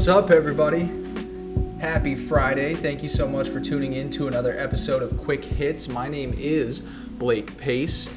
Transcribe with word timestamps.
What's 0.00 0.08
up, 0.08 0.30
everybody? 0.30 0.90
Happy 1.78 2.14
Friday. 2.14 2.72
Thank 2.72 3.02
you 3.02 3.08
so 3.10 3.28
much 3.28 3.50
for 3.50 3.60
tuning 3.60 3.92
in 3.92 4.08
to 4.12 4.28
another 4.28 4.58
episode 4.58 5.02
of 5.02 5.18
Quick 5.18 5.44
Hits. 5.44 5.90
My 5.90 6.08
name 6.08 6.32
is 6.38 6.80
Blake 6.80 7.58
Pace. 7.58 8.08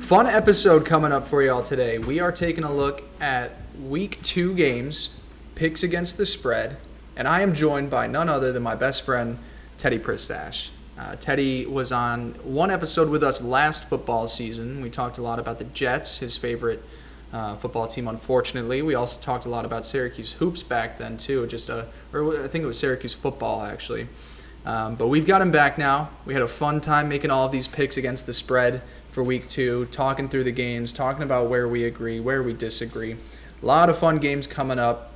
Fun 0.00 0.26
episode 0.26 0.84
coming 0.84 1.12
up 1.12 1.24
for 1.24 1.40
y'all 1.40 1.62
today. 1.62 1.98
We 1.98 2.18
are 2.18 2.32
taking 2.32 2.64
a 2.64 2.74
look 2.74 3.04
at 3.20 3.52
week 3.80 4.20
two 4.22 4.56
games, 4.56 5.10
picks 5.54 5.84
against 5.84 6.18
the 6.18 6.26
spread, 6.26 6.78
and 7.14 7.28
I 7.28 7.42
am 7.42 7.54
joined 7.54 7.90
by 7.90 8.08
none 8.08 8.28
other 8.28 8.50
than 8.50 8.64
my 8.64 8.74
best 8.74 9.04
friend, 9.04 9.38
Teddy 9.76 10.00
Pristash. 10.00 10.70
Uh, 10.98 11.14
Teddy 11.14 11.64
was 11.64 11.92
on 11.92 12.32
one 12.42 12.72
episode 12.72 13.08
with 13.08 13.22
us 13.22 13.40
last 13.40 13.88
football 13.88 14.26
season. 14.26 14.82
We 14.82 14.90
talked 14.90 15.16
a 15.16 15.22
lot 15.22 15.38
about 15.38 15.60
the 15.60 15.64
Jets, 15.66 16.18
his 16.18 16.36
favorite 16.36 16.84
uh, 17.32 17.56
football 17.56 17.86
team. 17.86 18.08
Unfortunately, 18.08 18.82
we 18.82 18.94
also 18.94 19.20
talked 19.20 19.46
a 19.46 19.48
lot 19.48 19.64
about 19.64 19.86
Syracuse 19.86 20.32
hoops 20.34 20.62
back 20.62 20.98
then 20.98 21.16
too. 21.16 21.46
Just 21.46 21.68
a, 21.68 21.88
or 22.12 22.44
I 22.44 22.48
think 22.48 22.64
it 22.64 22.66
was 22.66 22.78
Syracuse 22.78 23.14
football 23.14 23.62
actually. 23.62 24.08
Um, 24.64 24.96
but 24.96 25.06
we've 25.08 25.26
got 25.26 25.40
him 25.40 25.50
back 25.50 25.78
now. 25.78 26.10
We 26.26 26.34
had 26.34 26.42
a 26.42 26.48
fun 26.48 26.80
time 26.80 27.08
making 27.08 27.30
all 27.30 27.46
of 27.46 27.52
these 27.52 27.66
picks 27.66 27.96
against 27.96 28.26
the 28.26 28.32
spread 28.32 28.82
for 29.08 29.22
week 29.22 29.48
two, 29.48 29.86
talking 29.86 30.28
through 30.28 30.44
the 30.44 30.52
games, 30.52 30.92
talking 30.92 31.22
about 31.22 31.48
where 31.48 31.66
we 31.66 31.84
agree, 31.84 32.20
where 32.20 32.42
we 32.42 32.52
disagree. 32.52 33.16
A 33.62 33.66
lot 33.66 33.88
of 33.88 33.98
fun 33.98 34.18
games 34.18 34.46
coming 34.46 34.78
up. 34.78 35.12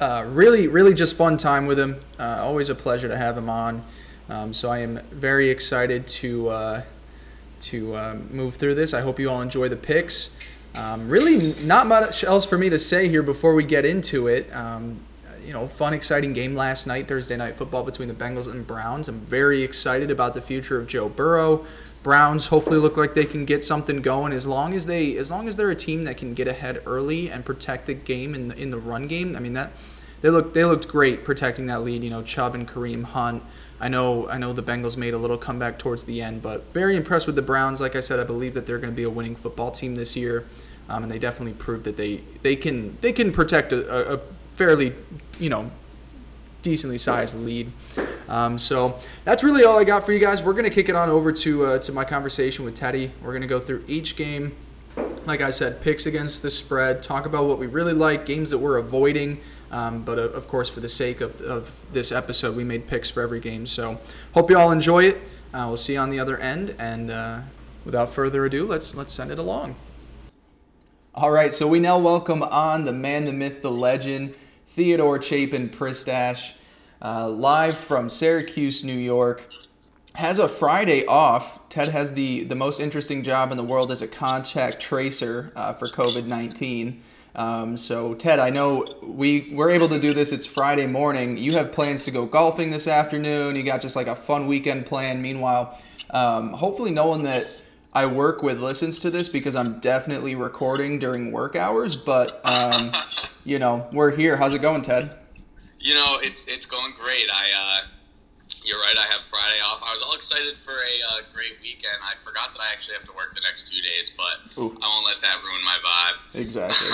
Uh, 0.00 0.24
really, 0.26 0.66
really 0.66 0.94
just 0.94 1.14
fun 1.16 1.36
time 1.36 1.66
with 1.66 1.78
him. 1.78 2.00
Uh, 2.18 2.38
always 2.40 2.70
a 2.70 2.74
pleasure 2.74 3.06
to 3.06 3.16
have 3.18 3.36
him 3.36 3.50
on. 3.50 3.84
Um, 4.30 4.52
so 4.52 4.70
I 4.70 4.78
am 4.78 5.00
very 5.10 5.50
excited 5.50 6.06
to 6.06 6.48
uh, 6.48 6.82
to 7.60 7.94
uh, 7.94 8.16
move 8.30 8.54
through 8.54 8.76
this. 8.76 8.94
I 8.94 9.02
hope 9.02 9.18
you 9.18 9.28
all 9.28 9.42
enjoy 9.42 9.68
the 9.68 9.76
picks. 9.76 10.30
Um, 10.74 11.08
really, 11.08 11.54
not 11.64 11.86
much 11.86 12.24
else 12.24 12.46
for 12.46 12.56
me 12.56 12.70
to 12.70 12.78
say 12.78 13.08
here 13.08 13.22
before 13.22 13.54
we 13.54 13.64
get 13.64 13.84
into 13.84 14.28
it. 14.28 14.54
Um, 14.54 15.00
you 15.44 15.52
know, 15.52 15.66
fun, 15.66 15.94
exciting 15.94 16.32
game 16.32 16.54
last 16.54 16.86
night, 16.86 17.08
Thursday 17.08 17.36
night 17.36 17.56
football 17.56 17.82
between 17.82 18.08
the 18.08 18.14
Bengals 18.14 18.50
and 18.50 18.66
Browns. 18.66 19.08
I'm 19.08 19.20
very 19.20 19.62
excited 19.62 20.10
about 20.10 20.34
the 20.34 20.40
future 20.42 20.78
of 20.78 20.86
Joe 20.86 21.08
Burrow. 21.08 21.64
Browns 22.02 22.46
hopefully 22.46 22.78
look 22.78 22.96
like 22.96 23.14
they 23.14 23.24
can 23.24 23.44
get 23.44 23.64
something 23.64 24.00
going 24.00 24.32
as 24.32 24.46
long 24.46 24.72
as 24.74 24.86
they 24.86 25.16
as 25.16 25.30
long 25.30 25.48
as 25.48 25.56
they're 25.56 25.70
a 25.70 25.76
team 25.76 26.04
that 26.04 26.16
can 26.16 26.32
get 26.32 26.48
ahead 26.48 26.82
early 26.86 27.30
and 27.30 27.44
protect 27.44 27.86
the 27.86 27.94
game 27.94 28.34
in 28.34 28.48
the, 28.48 28.56
in 28.56 28.70
the 28.70 28.78
run 28.78 29.06
game. 29.06 29.36
I 29.36 29.40
mean 29.40 29.52
that 29.52 29.72
they 30.22 30.30
look 30.30 30.54
they 30.54 30.64
looked 30.64 30.88
great 30.88 31.24
protecting 31.24 31.66
that 31.66 31.82
lead. 31.82 32.02
You 32.02 32.10
know, 32.10 32.22
Chubb 32.22 32.54
and 32.54 32.66
Kareem 32.66 33.04
Hunt. 33.04 33.42
I 33.80 33.88
know 33.88 34.28
I 34.28 34.36
know 34.36 34.52
the 34.52 34.62
Bengals 34.62 34.96
made 34.96 35.14
a 35.14 35.18
little 35.18 35.38
comeback 35.38 35.78
towards 35.78 36.04
the 36.04 36.20
end, 36.20 36.42
but 36.42 36.72
very 36.74 36.96
impressed 36.96 37.26
with 37.26 37.36
the 37.36 37.42
Browns. 37.42 37.80
Like 37.80 37.96
I 37.96 38.00
said, 38.00 38.20
I 38.20 38.24
believe 38.24 38.54
that 38.54 38.66
they're 38.66 38.78
going 38.78 38.92
to 38.92 38.96
be 38.96 39.04
a 39.04 39.10
winning 39.10 39.34
football 39.34 39.70
team 39.70 39.94
this 39.94 40.16
year, 40.16 40.46
um, 40.88 41.02
and 41.02 41.10
they 41.10 41.18
definitely 41.18 41.54
proved 41.54 41.84
that 41.84 41.96
they 41.96 42.20
they 42.42 42.56
can 42.56 42.98
they 43.00 43.12
can 43.12 43.32
protect 43.32 43.72
a, 43.72 44.14
a 44.14 44.20
fairly 44.54 44.92
you 45.38 45.48
know 45.48 45.70
decently 46.62 46.98
sized 46.98 47.38
lead. 47.38 47.72
Um, 48.28 48.58
so 48.58 48.98
that's 49.24 49.42
really 49.42 49.64
all 49.64 49.78
I 49.78 49.84
got 49.84 50.04
for 50.04 50.12
you 50.12 50.20
guys. 50.20 50.42
We're 50.42 50.52
gonna 50.52 50.70
kick 50.70 50.90
it 50.90 50.94
on 50.94 51.08
over 51.08 51.32
to 51.32 51.64
uh, 51.64 51.78
to 51.78 51.92
my 51.92 52.04
conversation 52.04 52.66
with 52.66 52.74
Teddy. 52.74 53.12
We're 53.22 53.32
gonna 53.32 53.46
go 53.46 53.60
through 53.60 53.84
each 53.88 54.14
game. 54.14 54.56
Like 55.24 55.40
I 55.40 55.50
said, 55.50 55.80
picks 55.80 56.04
against 56.04 56.42
the 56.42 56.50
spread. 56.50 57.02
Talk 57.02 57.24
about 57.24 57.46
what 57.46 57.58
we 57.58 57.66
really 57.66 57.92
like, 57.92 58.24
games 58.24 58.50
that 58.50 58.58
we're 58.58 58.76
avoiding. 58.76 59.40
Um, 59.70 60.02
but 60.02 60.18
uh, 60.18 60.22
of 60.22 60.48
course, 60.48 60.68
for 60.68 60.80
the 60.80 60.88
sake 60.88 61.20
of, 61.20 61.40
of 61.40 61.86
this 61.92 62.10
episode, 62.10 62.56
we 62.56 62.64
made 62.64 62.86
picks 62.86 63.10
for 63.10 63.22
every 63.22 63.40
game. 63.40 63.66
So 63.66 64.00
hope 64.34 64.50
you 64.50 64.58
all 64.58 64.72
enjoy 64.72 65.04
it. 65.04 65.16
Uh, 65.52 65.64
we'll 65.66 65.76
see 65.76 65.94
you 65.94 65.98
on 65.98 66.10
the 66.10 66.18
other 66.18 66.38
end. 66.38 66.74
And 66.78 67.10
uh, 67.10 67.40
without 67.84 68.10
further 68.10 68.44
ado, 68.44 68.66
let's 68.66 68.96
let's 68.96 69.12
send 69.12 69.30
it 69.30 69.38
along. 69.38 69.76
All 71.12 71.32
right, 71.32 71.52
so 71.52 71.66
we 71.66 71.80
now 71.80 71.98
welcome 71.98 72.42
on 72.42 72.84
the 72.84 72.92
man, 72.92 73.24
the 73.24 73.32
myth, 73.32 73.62
the 73.62 73.70
legend, 73.70 74.34
Theodore 74.68 75.20
Chapin 75.20 75.68
Pristash, 75.68 76.52
uh, 77.02 77.28
live 77.28 77.76
from 77.76 78.08
Syracuse, 78.08 78.84
New 78.84 78.96
York. 78.96 79.52
Has 80.14 80.38
a 80.38 80.46
Friday 80.46 81.04
off. 81.06 81.68
Ted 81.68 81.88
has 81.88 82.14
the, 82.14 82.44
the 82.44 82.54
most 82.54 82.78
interesting 82.78 83.24
job 83.24 83.50
in 83.50 83.56
the 83.56 83.64
world 83.64 83.90
as 83.90 84.02
a 84.02 84.08
contact 84.08 84.80
tracer 84.80 85.52
uh, 85.56 85.72
for 85.72 85.88
COVID 85.88 86.26
19. 86.26 87.02
Um, 87.34 87.76
so, 87.76 88.14
Ted, 88.14 88.38
I 88.38 88.50
know 88.50 88.84
we 89.02 89.50
we're 89.52 89.70
able 89.70 89.88
to 89.88 90.00
do 90.00 90.12
this. 90.12 90.32
It's 90.32 90.46
Friday 90.46 90.86
morning. 90.86 91.38
You 91.38 91.56
have 91.56 91.72
plans 91.72 92.04
to 92.04 92.10
go 92.10 92.26
golfing 92.26 92.70
this 92.70 92.88
afternoon. 92.88 93.56
You 93.56 93.62
got 93.62 93.80
just 93.80 93.96
like 93.96 94.06
a 94.06 94.16
fun 94.16 94.46
weekend 94.46 94.86
plan. 94.86 95.22
Meanwhile, 95.22 95.78
um, 96.10 96.52
hopefully, 96.52 96.90
no 96.90 97.06
one 97.06 97.22
that 97.22 97.48
I 97.92 98.06
work 98.06 98.42
with 98.42 98.60
listens 98.60 98.98
to 99.00 99.10
this 99.10 99.28
because 99.28 99.54
I'm 99.54 99.78
definitely 99.80 100.34
recording 100.34 100.98
during 100.98 101.32
work 101.32 101.54
hours. 101.56 101.96
But 101.96 102.40
um, 102.44 102.92
you 103.44 103.58
know, 103.58 103.88
we're 103.92 104.14
here. 104.16 104.36
How's 104.36 104.54
it 104.54 104.60
going, 104.60 104.82
Ted? 104.82 105.16
You 105.78 105.94
know, 105.94 106.18
it's 106.20 106.44
it's 106.46 106.66
going 106.66 106.92
great. 106.92 107.28
I 107.32 107.46
uh, 107.56 107.86
you're 108.64 108.78
right. 108.78 108.96
I 108.96 109.06
have 109.12 109.22
Friday 109.22 109.60
off. 109.64 109.82
I 109.84 109.92
was 109.92 110.02
all 110.02 110.14
excited 110.14 110.58
for 110.58 110.72
a 110.72 110.94
uh, 111.08 111.20
great 111.32 111.60
weekend. 111.62 111.96
I 112.02 112.16
forgot 112.16 112.52
that 112.52 112.60
I 112.60 112.72
actually 112.72 112.94
have 112.94 113.06
to 113.06 113.12
work 113.12 113.34
the 113.34 113.40
next 113.40 113.68
two 113.68 113.80
days, 113.80 114.10
but 114.10 114.60
Oof. 114.60 114.76
I 114.80 114.86
won't 114.86 115.06
let 115.06 115.20
that 115.22 115.42
ruin 115.42 115.64
my 115.64 115.78
vibe. 115.84 116.40
Exactly. 116.40 116.88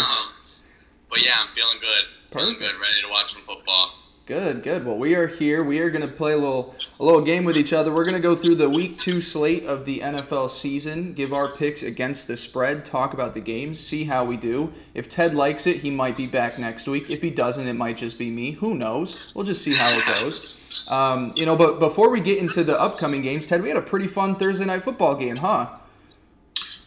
but 1.11 1.25
yeah, 1.25 1.35
I'm 1.41 1.49
feeling 1.49 1.79
good. 1.81 2.05
Feeling 2.31 2.59
good. 2.59 2.79
Ready 2.79 3.03
to 3.03 3.09
watch 3.11 3.33
some 3.33 3.43
football. 3.43 3.93
Good, 4.27 4.65
good. 4.65 4.85
Well, 4.85 4.99
we 4.99 5.15
are 5.15 5.29
here. 5.29 5.63
We 5.63 5.79
are 5.79 5.89
going 5.89 6.07
to 6.07 6.13
play 6.13 6.33
a 6.33 6.37
little 6.37 6.75
a 6.99 7.05
little 7.05 7.21
game 7.21 7.45
with 7.45 7.57
each 7.57 7.73
other. 7.73 7.95
We're 7.95 8.03
going 8.03 8.15
to 8.15 8.21
go 8.21 8.35
through 8.35 8.57
the 8.57 8.69
week 8.69 8.99
2 8.99 9.21
slate 9.21 9.65
of 9.65 9.85
the 9.85 10.01
NFL 10.01 10.51
season, 10.51 11.13
give 11.13 11.33
our 11.33 11.47
picks 11.47 11.81
against 11.81 12.27
the 12.27 12.37
spread, 12.37 12.85
talk 12.85 13.15
about 13.15 13.35
the 13.35 13.41
games, 13.41 13.79
see 13.79 14.07
how 14.07 14.25
we 14.25 14.37
do. 14.37 14.73
If 14.95 15.09
Ted 15.09 15.33
likes 15.37 15.65
it, 15.65 15.77
he 15.77 15.93
might 15.93 16.17
be 16.17 16.27
back 16.27 16.59
next 16.59 16.89
week. 16.89 17.09
If 17.09 17.23
he 17.23 17.31
doesn't, 17.31 17.69
it 17.69 17.75
might 17.75 17.99
just 17.99 18.19
be 18.19 18.31
me. 18.31 18.53
Who 18.53 18.75
knows? 18.75 19.17
We'll 19.33 19.45
just 19.45 19.63
see 19.63 19.77
how 19.77 19.97
it 19.97 20.05
goes. 20.05 20.56
Um, 20.89 21.33
you 21.37 21.45
know, 21.47 21.57
but 21.57 21.79
before 21.79 22.11
we 22.11 22.21
get 22.21 22.39
into 22.39 22.63
the 22.65 22.79
upcoming 22.81 23.23
games, 23.23 23.47
Ted, 23.47 23.63
we 23.63 23.69
had 23.69 23.77
a 23.77 23.83
pretty 23.83 24.07
fun 24.07 24.37
Thursday 24.37 24.65
night 24.65 24.83
football 24.83 25.15
game, 25.15 25.37
huh? 25.37 25.67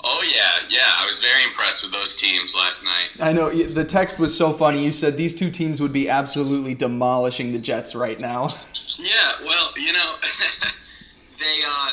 Oh 0.02 0.24
yeah, 0.34 0.66
yeah. 0.70 0.94
I 0.98 1.06
was 1.06 1.18
very 1.18 1.44
impressed 1.44 1.84
with 1.84 1.92
those 1.92 2.16
teams 2.16 2.56
last 2.56 2.84
night. 2.86 3.10
I 3.20 3.34
know 3.34 3.50
the 3.52 3.84
text 3.84 4.18
was 4.18 4.36
so 4.36 4.54
funny. 4.54 4.86
You 4.86 4.94
said 4.94 5.18
these 5.18 5.36
two 5.36 5.52
teams 5.52 5.82
would 5.82 5.92
be 5.92 6.08
absolutely 6.08 6.74
demolishing 6.74 7.52
the 7.52 7.60
Jets 7.60 7.96
right 7.96 8.20
now. 8.20 8.56
Yeah, 9.02 9.46
well, 9.46 9.72
you 9.78 9.94
know, 9.94 10.16
they 11.40 11.60
uh, 11.66 11.92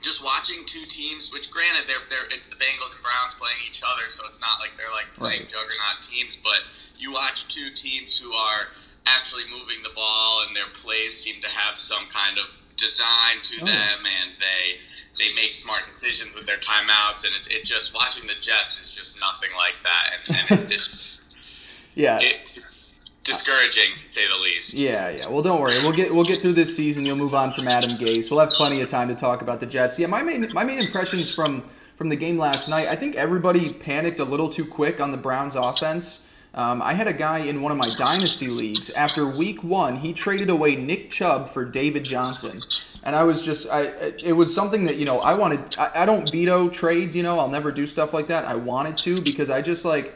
just 0.00 0.24
watching 0.24 0.64
two 0.64 0.86
teams. 0.86 1.30
Which, 1.30 1.50
granted, 1.50 1.84
they're, 1.86 1.98
they're 2.08 2.24
it's 2.34 2.46
the 2.46 2.54
Bengals 2.54 2.94
and 2.94 3.02
Browns 3.02 3.34
playing 3.34 3.58
each 3.68 3.82
other, 3.86 4.08
so 4.08 4.24
it's 4.26 4.40
not 4.40 4.58
like 4.58 4.70
they're 4.78 4.90
like 4.90 5.12
playing 5.14 5.40
Right. 5.40 5.48
juggernaut 5.48 6.00
teams. 6.00 6.36
But 6.42 6.60
you 6.98 7.12
watch 7.12 7.46
two 7.48 7.68
teams 7.70 8.16
who 8.16 8.32
are 8.32 8.68
actually 9.06 9.42
moving 9.50 9.82
the 9.82 9.90
ball, 9.94 10.44
and 10.46 10.56
their 10.56 10.68
plays 10.72 11.18
seem 11.20 11.40
to 11.42 11.48
have 11.48 11.76
some 11.76 12.06
kind 12.08 12.38
of 12.38 12.62
design 12.76 13.40
to 13.42 13.56
Oh. 13.62 13.66
them, 13.66 13.98
and 14.20 14.30
they 14.40 14.78
they 15.16 15.32
make 15.36 15.54
smart 15.54 15.82
decisions 15.86 16.34
with 16.34 16.44
their 16.44 16.56
timeouts. 16.56 17.24
And 17.24 17.32
it, 17.36 17.46
it 17.48 17.64
just 17.64 17.94
watching 17.94 18.26
the 18.26 18.34
Jets 18.34 18.80
is 18.80 18.90
just 18.90 19.20
nothing 19.20 19.50
like 19.56 19.74
that, 19.84 20.10
and, 20.28 20.36
and 20.38 20.50
it's 20.50 20.64
dis- 20.64 21.30
Yeah. 21.94 22.18
it, 22.20 22.36
it's 22.56 22.74
discouraging 23.22 23.90
to 24.04 24.12
say 24.12 24.26
the 24.26 24.36
least. 24.42 24.74
Yeah, 24.74 25.08
yeah. 25.10 25.28
Well, 25.28 25.40
don't 25.42 25.60
worry. 25.60 25.78
We'll 25.82 25.92
get 25.92 26.12
we'll 26.12 26.24
get 26.24 26.40
through 26.42 26.54
this 26.54 26.74
season. 26.76 27.06
You'll 27.06 27.16
move 27.16 27.34
on 27.34 27.52
from 27.52 27.68
Adam 27.68 27.92
Gase. 27.96 28.30
We'll 28.30 28.40
have 28.40 28.50
plenty 28.50 28.80
of 28.80 28.88
time 28.88 29.08
to 29.08 29.14
talk 29.14 29.40
about 29.42 29.60
the 29.60 29.66
Jets. 29.66 29.98
Yeah, 30.00 30.08
my 30.08 30.22
main 30.22 30.48
my 30.52 30.64
main 30.64 30.80
impressions 30.80 31.30
from 31.30 31.62
from 31.96 32.08
the 32.08 32.16
game 32.16 32.36
last 32.36 32.68
night. 32.68 32.88
I 32.88 32.96
think 32.96 33.14
everybody 33.14 33.72
panicked 33.72 34.18
a 34.18 34.24
little 34.24 34.48
too 34.48 34.64
quick 34.64 35.00
on 35.00 35.12
the 35.12 35.16
Browns' 35.16 35.54
offense. 35.54 36.23
Um, 36.54 36.80
I 36.82 36.94
had 36.94 37.08
a 37.08 37.12
guy 37.12 37.38
in 37.38 37.62
one 37.62 37.72
of 37.72 37.78
my 37.78 37.88
dynasty 37.96 38.46
leagues 38.46 38.88
after 38.90 39.28
week 39.28 39.64
one. 39.64 39.96
He 39.96 40.12
traded 40.12 40.48
away 40.48 40.76
Nick 40.76 41.10
Chubb 41.10 41.48
for 41.48 41.64
David 41.64 42.04
Johnson, 42.04 42.60
and 43.02 43.16
I 43.16 43.24
was 43.24 43.42
just 43.42 43.68
I 43.68 44.12
it 44.22 44.34
was 44.34 44.54
something 44.54 44.86
that 44.86 44.96
you 44.96 45.04
know 45.04 45.18
I 45.18 45.34
wanted. 45.34 45.76
I, 45.76 45.90
I 46.02 46.06
don't 46.06 46.30
veto 46.30 46.68
trades. 46.68 47.16
You 47.16 47.24
know 47.24 47.40
I'll 47.40 47.48
never 47.48 47.72
do 47.72 47.86
stuff 47.86 48.14
like 48.14 48.28
that. 48.28 48.44
I 48.44 48.54
wanted 48.54 48.96
to 48.98 49.20
because 49.20 49.50
I 49.50 49.62
just 49.62 49.84
like. 49.84 50.14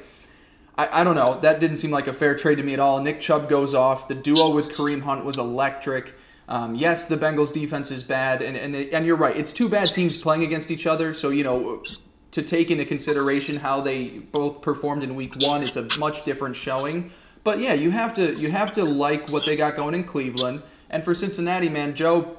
I, 0.76 1.00
I 1.00 1.05
don't 1.05 1.17
know. 1.17 1.40
That 1.40 1.58
didn't 1.58 1.79
seem 1.79 1.90
like 1.90 2.06
a 2.06 2.12
fair 2.12 2.37
trade 2.37 2.55
to 2.58 2.62
me 2.62 2.73
at 2.73 2.79
all. 2.79 3.00
Nick 3.00 3.19
Chubb 3.20 3.49
goes 3.49 3.75
off. 3.75 4.06
The 4.06 4.14
duo 4.14 4.50
with 4.50 4.69
Kareem 4.69 5.02
Hunt 5.02 5.25
was 5.25 5.37
electric. 5.37 6.14
Um, 6.49 6.76
yes, 6.76 7.05
the 7.05 7.17
Bengals 7.17 7.52
defense 7.52 7.90
is 7.90 8.05
bad, 8.05 8.43
and, 8.43 8.56
and 8.56 8.76
and 8.76 9.05
you're 9.05 9.17
right. 9.17 9.37
It's 9.37 9.50
two 9.50 9.69
bad 9.69 9.93
teams 9.93 10.17
playing 10.17 10.44
against 10.44 10.70
each 10.70 10.87
other. 10.87 11.14
So 11.14 11.31
you 11.31 11.43
know, 11.43 11.82
to 12.30 12.42
take 12.42 12.70
into 12.70 12.84
consideration 12.84 13.56
how 13.56 13.80
they 13.80 14.08
both 14.08 14.60
performed 14.60 15.02
in 15.02 15.14
Week 15.14 15.34
One, 15.36 15.62
it's 15.62 15.76
a 15.76 15.88
much 15.98 16.25
different 16.25 16.56
showing. 16.56 17.10
But 17.44 17.60
yeah, 17.60 17.75
you 17.75 17.90
have 17.90 18.12
to 18.14 18.34
you 18.34 18.50
have 18.50 18.72
to 18.72 18.84
like 18.84 19.30
what 19.30 19.46
they 19.46 19.56
got 19.56 19.76
going 19.76 19.94
in 19.94 20.04
Cleveland. 20.04 20.62
And 20.90 21.04
for 21.04 21.14
Cincinnati, 21.14 21.69
man, 21.69 21.94
Joe, 21.94 22.36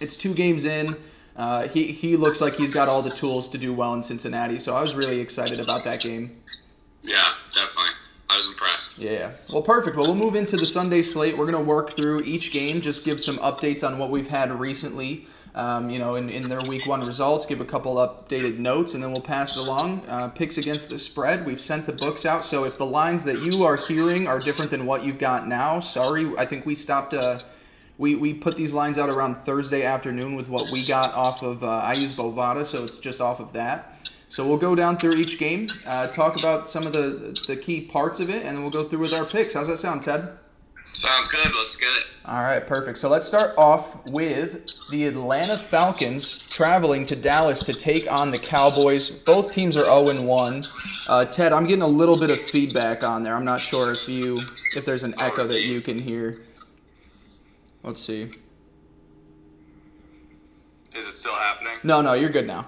it's 0.00 0.16
two 0.16 0.34
games 0.34 0.64
in. 0.64 0.88
Uh, 1.36 1.68
he 1.68 1.92
he 1.92 2.16
looks 2.16 2.40
like 2.40 2.56
he's 2.56 2.72
got 2.72 2.88
all 2.88 3.02
the 3.02 3.10
tools 3.10 3.48
to 3.48 3.58
do 3.58 3.72
well 3.72 3.94
in 3.94 4.02
Cincinnati. 4.02 4.58
So 4.58 4.74
I 4.74 4.80
was 4.80 4.94
really 4.94 5.20
excited 5.20 5.60
about 5.60 5.84
that 5.84 6.00
game. 6.00 6.40
Yeah, 7.02 7.32
definitely. 7.52 7.92
I 8.30 8.36
was 8.36 8.48
impressed. 8.48 8.98
Yeah. 8.98 9.30
Well, 9.52 9.62
perfect. 9.62 9.96
Well, 9.96 10.06
we'll 10.06 10.22
move 10.22 10.34
into 10.34 10.56
the 10.56 10.66
Sunday 10.66 11.02
slate. 11.02 11.38
We're 11.38 11.50
going 11.50 11.64
to 11.64 11.70
work 11.70 11.92
through 11.92 12.20
each 12.22 12.52
game, 12.52 12.80
just 12.80 13.04
give 13.04 13.20
some 13.20 13.36
updates 13.36 13.86
on 13.86 13.98
what 13.98 14.10
we've 14.10 14.28
had 14.28 14.52
recently. 14.58 15.26
Um, 15.54 15.90
you 15.90 15.98
know, 15.98 16.14
in, 16.14 16.30
in 16.30 16.42
their 16.42 16.60
week 16.62 16.86
one 16.86 17.04
results, 17.04 17.46
give 17.46 17.60
a 17.60 17.64
couple 17.64 17.96
updated 17.96 18.58
notes, 18.58 18.94
and 18.94 19.02
then 19.02 19.12
we'll 19.12 19.20
pass 19.20 19.56
it 19.56 19.60
along. 19.60 20.02
Uh, 20.08 20.28
picks 20.28 20.58
against 20.58 20.88
the 20.90 20.98
spread. 20.98 21.44
We've 21.46 21.60
sent 21.60 21.86
the 21.86 21.92
books 21.92 22.24
out, 22.24 22.44
so 22.44 22.64
if 22.64 22.78
the 22.78 22.86
lines 22.86 23.24
that 23.24 23.40
you 23.42 23.64
are 23.64 23.76
hearing 23.76 24.26
are 24.26 24.38
different 24.38 24.70
than 24.70 24.86
what 24.86 25.04
you've 25.04 25.18
got 25.18 25.48
now, 25.48 25.80
sorry. 25.80 26.32
I 26.36 26.46
think 26.46 26.66
we 26.66 26.74
stopped. 26.74 27.14
Uh, 27.14 27.40
we, 27.96 28.14
we 28.14 28.32
put 28.32 28.56
these 28.56 28.72
lines 28.72 28.96
out 28.96 29.10
around 29.10 29.36
Thursday 29.36 29.82
afternoon 29.82 30.36
with 30.36 30.48
what 30.48 30.70
we 30.70 30.86
got 30.86 31.12
off 31.14 31.42
of. 31.42 31.64
Uh, 31.64 31.68
I 31.68 31.94
use 31.94 32.12
Bovada, 32.12 32.64
so 32.64 32.84
it's 32.84 32.98
just 32.98 33.20
off 33.20 33.40
of 33.40 33.52
that. 33.54 34.08
So 34.28 34.46
we'll 34.46 34.58
go 34.58 34.74
down 34.74 34.98
through 34.98 35.14
each 35.14 35.38
game, 35.38 35.68
uh, 35.86 36.06
talk 36.08 36.38
about 36.38 36.68
some 36.68 36.86
of 36.86 36.92
the 36.92 37.36
the 37.46 37.56
key 37.56 37.80
parts 37.80 38.20
of 38.20 38.30
it, 38.30 38.44
and 38.44 38.56
then 38.56 38.62
we'll 38.62 38.70
go 38.70 38.88
through 38.88 39.00
with 39.00 39.14
our 39.14 39.24
picks. 39.24 39.54
How's 39.54 39.68
that 39.68 39.78
sound, 39.78 40.02
Ted? 40.02 40.38
Sounds 40.98 41.28
good. 41.28 41.54
Let's 41.54 41.76
get 41.76 41.96
it. 41.96 42.06
All 42.24 42.42
right, 42.42 42.66
perfect. 42.66 42.98
So 42.98 43.08
let's 43.08 43.24
start 43.24 43.54
off 43.56 44.10
with 44.10 44.88
the 44.90 45.06
Atlanta 45.06 45.56
Falcons 45.56 46.38
traveling 46.50 47.06
to 47.06 47.14
Dallas 47.14 47.62
to 47.62 47.72
take 47.72 48.10
on 48.10 48.32
the 48.32 48.38
Cowboys. 48.38 49.08
Both 49.08 49.54
teams 49.54 49.76
are 49.76 49.84
0 49.84 50.20
1. 50.22 50.66
Uh, 51.06 51.24
Ted, 51.26 51.52
I'm 51.52 51.68
getting 51.68 51.82
a 51.84 51.86
little 51.88 52.18
bit 52.18 52.30
of 52.30 52.40
feedback 52.40 53.04
on 53.04 53.22
there. 53.22 53.36
I'm 53.36 53.44
not 53.44 53.60
sure 53.60 53.92
if 53.92 54.08
you 54.08 54.40
if 54.74 54.84
there's 54.84 55.04
an 55.04 55.14
echo 55.20 55.46
that 55.46 55.62
you 55.62 55.80
can 55.80 56.00
hear. 56.00 56.34
Let's 57.84 58.00
see. 58.00 58.22
Is 60.96 61.06
it 61.06 61.14
still 61.14 61.34
happening? 61.34 61.74
No, 61.84 62.02
no, 62.02 62.14
you're 62.14 62.28
good 62.28 62.48
now. 62.48 62.66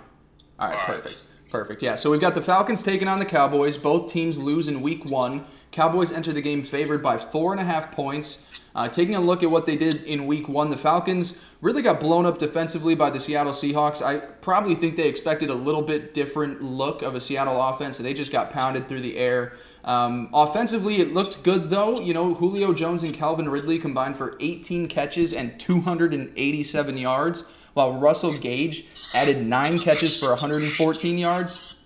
All 0.60 0.68
right, 0.68 0.78
All 0.78 0.86
right. 0.86 0.86
perfect. 0.86 1.24
Perfect. 1.50 1.82
Yeah, 1.82 1.96
so 1.96 2.12
we've 2.12 2.20
got 2.20 2.34
the 2.34 2.42
Falcons 2.42 2.84
taking 2.84 3.08
on 3.08 3.18
the 3.18 3.24
Cowboys. 3.24 3.76
Both 3.76 4.12
teams 4.12 4.38
lose 4.38 4.68
in 4.68 4.82
week 4.82 5.04
one. 5.04 5.46
Cowboys 5.72 6.10
enter 6.10 6.32
the 6.32 6.40
game 6.40 6.62
favored 6.62 7.02
by 7.02 7.16
four 7.16 7.52
and 7.52 7.60
a 7.60 7.64
half 7.64 7.92
points. 7.92 8.46
Uh, 8.74 8.88
taking 8.88 9.14
a 9.14 9.20
look 9.20 9.42
at 9.42 9.50
what 9.50 9.66
they 9.66 9.76
did 9.76 10.04
in 10.04 10.26
week 10.26 10.48
one, 10.48 10.70
the 10.70 10.76
Falcons 10.76 11.44
really 11.60 11.82
got 11.82 11.98
blown 11.98 12.24
up 12.24 12.38
defensively 12.38 12.94
by 12.94 13.10
the 13.10 13.18
Seattle 13.18 13.52
Seahawks. 13.52 14.00
I 14.00 14.18
probably 14.18 14.74
think 14.74 14.96
they 14.96 15.08
expected 15.08 15.50
a 15.50 15.54
little 15.54 15.82
bit 15.82 16.14
different 16.14 16.62
look 16.62 17.02
of 17.02 17.14
a 17.14 17.20
Seattle 17.20 17.60
offense, 17.60 17.98
and 17.98 18.06
they 18.06 18.14
just 18.14 18.30
got 18.30 18.52
pounded 18.52 18.88
through 18.88 19.00
the 19.00 19.16
air. 19.16 19.54
Um, 19.84 20.28
offensively, 20.32 21.00
it 21.00 21.12
looked 21.12 21.42
good 21.42 21.70
though. 21.70 22.00
You 22.00 22.14
know, 22.14 22.34
Julio 22.34 22.72
Jones 22.72 23.02
and 23.02 23.14
Calvin 23.14 23.48
Ridley 23.48 23.78
combined 23.78 24.16
for 24.16 24.36
18 24.40 24.88
catches 24.88 25.32
and 25.32 25.58
287 25.58 26.98
yards, 26.98 27.48
while 27.74 27.94
Russell 27.94 28.36
Gage 28.36 28.84
added 29.14 29.46
nine 29.46 29.78
catches 29.78 30.16
for 30.16 30.28
114 30.30 31.18
yards. 31.18 31.76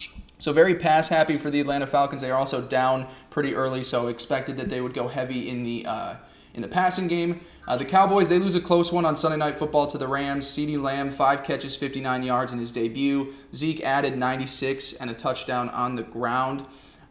So 0.45 0.53
very 0.53 0.75
pass 0.75 1.09
happy 1.09 1.39
for 1.39 1.49
the 1.49 1.59
Atlanta 1.61 1.87
Falcons. 1.87 2.21
They 2.21 2.31
are 2.31 2.39
also 2.39 2.61
down 2.61 3.07
pretty 3.31 3.55
early, 3.55 3.83
so 3.83 4.09
expected 4.09 4.59
that 4.59 4.69
they 4.69 4.83
would 4.83 4.93
go 4.93 5.09
heavy 5.09 5.49
in 5.49 5.63
the 5.63 5.87
uh, 5.87 6.17
in 6.53 6.61
the 6.61 6.69
passing 6.69 7.09
game. 7.09 7.41
Uh, 7.67 7.79
the 7.79 7.85
Cowboys 7.87 8.29
they 8.29 8.39
lose 8.39 8.55
a 8.55 8.61
close 8.61 8.93
one 8.93 9.07
on 9.07 9.17
Sunday 9.17 9.39
Night 9.39 9.57
Football 9.57 9.87
to 9.87 9.97
the 9.97 10.07
Rams. 10.07 10.45
CeeDee 10.45 10.79
Lamb 10.79 11.09
five 11.09 11.45
catches, 11.45 11.77
59 11.77 12.23
yards 12.23 12.53
in 12.53 12.59
his 12.59 12.73
debut. 12.73 13.33
Zeke 13.55 13.83
added 13.83 14.19
96 14.19 14.93
and 14.93 15.09
a 15.09 15.15
touchdown 15.15 15.71
on 15.71 15.97
the 15.97 16.03
ground. 16.03 16.67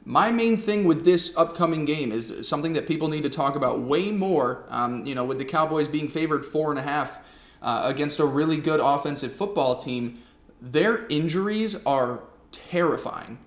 My 0.06 0.30
main 0.32 0.56
thing 0.56 0.84
with 0.84 1.04
this 1.04 1.36
upcoming 1.36 1.86
game 1.86 2.12
is 2.12 2.48
something 2.48 2.74
that 2.74 2.88
people 2.88 3.08
need 3.08 3.24
to 3.24 3.32
talk 3.32 3.56
about 3.56 3.80
way 3.80 4.12
more. 4.12 4.64
Um, 4.70 5.08
you 5.08 5.16
know, 5.16 5.26
with 5.26 5.40
the 5.40 5.46
Cowboys 5.46 5.88
being 5.88 6.08
favored 6.08 6.46
four 6.46 6.70
and 6.70 6.78
a 6.78 6.84
half 6.84 7.18
uh, 7.64 7.82
against 7.86 8.20
a 8.20 8.26
really 8.28 8.58
good 8.58 8.80
offensive 8.80 9.34
football 9.34 9.76
team, 9.76 10.20
their 10.62 11.08
injuries 11.08 11.84
are 11.84 12.22
terrifying. 12.54 13.40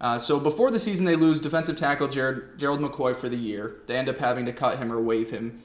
Uh, 0.00 0.18
so 0.18 0.40
before 0.40 0.70
the 0.70 0.80
season, 0.80 1.04
they 1.04 1.16
lose 1.16 1.40
defensive 1.40 1.76
tackle 1.76 2.08
Jared, 2.08 2.58
Gerald 2.58 2.80
McCoy 2.80 3.14
for 3.14 3.28
the 3.28 3.36
year. 3.36 3.76
They 3.86 3.96
end 3.96 4.08
up 4.08 4.18
having 4.18 4.46
to 4.46 4.52
cut 4.52 4.78
him 4.78 4.90
or 4.90 5.00
waive 5.00 5.30
him. 5.30 5.62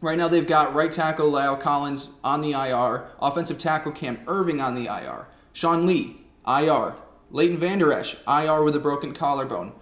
Right 0.00 0.18
now, 0.18 0.28
they've 0.28 0.46
got 0.46 0.74
right 0.74 0.92
tackle 0.92 1.32
La'el 1.32 1.58
Collins 1.58 2.20
on 2.22 2.40
the 2.40 2.52
IR, 2.52 3.08
offensive 3.20 3.58
tackle 3.58 3.90
Cam 3.90 4.18
Erving 4.26 4.62
on 4.62 4.74
the 4.74 4.84
IR, 4.84 5.26
Sean 5.52 5.86
Lee, 5.86 6.20
IR, 6.46 6.94
Leighton 7.30 7.58
Vander 7.58 7.92
Esch, 7.92 8.14
IR 8.28 8.62
with 8.62 8.76
a 8.76 8.80
broken 8.80 9.12
collarbone. 9.12 9.72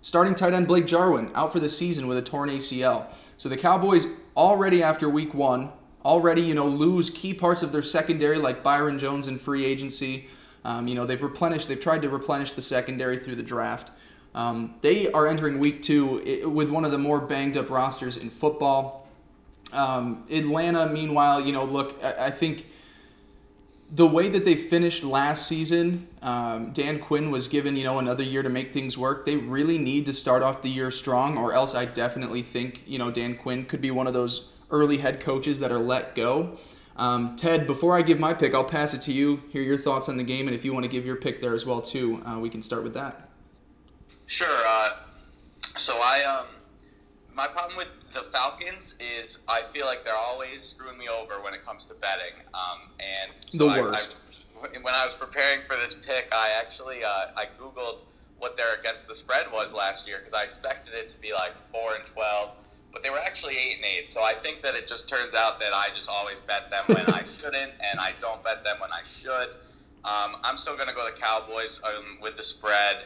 Starting 0.00 0.34
tight 0.34 0.52
end 0.52 0.68
Blake 0.68 0.86
Jarwin 0.86 1.30
out 1.34 1.50
for 1.50 1.60
the 1.60 1.68
season 1.68 2.06
with 2.06 2.18
a 2.18 2.22
torn 2.22 2.50
ACL. 2.50 3.06
So 3.38 3.48
the 3.48 3.56
Cowboys 3.56 4.06
already 4.36 4.82
after 4.82 5.08
week 5.08 5.32
one, 5.32 5.72
already 6.04 6.42
you 6.42 6.54
know 6.54 6.66
lose 6.66 7.08
key 7.08 7.32
parts 7.32 7.62
of 7.62 7.72
their 7.72 7.82
secondary 7.82 8.38
like 8.38 8.62
Byron 8.62 8.98
Jones 8.98 9.26
in 9.28 9.38
free 9.38 9.64
agency. 9.64 10.28
Um, 10.64 10.88
you 10.88 10.94
know 10.94 11.06
they've 11.06 11.22
replenished, 11.22 11.68
they've 11.68 11.80
tried 11.80 12.02
to 12.02 12.08
replenish 12.08 12.52
the 12.52 12.62
secondary 12.62 13.18
through 13.18 13.36
the 13.36 13.42
draft. 13.42 13.90
Um, 14.34 14.74
they 14.80 15.10
are 15.12 15.26
entering 15.26 15.58
week 15.58 15.82
two 15.82 16.48
with 16.48 16.70
one 16.70 16.84
of 16.84 16.90
the 16.90 16.98
more 16.98 17.20
banged 17.20 17.56
up 17.56 17.70
rosters 17.70 18.16
in 18.16 18.30
football. 18.30 19.06
Um, 19.72 20.24
Atlanta, 20.30 20.88
meanwhile, 20.88 21.40
you 21.40 21.52
know, 21.52 21.64
look, 21.64 22.02
I, 22.02 22.26
I 22.26 22.30
think 22.30 22.66
the 23.90 24.06
way 24.06 24.28
that 24.28 24.44
they 24.44 24.56
finished 24.56 25.04
last 25.04 25.46
season, 25.46 26.08
um, 26.22 26.72
Dan 26.72 26.98
Quinn 26.98 27.30
was 27.30 27.48
given 27.48 27.76
you 27.76 27.84
know 27.84 27.98
another 27.98 28.22
year 28.22 28.42
to 28.42 28.48
make 28.48 28.72
things 28.72 28.98
work. 28.98 29.26
They 29.26 29.36
really 29.36 29.78
need 29.78 30.06
to 30.06 30.14
start 30.14 30.42
off 30.42 30.62
the 30.62 30.70
year 30.70 30.90
strong, 30.90 31.36
or 31.36 31.52
else 31.52 31.74
I 31.74 31.84
definitely 31.84 32.42
think 32.42 32.82
you 32.86 32.98
know 32.98 33.10
Dan 33.10 33.36
Quinn 33.36 33.64
could 33.64 33.80
be 33.80 33.90
one 33.90 34.06
of 34.06 34.14
those 34.14 34.52
early 34.70 34.98
head 34.98 35.20
coaches 35.20 35.60
that 35.60 35.70
are 35.70 35.78
let 35.78 36.14
go. 36.14 36.58
Um, 36.96 37.34
Ted, 37.36 37.66
before 37.66 37.96
I 37.96 38.02
give 38.02 38.20
my 38.20 38.34
pick, 38.34 38.54
I'll 38.54 38.64
pass 38.64 38.94
it 38.94 39.02
to 39.02 39.12
you. 39.12 39.42
Hear 39.50 39.62
your 39.62 39.78
thoughts 39.78 40.08
on 40.08 40.16
the 40.16 40.22
game, 40.22 40.46
and 40.46 40.54
if 40.54 40.64
you 40.64 40.72
want 40.72 40.84
to 40.84 40.90
give 40.90 41.04
your 41.04 41.16
pick 41.16 41.40
there 41.40 41.52
as 41.54 41.66
well 41.66 41.82
too, 41.82 42.22
uh, 42.24 42.38
we 42.38 42.48
can 42.48 42.62
start 42.62 42.84
with 42.84 42.94
that. 42.94 43.28
Sure. 44.26 44.62
Uh, 44.66 44.90
so 45.76 45.98
I 46.02 46.22
um, 46.22 46.46
my 47.34 47.48
problem 47.48 47.76
with 47.76 47.88
the 48.14 48.22
Falcons 48.22 48.94
is 49.00 49.38
I 49.48 49.62
feel 49.62 49.86
like 49.86 50.04
they're 50.04 50.14
always 50.14 50.62
screwing 50.62 50.96
me 50.96 51.08
over 51.08 51.42
when 51.42 51.52
it 51.52 51.64
comes 51.64 51.84
to 51.86 51.94
betting. 51.94 52.34
Um, 52.54 52.90
and 53.00 53.32
so 53.36 53.58
The 53.68 53.74
I- 53.74 53.80
worst. 53.80 54.16
I, 54.62 54.78
when 54.80 54.94
I 54.94 55.02
was 55.04 55.12
preparing 55.12 55.60
for 55.66 55.76
this 55.76 55.94
pick, 55.94 56.28
I 56.32 56.50
actually 56.58 57.04
uh, 57.04 57.26
I 57.36 57.46
googled 57.60 58.04
what 58.38 58.56
their 58.56 58.76
against 58.76 59.08
the 59.08 59.14
spread 59.14 59.50
was 59.52 59.74
last 59.74 60.06
year 60.06 60.18
because 60.18 60.32
I 60.32 60.42
expected 60.44 60.94
it 60.94 61.08
to 61.10 61.20
be 61.20 61.32
like 61.34 61.54
four 61.72 61.96
and 61.96 62.06
twelve, 62.06 62.52
but 62.94 63.02
they 63.02 63.10
were 63.10 63.18
actually 63.18 63.56
eight 63.58 63.76
and 63.76 63.84
eight. 63.84 64.08
So 64.08 64.22
I 64.22 64.32
think 64.34 64.62
that 64.62 64.74
it 64.74 64.86
just 64.86 65.08
turns 65.08 65.34
out 65.34 65.58
that 65.60 65.74
I 65.74 65.88
just 65.92 66.08
always 66.08 66.40
bet 66.40 66.70
them 66.70 66.84
when 66.86 67.12
I 67.12 67.22
shouldn't, 67.24 67.72
and 67.80 68.00
I 68.00 68.12
don't 68.20 68.42
bet 68.42 68.64
them 68.64 68.76
when 68.80 68.92
I 68.92 69.02
should. 69.02 69.50
Um, 70.04 70.36
I'm 70.44 70.56
still 70.56 70.76
going 70.76 70.88
to 70.88 70.94
go 70.94 71.04
the 71.04 71.20
Cowboys 71.20 71.80
um, 71.82 72.18
with 72.22 72.36
the 72.36 72.42
spread. 72.42 72.98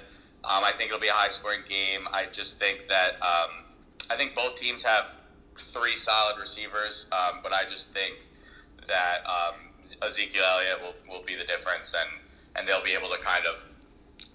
Um, 0.45 0.63
I 0.63 0.73
think 0.73 0.91
it'll 0.91 1.01
be 1.01 1.09
a 1.09 1.13
high 1.13 1.29
scoring 1.29 1.63
game. 1.69 2.07
I 2.13 2.27
just 2.27 2.59
think 2.59 2.89
that 2.89 3.15
um, 3.23 3.65
I 4.11 4.17
think 4.17 4.35
both 4.35 4.57
teams 4.57 4.83
have 4.83 5.19
three 5.57 5.97
solid 5.97 6.39
receivers, 6.39 7.07
um, 7.11 7.41
but 7.43 7.53
I 7.53 7.65
just 7.65 7.89
think 7.91 8.29
that 8.87 9.23
um, 9.27 9.55
Ezekiel 10.03 10.43
Elliott 10.45 10.81
will, 10.83 11.17
will 11.19 11.25
be 11.25 11.35
the 11.35 11.45
difference, 11.45 11.95
and, 11.99 12.09
and 12.55 12.69
they'll 12.69 12.85
be 12.85 12.93
able 12.93 13.09
to 13.09 13.19
kind 13.19 13.45
of 13.47 13.73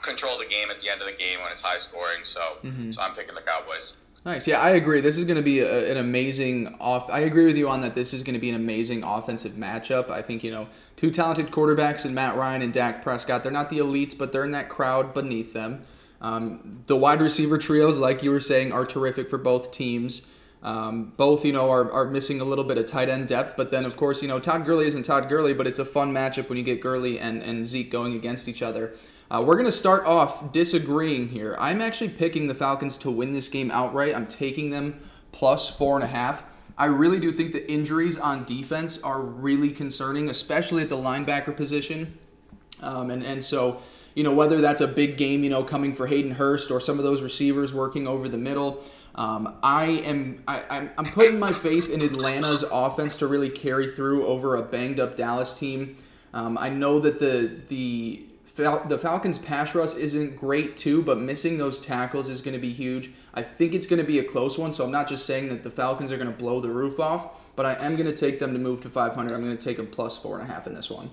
control 0.01 0.37
the 0.37 0.45
game 0.45 0.69
at 0.69 0.81
the 0.81 0.89
end 0.89 0.99
of 1.01 1.07
the 1.07 1.13
game 1.13 1.39
when 1.41 1.51
it's 1.51 1.61
high 1.61 1.77
scoring. 1.77 2.23
So, 2.23 2.57
so 2.91 3.01
I'm 3.01 3.13
picking 3.13 3.35
the 3.35 3.41
Cowboys. 3.41 3.93
Nice. 4.25 4.47
Yeah, 4.47 4.61
I 4.61 4.69
agree. 4.69 5.01
This 5.01 5.17
is 5.17 5.25
going 5.25 5.35
to 5.35 5.43
be 5.43 5.59
a, 5.59 5.91
an 5.91 5.97
amazing 5.97 6.75
off. 6.79 7.09
I 7.09 7.19
agree 7.19 7.45
with 7.45 7.57
you 7.57 7.67
on 7.67 7.81
that. 7.81 7.93
This 7.93 8.13
is 8.13 8.23
going 8.23 8.35
to 8.35 8.39
be 8.39 8.49
an 8.49 8.55
amazing 8.55 9.03
offensive 9.03 9.53
matchup. 9.53 10.09
I 10.09 10.21
think 10.21 10.43
you 10.43 10.51
know 10.51 10.67
two 10.95 11.11
talented 11.11 11.51
quarterbacks 11.51 12.05
in 12.05 12.13
Matt 12.13 12.37
Ryan 12.37 12.61
and 12.61 12.73
Dak 12.73 13.03
Prescott. 13.03 13.43
They're 13.43 13.51
not 13.51 13.69
the 13.69 13.79
elites, 13.79 14.17
but 14.17 14.31
they're 14.31 14.45
in 14.45 14.51
that 14.51 14.69
crowd 14.69 15.13
beneath 15.13 15.51
them. 15.53 15.85
Um, 16.21 16.83
the 16.87 16.95
wide 16.95 17.19
receiver 17.21 17.57
trios, 17.57 17.99
like 17.99 18.23
you 18.23 18.31
were 18.31 18.39
saying, 18.39 18.71
are 18.71 18.85
terrific 18.85 19.29
for 19.29 19.37
both 19.37 19.71
teams. 19.71 20.31
Um, 20.63 21.11
both, 21.17 21.43
you 21.43 21.51
know, 21.51 21.69
are, 21.69 21.91
are 21.91 22.05
missing 22.05 22.39
a 22.39 22.45
little 22.45 22.63
bit 22.63 22.77
of 22.77 22.85
tight 22.85 23.09
end 23.09 23.27
depth, 23.27 23.55
but 23.57 23.69
then, 23.69 23.83
of 23.83 23.97
course, 23.97 24.21
you 24.21 24.29
know, 24.29 24.39
Todd 24.39 24.63
Gurley 24.65 24.87
isn't 24.87 25.03
Todd 25.03 25.27
Gurley, 25.27 25.53
but 25.53 25.67
it's 25.67 25.79
a 25.79 25.83
fun 25.83 26.13
matchup 26.13 26.47
when 26.47 26.57
you 26.57 26.63
get 26.63 26.79
Gurley 26.79 27.19
and, 27.19 27.43
and 27.43 27.67
Zeke 27.67 27.91
going 27.91 28.13
against 28.13 28.47
each 28.47 28.61
other. 28.61 28.93
Uh, 29.33 29.41
we're 29.41 29.55
going 29.55 29.65
to 29.65 29.71
start 29.71 30.05
off 30.05 30.51
disagreeing 30.51 31.29
here. 31.29 31.55
I'm 31.57 31.81
actually 31.81 32.09
picking 32.09 32.45
the 32.45 32.53
Falcons 32.53 32.97
to 32.97 33.09
win 33.09 33.31
this 33.31 33.49
game 33.49 33.71
outright. 33.71 34.13
I'm 34.15 34.27
taking 34.27 34.69
them 34.69 35.01
plus 35.31 35.71
four 35.71 35.95
and 35.95 36.03
a 36.03 36.07
half. 36.07 36.43
I 36.77 36.85
really 36.85 37.19
do 37.19 37.31
think 37.31 37.51
the 37.51 37.67
injuries 37.71 38.19
on 38.19 38.43
defense 38.43 39.01
are 39.01 39.19
really 39.19 39.71
concerning, 39.71 40.29
especially 40.29 40.83
at 40.83 40.89
the 40.89 40.97
linebacker 40.97 41.57
position. 41.57 42.15
Um, 42.79 43.09
and, 43.09 43.23
and 43.23 43.43
so, 43.43 43.81
you 44.13 44.23
know, 44.23 44.31
whether 44.31 44.61
that's 44.61 44.81
a 44.81 44.87
big 44.87 45.17
game, 45.17 45.43
you 45.43 45.49
know, 45.49 45.63
coming 45.63 45.95
for 45.95 46.05
Hayden 46.05 46.31
Hurst 46.31 46.69
or 46.69 46.79
some 46.79 46.99
of 46.99 47.03
those 47.03 47.23
receivers 47.23 47.73
working 47.73 48.07
over 48.07 48.29
the 48.29 48.37
middle, 48.37 48.83
um, 49.15 49.55
I 49.63 49.85
am 50.05 50.43
I, 50.47 50.89
I'm, 50.95 51.05
putting 51.05 51.39
my 51.39 51.53
faith 51.53 51.89
in 51.89 52.03
Atlanta's 52.03 52.63
offense 52.71 53.17
to 53.17 53.27
really 53.27 53.49
carry 53.49 53.87
through 53.87 54.27
over 54.27 54.55
a 54.55 54.61
banged 54.61 54.99
up 54.99 55.15
Dallas 55.15 55.53
team. 55.53 55.95
Um, 56.35 56.55
I 56.59 56.69
know 56.69 56.99
that 56.99 57.19
the 57.19 57.61
the 57.67 58.25
Fal- 58.53 58.85
the 58.87 58.99
Falcons 58.99 59.37
pass 59.39 59.73
rush 59.73 59.95
isn't 59.95 60.35
great 60.35 60.77
too, 60.77 61.01
but 61.01 61.17
missing 61.19 61.57
those 61.57 61.79
tackles 61.79 62.29
is 62.29 62.39
going 62.41 62.53
to 62.53 62.59
be 62.61 62.71
huge. 62.71 63.09
I 63.33 63.41
think 63.41 63.73
it's 63.73 63.87
going 63.87 63.99
to 63.99 64.05
be 64.05 64.19
a 64.19 64.23
close 64.23 64.59
one, 64.59 64.73
so 64.73 64.83
I'm 64.85 64.91
not 64.91 65.07
just 65.07 65.25
saying 65.25 65.49
that 65.49 65.63
the 65.63 65.71
Falcons 65.71 66.11
are 66.11 66.17
going 66.17 66.31
to 66.31 66.37
blow 66.37 66.59
the 66.59 66.69
roof 66.69 66.99
off, 66.99 67.55
but 67.55 67.65
I 67.65 67.73
am 67.83 67.95
going 67.95 68.05
to 68.11 68.15
take 68.15 68.39
them 68.39 68.53
to 68.53 68.59
move 68.59 68.81
to 68.81 68.89
500. 68.89 69.33
I'm 69.33 69.43
going 69.43 69.57
to 69.57 69.63
take 69.63 69.77
them 69.77 69.87
plus 69.87 70.17
four 70.17 70.39
and 70.39 70.47
a 70.47 70.53
half 70.53 70.67
in 70.67 70.75
this 70.75 70.89
one. 70.91 71.09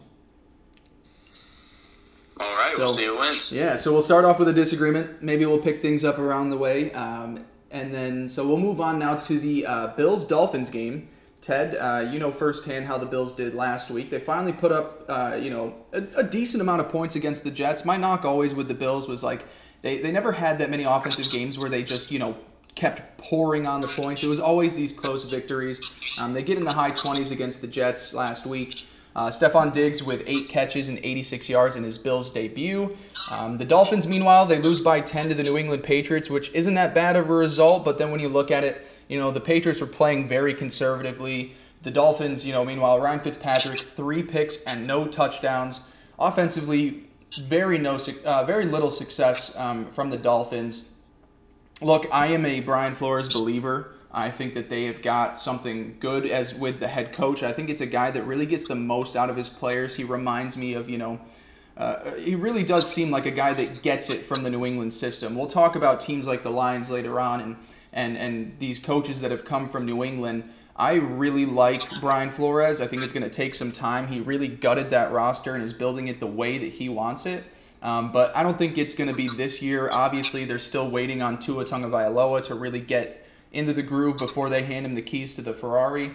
All 2.38 2.54
right, 2.56 2.70
So- 2.70 2.84
we'll 2.84 2.94
see 2.94 3.04
who 3.06 3.18
wins. 3.18 3.52
Yeah, 3.52 3.76
so 3.76 3.92
we'll 3.92 4.02
start 4.02 4.24
off 4.24 4.38
with 4.38 4.48
a 4.48 4.52
disagreement. 4.52 5.22
Maybe 5.22 5.44
we'll 5.46 5.58
pick 5.58 5.80
things 5.82 6.04
up 6.04 6.18
around 6.18 6.50
the 6.50 6.56
way. 6.58 6.92
Um, 6.92 7.44
and 7.70 7.94
then, 7.94 8.28
so 8.28 8.46
we'll 8.46 8.56
move 8.58 8.80
on 8.80 8.98
now 8.98 9.14
to 9.14 9.38
the 9.38 9.64
uh, 9.66 9.86
Bills 9.88 10.24
Dolphins 10.26 10.70
game. 10.70 11.08
Ted, 11.40 11.74
uh, 11.76 12.06
you 12.10 12.18
know 12.18 12.30
firsthand 12.30 12.86
how 12.86 12.98
the 12.98 13.06
Bills 13.06 13.34
did 13.34 13.54
last 13.54 13.90
week. 13.90 14.10
They 14.10 14.18
finally 14.18 14.52
put 14.52 14.72
up, 14.72 15.04
uh, 15.08 15.38
you 15.40 15.50
know, 15.50 15.74
a, 15.92 16.02
a, 16.18 16.22
decent 16.22 16.60
amount 16.60 16.82
of 16.82 16.90
points 16.90 17.16
against 17.16 17.44
the 17.44 17.50
Jets. 17.50 17.84
My 17.84 17.96
knock 17.96 18.26
always 18.26 18.54
with 18.54 18.68
the 18.68 18.74
Bills 18.74 19.08
was 19.08 19.24
like 19.24 19.46
they, 19.82 19.98
they 20.00 20.12
never 20.12 20.32
had 20.32 20.58
that 20.58 20.68
many 20.68 20.84
offensive 20.84 21.30
games 21.30 21.58
where 21.58 21.70
they 21.70 21.82
just, 21.82 22.10
you 22.10 22.18
know, 22.18 22.36
kept 22.74 23.18
pouring 23.18 23.66
on 23.66 23.80
the 23.80 23.88
points. 23.88 24.22
It 24.22 24.26
was 24.26 24.40
always 24.40 24.74
these 24.74 24.92
close 24.92 25.24
victories. 25.24 25.80
Um, 26.18 26.34
they 26.34 26.42
get 26.42 26.58
in 26.58 26.64
the 26.64 26.72
high 26.72 26.92
20s 26.92 27.32
against 27.32 27.62
the 27.62 27.66
Jets 27.66 28.14
last 28.14 28.46
week. 28.46 28.84
Uh, 29.16 29.28
Stefon 29.28 29.72
Diggs 29.72 30.04
with 30.04 30.22
eight 30.26 30.48
catches 30.48 30.88
and 30.88 30.98
86 31.02 31.48
yards 31.48 31.76
in 31.76 31.82
his 31.82 31.98
Bills 31.98 32.30
debut. 32.30 32.96
Um, 33.28 33.58
the 33.58 33.64
Dolphins, 33.64 34.06
meanwhile, 34.06 34.46
they 34.46 34.60
lose 34.60 34.80
by 34.80 35.00
10 35.00 35.30
to 35.30 35.34
the 35.34 35.42
New 35.42 35.58
England 35.58 35.82
Patriots, 35.82 36.30
which 36.30 36.50
isn't 36.54 36.74
that 36.74 36.94
bad 36.94 37.16
of 37.16 37.28
a 37.28 37.34
result. 37.34 37.84
But 37.84 37.98
then 37.98 38.12
when 38.12 38.20
you 38.20 38.28
look 38.28 38.50
at 38.50 38.62
it, 38.62 38.86
you 39.10 39.18
know 39.18 39.32
the 39.32 39.40
Patriots 39.40 39.80
were 39.80 39.88
playing 39.88 40.28
very 40.28 40.54
conservatively. 40.54 41.52
The 41.82 41.90
Dolphins, 41.90 42.46
you 42.46 42.52
know, 42.52 42.64
meanwhile, 42.64 43.00
Ryan 43.00 43.18
Fitzpatrick 43.18 43.80
three 43.80 44.22
picks 44.22 44.62
and 44.62 44.86
no 44.86 45.08
touchdowns. 45.08 45.92
Offensively, 46.16 47.08
very 47.36 47.76
no, 47.76 47.98
uh, 48.24 48.44
very 48.44 48.66
little 48.66 48.90
success 48.90 49.56
um, 49.58 49.90
from 49.90 50.10
the 50.10 50.16
Dolphins. 50.16 50.94
Look, 51.82 52.06
I 52.12 52.28
am 52.28 52.46
a 52.46 52.60
Brian 52.60 52.94
Flores 52.94 53.28
believer. 53.28 53.94
I 54.12 54.30
think 54.30 54.54
that 54.54 54.70
they 54.70 54.84
have 54.84 55.02
got 55.02 55.40
something 55.40 55.96
good 55.98 56.26
as 56.26 56.54
with 56.54 56.78
the 56.78 56.88
head 56.88 57.12
coach. 57.12 57.42
I 57.42 57.52
think 57.52 57.68
it's 57.68 57.80
a 57.80 57.86
guy 57.86 58.12
that 58.12 58.22
really 58.22 58.46
gets 58.46 58.66
the 58.66 58.76
most 58.76 59.16
out 59.16 59.30
of 59.30 59.36
his 59.36 59.48
players. 59.48 59.96
He 59.96 60.04
reminds 60.04 60.56
me 60.56 60.74
of, 60.74 60.88
you 60.88 60.98
know, 60.98 61.20
uh, 61.76 62.14
he 62.16 62.34
really 62.34 62.62
does 62.62 62.92
seem 62.92 63.10
like 63.10 63.26
a 63.26 63.30
guy 63.30 63.54
that 63.54 63.82
gets 63.82 64.10
it 64.10 64.20
from 64.20 64.42
the 64.42 64.50
New 64.50 64.64
England 64.66 64.92
system. 64.92 65.34
We'll 65.34 65.46
talk 65.46 65.74
about 65.74 66.00
teams 66.00 66.28
like 66.28 66.42
the 66.42 66.50
Lions 66.50 66.90
later 66.90 67.18
on 67.18 67.40
and, 67.40 67.56
and, 67.92 68.16
and 68.16 68.58
these 68.58 68.78
coaches 68.78 69.20
that 69.20 69.30
have 69.30 69.44
come 69.44 69.68
from 69.68 69.86
New 69.86 70.04
England. 70.04 70.44
I 70.76 70.94
really 70.94 71.44
like 71.44 72.00
Brian 72.00 72.30
Flores. 72.30 72.80
I 72.80 72.86
think 72.86 73.02
it's 73.02 73.12
going 73.12 73.22
to 73.22 73.30
take 73.30 73.54
some 73.54 73.70
time. 73.70 74.08
He 74.08 74.20
really 74.20 74.48
gutted 74.48 74.90
that 74.90 75.12
roster 75.12 75.54
and 75.54 75.62
is 75.62 75.72
building 75.72 76.08
it 76.08 76.20
the 76.20 76.26
way 76.26 76.56
that 76.58 76.72
he 76.74 76.88
wants 76.88 77.26
it. 77.26 77.44
Um, 77.82 78.12
but 78.12 78.34
I 78.36 78.42
don't 78.42 78.58
think 78.58 78.78
it's 78.78 78.94
going 78.94 79.10
to 79.10 79.16
be 79.16 79.28
this 79.28 79.62
year. 79.62 79.90
Obviously, 79.90 80.44
they're 80.44 80.58
still 80.58 80.90
waiting 80.90 81.22
on 81.22 81.38
Tua 81.38 81.64
Tagovailoa 81.64 82.42
to 82.44 82.54
really 82.54 82.80
get 82.80 83.26
into 83.52 83.72
the 83.72 83.82
groove 83.82 84.18
before 84.18 84.48
they 84.48 84.62
hand 84.62 84.86
him 84.86 84.94
the 84.94 85.02
keys 85.02 85.34
to 85.36 85.42
the 85.42 85.52
Ferrari. 85.52 86.12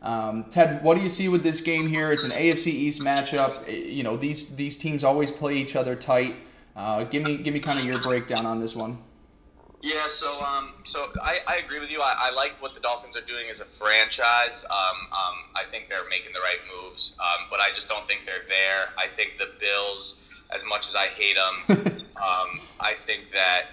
Um, 0.00 0.44
Ted, 0.44 0.82
what 0.82 0.96
do 0.96 1.02
you 1.02 1.08
see 1.08 1.28
with 1.28 1.42
this 1.42 1.60
game 1.60 1.88
here? 1.88 2.12
It's 2.12 2.24
an 2.24 2.30
AFC 2.30 2.68
East 2.68 3.02
matchup. 3.02 3.68
Eh, 3.68 3.72
you 3.72 4.04
know 4.04 4.16
these 4.16 4.54
these 4.56 4.76
teams 4.76 5.02
always 5.02 5.30
play 5.30 5.56
each 5.56 5.74
other 5.74 5.96
tight. 5.96 6.36
Uh, 6.76 7.02
give 7.04 7.24
me 7.24 7.36
give 7.36 7.52
me 7.52 7.60
kind 7.60 7.78
of 7.78 7.84
your 7.84 7.98
breakdown 8.00 8.46
on 8.46 8.60
this 8.60 8.76
one. 8.76 8.98
Yeah, 9.80 10.06
so 10.06 10.40
um, 10.42 10.72
so 10.82 11.12
I, 11.22 11.40
I 11.46 11.56
agree 11.58 11.78
with 11.78 11.90
you. 11.90 12.00
I, 12.00 12.14
I 12.18 12.30
like 12.32 12.60
what 12.60 12.74
the 12.74 12.80
Dolphins 12.80 13.16
are 13.16 13.22
doing 13.22 13.48
as 13.48 13.60
a 13.60 13.64
franchise. 13.64 14.64
Um, 14.68 15.06
um, 15.12 15.34
I 15.54 15.62
think 15.70 15.88
they're 15.88 16.08
making 16.08 16.32
the 16.32 16.40
right 16.40 16.58
moves, 16.82 17.12
um, 17.20 17.46
but 17.48 17.60
I 17.60 17.70
just 17.72 17.88
don't 17.88 18.06
think 18.06 18.24
they're 18.26 18.48
there. 18.48 18.88
I 18.98 19.06
think 19.06 19.38
the 19.38 19.50
Bills, 19.60 20.16
as 20.50 20.64
much 20.64 20.88
as 20.88 20.96
I 20.96 21.06
hate 21.06 21.36
them, 21.36 21.86
um, 22.16 22.60
I 22.80 22.94
think 22.94 23.30
that 23.32 23.66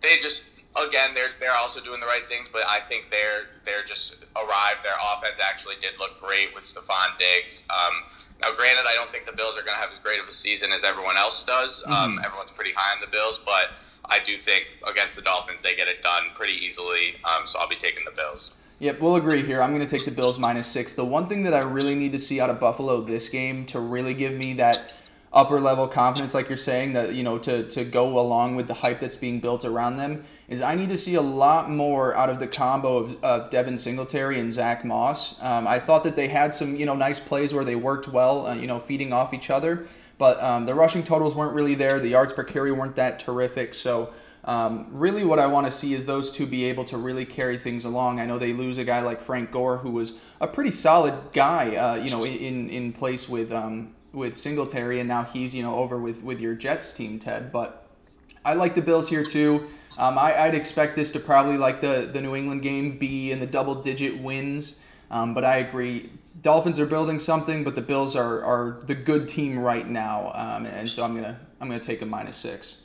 they 0.00 0.18
just 0.20 0.42
again, 0.76 1.14
they're 1.14 1.30
they're 1.40 1.56
also 1.56 1.80
doing 1.80 2.00
the 2.00 2.06
right 2.06 2.28
things, 2.28 2.48
but 2.48 2.62
I 2.68 2.80
think 2.80 3.08
they're 3.10 3.46
they're 3.64 3.84
just 3.84 4.14
arrived. 4.36 4.84
Their 4.84 4.96
offense 5.14 5.40
actually 5.40 5.76
did 5.80 5.98
look 5.98 6.20
great 6.20 6.54
with 6.54 6.64
Stefon 6.64 7.18
Diggs. 7.18 7.64
Um, 7.70 8.04
now, 8.40 8.54
granted, 8.54 8.84
I 8.86 8.94
don't 8.94 9.10
think 9.10 9.24
the 9.24 9.32
Bills 9.32 9.56
are 9.56 9.62
going 9.62 9.74
to 9.74 9.80
have 9.80 9.90
as 9.90 9.98
great 9.98 10.20
of 10.20 10.28
a 10.28 10.32
season 10.32 10.70
as 10.70 10.84
everyone 10.84 11.16
else 11.16 11.42
does. 11.42 11.82
Um, 11.86 11.92
mm-hmm. 11.92 12.18
Um, 12.18 12.22
everyone's 12.24 12.52
pretty 12.52 12.72
high 12.72 12.94
on 12.94 13.00
the 13.00 13.06
Bills, 13.06 13.40
but 13.44 13.70
I 14.08 14.20
do 14.20 14.38
think 14.38 14.66
against 14.88 15.16
the 15.16 15.22
Dolphins 15.22 15.62
they 15.62 15.74
get 15.74 15.88
it 15.88 16.02
done 16.02 16.24
pretty 16.34 16.54
easily. 16.54 17.16
Um, 17.24 17.46
so 17.46 17.58
I'll 17.58 17.68
be 17.68 17.76
taking 17.76 18.04
the 18.04 18.10
Bills. 18.10 18.54
Yep, 18.78 19.00
we'll 19.00 19.16
agree 19.16 19.42
here. 19.42 19.62
I'm 19.62 19.74
going 19.74 19.84
to 19.84 19.90
take 19.90 20.04
the 20.04 20.10
Bills 20.10 20.38
minus 20.38 20.66
six. 20.66 20.92
The 20.92 21.04
one 21.04 21.28
thing 21.28 21.44
that 21.44 21.54
I 21.54 21.60
really 21.60 21.94
need 21.94 22.12
to 22.12 22.18
see 22.18 22.40
out 22.40 22.50
of 22.50 22.60
Buffalo 22.60 23.00
this 23.00 23.28
game 23.28 23.64
to 23.66 23.80
really 23.80 24.12
give 24.12 24.34
me 24.34 24.52
that 24.54 25.02
upper 25.32 25.60
level 25.60 25.88
confidence, 25.88 26.34
like 26.34 26.48
you're 26.48 26.58
saying, 26.58 26.92
that 26.92 27.14
you 27.14 27.22
know 27.22 27.38
to 27.38 27.62
to 27.68 27.84
go 27.84 28.18
along 28.18 28.56
with 28.56 28.66
the 28.66 28.74
hype 28.74 29.00
that's 29.00 29.16
being 29.16 29.40
built 29.40 29.64
around 29.64 29.96
them, 29.96 30.24
is 30.48 30.60
I 30.60 30.74
need 30.74 30.88
to 30.90 30.96
see 30.96 31.14
a 31.14 31.22
lot 31.22 31.70
more 31.70 32.14
out 32.16 32.28
of 32.28 32.38
the 32.38 32.46
combo 32.46 32.96
of, 32.96 33.24
of 33.24 33.50
Devin 33.50 33.78
Singletary 33.78 34.38
and 34.38 34.52
Zach 34.52 34.84
Moss. 34.84 35.42
Um, 35.42 35.66
I 35.66 35.78
thought 35.78 36.04
that 36.04 36.16
they 36.16 36.28
had 36.28 36.54
some 36.54 36.76
you 36.76 36.86
know 36.86 36.96
nice 36.96 37.20
plays 37.20 37.54
where 37.54 37.64
they 37.64 37.76
worked 37.76 38.08
well, 38.08 38.46
uh, 38.46 38.54
you 38.54 38.66
know, 38.66 38.78
feeding 38.78 39.12
off 39.12 39.32
each 39.32 39.50
other, 39.50 39.86
but 40.18 40.42
um, 40.42 40.66
the 40.66 40.74
rushing 40.74 41.02
totals 41.02 41.34
weren't 41.34 41.54
really 41.54 41.74
there. 41.74 42.00
The 42.00 42.08
yards 42.08 42.32
per 42.32 42.44
carry 42.44 42.72
weren't 42.72 42.96
that 42.96 43.18
terrific, 43.18 43.74
so. 43.74 44.12
Um, 44.44 44.86
really, 44.92 45.24
what 45.24 45.40
I 45.40 45.48
want 45.48 45.66
to 45.66 45.72
see 45.72 45.92
is 45.92 46.04
those 46.04 46.30
two 46.30 46.46
be 46.46 46.66
able 46.66 46.84
to 46.84 46.96
really 46.96 47.24
carry 47.24 47.58
things 47.58 47.84
along. 47.84 48.20
I 48.20 48.26
know 48.26 48.38
they 48.38 48.52
lose 48.52 48.78
a 48.78 48.84
guy 48.84 49.00
like 49.00 49.20
Frank 49.20 49.50
Gore, 49.50 49.78
who 49.78 49.90
was 49.90 50.20
a 50.40 50.46
pretty 50.46 50.70
solid 50.70 51.14
guy, 51.32 51.74
uh, 51.74 51.94
you 51.96 52.10
know, 52.10 52.24
in 52.24 52.70
in 52.70 52.92
place 52.92 53.28
with 53.28 53.50
um, 53.50 53.96
with 54.12 54.38
Singletary, 54.38 55.00
and 55.00 55.08
now 55.08 55.24
he's 55.24 55.52
you 55.52 55.64
know 55.64 55.74
over 55.74 55.98
with 55.98 56.22
with 56.22 56.40
your 56.40 56.54
Jets 56.54 56.92
team, 56.92 57.18
Ted. 57.18 57.50
But 57.50 57.88
I 58.44 58.54
like 58.54 58.76
the 58.76 58.82
Bills 58.82 59.08
here 59.08 59.24
too. 59.24 59.66
Um, 59.98 60.18
I, 60.18 60.46
would 60.46 60.54
expect 60.54 60.94
this 60.94 61.10
to 61.12 61.20
probably 61.20 61.58
like 61.58 61.80
the 61.80 62.08
the 62.10 62.20
New 62.20 62.34
England 62.34 62.62
game 62.62 62.98
be 62.98 63.32
in 63.32 63.40
the 63.40 63.46
double 63.46 63.76
digit 63.82 64.20
wins. 64.20 64.82
Um, 65.10 65.34
but 65.34 65.44
I 65.44 65.56
agree. 65.56 66.10
Dolphins 66.40 66.78
are 66.78 66.86
building 66.86 67.18
something, 67.18 67.64
but 67.64 67.74
the 67.74 67.80
Bills 67.80 68.14
are, 68.14 68.42
are 68.42 68.82
the 68.84 68.94
good 68.94 69.28
team 69.28 69.58
right 69.58 69.88
now, 69.88 70.32
um, 70.34 70.66
and 70.66 70.90
so 70.90 71.04
I'm 71.04 71.14
gonna 71.14 71.40
I'm 71.60 71.68
gonna 71.68 71.80
take 71.80 72.02
a 72.02 72.06
minus 72.06 72.36
six. 72.36 72.84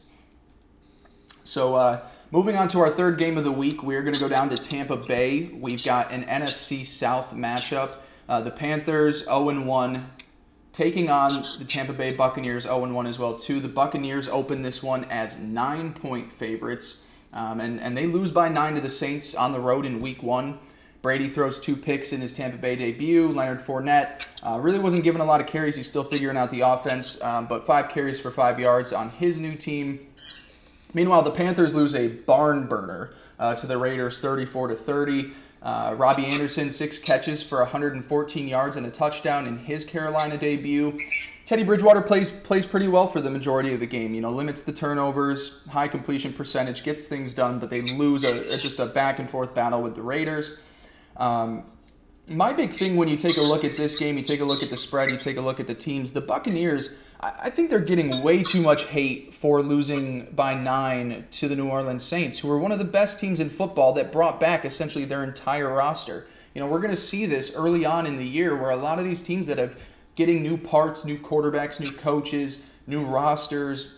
So 1.44 1.76
uh, 1.76 2.04
moving 2.32 2.56
on 2.56 2.68
to 2.70 2.80
our 2.80 2.90
third 2.90 3.18
game 3.18 3.38
of 3.38 3.44
the 3.44 3.52
week, 3.52 3.84
we're 3.84 4.04
gonna 4.04 4.20
go 4.20 4.30
down 4.30 4.50
to 4.50 4.58
Tampa 4.58 4.96
Bay. 4.96 5.50
We've 5.54 5.84
got 5.84 6.12
an 6.12 6.24
NFC 6.24 6.86
South 6.86 7.34
matchup. 7.34 7.96
Uh, 8.30 8.40
the 8.40 8.52
Panthers 8.52 9.26
0 9.26 9.62
1 9.62 10.12
taking 10.74 11.10
on 11.10 11.46
the 11.60 11.66
Tampa 11.66 11.94
Bay 11.94 12.12
Buccaneers 12.12 12.66
0-1 12.66 13.08
as 13.08 13.20
well 13.20 13.36
too. 13.36 13.60
The 13.60 13.68
Buccaneers 13.68 14.28
open 14.28 14.62
this 14.62 14.82
one 14.82 15.06
as 15.06 15.40
nine 15.40 15.94
point 15.94 16.32
favorites, 16.32 17.08
um, 17.34 17.60
and 17.60 17.80
and 17.80 17.98
they 17.98 18.08
lose 18.08 18.32
by 18.32 18.50
nine 18.50 18.76
to 18.76 18.82
the 18.82 18.90
Saints 18.90 19.36
on 19.36 19.52
the 19.52 19.60
road 19.60 19.86
in 19.86 20.00
Week 20.00 20.24
One. 20.24 20.60
Brady 21.02 21.28
throws 21.28 21.60
two 21.60 21.76
picks 21.76 22.14
in 22.14 22.22
his 22.22 22.32
Tampa 22.32 22.58
Bay 22.58 22.76
debut. 22.76 23.28
Leonard 23.32 23.60
Fournette 23.60 24.22
uh, 24.44 24.60
really 24.60 24.80
wasn't 24.80 25.04
given 25.04 25.20
a 25.20 25.26
lot 25.26 25.42
of 25.42 25.48
carries. 25.48 25.76
He's 25.76 25.88
still 25.88 26.04
figuring 26.04 26.38
out 26.38 26.52
the 26.52 26.62
offense, 26.62 27.22
um, 27.22 27.48
but 27.48 27.66
five 27.66 27.90
carries 27.90 28.20
for 28.20 28.30
five 28.30 28.60
yards 28.60 28.94
on 28.94 29.10
his 29.10 29.40
new 29.40 29.56
team. 29.56 30.08
Meanwhile, 30.94 31.24
the 31.24 31.32
Panthers 31.32 31.74
lose 31.74 31.96
a 31.96 32.08
barn 32.08 32.68
burner 32.68 33.14
uh, 33.40 33.56
to 33.56 33.66
the 33.66 33.78
Raiders, 33.78 34.20
34 34.20 34.70
to 34.70 34.76
30. 34.76 35.32
Uh, 35.64 35.94
Robbie 35.96 36.26
Anderson, 36.26 36.72
six 36.72 36.98
catches 36.98 37.44
for 37.44 37.60
114 37.60 38.48
yards 38.48 38.78
and 38.78 38.86
a 38.86 38.92
touchdown 38.92 39.48
in 39.48 39.58
his 39.60 39.86
Carolina 39.86 40.38
debut. 40.38 41.00
Teddy 41.46 41.64
Bridgewater 41.64 42.02
plays 42.02 42.32
plays 42.32 42.66
pretty 42.66 42.88
well 42.88 43.08
for 43.08 43.22
the 43.22 43.30
majority 43.30 43.74
of 43.74 43.80
the 43.80 43.86
game. 43.86 44.16
You 44.16 44.22
know, 44.22 44.32
limits 44.32 44.62
the 44.62 44.72
turnovers, 44.72 45.62
high 45.70 45.88
completion 45.88 46.34
percentage, 46.34 46.84
gets 46.84 47.08
things 47.08 47.34
done, 47.34 47.60
but 47.60 47.70
they 47.70 47.82
lose 47.82 48.24
a, 48.24 48.54
a 48.54 48.58
just 48.58 48.80
a 48.80 48.86
back 48.86 49.20
and 49.20 49.30
forth 49.30 49.54
battle 49.54 49.82
with 49.82 49.96
the 49.96 50.02
Raiders. 50.02 50.58
Um, 51.22 51.66
my 52.28 52.52
big 52.52 52.74
thing 52.74 52.96
when 52.96 53.08
you 53.08 53.16
take 53.16 53.38
a 53.38 53.42
look 53.42 53.64
at 53.64 53.78
this 53.78 53.96
game, 53.96 54.18
you 54.18 54.24
take 54.24 54.40
a 54.40 54.46
look 54.46 54.64
at 54.64 54.72
the 54.72 54.78
spread, 54.78 55.12
you 55.12 55.18
take 55.18 55.38
a 55.38 55.42
look 55.42 55.60
at 55.60 55.68
the 55.68 55.76
teams. 55.76 56.14
The 56.14 56.22
Buccaneers, 56.22 57.00
I 57.20 57.52
think 57.52 57.70
they're 57.70 57.80
getting 57.80 58.24
way 58.24 58.42
too 58.42 58.62
much 58.62 58.86
hate 58.86 59.34
for 59.34 59.62
losing 59.62 60.26
by 60.32 60.56
nine 60.56 61.28
to 61.30 61.48
the 61.48 61.56
New 61.56 61.70
Orleans 61.70 62.04
Saints, 62.04 62.40
who 62.40 62.50
are 62.50 62.58
one 62.58 62.72
of 62.72 62.80
the 62.80 62.86
best 62.86 63.20
teams 63.20 63.40
in 63.40 63.50
football 63.50 63.94
that 63.94 64.12
brought 64.12 64.40
back 64.40 64.66
essentially 64.66 65.06
their 65.06 65.24
entire 65.24 65.72
roster. 65.72 66.26
You 66.56 66.62
know, 66.62 66.68
we're 66.68 66.80
going 66.80 66.92
to 66.92 66.98
see 66.98 67.28
this 67.28 67.56
early 67.56 67.86
on 67.86 68.08
in 68.08 68.16
the 68.16 68.28
year 68.28 68.56
where 68.60 68.72
a 68.72 68.76
lot 68.76 68.98
of 68.98 69.06
these 69.06 69.22
teams 69.22 69.46
that 69.46 69.60
have 69.60 69.80
getting 70.16 70.42
new 70.42 70.58
parts, 70.58 71.06
new 71.06 71.18
quarterbacks, 71.18 71.80
new 71.80 71.92
coaches, 71.92 72.72
new 72.88 73.06
rosters, 73.06 73.96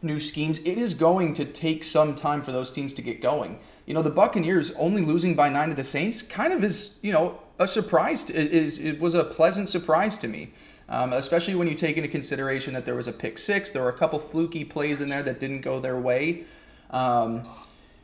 new 0.00 0.18
schemes, 0.18 0.58
it 0.60 0.78
is 0.78 0.94
going 0.94 1.34
to 1.34 1.44
take 1.44 1.84
some 1.84 2.14
time 2.14 2.42
for 2.42 2.52
those 2.52 2.70
teams 2.70 2.94
to 2.94 3.02
get 3.02 3.20
going. 3.20 3.58
You 3.86 3.94
know, 3.94 4.02
the 4.02 4.10
Buccaneers 4.10 4.74
only 4.76 5.02
losing 5.02 5.34
by 5.34 5.48
nine 5.48 5.70
to 5.70 5.74
the 5.74 5.84
Saints 5.84 6.22
kind 6.22 6.52
of 6.52 6.62
is, 6.62 6.94
you 7.02 7.12
know, 7.12 7.40
a 7.58 7.66
surprise. 7.66 8.24
To, 8.24 8.34
is 8.34 8.78
it 8.78 9.00
was 9.00 9.14
a 9.14 9.24
pleasant 9.24 9.68
surprise 9.68 10.16
to 10.18 10.28
me, 10.28 10.52
um, 10.88 11.12
especially 11.12 11.54
when 11.54 11.68
you 11.68 11.74
take 11.74 11.96
into 11.96 12.08
consideration 12.08 12.74
that 12.74 12.84
there 12.84 12.94
was 12.94 13.08
a 13.08 13.12
pick 13.12 13.38
six. 13.38 13.70
There 13.70 13.82
were 13.82 13.88
a 13.88 13.98
couple 13.98 14.18
fluky 14.18 14.64
plays 14.64 15.00
in 15.00 15.08
there 15.08 15.22
that 15.22 15.40
didn't 15.40 15.62
go 15.62 15.80
their 15.80 15.98
way. 15.98 16.44
Um, 16.90 17.48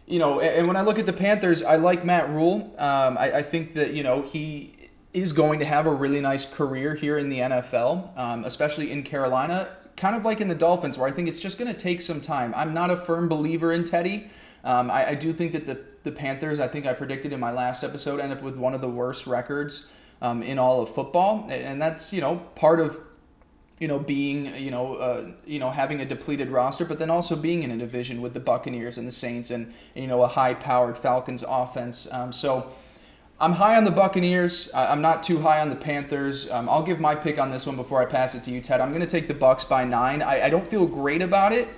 you 0.07 0.19
know, 0.19 0.41
and, 0.41 0.67
when 0.67 0.77
I 0.77 0.81
look 0.81 0.99
at 0.99 1.07
the 1.07 1.13
Panthers, 1.13 1.63
I 1.63 1.77
like 1.77 2.05
Matt 2.05 2.31
Rhule. 2.31 2.75
Um, 2.79 3.19
I, 3.19 3.33
I, 3.37 3.43
think 3.43 3.75
that 3.75 3.93
you 3.93 4.03
know 4.03 4.23
he 4.23 4.75
is 5.13 5.33
going 5.35 5.59
to 5.59 5.67
have 5.67 5.87
a 5.87 5.93
really 5.93 6.21
nice 6.21 6.47
career 6.47 6.95
here 6.95 7.19
in 7.19 7.29
the 7.29 7.39
NFL, 7.41 8.17
um, 8.19 8.45
especially 8.45 8.91
in 8.91 9.03
Carolina. 9.03 9.69
Kind 9.97 10.17
of 10.17 10.25
like 10.25 10.41
in 10.41 10.49
the 10.49 10.55
Dolphins, 10.55 10.97
where 10.97 11.09
I 11.09 11.11
think 11.13 11.29
it's 11.29 11.41
just 11.41 11.59
going 11.59 11.73
to 11.73 11.79
take 11.79 12.01
some 12.01 12.21
time. 12.21 12.55
I'm 12.57 12.73
not 12.73 12.91
a 12.91 12.97
firm 12.97 13.29
believer 13.29 13.73
in 13.73 13.85
Teddy. 13.85 14.31
Um, 14.69 14.91
I, 14.91 15.09
I, 15.09 15.15
do 15.15 15.33
think 15.33 15.53
that 15.53 15.65
the, 15.65 15.81
the 16.03 16.13
Panthers, 16.13 16.61
I 16.61 16.69
think 16.69 16.85
I 16.85 16.93
predicted 16.93 17.33
in 17.33 17.41
my 17.41 17.51
last 17.51 17.83
episode, 17.83 18.21
end 18.21 18.35
up 18.35 18.43
with 18.43 18.55
one 18.55 18.75
of 18.75 18.83
the 18.83 18.89
worst 18.89 19.27
records 19.27 19.89
um, 20.21 20.43
in 20.43 20.59
all 20.59 20.83
of 20.83 20.91
football, 20.91 21.47
and 21.49 21.81
that's 21.81 22.13
you 22.13 22.21
know 22.21 22.37
part 22.55 22.79
of 22.79 23.01
you 23.79 23.89
know 23.89 23.99
being 23.99 24.55
you 24.63 24.71
know 24.71 24.97
uh, 24.97 25.31
you 25.47 25.59
know 25.59 25.71
having 25.71 26.03
a 26.03 26.05
depleted 26.05 26.51
roster, 26.51 26.85
but 26.85 26.99
then 26.99 27.09
also 27.09 27.35
being 27.35 27.63
in 27.63 27.71
a 27.71 27.79
division 27.79 28.21
with 28.21 28.35
the 28.35 28.41
Buccaneers 28.41 28.99
and 28.99 29.07
the 29.07 29.13
Saints, 29.13 29.51
and, 29.51 29.73
you 29.95 30.07
know 30.07 30.21
a 30.23 30.29
high-powered 30.29 30.99
Falcons 30.99 31.43
offense. 31.49 32.07
Um, 32.13 32.31
so 32.31 32.71
I'm 33.41 33.53
high 33.53 33.79
on 33.79 33.85
the 33.85 33.91
Buccaneers. 33.91 34.69
I'm 34.75 35.01
not 35.01 35.23
too 35.23 35.41
high 35.41 35.61
on 35.63 35.71
the 35.71 35.77
Panthers. 35.77 36.51
Um, 36.51 36.69
I'll 36.69 36.83
give 36.83 37.01
my 37.01 37.15
pick 37.15 37.39
on 37.39 37.49
this 37.49 37.67
one 37.67 37.77
before 37.77 38.03
I 38.03 38.05
pass 38.05 38.35
it 38.35 38.45
to 38.45 38.51
you, 38.51 38.61
Ted. 38.61 38.83
I'm 38.83 38.91
going 38.91 39.01
to 39.01 39.07
take 39.07 39.29
the 39.29 39.35
Bucks 39.35 39.65
by 39.65 39.85
nine. 39.85 40.21
I, 40.21 40.43
I 40.43 40.51
don't 40.51 40.69
feel 40.69 40.87
great 40.87 41.23
about 41.23 41.53
it. 41.53 41.69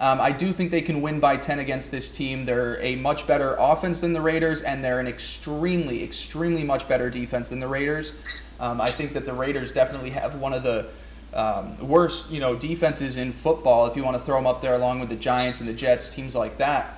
Um, 0.00 0.20
I 0.20 0.30
do 0.30 0.52
think 0.52 0.70
they 0.70 0.82
can 0.82 1.00
win 1.00 1.18
by 1.18 1.36
10 1.36 1.58
against 1.58 1.90
this 1.90 2.10
team. 2.10 2.44
They're 2.44 2.80
a 2.80 2.94
much 2.96 3.26
better 3.26 3.56
offense 3.58 4.00
than 4.00 4.12
the 4.12 4.20
Raiders, 4.20 4.62
and 4.62 4.84
they're 4.84 5.00
an 5.00 5.08
extremely, 5.08 6.04
extremely 6.04 6.62
much 6.62 6.86
better 6.86 7.10
defense 7.10 7.48
than 7.48 7.58
the 7.58 7.66
Raiders. 7.66 8.12
Um, 8.60 8.80
I 8.80 8.92
think 8.92 9.12
that 9.14 9.24
the 9.24 9.34
Raiders 9.34 9.72
definitely 9.72 10.10
have 10.10 10.36
one 10.36 10.52
of 10.52 10.62
the 10.62 10.86
um, 11.34 11.78
worst, 11.86 12.30
you 12.30 12.38
know, 12.38 12.54
defenses 12.54 13.16
in 13.16 13.32
football. 13.32 13.86
If 13.86 13.96
you 13.96 14.04
want 14.04 14.16
to 14.16 14.22
throw 14.22 14.36
them 14.36 14.46
up 14.46 14.62
there 14.62 14.74
along 14.74 15.00
with 15.00 15.08
the 15.08 15.16
Giants 15.16 15.60
and 15.60 15.68
the 15.68 15.74
Jets, 15.74 16.08
teams 16.08 16.36
like 16.36 16.58
that. 16.58 16.94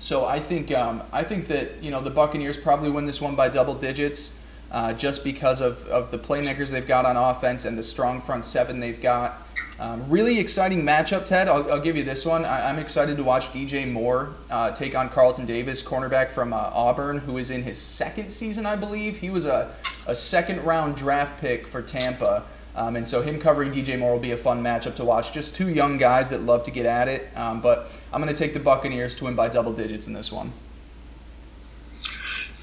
So 0.00 0.26
I 0.26 0.40
think 0.40 0.72
um, 0.72 1.02
I 1.12 1.22
think 1.22 1.46
that 1.48 1.82
you 1.82 1.90
know 1.90 2.00
the 2.00 2.10
Buccaneers 2.10 2.58
probably 2.58 2.90
win 2.90 3.06
this 3.06 3.22
one 3.22 3.36
by 3.36 3.48
double 3.48 3.74
digits, 3.74 4.38
uh, 4.74 4.92
just 4.92 5.22
because 5.22 5.60
of, 5.60 5.86
of 5.86 6.10
the 6.10 6.18
playmakers 6.18 6.72
they've 6.72 6.86
got 6.86 7.06
on 7.06 7.16
offense 7.16 7.64
and 7.64 7.78
the 7.78 7.82
strong 7.82 8.20
front 8.20 8.44
seven 8.44 8.80
they've 8.80 9.00
got. 9.00 9.40
Um, 9.78 10.10
really 10.10 10.40
exciting 10.40 10.82
matchup, 10.82 11.24
Ted. 11.24 11.46
I'll, 11.46 11.70
I'll 11.70 11.80
give 11.80 11.96
you 11.96 12.02
this 12.02 12.26
one. 12.26 12.44
I, 12.44 12.68
am 12.68 12.80
excited 12.80 13.16
to 13.16 13.22
watch 13.22 13.52
DJ 13.52 13.90
Moore 13.90 14.34
uh, 14.50 14.72
take 14.72 14.96
on 14.96 15.10
Carlton 15.10 15.46
Davis, 15.46 15.80
cornerback 15.80 16.30
from 16.30 16.52
uh, 16.52 16.56
Auburn, 16.56 17.18
who 17.18 17.38
is 17.38 17.52
in 17.52 17.62
his 17.62 17.78
second 17.78 18.30
season, 18.30 18.66
I 18.66 18.74
believe. 18.74 19.18
He 19.18 19.30
was 19.30 19.46
a, 19.46 19.72
a 20.08 20.14
second 20.16 20.64
round 20.64 20.96
draft 20.96 21.40
pick 21.40 21.68
for 21.68 21.80
Tampa. 21.80 22.42
Um, 22.74 22.96
and 22.96 23.06
so 23.06 23.22
him 23.22 23.38
covering 23.38 23.70
DJ 23.70 23.96
Moore 23.96 24.14
will 24.14 24.20
be 24.20 24.32
a 24.32 24.36
fun 24.36 24.60
matchup 24.60 24.96
to 24.96 25.04
watch. 25.04 25.32
Just 25.32 25.54
two 25.54 25.68
young 25.68 25.98
guys 25.98 26.30
that 26.30 26.42
love 26.42 26.64
to 26.64 26.72
get 26.72 26.84
at 26.84 27.06
it. 27.06 27.28
Um, 27.36 27.60
but 27.60 27.92
I'm 28.12 28.20
going 28.20 28.34
to 28.34 28.38
take 28.38 28.54
the 28.54 28.60
Buccaneers 28.60 29.14
to 29.16 29.24
win 29.24 29.36
by 29.36 29.48
double 29.48 29.72
digits 29.72 30.08
in 30.08 30.14
this 30.14 30.32
one. 30.32 30.52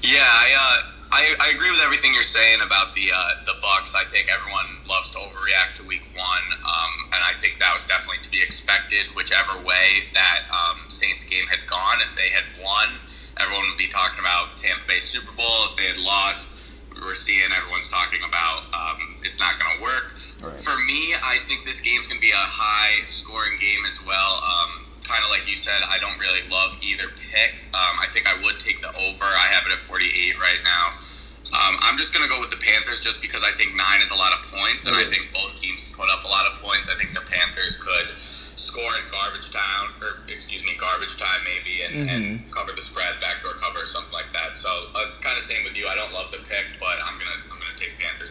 Yeah, 0.02 0.18
I, 0.20 0.82
uh, 0.84 0.92
I, 1.12 1.36
I, 1.44 1.52
agree 1.52 1.68
with 1.68 1.84
everything 1.84 2.14
you're 2.14 2.24
saying 2.24 2.64
about 2.64 2.94
the 2.94 3.12
uh, 3.12 3.44
the 3.44 3.60
Bucks. 3.60 3.94
I 3.94 4.04
think 4.08 4.32
everyone 4.32 4.80
loves 4.88 5.10
to 5.12 5.18
overreact 5.18 5.76
to 5.76 5.84
Week 5.84 6.02
One, 6.16 6.46
um, 6.64 6.92
and 7.12 7.20
I 7.20 7.36
think 7.38 7.60
that 7.60 7.72
was 7.74 7.84
definitely 7.84 8.24
to 8.24 8.30
be 8.30 8.40
expected. 8.40 9.12
Whichever 9.14 9.60
way 9.60 10.08
that 10.14 10.48
um, 10.48 10.88
Saints 10.88 11.22
game 11.22 11.44
had 11.52 11.68
gone, 11.68 12.00
if 12.00 12.16
they 12.16 12.30
had 12.32 12.48
won, 12.56 12.96
everyone 13.36 13.68
would 13.68 13.76
be 13.76 13.88
talking 13.88 14.20
about 14.20 14.56
Tampa 14.56 14.88
Bay 14.88 14.98
Super 15.04 15.36
Bowl. 15.36 15.68
If 15.68 15.76
they 15.76 15.92
had 15.92 16.00
lost, 16.00 16.48
we're 16.96 17.14
seeing 17.14 17.52
everyone's 17.52 17.88
talking 17.88 18.24
about 18.24 18.72
um, 18.72 19.20
it's 19.20 19.38
not 19.38 19.60
going 19.60 19.76
to 19.76 19.82
work. 19.82 20.16
Right. 20.40 20.60
For 20.60 20.76
me, 20.88 21.12
I 21.12 21.44
think 21.46 21.68
this 21.68 21.80
game's 21.80 22.06
going 22.06 22.20
to 22.20 22.24
be 22.24 22.32
a 22.32 22.48
high 22.48 23.04
scoring 23.04 23.60
game 23.60 23.84
as 23.84 24.00
well. 24.06 24.40
Um, 24.40 24.86
kind 25.04 25.24
of 25.24 25.30
like 25.30 25.48
you 25.48 25.56
said, 25.56 25.82
I 25.86 25.98
don't 25.98 26.18
really 26.18 26.46
love 26.48 26.76
either 26.80 27.08
pick. 27.16 27.66
Um, 27.74 27.98
I 28.00 28.06
think 28.10 28.26
I 28.26 28.40
would 28.42 28.58
take 28.58 28.80
the 28.80 28.88
over. 28.88 29.24
I 29.24 29.48
have 29.52 29.66
it 29.66 29.72
at 29.72 29.80
48 29.80 30.38
right 30.38 30.62
now. 30.64 30.98
Um, 31.52 31.76
I'm 31.84 31.98
just 32.00 32.14
going 32.14 32.24
to 32.24 32.32
go 32.32 32.40
with 32.40 32.48
the 32.48 32.56
Panthers 32.56 33.04
just 33.04 33.20
because 33.20 33.44
I 33.44 33.52
think 33.52 33.76
nine 33.76 34.00
is 34.00 34.10
a 34.10 34.16
lot 34.16 34.32
of 34.32 34.40
points, 34.48 34.86
and 34.86 34.96
I 34.96 35.04
think 35.04 35.28
both 35.36 35.60
teams 35.60 35.84
put 35.92 36.08
up 36.08 36.24
a 36.24 36.28
lot 36.28 36.48
of 36.48 36.56
points. 36.64 36.88
I 36.88 36.96
think 36.96 37.12
the 37.12 37.20
Panthers 37.20 37.76
could 37.76 38.08
score 38.56 38.92
in 38.96 39.04
garbage 39.12 39.50
time, 39.50 39.92
or 40.00 40.24
excuse 40.32 40.64
me, 40.64 40.72
garbage 40.80 41.18
time 41.20 41.44
maybe, 41.44 41.84
and, 41.84 41.92
mm-hmm. 41.92 42.08
and 42.08 42.24
cover 42.50 42.72
the 42.72 42.80
spread, 42.80 43.20
backdoor 43.20 43.52
cover, 43.60 43.84
something 43.84 44.12
like 44.12 44.32
that. 44.32 44.56
So 44.56 44.70
it's 45.04 45.16
kind 45.16 45.36
of 45.36 45.44
same 45.44 45.64
with 45.64 45.76
you. 45.76 45.84
I 45.88 45.94
don't 45.94 46.12
love 46.14 46.30
the 46.32 46.38
pick, 46.38 46.78
but 46.80 46.96
I'm 47.04 47.18
gonna 47.18 47.36
I'm 47.52 47.58
gonna 47.58 47.76
take 47.76 47.98
Panthers. 47.98 48.21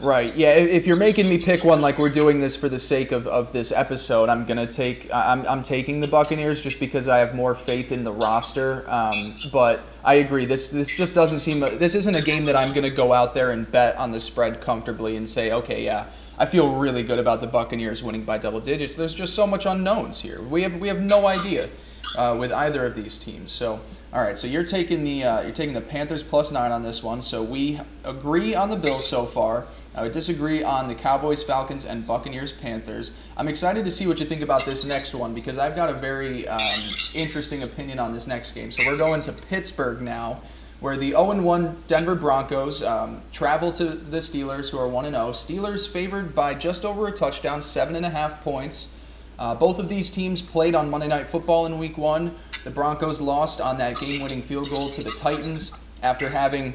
Right. 0.00 0.34
Yeah. 0.36 0.50
If 0.50 0.86
you're 0.86 0.96
making 0.96 1.28
me 1.28 1.38
pick 1.38 1.64
one, 1.64 1.80
like 1.80 1.98
we're 1.98 2.08
doing 2.08 2.38
this 2.38 2.54
for 2.54 2.68
the 2.68 2.78
sake 2.78 3.10
of, 3.10 3.26
of 3.26 3.52
this 3.52 3.72
episode, 3.72 4.28
I'm 4.28 4.44
gonna 4.44 4.66
take 4.66 5.12
I'm 5.12 5.44
I'm 5.46 5.62
taking 5.62 6.00
the 6.00 6.06
Buccaneers 6.06 6.60
just 6.60 6.78
because 6.78 7.08
I 7.08 7.18
have 7.18 7.34
more 7.34 7.54
faith 7.54 7.90
in 7.90 8.04
the 8.04 8.12
roster. 8.12 8.88
Um, 8.88 9.36
but 9.52 9.80
I 10.04 10.14
agree. 10.14 10.44
This 10.44 10.70
this 10.70 10.94
just 10.94 11.16
doesn't 11.16 11.40
seem. 11.40 11.58
This 11.60 11.96
isn't 11.96 12.14
a 12.14 12.22
game 12.22 12.44
that 12.44 12.54
I'm 12.54 12.72
gonna 12.72 12.90
go 12.90 13.12
out 13.12 13.34
there 13.34 13.50
and 13.50 13.70
bet 13.70 13.96
on 13.96 14.12
the 14.12 14.20
spread 14.20 14.60
comfortably 14.60 15.16
and 15.16 15.28
say, 15.28 15.50
okay, 15.52 15.84
yeah 15.84 16.06
I 16.40 16.46
feel 16.46 16.72
really 16.72 17.02
good 17.02 17.18
about 17.18 17.40
the 17.40 17.48
Buccaneers 17.48 18.02
winning 18.02 18.22
by 18.22 18.38
double 18.38 18.60
digits. 18.60 18.94
There's 18.94 19.14
just 19.14 19.34
so 19.34 19.44
much 19.44 19.66
unknowns 19.66 20.20
here. 20.20 20.40
We 20.40 20.62
have 20.62 20.76
we 20.76 20.86
have 20.86 21.02
no 21.02 21.26
idea 21.26 21.68
uh, 22.16 22.36
with 22.38 22.52
either 22.52 22.86
of 22.86 22.94
these 22.94 23.18
teams. 23.18 23.50
So 23.50 23.80
all 24.12 24.22
right, 24.22 24.38
so 24.38 24.46
you're 24.46 24.64
taking 24.64 25.02
the 25.02 25.24
uh, 25.24 25.40
you're 25.42 25.50
taking 25.50 25.74
the 25.74 25.80
Panthers 25.80 26.22
plus 26.22 26.52
nine 26.52 26.70
on 26.70 26.82
this 26.82 27.02
one. 27.02 27.22
So 27.22 27.42
we 27.42 27.80
agree 28.04 28.54
on 28.54 28.68
the 28.68 28.76
Bills 28.76 29.06
so 29.06 29.26
far. 29.26 29.66
I 29.98 30.02
would 30.02 30.12
disagree 30.12 30.62
on 30.62 30.86
the 30.86 30.94
Cowboys, 30.94 31.42
Falcons, 31.42 31.84
and 31.84 32.06
Buccaneers, 32.06 32.52
Panthers. 32.52 33.10
I'm 33.36 33.48
excited 33.48 33.84
to 33.84 33.90
see 33.90 34.06
what 34.06 34.20
you 34.20 34.26
think 34.26 34.42
about 34.42 34.64
this 34.64 34.84
next 34.84 35.12
one 35.12 35.34
because 35.34 35.58
I've 35.58 35.74
got 35.74 35.90
a 35.90 35.94
very 35.94 36.46
um, 36.46 36.80
interesting 37.14 37.64
opinion 37.64 37.98
on 37.98 38.12
this 38.12 38.28
next 38.28 38.52
game. 38.52 38.70
So 38.70 38.84
we're 38.86 38.96
going 38.96 39.22
to 39.22 39.32
Pittsburgh 39.32 40.00
now 40.00 40.40
where 40.78 40.96
the 40.96 41.10
0-1 41.10 41.74
Denver 41.88 42.14
Broncos 42.14 42.80
um, 42.80 43.22
travel 43.32 43.72
to 43.72 43.86
the 43.86 44.18
Steelers, 44.18 44.70
who 44.70 44.78
are 44.78 44.86
1-0. 44.86 45.10
Steelers 45.30 45.88
favored 45.88 46.32
by 46.32 46.54
just 46.54 46.84
over 46.84 47.08
a 47.08 47.10
touchdown, 47.10 47.60
seven 47.60 47.96
and 47.96 48.06
a 48.06 48.10
half 48.10 48.40
points. 48.44 48.94
Uh, 49.36 49.56
both 49.56 49.80
of 49.80 49.88
these 49.88 50.12
teams 50.12 50.40
played 50.40 50.76
on 50.76 50.88
Monday 50.88 51.08
Night 51.08 51.28
Football 51.28 51.66
in 51.66 51.76
Week 51.78 51.98
One. 51.98 52.36
The 52.62 52.70
Broncos 52.70 53.20
lost 53.20 53.60
on 53.60 53.78
that 53.78 53.98
game-winning 53.98 54.42
field 54.42 54.70
goal 54.70 54.90
to 54.90 55.02
the 55.02 55.10
Titans 55.10 55.72
after 56.04 56.28
having 56.28 56.74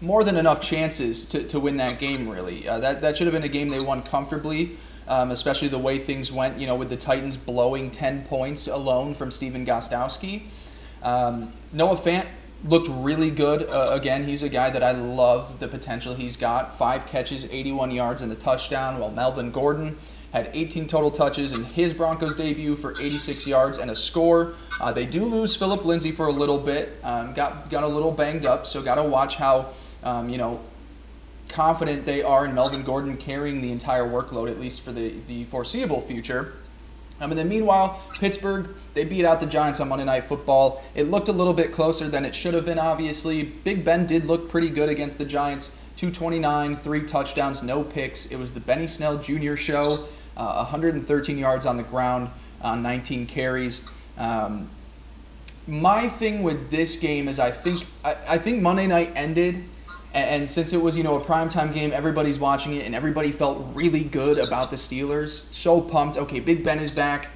more 0.00 0.24
than 0.24 0.36
enough 0.36 0.60
chances 0.60 1.24
to, 1.26 1.42
to 1.44 1.60
win 1.60 1.76
that 1.78 1.98
game. 1.98 2.28
Really, 2.28 2.68
uh, 2.68 2.78
that 2.80 3.00
that 3.00 3.16
should 3.16 3.26
have 3.26 3.34
been 3.34 3.44
a 3.44 3.48
game 3.48 3.68
they 3.68 3.80
won 3.80 4.02
comfortably. 4.02 4.76
Um, 5.08 5.30
especially 5.30 5.68
the 5.68 5.78
way 5.78 6.00
things 6.00 6.32
went, 6.32 6.58
you 6.58 6.66
know, 6.66 6.74
with 6.74 6.88
the 6.88 6.96
Titans 6.96 7.36
blowing 7.36 7.92
10 7.92 8.24
points 8.24 8.66
alone 8.66 9.14
from 9.14 9.30
Stephen 9.30 9.64
Gostkowski. 9.64 10.42
Um, 11.00 11.52
Noah 11.72 11.94
Fant 11.94 12.26
looked 12.64 12.88
really 12.88 13.30
good. 13.30 13.70
Uh, 13.70 13.90
again, 13.92 14.24
he's 14.24 14.42
a 14.42 14.48
guy 14.48 14.70
that 14.70 14.82
I 14.82 14.92
love 14.92 15.60
the 15.60 15.68
potential 15.68 16.14
he's 16.14 16.36
got. 16.36 16.76
Five 16.76 17.06
catches, 17.06 17.44
81 17.52 17.92
yards, 17.92 18.22
and 18.22 18.32
a 18.32 18.34
touchdown, 18.34 18.98
while 18.98 19.10
Melvin 19.10 19.52
Gordon 19.52 19.96
had 20.32 20.50
18 20.52 20.86
total 20.86 21.10
touches 21.10 21.52
in 21.52 21.64
his 21.64 21.94
Broncos 21.94 22.34
debut 22.34 22.76
for 22.76 23.00
86 23.00 23.46
yards 23.46 23.78
and 23.78 23.90
a 23.90 23.96
score. 23.96 24.54
Uh, 24.80 24.92
they 24.92 25.06
do 25.06 25.24
lose 25.24 25.54
Phillip 25.56 25.84
Lindsay 25.84 26.12
for 26.12 26.26
a 26.26 26.32
little 26.32 26.58
bit. 26.58 26.98
Um, 27.02 27.32
got 27.32 27.70
got 27.70 27.84
a 27.84 27.88
little 27.88 28.10
banged 28.10 28.44
up, 28.44 28.66
so 28.66 28.82
got 28.82 28.96
to 28.96 29.02
watch 29.02 29.36
how 29.36 29.70
um, 30.06 30.28
you 30.28 30.38
know 30.38 30.60
confident 31.48 32.06
they 32.06 32.22
are 32.22 32.44
in 32.44 32.54
Melvin 32.54 32.82
Gordon 32.82 33.16
carrying 33.16 33.60
the 33.60 33.70
entire 33.70 34.04
workload 34.04 34.50
at 34.50 34.58
least 34.58 34.80
for 34.80 34.92
the 34.92 35.14
the 35.26 35.44
foreseeable 35.44 36.00
future. 36.00 36.54
Um, 37.18 37.30
and 37.30 37.38
then 37.38 37.48
meanwhile, 37.48 38.02
Pittsburgh, 38.18 38.74
they 38.92 39.02
beat 39.02 39.24
out 39.24 39.40
the 39.40 39.46
Giants 39.46 39.80
on 39.80 39.88
Monday 39.88 40.04
Night 40.04 40.24
Football. 40.24 40.84
It 40.94 41.04
looked 41.04 41.28
a 41.28 41.32
little 41.32 41.54
bit 41.54 41.72
closer 41.72 42.08
than 42.08 42.26
it 42.26 42.34
should 42.34 42.52
have 42.52 42.66
been, 42.66 42.78
obviously. 42.78 43.42
Big 43.42 43.86
Ben 43.86 44.04
did 44.04 44.26
look 44.26 44.50
pretty 44.50 44.68
good 44.68 44.90
against 44.90 45.16
the 45.16 45.24
Giants. 45.24 45.78
229, 45.96 46.76
three 46.76 47.04
touchdowns, 47.04 47.62
no 47.62 47.82
picks. 47.82 48.26
It 48.26 48.36
was 48.36 48.52
the 48.52 48.60
Benny 48.60 48.86
Snell 48.86 49.16
Jr. 49.16 49.56
show. 49.56 50.08
Uh, 50.36 50.66
113 50.66 51.38
yards 51.38 51.64
on 51.64 51.78
the 51.78 51.82
ground 51.82 52.28
on 52.60 52.82
19 52.82 53.24
carries. 53.26 53.88
Um, 54.18 54.68
my 55.66 56.08
thing 56.08 56.42
with 56.42 56.70
this 56.70 56.96
game 56.96 57.28
is 57.28 57.40
I 57.40 57.50
think 57.50 57.86
I, 58.04 58.16
I 58.28 58.38
think 58.38 58.60
Monday 58.60 58.86
night 58.86 59.12
ended 59.16 59.64
and, 60.16 60.50
since 60.50 60.72
it 60.72 60.80
was, 60.80 60.96
you 60.96 61.02
know, 61.02 61.20
a 61.20 61.24
primetime 61.24 61.74
game, 61.74 61.92
everybody's 61.92 62.38
watching 62.38 62.72
it, 62.74 62.86
and 62.86 62.94
everybody 62.94 63.32
felt 63.32 63.66
really 63.74 64.04
good 64.04 64.38
about 64.38 64.70
the 64.70 64.76
Steelers. 64.76 65.50
So 65.52 65.80
pumped. 65.80 66.16
Okay, 66.16 66.40
Big 66.40 66.64
Ben 66.64 66.78
is 66.78 66.90
back. 66.90 67.30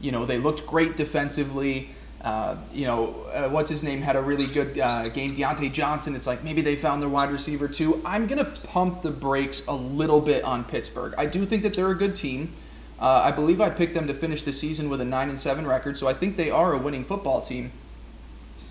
You 0.00 0.12
know, 0.12 0.26
they 0.26 0.38
looked 0.38 0.66
great 0.66 0.96
defensively. 0.96 1.90
Uh, 2.20 2.56
you 2.72 2.84
know, 2.84 3.14
uh, 3.32 3.48
what's 3.48 3.70
his 3.70 3.84
name 3.84 4.02
had 4.02 4.16
a 4.16 4.20
really 4.20 4.46
good 4.46 4.78
uh, 4.78 5.04
game. 5.04 5.32
Diontae 5.32 5.72
Johnson. 5.72 6.16
It's 6.16 6.26
like 6.26 6.42
maybe 6.42 6.60
they 6.60 6.74
found 6.74 7.00
their 7.00 7.08
wide 7.08 7.30
receiver 7.30 7.68
too. 7.68 8.02
I'm 8.04 8.26
gonna 8.26 8.44
pump 8.44 9.02
the 9.02 9.12
brakes 9.12 9.64
a 9.68 9.74
little 9.74 10.20
bit 10.20 10.42
on 10.42 10.64
Pittsburgh. 10.64 11.14
I 11.16 11.26
do 11.26 11.46
think 11.46 11.62
that 11.62 11.74
they're 11.74 11.90
a 11.90 11.94
good 11.94 12.16
team. 12.16 12.52
Uh, 12.98 13.20
I 13.24 13.30
believe 13.30 13.60
I 13.60 13.70
picked 13.70 13.94
them 13.94 14.08
to 14.08 14.14
finish 14.14 14.42
the 14.42 14.52
season 14.52 14.90
with 14.90 15.00
a 15.00 15.04
nine 15.04 15.28
and 15.28 15.38
seven 15.38 15.66
record, 15.66 15.96
so 15.96 16.08
I 16.08 16.14
think 16.14 16.36
they 16.36 16.50
are 16.50 16.72
a 16.72 16.78
winning 16.78 17.04
football 17.04 17.42
team. 17.42 17.70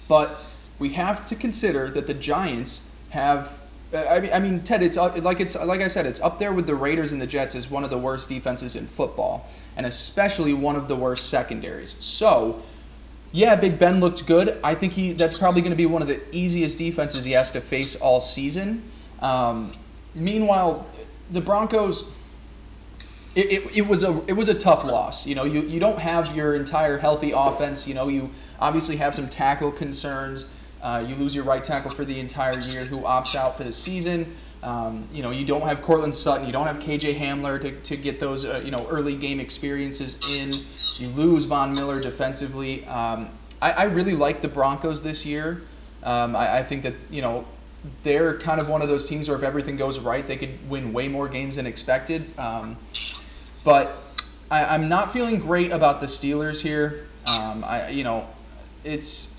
But 0.10 0.38
we 0.78 0.90
have 0.94 1.24
to 1.26 1.36
consider 1.36 1.90
that 1.92 2.08
the 2.08 2.14
Giants 2.14 2.82
have. 3.16 3.62
Uh, 3.94 4.04
I 4.10 4.20
mean, 4.20 4.32
I 4.34 4.40
mean, 4.40 4.64
Ted. 4.64 4.84
It's 4.84 4.98
like 4.98 5.40
it's 5.40 5.56
like 5.56 5.82
I 5.82 5.88
said. 5.88 6.06
It's 6.06 6.22
up 6.22 6.38
there 6.38 6.54
with 6.54 6.68
the 6.68 6.76
Raiders 6.76 7.12
and 7.12 7.22
the 7.22 7.28
Jets 7.28 7.56
as 7.56 7.70
one 7.70 7.84
of 7.84 7.90
the 7.90 7.98
worst 7.98 8.30
defenses 8.30 8.76
in 8.76 8.86
football, 8.86 9.50
and 9.76 9.86
especially 9.86 10.54
one 10.54 10.76
of 10.76 10.88
the 10.88 10.96
worst 10.96 11.30
secondaries. 11.30 11.96
So, 12.04 12.62
yeah, 13.32 13.56
Big 13.56 13.80
Ben 13.80 14.00
looked 14.00 14.26
good. 14.28 14.60
I 14.64 14.76
think 14.76 14.94
he 14.94 15.14
that's 15.14 15.38
probably 15.38 15.62
going 15.62 15.72
to 15.72 15.78
be 15.78 15.86
one 15.86 16.02
of 16.02 16.08
the 16.08 16.22
easiest 16.36 16.78
defenses 16.78 17.26
he 17.26 17.32
has 17.32 17.50
to 17.52 17.62
face 17.62 17.96
all 17.96 18.22
season. 18.22 18.84
Um, 19.22 19.76
meanwhile, 20.14 20.88
the 21.32 21.42
Broncos. 21.42 22.14
It, 23.36 23.52
it, 23.52 23.78
it, 23.80 23.88
was 23.90 24.06
a 24.06 24.24
it 24.28 24.34
was 24.34 24.48
a 24.48 24.54
tough 24.54 24.86
loss. 24.86 25.28
You 25.28 25.36
know, 25.36 25.44
you, 25.44 25.62
you 25.64 25.78
don't 25.78 26.00
have 26.00 26.34
your 26.34 26.56
entire 26.56 27.00
healthy 27.00 27.34
offense. 27.36 27.86
You 27.86 27.94
know, 27.94 28.08
you 28.08 28.32
obviously 28.62 28.96
have 28.96 29.14
some 29.14 29.28
tackle 29.28 29.74
concerns. 29.74 30.50
Uh, 30.82 31.04
you 31.08 31.16
lose 31.16 31.34
your 31.34 31.44
right 31.44 31.64
tackle 31.64 31.92
for 31.92 32.06
the 32.06 32.20
entire 32.20 32.60
year 32.60 32.86
who 32.86 33.00
opts 33.00 33.36
out 33.36 33.58
for 33.58 33.64
the 33.64 33.72
season. 33.72 34.36
Um, 34.62 35.08
you 35.12 35.22
know, 35.22 35.30
you 35.32 35.46
don't 35.46 35.62
have 35.62 35.82
Courtland 35.84 36.16
Sutton, 36.16 36.46
you 36.48 36.52
don't 36.52 36.66
have 36.66 36.80
KJ 36.80 37.18
Hamler 37.18 37.62
to, 37.62 37.80
to 37.82 37.96
get 37.96 38.20
those, 38.20 38.46
uh, 38.46 38.62
you 38.66 38.72
know, 38.72 38.88
early 38.90 39.16
game 39.16 39.40
experiences 39.40 40.18
in. 40.28 40.66
You 40.98 41.10
lose 41.10 41.46
Von 41.46 41.76
Miller 41.76 42.00
defensively. 42.00 42.86
Um, 42.86 43.30
I, 43.62 43.72
I 43.72 43.84
really 43.84 44.16
like 44.16 44.42
the 44.42 44.48
Broncos 44.48 45.04
this 45.04 45.26
year. 45.26 45.62
Um, 46.04 46.36
I, 46.36 46.60
I 46.60 46.64
think 46.64 46.84
that, 46.84 46.96
you 47.12 47.22
know, 47.22 47.46
they're 48.04 48.38
kind 48.38 48.60
of 48.60 48.68
one 48.68 48.82
of 48.82 48.90
those 48.90 49.06
teams 49.06 49.30
where 49.30 49.38
if 49.38 49.44
everything 49.44 49.76
goes 49.76 50.00
right, 50.00 50.26
they 50.26 50.38
could 50.38 50.68
win 50.70 50.94
way 50.94 51.08
more 51.08 51.28
games 51.28 51.58
than 51.58 51.68
expected. 51.68 52.38
Um, 52.40 52.78
but 53.64 54.02
I, 54.50 54.66
I'm 54.66 54.90
not 54.90 55.12
feeling 55.12 55.40
great 55.40 55.72
about 55.72 56.00
the 56.00 56.08
Steelers 56.08 56.62
here. 56.62 57.08
Um, 57.26 57.64
I, 57.64 57.90
you 57.90 58.04
know, 58.04 58.28
it's 58.84 59.35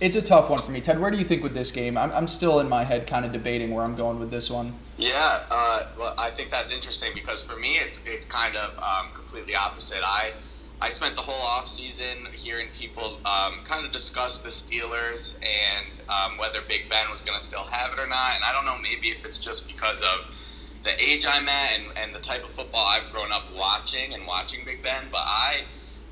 it's 0.00 0.16
a 0.16 0.22
tough 0.22 0.50
one 0.50 0.60
for 0.60 0.70
me. 0.70 0.80
Ted, 0.80 1.00
where 1.00 1.10
do 1.10 1.16
you 1.16 1.24
think 1.24 1.42
with 1.42 1.54
this 1.54 1.70
game? 1.70 1.96
I'm, 1.96 2.12
I'm 2.12 2.26
still 2.26 2.60
in 2.60 2.68
my 2.68 2.84
head 2.84 3.06
kind 3.06 3.24
of 3.24 3.32
debating 3.32 3.70
where 3.74 3.84
I'm 3.84 3.94
going 3.94 4.18
with 4.18 4.30
this 4.30 4.50
one. 4.50 4.74
Yeah, 4.98 5.42
uh, 5.50 5.86
well, 5.98 6.14
I 6.18 6.30
think 6.30 6.50
that's 6.50 6.70
interesting 6.70 7.12
because 7.14 7.42
for 7.42 7.56
me, 7.56 7.76
it's 7.76 8.00
it's 8.06 8.26
kind 8.26 8.56
of 8.56 8.78
um, 8.78 9.12
completely 9.14 9.54
opposite. 9.54 10.00
I 10.02 10.32
I 10.80 10.90
spent 10.90 11.16
the 11.16 11.22
whole 11.22 11.46
off 11.46 11.66
season 11.66 12.28
hearing 12.32 12.68
people 12.78 13.18
um, 13.24 13.62
kind 13.64 13.86
of 13.86 13.92
discuss 13.92 14.38
the 14.38 14.48
Steelers 14.48 15.36
and 15.36 16.02
um, 16.08 16.36
whether 16.36 16.60
Big 16.60 16.88
Ben 16.90 17.10
was 17.10 17.22
going 17.22 17.38
to 17.38 17.42
still 17.42 17.64
have 17.64 17.92
it 17.92 17.98
or 17.98 18.06
not. 18.06 18.34
And 18.34 18.44
I 18.44 18.52
don't 18.52 18.66
know, 18.66 18.76
maybe 18.78 19.08
if 19.08 19.24
it's 19.24 19.38
just 19.38 19.66
because 19.66 20.02
of 20.02 20.30
the 20.84 20.92
age 21.02 21.24
I'm 21.26 21.48
at 21.48 21.80
and, 21.80 21.98
and 21.98 22.14
the 22.14 22.20
type 22.20 22.44
of 22.44 22.50
football 22.50 22.86
I've 22.86 23.10
grown 23.10 23.32
up 23.32 23.44
watching 23.54 24.12
and 24.12 24.26
watching 24.26 24.64
Big 24.66 24.82
Ben, 24.82 25.04
but 25.10 25.22
I 25.24 25.64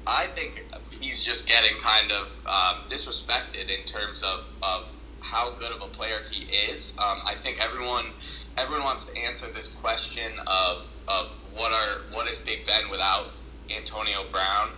I 0.07 0.27
think 0.29 0.65
he's 1.01 1.23
just 1.23 1.47
getting 1.47 1.77
kind 1.79 2.13
of 2.13 2.37
um, 2.47 2.87
disrespected 2.89 3.69
in 3.69 3.85
terms 3.85 4.23
of, 4.23 4.47
of 4.63 4.89
how 5.21 5.51
good 5.51 5.73
of 5.73 5.83
a 5.83 5.87
player 5.89 6.21
he 6.31 6.45
is. 6.45 6.93
Um, 6.99 7.21
I 7.25 7.35
think 7.35 7.63
everyone 7.65 8.13
everyone 8.57 8.85
wants 8.85 9.05
to 9.05 9.17
answer 9.17 9.47
this 9.53 9.69
question 9.69 10.33
of 10.47 10.93
of 11.09 11.31
what 11.55 11.73
are 11.73 12.03
what 12.13 12.29
is 12.29 12.39
Big 12.39 12.67
Ben 12.67 12.91
without 12.91 13.31
Antonio 13.75 14.25
Brown, 14.31 14.71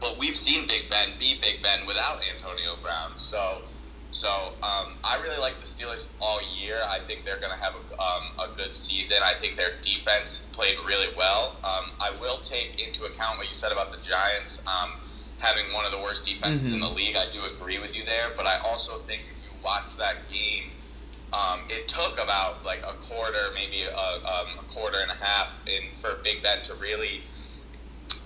but 0.00 0.18
we've 0.18 0.36
seen 0.36 0.66
Big 0.66 0.90
Ben 0.90 1.10
be 1.18 1.38
Big 1.40 1.62
Ben 1.62 1.86
without 1.86 2.20
Antonio 2.32 2.76
Brown. 2.82 3.16
So 3.16 3.62
so 4.12 4.28
um, 4.62 4.94
I 5.02 5.18
really 5.22 5.38
like 5.38 5.58
the 5.58 5.64
Steelers 5.64 6.08
all 6.20 6.40
year. 6.58 6.80
I 6.86 6.98
think 7.00 7.24
they're 7.24 7.40
going 7.40 7.50
to 7.50 7.56
have 7.56 7.74
a, 7.74 8.00
um, 8.00 8.24
a 8.38 8.54
good 8.54 8.72
season. 8.72 9.16
I 9.24 9.32
think 9.34 9.56
their 9.56 9.72
defense 9.80 10.44
played 10.52 10.76
really 10.86 11.08
well. 11.16 11.56
Um, 11.64 11.92
I 11.98 12.12
will 12.20 12.36
take 12.36 12.86
into 12.86 13.04
account 13.04 13.38
what 13.38 13.48
you 13.48 13.54
said 13.54 13.72
about 13.72 13.90
the 13.90 13.98
Giants 13.98 14.60
um, 14.66 15.00
having 15.38 15.64
one 15.72 15.86
of 15.86 15.92
the 15.92 15.98
worst 15.98 16.26
defenses 16.26 16.66
mm-hmm. 16.66 16.74
in 16.74 16.80
the 16.80 16.90
league. 16.90 17.16
I 17.16 17.24
do 17.32 17.40
agree 17.44 17.78
with 17.78 17.96
you 17.96 18.04
there, 18.04 18.30
but 18.36 18.46
I 18.46 18.58
also 18.58 18.98
think 19.00 19.22
if 19.32 19.42
you 19.44 19.50
watch 19.64 19.96
that 19.96 20.30
game, 20.30 20.72
um, 21.32 21.60
it 21.70 21.88
took 21.88 22.22
about 22.22 22.64
like 22.64 22.82
a 22.82 22.92
quarter, 23.00 23.48
maybe 23.54 23.82
a, 23.82 23.96
um, 23.96 24.58
a 24.58 24.62
quarter 24.68 24.98
and 25.00 25.10
a 25.10 25.14
half, 25.14 25.58
in 25.66 25.94
for 25.94 26.20
Big 26.22 26.42
Ben 26.42 26.60
to 26.64 26.74
really 26.74 27.22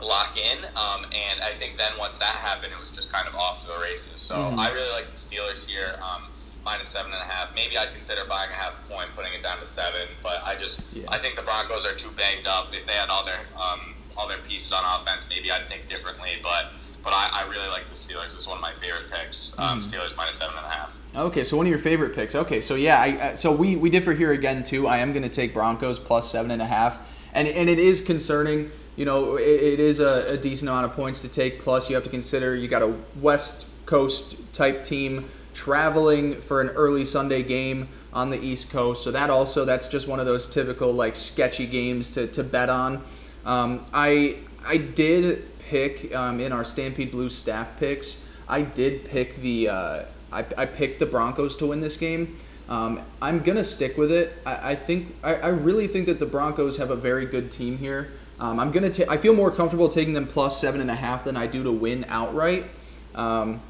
lock 0.01 0.37
in. 0.37 0.59
Um, 0.77 1.05
and 1.13 1.41
I 1.41 1.53
think 1.53 1.77
then 1.77 1.93
once 1.99 2.19
that 2.19 2.37
happened, 2.37 2.73
it 2.73 2.79
was 2.79 2.91
just 2.91 3.13
kind 3.13 3.27
of 3.29 3.35
off 3.35 3.63
to 3.63 3.69
the 3.69 3.79
races. 3.79 4.21
So 4.21 4.37
mm-hmm. 4.37 4.59
I 4.59 4.71
really 4.71 4.91
like 4.91 5.11
the 5.11 5.17
Steelers 5.17 5.67
here. 5.67 5.99
Um, 6.03 6.29
minus 6.67 6.89
seven 6.89 7.13
and 7.13 7.23
a 7.23 7.25
half. 7.25 7.55
Maybe 7.55 7.79
I'd 7.79 7.93
consider 7.93 8.25
buying 8.29 8.51
a 8.51 8.55
half 8.55 8.75
point, 8.89 9.11
putting 9.15 9.33
it 9.33 9.43
down 9.43 9.59
to 9.59 9.65
seven. 9.65 10.09
But 10.23 10.43
I 10.45 10.57
just 10.57 10.81
yeah. 10.93 11.05
I 11.09 11.17
think 11.17 11.37
the 11.37 11.43
Broncos 11.43 11.87
are 11.87 11.95
too 11.95 12.11
banged 12.17 12.47
up. 12.47 12.75
If 12.75 12.87
they 12.87 12.93
had 12.93 13.09
all 13.09 13.25
their 13.25 13.47
um, 13.57 13.95
all 14.19 14.29
their 14.29 14.39
pieces 14.39 14.73
on 14.73 14.83
offense, 14.85 15.27
maybe 15.31 15.51
I'd 15.51 15.69
think 15.69 15.89
differently. 15.89 16.33
But 16.43 16.73
but 17.03 17.13
I, 17.13 17.31
I 17.45 17.49
really 17.49 17.69
like 17.69 17.87
the 17.87 17.95
Steelers. 17.95 18.35
It's 18.35 18.49
one 18.49 18.59
of 18.59 18.63
my 18.63 18.73
favorite 18.73 19.09
picks. 19.11 19.53
Um, 19.57 19.79
mm-hmm. 19.79 19.89
Steelers 19.89 20.17
minus 20.17 20.37
seven 20.37 20.57
and 20.57 20.67
a 20.67 20.71
half. 20.71 20.99
Okay, 21.15 21.45
so 21.45 21.57
one 21.57 21.67
of 21.67 21.71
your 21.71 21.79
favorite 21.79 22.15
picks. 22.15 22.35
Okay, 22.35 22.61
so 22.61 22.75
yeah, 22.75 23.01
I, 23.01 23.35
so 23.35 23.53
we 23.53 23.77
we 23.77 23.89
differ 23.89 24.13
here 24.13 24.33
again 24.33 24.65
too. 24.65 24.89
I 24.89 24.99
am 24.99 25.13
going 25.13 25.23
to 25.23 25.29
take 25.29 25.55
Broncos 25.55 25.99
plus 26.01 26.31
seven 26.31 26.51
and 26.51 26.61
a 26.61 26.67
half, 26.67 26.99
and 27.33 27.47
and 27.47 27.71
it 27.71 27.79
is 27.79 28.01
concerning 28.01 28.73
you 28.97 29.05
know, 29.05 29.37
it, 29.37 29.43
it 29.43 29.81
is 29.81 30.01
a, 30.01 30.33
a, 30.33 30.37
decent 30.37 30.71
amount 30.71 30.87
of 30.87 30.93
points 30.93 31.23
to 31.23 31.29
take. 31.29 31.61
Plus, 31.63 31.89
you 31.89 31.95
have 31.95 32.05
to 32.05 32.11
consider 32.11 32.55
you 32.57 32.67
got 32.67 32.83
a 32.83 32.95
West 33.21 33.67
Coast 33.85 34.37
type 34.53 34.83
team 34.83 35.29
traveling 35.53 36.41
for 36.41 36.61
an 36.61 36.69
early 36.71 37.05
Sunday 37.05 37.43
game 37.43 37.89
on 38.13 38.31
the 38.31 38.43
East 38.43 38.71
Coast. 38.71 39.05
So 39.05 39.11
that 39.13 39.31
also 39.31 39.65
that's 39.65 39.87
just 39.87 40.09
one 40.09 40.19
of 40.19 40.27
those 40.27 40.47
typical 40.47 40.93
like 40.93 41.15
sketchy 41.15 41.67
games 41.67 42.11
to, 42.13 42.27
to 42.29 42.43
bet 42.43 42.71
on. 42.71 43.05
Um, 43.45 43.85
I 43.93 44.39
I 44.65 44.79
did 44.79 45.59
pick 45.59 46.15
um, 46.15 46.41
in 46.41 46.53
our 46.53 46.65
Stampede 46.65 47.11
Blue 47.11 47.29
staff 47.29 47.79
picks. 47.79 48.23
I 48.49 48.63
did 48.63 49.05
pick 49.05 49.37
the 49.37 49.69
uh, 49.69 50.03
I, 50.33 50.47
I 50.57 50.67
picked 50.67 50.99
the 50.99 51.07
Broncos 51.07 51.57
to 51.59 51.67
win 51.67 51.81
this 51.81 51.97
game. 51.97 52.37
Um, 52.69 53.03
I'm 53.23 53.41
gonna 53.41 53.65
stick 53.65 53.97
with 53.97 54.11
it. 54.11 54.33
I, 54.45 54.73
I 54.73 54.75
think 54.75 55.17
I, 55.23 55.35
I 55.35 55.49
really 55.49 55.87
think 55.87 56.07
that 56.07 56.19
the 56.19 56.27
Broncos 56.27 56.79
have 56.79 56.91
a 56.91 56.97
very 56.97 57.27
good 57.27 57.51
team 57.51 57.79
here. 57.79 58.13
Um, 58.39 58.61
I'm 58.61 58.71
gonna. 58.71 58.91
I 59.09 59.17
feel 59.17 59.35
more 59.35 59.51
comfortable 59.51 59.89
taking 59.89 60.15
them 60.15 60.27
plus 60.27 60.61
seven 60.61 60.81
and 60.81 60.91
a 60.91 60.95
half 60.95 61.25
than 61.25 61.37
I 61.37 61.47
do 61.47 61.63
to 61.63 61.73
win 61.73 62.05
outright. 62.09 62.67
Um, 63.15 63.63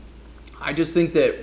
I 0.60 0.72
just 0.72 0.92
think 0.92 1.12
that 1.12 1.36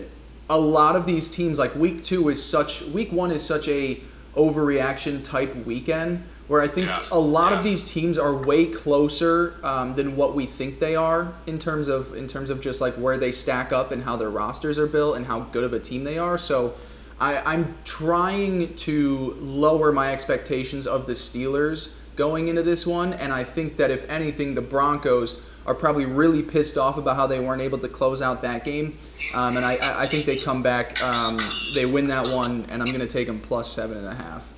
a 0.49 0.57
lot 0.57 0.95
of 0.95 1.05
these 1.05 1.29
teams, 1.29 1.57
like 1.57 1.75
week 1.75 2.03
two, 2.03 2.27
is 2.29 2.43
such. 2.43 2.81
Week 2.81 3.12
one 3.12 3.31
is 3.31 3.43
such 3.43 3.67
a 3.67 4.01
overreaction 4.36 5.23
type 5.23 5.55
weekend 5.65 6.23
where 6.47 6.62
I 6.62 6.67
think 6.67 6.88
yeah. 6.88 7.05
a 7.12 7.19
lot 7.19 7.51
yeah. 7.51 7.59
of 7.59 7.63
these 7.63 7.83
teams 7.83 8.17
are 8.17 8.36
way 8.36 8.65
closer 8.65 9.55
um, 9.63 9.95
than 9.95 10.15
what 10.15 10.36
we 10.36 10.45
think 10.45 10.79
they 10.79 10.95
are 10.95 11.33
in 11.47 11.57
terms 11.57 11.88
of 11.88 12.13
in 12.15 12.27
terms 12.27 12.49
of 12.49 12.59
just 12.59 12.81
like 12.81 12.93
where 12.95 13.17
they 13.17 13.31
stack 13.31 13.71
up 13.71 13.91
and 13.91 14.03
how 14.03 14.17
their 14.17 14.29
rosters 14.29 14.77
are 14.77 14.88
built 14.88 15.15
and 15.15 15.25
how 15.25 15.41
good 15.41 15.63
of 15.63 15.73
a 15.73 15.79
team 15.79 16.03
they 16.03 16.17
are. 16.17 16.38
So 16.38 16.75
I, 17.19 17.38
I'm 17.53 17.77
trying 17.86 18.75
to 18.75 19.38
lower 19.39 19.91
my 19.91 20.12
expectations 20.12 20.86
of 20.86 21.05
the 21.05 21.13
Steelers 21.13 21.93
going 22.15 22.47
into 22.47 22.63
this 22.63 22.86
one. 22.86 23.13
And 23.13 23.32
I 23.34 23.43
think 23.43 23.78
that 23.78 23.91
if 23.91 24.10
anything, 24.10 24.56
the 24.56 24.62
Broncos 24.62 25.41
are 25.65 25.73
probably 25.73 26.06
really 26.06 26.43
pissed 26.43 26.78
off 26.78 26.97
about 26.97 27.15
how 27.15 27.28
they 27.28 27.39
weren't 27.39 27.62
able 27.62 27.78
to 27.78 27.88
close 27.88 28.21
out 28.21 28.41
that 28.41 28.63
game. 28.63 28.97
Um, 29.34 29.58
and 29.58 29.65
I, 29.65 30.02
I 30.04 30.08
think 30.08 30.26
they 30.26 30.36
come 30.36 30.62
back, 30.62 31.02
um, 31.02 31.39
they 31.73 31.86
win 31.86 32.08
that 32.08 32.28
one, 32.28 32.65
and 32.69 32.82
I'm 32.82 32.89
going 32.89 32.99
to 32.99 33.08
take 33.08 33.28
them 33.28 33.39
plus 33.39 33.71
seven 33.71 33.97
and 33.97 34.08
a 34.08 34.15
half. 34.15 34.52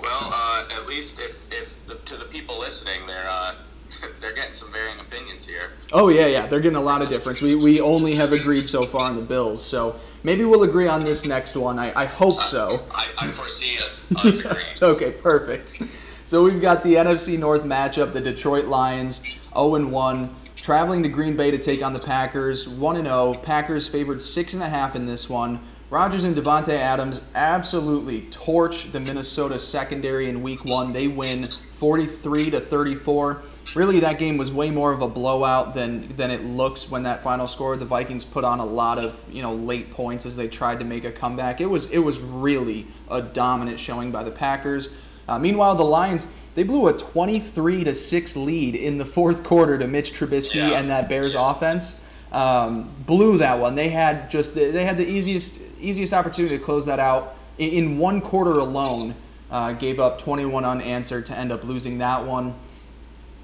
Well, 0.00 0.30
uh, 0.32 0.68
at 0.70 0.86
least 0.86 1.18
if, 1.18 1.44
if 1.52 1.84
the, 1.86 1.96
to 1.96 2.16
the 2.16 2.26
people 2.26 2.58
listening, 2.58 3.06
they're 3.06 3.28
uh, 3.28 3.54
they're 4.20 4.32
getting 4.32 4.52
some 4.52 4.72
varying 4.72 5.00
opinions 5.00 5.46
here. 5.46 5.72
Oh 5.92 6.08
yeah, 6.08 6.26
yeah, 6.26 6.46
they're 6.46 6.60
getting 6.60 6.76
a 6.76 6.82
lot 6.82 7.02
of 7.02 7.08
difference. 7.08 7.40
We 7.40 7.54
we 7.54 7.80
only 7.80 8.14
have 8.16 8.32
agreed 8.32 8.68
so 8.68 8.84
far 8.84 9.08
on 9.08 9.16
the 9.16 9.22
Bills, 9.22 9.64
so 9.64 9.98
maybe 10.22 10.44
we'll 10.44 10.62
agree 10.64 10.88
on 10.88 11.04
this 11.04 11.26
next 11.26 11.56
one. 11.56 11.78
I, 11.78 11.92
I 12.02 12.04
hope 12.06 12.42
so. 12.42 12.84
I, 12.90 13.06
I 13.18 13.28
foresee 13.28 13.78
us, 13.78 14.06
us 14.16 14.24
agreeing. 14.24 14.66
okay, 14.82 15.10
perfect. 15.10 15.80
So 16.26 16.42
we've 16.42 16.60
got 16.60 16.82
the 16.82 16.94
NFC 16.94 17.38
North 17.38 17.62
matchup, 17.62 18.12
the 18.12 18.20
Detroit 18.20 18.64
Lions, 18.64 19.22
0 19.54 19.86
1, 19.86 20.34
traveling 20.56 21.04
to 21.04 21.08
Green 21.08 21.36
Bay 21.36 21.52
to 21.52 21.58
take 21.58 21.84
on 21.84 21.92
the 21.92 22.00
Packers, 22.00 22.68
1 22.68 22.96
0. 23.04 23.34
Packers 23.44 23.86
favored 23.86 24.18
6.5 24.18 24.96
in 24.96 25.06
this 25.06 25.30
one. 25.30 25.60
Rodgers 25.88 26.24
and 26.24 26.34
Davante 26.34 26.70
Adams 26.70 27.20
absolutely 27.36 28.22
torch 28.22 28.90
the 28.90 28.98
Minnesota 28.98 29.56
secondary 29.56 30.28
in 30.28 30.42
week 30.42 30.64
one. 30.64 30.92
They 30.92 31.06
win 31.06 31.48
43 31.74 32.50
to 32.50 32.60
34. 32.60 33.42
Really, 33.76 34.00
that 34.00 34.18
game 34.18 34.36
was 34.36 34.50
way 34.50 34.72
more 34.72 34.90
of 34.92 35.02
a 35.02 35.08
blowout 35.08 35.74
than 35.74 36.08
than 36.16 36.32
it 36.32 36.44
looks 36.44 36.90
when 36.90 37.04
that 37.04 37.22
final 37.22 37.46
score. 37.46 37.76
The 37.76 37.84
Vikings 37.84 38.24
put 38.24 38.42
on 38.42 38.58
a 38.58 38.66
lot 38.66 38.98
of 38.98 39.22
you 39.30 39.42
know 39.42 39.54
late 39.54 39.92
points 39.92 40.26
as 40.26 40.34
they 40.34 40.48
tried 40.48 40.80
to 40.80 40.84
make 40.84 41.04
a 41.04 41.12
comeback. 41.12 41.60
It 41.60 41.66
was 41.66 41.88
it 41.92 42.00
was 42.00 42.18
really 42.18 42.88
a 43.08 43.22
dominant 43.22 43.78
showing 43.78 44.10
by 44.10 44.24
the 44.24 44.32
Packers. 44.32 44.92
Uh, 45.28 45.38
meanwhile, 45.38 45.74
the 45.74 45.84
Lions 45.84 46.28
they 46.56 46.62
blew 46.62 46.88
a 46.88 46.96
23 46.96 47.84
to 47.84 47.94
six 47.94 48.34
lead 48.34 48.74
in 48.74 48.96
the 48.96 49.04
fourth 49.04 49.44
quarter 49.44 49.76
to 49.76 49.86
Mitch 49.86 50.14
Trubisky 50.14 50.54
yeah. 50.54 50.78
and 50.78 50.88
that 50.90 51.06
Bears 51.06 51.34
yeah. 51.34 51.50
offense. 51.50 52.02
Um, 52.32 52.90
blew 53.06 53.38
that 53.38 53.58
one. 53.58 53.74
They 53.74 53.90
had 53.90 54.30
just 54.30 54.54
the, 54.54 54.70
they 54.70 54.84
had 54.84 54.96
the 54.96 55.06
easiest 55.06 55.60
easiest 55.78 56.14
opportunity 56.14 56.56
to 56.56 56.64
close 56.64 56.86
that 56.86 56.98
out 56.98 57.36
in, 57.58 57.70
in 57.70 57.98
one 57.98 58.20
quarter 58.22 58.52
alone. 58.52 59.14
Uh, 59.48 59.72
gave 59.72 60.00
up 60.00 60.18
21 60.18 60.64
unanswered 60.64 61.24
to 61.26 61.36
end 61.36 61.52
up 61.52 61.62
losing 61.62 61.98
that 61.98 62.24
one. 62.24 62.54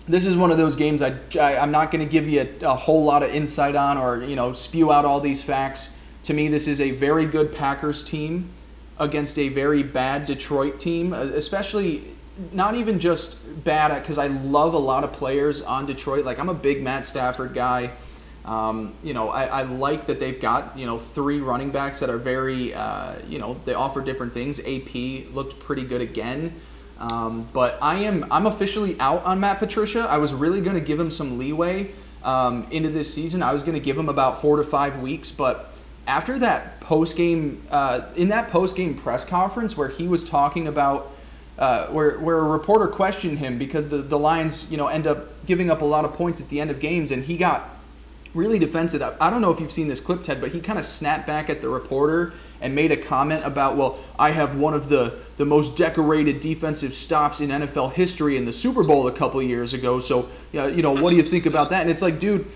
This 0.08 0.26
is 0.26 0.36
one 0.36 0.50
of 0.50 0.56
those 0.56 0.74
games 0.74 1.00
I, 1.00 1.14
I 1.38 1.52
am 1.52 1.70
not 1.70 1.92
going 1.92 2.04
to 2.04 2.10
give 2.10 2.26
you 2.26 2.40
a, 2.40 2.66
a 2.66 2.74
whole 2.74 3.04
lot 3.04 3.22
of 3.22 3.30
insight 3.30 3.76
on 3.76 3.98
or 3.98 4.24
you 4.24 4.36
know 4.36 4.54
spew 4.54 4.90
out 4.90 5.04
all 5.04 5.20
these 5.20 5.42
facts. 5.42 5.90
To 6.24 6.32
me, 6.32 6.48
this 6.48 6.66
is 6.66 6.80
a 6.80 6.92
very 6.92 7.26
good 7.26 7.52
Packers 7.52 8.02
team 8.02 8.48
against 8.98 9.38
a 9.38 9.48
very 9.48 9.82
bad 9.82 10.26
Detroit 10.26 10.78
team, 10.78 11.12
uh, 11.12 11.18
especially 11.18 12.04
not 12.52 12.74
even 12.74 12.98
just 12.98 13.64
bad 13.64 14.00
because 14.00 14.18
I 14.18 14.28
love 14.28 14.74
a 14.74 14.78
lot 14.78 15.04
of 15.04 15.12
players 15.12 15.62
on 15.62 15.86
Detroit. 15.86 16.24
Like 16.24 16.38
I'm 16.38 16.48
a 16.48 16.54
big 16.54 16.82
Matt 16.82 17.04
Stafford 17.04 17.54
guy. 17.54 17.92
Um, 18.44 18.94
you 19.04 19.14
know, 19.14 19.28
I, 19.28 19.44
I, 19.44 19.62
like 19.62 20.06
that 20.06 20.18
they've 20.18 20.40
got 20.40 20.76
you 20.76 20.84
know 20.84 20.98
three 20.98 21.38
running 21.38 21.70
backs 21.70 22.00
that 22.00 22.10
are 22.10 22.18
very 22.18 22.74
uh, 22.74 23.14
you 23.28 23.38
know 23.38 23.60
they 23.64 23.74
offer 23.74 24.00
different 24.00 24.34
things. 24.34 24.58
AP 24.60 25.32
looked 25.32 25.60
pretty 25.60 25.84
good 25.84 26.00
again. 26.00 26.60
Um, 26.98 27.48
but 27.52 27.78
I 27.80 27.98
am 27.98 28.26
I'm 28.32 28.46
officially 28.46 28.98
out 28.98 29.24
on 29.24 29.38
Matt 29.38 29.58
Patricia. 29.58 30.00
I 30.00 30.18
was 30.18 30.34
really 30.34 30.60
going 30.60 30.74
to 30.74 30.80
give 30.80 30.98
him 30.98 31.10
some 31.10 31.38
leeway 31.38 31.92
um, 32.24 32.66
into 32.70 32.88
this 32.88 33.12
season. 33.12 33.42
I 33.42 33.52
was 33.52 33.62
going 33.62 33.74
to 33.74 33.80
give 33.80 33.96
him 33.96 34.08
about 34.08 34.40
four 34.40 34.56
to 34.56 34.64
five 34.64 35.00
weeks, 35.00 35.30
but 35.30 35.71
after 36.06 36.38
that 36.38 36.80
post 36.80 37.16
game, 37.16 37.62
uh, 37.70 38.02
in 38.16 38.28
that 38.28 38.48
post 38.48 38.76
game 38.76 38.94
press 38.94 39.24
conference 39.24 39.76
where 39.76 39.88
he 39.88 40.08
was 40.08 40.28
talking 40.28 40.66
about, 40.66 41.12
uh, 41.58 41.86
where 41.88 42.18
where 42.18 42.38
a 42.38 42.42
reporter 42.42 42.86
questioned 42.88 43.38
him 43.38 43.58
because 43.58 43.88
the 43.88 43.98
the 43.98 44.18
Lions, 44.18 44.70
you 44.70 44.76
know, 44.76 44.88
end 44.88 45.06
up 45.06 45.46
giving 45.46 45.70
up 45.70 45.82
a 45.82 45.84
lot 45.84 46.04
of 46.04 46.14
points 46.14 46.40
at 46.40 46.48
the 46.48 46.60
end 46.60 46.70
of 46.70 46.80
games, 46.80 47.10
and 47.10 47.24
he 47.24 47.36
got 47.36 47.68
really 48.34 48.58
defensive. 48.58 49.02
I 49.20 49.30
don't 49.30 49.42
know 49.42 49.50
if 49.50 49.60
you've 49.60 49.72
seen 49.72 49.88
this 49.88 50.00
clip, 50.00 50.22
Ted, 50.22 50.40
but 50.40 50.52
he 50.52 50.60
kind 50.60 50.78
of 50.78 50.86
snapped 50.86 51.26
back 51.26 51.50
at 51.50 51.60
the 51.60 51.68
reporter 51.68 52.32
and 52.60 52.74
made 52.74 52.90
a 52.92 52.96
comment 52.96 53.44
about, 53.44 53.76
well, 53.76 53.98
I 54.18 54.30
have 54.30 54.56
one 54.56 54.74
of 54.74 54.88
the, 54.88 55.18
the 55.36 55.44
most 55.44 55.76
decorated 55.76 56.40
defensive 56.40 56.94
stops 56.94 57.40
in 57.40 57.50
NFL 57.50 57.92
history 57.92 58.36
in 58.36 58.44
the 58.44 58.52
Super 58.52 58.84
Bowl 58.84 59.06
a 59.06 59.12
couple 59.12 59.42
years 59.42 59.74
ago. 59.74 59.98
So, 59.98 60.28
you 60.52 60.82
know, 60.82 60.92
what 60.92 61.10
do 61.10 61.16
you 61.16 61.22
think 61.22 61.44
about 61.44 61.70
that? 61.70 61.82
And 61.82 61.90
it's 61.90 62.02
like, 62.02 62.18
dude, 62.18 62.46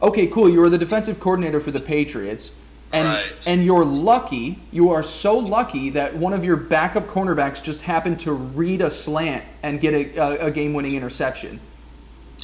okay, 0.00 0.26
cool. 0.26 0.48
You 0.48 0.60
were 0.60 0.70
the 0.70 0.78
defensive 0.78 1.18
coordinator 1.18 1.60
for 1.60 1.70
the 1.70 1.80
Patriots. 1.80 2.60
And, 2.92 3.08
Right. 3.08 3.24
and 3.46 3.64
you're 3.64 3.84
lucky, 3.84 4.60
you 4.70 4.90
are 4.90 5.02
so 5.02 5.36
lucky 5.38 5.90
that 5.90 6.16
one 6.16 6.32
of 6.32 6.44
your 6.44 6.56
backup 6.56 7.08
cornerbacks 7.08 7.62
just 7.62 7.82
happened 7.82 8.20
to 8.20 8.32
read 8.32 8.80
a 8.80 8.90
slant 8.90 9.44
and 9.62 9.80
get 9.80 9.92
a, 9.92 10.16
a, 10.16 10.46
a 10.46 10.50
game 10.50 10.72
winning 10.72 10.94
interception. 10.94 11.58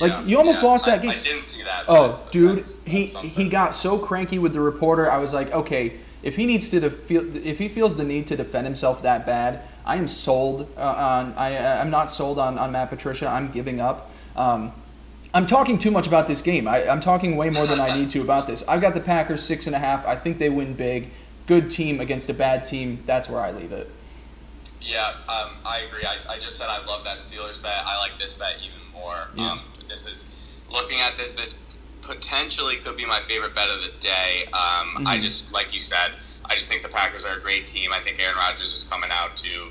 Like, 0.00 0.10
Yeah, 0.10 0.24
you 0.24 0.38
almost 0.38 0.62
yeah. 0.62 0.68
lost 0.68 0.86
that 0.86 0.98
I, 0.98 1.02
game. 1.02 1.10
I 1.10 1.14
didn't 1.20 1.44
see 1.44 1.62
that. 1.62 1.84
Oh, 1.86 2.08
but- 2.08 2.22
but 2.24 2.32
dude, 2.32 2.50
that's- 2.58 2.76
he 2.84 3.06
something. 3.06 3.30
he 3.30 3.48
got 3.48 3.74
so 3.74 3.98
cranky 3.98 4.38
with 4.38 4.52
the 4.52 4.60
reporter. 4.60 5.10
I 5.10 5.18
was 5.18 5.32
like, 5.32 5.52
okay, 5.52 5.94
if 6.22 6.36
he 6.36 6.44
needs 6.46 6.68
to 6.70 6.80
def- 6.80 7.00
feel, 7.04 7.36
if 7.36 7.58
he 7.58 7.68
feels 7.68 7.96
the 7.96 8.04
need 8.04 8.26
to 8.28 8.36
defend 8.36 8.66
himself 8.66 9.02
that 9.02 9.24
bad, 9.26 9.60
I 9.84 9.96
am 9.96 10.06
sold 10.08 10.68
uh, 10.76 10.80
on. 10.80 11.34
I 11.36 11.80
I'm 11.80 11.90
not 11.90 12.10
sold 12.10 12.38
on 12.38 12.58
on 12.58 12.70
Matt 12.72 12.90
Patricia. 12.90 13.26
I'm 13.28 13.50
giving 13.50 13.80
up. 13.80 14.10
Um, 14.36 14.72
I'm 15.34 15.46
talking 15.46 15.78
too 15.78 15.90
much 15.90 16.06
about 16.06 16.28
this 16.28 16.42
game. 16.42 16.68
I, 16.68 16.86
I'm 16.86 17.00
talking 17.00 17.36
way 17.36 17.48
more 17.48 17.66
than 17.66 17.80
I 17.80 17.96
need 17.96 18.10
to 18.10 18.20
about 18.20 18.46
this. 18.46 18.66
I've 18.68 18.80
got 18.82 18.94
the 18.94 19.00
Packers 19.00 19.42
six 19.42 19.66
and 19.66 19.74
a 19.74 19.78
half. 19.78 20.06
I 20.06 20.14
think 20.16 20.38
they 20.38 20.50
win 20.50 20.74
big. 20.74 21.10
Good 21.46 21.70
team 21.70 22.00
against 22.00 22.28
a 22.28 22.34
bad 22.34 22.64
team. 22.64 23.02
That's 23.06 23.28
where 23.28 23.40
I 23.40 23.50
leave 23.50 23.72
it. 23.72 23.90
Yeah, 24.80 25.12
um, 25.28 25.52
I 25.64 25.82
agree. 25.88 26.04
I, 26.04 26.16
I 26.28 26.38
just 26.38 26.56
said 26.56 26.66
I 26.68 26.84
love 26.84 27.04
that 27.04 27.18
Steelers 27.18 27.62
bet. 27.62 27.82
I 27.86 27.98
like 27.98 28.18
this 28.18 28.34
bet 28.34 28.56
even 28.60 28.92
more. 28.92 29.28
Yeah. 29.34 29.52
Um, 29.52 29.60
this 29.88 30.06
is 30.06 30.24
looking 30.70 31.00
at 31.00 31.16
this. 31.16 31.32
This 31.32 31.54
potentially 32.02 32.76
could 32.76 32.96
be 32.96 33.06
my 33.06 33.20
favorite 33.20 33.54
bet 33.54 33.68
of 33.70 33.80
the 33.80 33.92
day. 34.00 34.46
Um, 34.52 35.06
I 35.06 35.16
Mhm. 35.18 35.22
just 35.22 35.52
like 35.52 35.72
you 35.72 35.78
said. 35.80 36.12
I 36.44 36.54
just 36.54 36.66
think 36.66 36.82
the 36.82 36.88
Packers 36.88 37.24
are 37.24 37.36
a 37.36 37.40
great 37.40 37.66
team. 37.66 37.92
I 37.92 38.00
think 38.00 38.20
Aaron 38.20 38.36
Rodgers 38.36 38.72
is 38.74 38.82
coming 38.82 39.10
out 39.12 39.36
to 39.36 39.68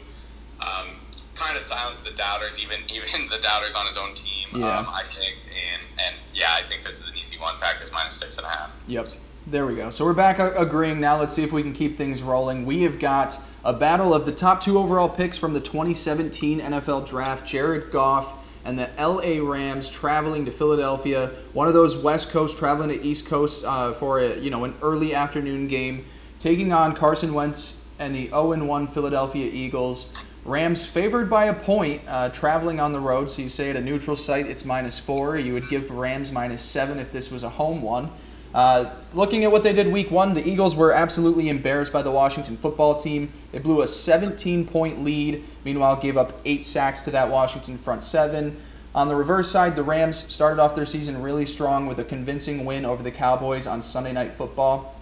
um, 0.62 1.01
kind 1.42 1.58
of 1.58 1.64
silence 1.64 2.00
the 2.00 2.12
doubters, 2.12 2.60
even 2.60 2.80
even 2.90 3.28
the 3.30 3.40
doubters 3.40 3.76
on 3.76 3.86
his 3.86 3.98
own 3.98 4.14
team. 4.14 4.48
Yeah. 4.54 4.80
Um, 4.80 4.88
I 4.90 5.04
think, 5.04 5.36
and 5.48 5.82
and 6.06 6.16
yeah, 6.34 6.56
I 6.58 6.62
think 6.62 6.84
this 6.84 7.02
is 7.02 7.08
an 7.08 7.16
easy 7.18 7.38
one. 7.38 7.56
Packers 7.60 7.92
minus 7.92 8.16
six 8.16 8.38
and 8.38 8.46
a 8.46 8.50
half. 8.50 8.72
Yep. 8.88 9.10
There 9.48 9.66
we 9.66 9.76
go. 9.76 9.90
So 9.90 10.06
we're 10.06 10.14
back 10.14 10.38
agreeing 10.38 11.00
now. 11.00 11.20
Let's 11.20 11.34
see 11.34 11.44
if 11.44 11.52
we 11.52 11.64
can 11.64 11.74
keep 11.74 11.98
things 11.98 12.22
rolling. 12.22 12.64
We 12.64 12.84
have 12.84 13.00
got 13.00 13.40
a 13.66 13.74
battle 13.74 14.14
of 14.14 14.28
the 14.28 14.32
top 14.32 14.62
two 14.62 14.78
overall 14.78 15.10
picks 15.10 15.36
from 15.36 15.54
the 15.54 15.60
2017 15.60 16.60
NFL 16.60 17.08
Draft 17.08 17.48
Jared 17.48 17.92
Goff 17.92 18.36
and 18.64 18.78
the 18.78 18.90
LA 19.00 19.44
Rams 19.44 19.90
traveling 19.90 20.46
to 20.46 20.52
Philadelphia. 20.52 21.32
One 21.54 21.68
of 21.68 21.74
those 21.74 21.98
West 21.98 22.30
Coast 22.30 22.60
traveling 22.60 22.90
to 22.90 23.04
East 23.04 23.28
Coast 23.28 23.66
uh, 23.66 23.94
for 23.94 24.20
a, 24.20 24.38
you 24.38 24.52
know 24.52 24.64
an 24.64 24.76
early 24.84 25.16
afternoon 25.16 25.68
game, 25.68 26.06
taking 26.40 26.72
on 26.72 26.96
Carson 26.96 27.34
Wentz 27.34 27.84
and 27.98 28.16
the 28.16 28.30
0-1 28.30 28.92
Philadelphia 28.94 29.50
Eagles. 29.52 30.14
Rams 30.44 30.86
favored 30.86 31.30
by 31.30 31.46
a 31.46 31.54
point, 31.54 32.02
uh, 32.08 32.30
traveling 32.30 32.80
on 32.80 32.94
the 32.94 33.00
road. 33.00 33.30
So 33.30 33.44
you 33.44 33.50
say 33.50 33.70
at 33.70 33.76
a 33.76 33.82
neutral 33.82 34.16
site 34.16 34.48
it's 34.48 34.66
minus 34.66 34.98
four. 34.98 35.38
You 35.38 35.54
would 35.54 35.70
give 35.70 35.92
Rams 35.92 36.32
minus 36.32 36.64
seven 36.64 37.00
if 37.00 37.12
this 37.12 37.32
was 37.32 37.44
a 37.44 37.50
home 37.50 37.82
one. 37.82 38.12
Uh, 38.54 38.94
looking 39.14 39.44
at 39.46 39.52
what 39.52 39.64
they 39.64 39.72
did 39.72 39.88
week 39.88 40.12
one, 40.12 40.34
the 40.34 40.48
Eagles 40.48 40.76
were 40.76 40.92
absolutely 40.92 41.48
embarrassed 41.48 41.94
by 41.94 42.02
the 42.02 42.12
Washington 42.12 42.58
football 42.58 42.96
team. 42.96 43.32
They 43.52 43.60
blew 43.60 43.82
a 43.82 43.88
17 43.88 44.68
point 44.68 45.04
lead, 45.04 45.44
meanwhile, 45.64 45.96
gave 45.96 46.18
up 46.18 46.42
eight 46.44 46.66
sacks 46.66 47.02
to 47.04 47.12
that 47.12 47.30
Washington 47.30 47.78
front 47.78 48.04
seven. 48.04 48.60
On 48.94 49.08
the 49.08 49.16
reverse 49.16 49.50
side, 49.50 49.78
the 49.78 49.84
Rams 49.84 50.18
started 50.34 50.62
off 50.62 50.76
their 50.76 50.86
season 50.86 51.22
really 51.22 51.46
strong 51.46 51.88
with 51.88 51.98
a 52.00 52.04
convincing 52.04 52.66
win 52.66 52.86
over 52.86 53.02
the 53.02 53.12
Cowboys 53.12 53.66
on 53.66 53.82
Sunday 53.82 54.12
Night 54.12 54.34
Football. 54.34 54.96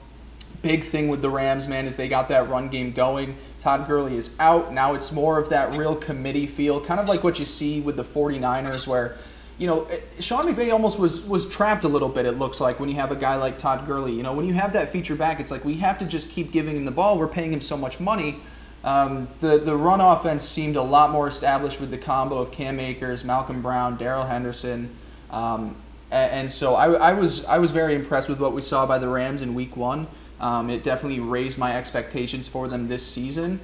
Big 0.61 0.83
thing 0.83 1.07
with 1.07 1.23
the 1.23 1.29
Rams, 1.29 1.67
man, 1.67 1.87
is 1.87 1.95
they 1.95 2.07
got 2.07 2.27
that 2.29 2.49
run 2.49 2.69
game 2.69 2.91
going. 2.91 3.37
Todd 3.59 3.87
Gurley 3.87 4.17
is 4.17 4.35
out. 4.39 4.73
Now 4.73 4.93
it's 4.93 5.11
more 5.11 5.37
of 5.37 5.49
that 5.49 5.77
real 5.77 5.95
committee 5.95 6.47
feel, 6.47 6.79
kind 6.81 6.99
of 6.99 7.07
like 7.07 7.23
what 7.23 7.39
you 7.39 7.45
see 7.45 7.81
with 7.81 7.95
the 7.97 8.03
49ers, 8.03 8.87
where 8.87 9.17
you 9.57 9.67
know, 9.67 9.85
Sean 10.21 10.45
McVay 10.47 10.71
almost 10.71 10.97
was 10.97 11.21
was 11.25 11.45
trapped 11.47 11.83
a 11.83 11.87
little 11.89 12.07
bit. 12.07 12.25
It 12.25 12.39
looks 12.39 12.61
like 12.61 12.79
when 12.79 12.87
you 12.87 12.95
have 12.95 13.11
a 13.11 13.15
guy 13.17 13.35
like 13.35 13.57
Todd 13.57 13.85
Gurley. 13.85 14.13
You 14.13 14.23
know, 14.23 14.31
when 14.31 14.47
you 14.47 14.53
have 14.53 14.71
that 14.73 14.87
feature 14.89 15.15
back, 15.15 15.41
it's 15.41 15.51
like 15.51 15.65
we 15.65 15.75
have 15.79 15.97
to 15.97 16.05
just 16.05 16.29
keep 16.29 16.53
giving 16.53 16.77
him 16.77 16.85
the 16.85 16.91
ball. 16.91 17.17
We're 17.19 17.27
paying 17.27 17.51
him 17.51 17.59
so 17.59 17.75
much 17.75 17.99
money. 17.99 18.39
Um, 18.85 19.27
the 19.41 19.57
the 19.59 19.75
run 19.75 19.99
offense 19.99 20.47
seemed 20.47 20.77
a 20.77 20.81
lot 20.81 21.11
more 21.11 21.27
established 21.27 21.81
with 21.81 21.91
the 21.91 21.97
combo 21.97 22.37
of 22.37 22.51
Cam 22.51 22.79
Akers, 22.79 23.25
Malcolm 23.25 23.61
Brown, 23.61 23.97
Darrell 23.97 24.23
Henderson, 24.23 24.95
um, 25.29 25.75
a- 26.09 26.15
and, 26.15 26.49
so 26.49 26.75
I, 26.75 26.93
I 26.93 27.11
was 27.11 27.43
I 27.43 27.57
was 27.57 27.71
very 27.71 27.95
impressed 27.95 28.29
with 28.29 28.39
what 28.39 28.53
we 28.53 28.61
saw 28.61 28.85
by 28.85 28.97
the 28.97 29.09
Rams 29.09 29.41
in 29.41 29.53
Week 29.53 29.75
One. 29.75 30.07
Um, 30.39 30.69
it 30.69 30.83
definitely 30.83 31.19
raised 31.19 31.59
my 31.59 31.75
expectations 31.75 32.47
for 32.47 32.67
them 32.67 32.87
this 32.87 33.05
season 33.05 33.59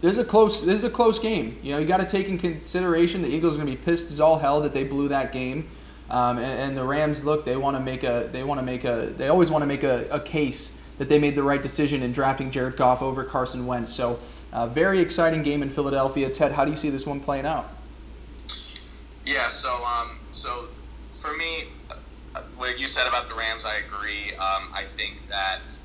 this 0.00 0.18
is 0.18 0.18
a 0.18 0.24
close 0.24 0.64
this 0.64 0.74
is 0.74 0.84
a 0.84 0.90
close 0.90 1.18
game. 1.18 1.58
You 1.62 1.72
know, 1.72 1.78
you 1.78 1.86
got 1.86 1.98
to 1.98 2.06
take 2.06 2.28
in 2.28 2.38
consideration 2.38 3.22
the 3.22 3.28
Eagles 3.28 3.54
are 3.54 3.58
going 3.58 3.70
to 3.70 3.76
be 3.76 3.82
pissed 3.82 4.10
as 4.10 4.20
all 4.20 4.38
hell 4.38 4.60
that 4.60 4.72
they 4.72 4.84
blew 4.84 5.08
that 5.08 5.32
game, 5.32 5.68
um, 6.10 6.38
and, 6.38 6.60
and 6.60 6.76
the 6.76 6.84
Rams 6.84 7.24
look 7.24 7.44
they 7.44 7.56
want 7.56 7.76
to 7.76 7.82
make 7.82 8.04
a 8.04 8.28
they 8.30 8.44
want 8.44 8.60
to 8.60 8.64
make 8.64 8.84
a 8.84 9.12
they 9.16 9.28
always 9.28 9.50
want 9.50 9.62
to 9.62 9.66
make 9.66 9.84
a, 9.84 10.06
a 10.10 10.20
case 10.20 10.78
that 10.98 11.08
they 11.08 11.18
made 11.18 11.34
the 11.34 11.42
right 11.42 11.62
decision 11.62 12.02
in 12.02 12.12
drafting 12.12 12.50
Jared 12.50 12.76
Goff 12.76 13.02
over 13.02 13.24
Carson 13.24 13.66
Wentz. 13.66 13.92
So, 13.92 14.18
uh, 14.52 14.66
very 14.66 15.00
exciting 15.00 15.42
game 15.42 15.62
in 15.62 15.70
Philadelphia. 15.70 16.30
Ted, 16.30 16.52
how 16.52 16.64
do 16.64 16.70
you 16.70 16.76
see 16.76 16.90
this 16.90 17.06
one 17.06 17.20
playing 17.20 17.46
out? 17.46 17.68
Yeah, 19.24 19.48
so 19.48 19.82
um, 19.84 20.20
so 20.30 20.68
for 21.10 21.34
me, 21.36 21.68
what 22.56 22.78
you 22.78 22.86
said 22.86 23.06
about 23.06 23.28
the 23.28 23.34
Rams, 23.34 23.64
I 23.64 23.76
agree. 23.76 24.32
Um, 24.34 24.70
I 24.72 24.84
think 24.84 25.28
that 25.28 25.78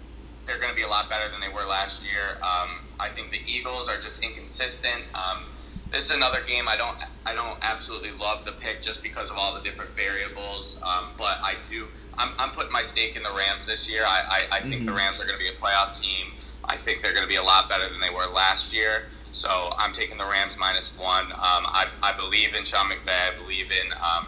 they're 0.45 0.57
going 0.57 0.69
to 0.69 0.75
be 0.75 0.81
a 0.83 0.87
lot 0.87 1.09
better 1.09 1.29
than 1.31 1.39
they 1.41 1.49
were 1.49 1.65
last 1.65 2.01
year. 2.03 2.37
Um, 2.41 2.79
I 2.99 3.09
think 3.09 3.31
the 3.31 3.41
Eagles 3.45 3.89
are 3.89 3.99
just 3.99 4.19
inconsistent. 4.23 5.03
Um, 5.13 5.45
this 5.91 6.05
is 6.05 6.11
another 6.11 6.41
game 6.41 6.67
I 6.69 6.77
don't 6.77 6.97
I 7.25 7.33
don't 7.33 7.57
absolutely 7.61 8.11
love 8.13 8.45
the 8.45 8.53
pick 8.53 8.81
just 8.81 9.03
because 9.03 9.29
of 9.29 9.37
all 9.37 9.53
the 9.53 9.61
different 9.61 9.91
variables. 9.95 10.77
Um, 10.83 11.09
but 11.17 11.37
I 11.43 11.55
do 11.69 11.87
I'm, 12.17 12.33
I'm 12.39 12.51
putting 12.51 12.71
my 12.71 12.81
stake 12.81 13.15
in 13.15 13.23
the 13.23 13.31
Rams 13.33 13.65
this 13.65 13.89
year. 13.89 14.03
I, 14.05 14.47
I, 14.51 14.57
I 14.57 14.61
think 14.61 14.85
the 14.85 14.91
Mhm. 14.91 14.97
Rams 14.97 15.19
are 15.19 15.25
going 15.25 15.37
to 15.37 15.43
be 15.43 15.49
a 15.49 15.53
playoff 15.53 15.99
team. 15.99 16.33
I 16.63 16.77
think 16.77 17.01
they're 17.01 17.11
going 17.13 17.23
to 17.23 17.29
be 17.29 17.35
a 17.35 17.43
lot 17.43 17.67
better 17.67 17.89
than 17.89 17.99
they 17.99 18.09
were 18.09 18.25
last 18.27 18.71
year. 18.73 19.07
So 19.31 19.73
I'm 19.77 19.91
taking 19.91 20.17
the 20.17 20.25
Rams 20.25 20.57
minus 20.57 20.95
one. 20.97 21.31
Um, 21.31 21.65
I, 21.67 21.87
I 22.03 22.13
believe 22.13 22.53
in 22.53 22.63
Sean 22.63 22.89
McVay. 22.89 23.33
I 23.33 23.37
believe 23.37 23.71
in 23.71 23.91
um, 23.93 24.27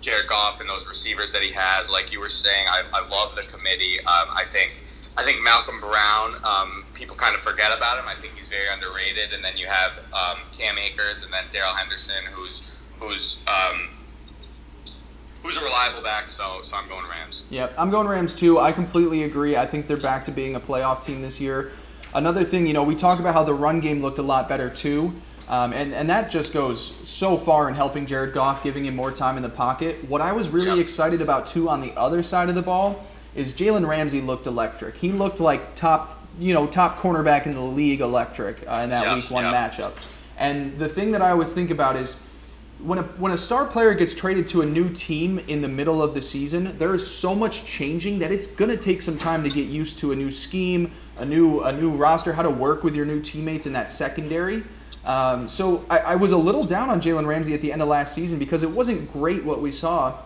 Jared 0.00 0.28
Goff 0.28 0.60
and 0.60 0.68
those 0.68 0.86
receivers 0.86 1.32
that 1.32 1.42
he 1.42 1.52
has. 1.52 1.90
Like 1.90 2.12
you 2.12 2.20
were 2.20 2.28
saying, 2.28 2.66
I, 2.68 2.82
I 2.92 3.06
love 3.06 3.34
the 3.34 3.42
committee. 3.42 3.98
Um, 4.00 4.28
I 4.30 4.44
think 4.50 4.72
I 5.16 5.24
think 5.24 5.42
Malcolm 5.42 5.80
Brown. 5.80 6.34
Um, 6.44 6.84
people 6.94 7.16
kind 7.16 7.34
of 7.34 7.40
forget 7.40 7.76
about 7.76 7.98
him. 7.98 8.06
I 8.08 8.14
think 8.14 8.34
he's 8.34 8.46
very 8.46 8.68
underrated. 8.72 9.32
And 9.32 9.44
then 9.44 9.56
you 9.56 9.66
have 9.66 9.98
um, 10.12 10.38
Cam 10.52 10.78
Akers 10.78 11.22
and 11.22 11.32
then 11.32 11.44
Darrell 11.50 11.74
Henderson, 11.74 12.24
who's 12.32 12.70
who's 12.98 13.38
um, 13.46 13.90
who's 15.42 15.56
a 15.56 15.62
reliable 15.62 16.02
back. 16.02 16.28
So 16.28 16.60
so 16.62 16.76
I'm 16.76 16.88
going 16.88 17.06
Rams. 17.06 17.44
Yep, 17.50 17.74
I'm 17.76 17.90
going 17.90 18.08
Rams 18.08 18.34
too. 18.34 18.58
I 18.58 18.72
completely 18.72 19.22
agree. 19.24 19.56
I 19.56 19.66
think 19.66 19.86
they're 19.86 19.96
back 19.96 20.24
to 20.26 20.30
being 20.30 20.54
a 20.54 20.60
playoff 20.60 21.02
team 21.02 21.20
this 21.22 21.40
year. 21.40 21.72
Another 22.12 22.44
thing, 22.44 22.66
you 22.66 22.72
know, 22.72 22.82
we 22.82 22.96
talked 22.96 23.20
about 23.20 23.34
how 23.34 23.44
the 23.44 23.54
run 23.54 23.78
game 23.78 24.02
looked 24.02 24.18
a 24.18 24.22
lot 24.22 24.48
better 24.48 24.68
too. 24.68 25.20
Um, 25.50 25.72
and, 25.72 25.92
and 25.92 26.08
that 26.08 26.30
just 26.30 26.52
goes 26.54 26.94
so 27.06 27.36
far 27.36 27.68
in 27.68 27.74
helping 27.74 28.06
Jared 28.06 28.32
Goff, 28.32 28.62
giving 28.62 28.84
him 28.86 28.94
more 28.94 29.10
time 29.10 29.36
in 29.36 29.42
the 29.42 29.48
pocket. 29.48 30.08
What 30.08 30.20
I 30.20 30.30
was 30.30 30.48
really 30.48 30.76
Yeah. 30.76 30.82
excited 30.82 31.20
about 31.20 31.44
too 31.44 31.68
on 31.68 31.80
the 31.80 31.92
other 31.96 32.22
side 32.22 32.48
of 32.48 32.54
the 32.54 32.62
ball 32.62 33.04
is 33.34 33.52
Jalen 33.52 33.86
Ramsey 33.86 34.20
looked 34.20 34.46
electric. 34.46 34.98
He 34.98 35.10
looked 35.10 35.40
like 35.40 35.74
top, 35.74 36.08
you 36.38 36.54
know, 36.54 36.68
top 36.68 37.00
cornerback 37.00 37.46
in 37.46 37.54
the 37.54 37.60
league 37.60 38.00
electric 38.00 38.62
uh, 38.68 38.80
in 38.84 38.90
that 38.90 39.02
Yeah, 39.06 39.14
week 39.16 39.28
one 39.28 39.42
yeah. 39.44 39.52
matchup. 39.68 39.92
And 40.38 40.76
the 40.78 40.88
thing 40.88 41.10
that 41.12 41.20
I 41.20 41.30
always 41.30 41.52
think 41.52 41.70
about 41.70 41.96
is 41.96 42.24
when 42.78 42.98
a 42.98 43.02
when 43.18 43.32
a 43.32 43.36
star 43.38 43.66
player 43.66 43.92
gets 43.92 44.14
traded 44.14 44.46
to 44.48 44.62
a 44.62 44.66
new 44.66 44.88
team 44.88 45.40
in 45.48 45.62
the 45.62 45.68
middle 45.68 46.00
of 46.00 46.14
the 46.14 46.20
season, 46.20 46.78
there 46.78 46.94
is 46.94 47.04
so 47.04 47.34
much 47.34 47.64
changing 47.64 48.20
that 48.20 48.30
it's 48.30 48.46
gonna 48.46 48.76
take 48.76 49.02
some 49.02 49.18
time 49.18 49.42
to 49.42 49.50
get 49.50 49.66
used 49.66 49.98
to 49.98 50.12
a 50.12 50.16
new 50.16 50.30
scheme, 50.30 50.92
a 51.18 51.24
new 51.24 51.60
a 51.60 51.72
new 51.72 51.90
roster, 51.90 52.34
how 52.34 52.42
to 52.42 52.50
work 52.50 52.84
with 52.84 52.94
your 52.94 53.04
new 53.04 53.20
teammates 53.20 53.66
in 53.66 53.72
that 53.72 53.90
secondary. 53.90 54.62
Um, 55.04 55.48
so 55.48 55.84
I, 55.88 55.98
I 55.98 56.14
was 56.16 56.32
a 56.32 56.36
little 56.36 56.64
down 56.64 56.90
on 56.90 57.00
Jalen 57.00 57.26
Ramsey 57.26 57.54
at 57.54 57.60
the 57.60 57.72
end 57.72 57.82
of 57.82 57.88
last 57.88 58.14
season 58.14 58.38
because 58.38 58.62
it 58.62 58.70
wasn't 58.70 59.12
great 59.12 59.44
what 59.44 59.62
we 59.62 59.70
saw 59.70 60.18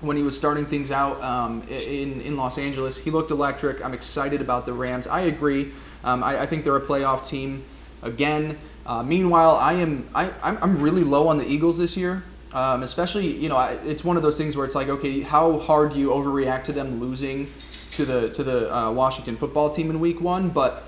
when 0.00 0.16
he 0.16 0.22
was 0.22 0.36
starting 0.36 0.66
things 0.66 0.90
out 0.90 1.20
um, 1.22 1.62
in 1.68 2.20
in 2.20 2.36
Los 2.36 2.58
Angeles. 2.58 3.02
He 3.04 3.10
looked 3.10 3.30
electric. 3.30 3.84
I'm 3.84 3.94
excited 3.94 4.40
about 4.40 4.66
the 4.66 4.72
Rams. 4.72 5.06
I 5.06 5.20
agree. 5.20 5.72
Um, 6.04 6.22
I, 6.22 6.42
I 6.42 6.46
think 6.46 6.64
they're 6.64 6.76
a 6.76 6.80
playoff 6.80 7.26
team 7.26 7.64
again. 8.02 8.58
Uh, 8.86 9.02
meanwhile, 9.02 9.56
I 9.56 9.74
am 9.74 10.08
I, 10.14 10.30
I'm, 10.42 10.58
I'm 10.62 10.80
really 10.80 11.04
low 11.04 11.28
on 11.28 11.38
the 11.38 11.46
Eagles 11.46 11.78
this 11.78 11.96
year. 11.96 12.24
Um, 12.52 12.82
especially, 12.82 13.36
you 13.36 13.48
know, 13.50 13.56
I, 13.56 13.72
it's 13.84 14.02
one 14.02 14.16
of 14.16 14.22
those 14.22 14.38
things 14.38 14.56
where 14.56 14.64
it's 14.64 14.74
like, 14.74 14.88
okay, 14.88 15.20
how 15.20 15.58
hard 15.58 15.92
do 15.92 15.98
you 15.98 16.08
overreact 16.08 16.62
to 16.64 16.72
them 16.72 16.98
losing 16.98 17.52
to 17.90 18.06
the 18.06 18.30
to 18.30 18.42
the 18.42 18.74
uh, 18.74 18.90
Washington 18.90 19.36
football 19.36 19.68
team 19.68 19.90
in 19.90 20.00
Week 20.00 20.20
One? 20.20 20.48
But 20.48 20.84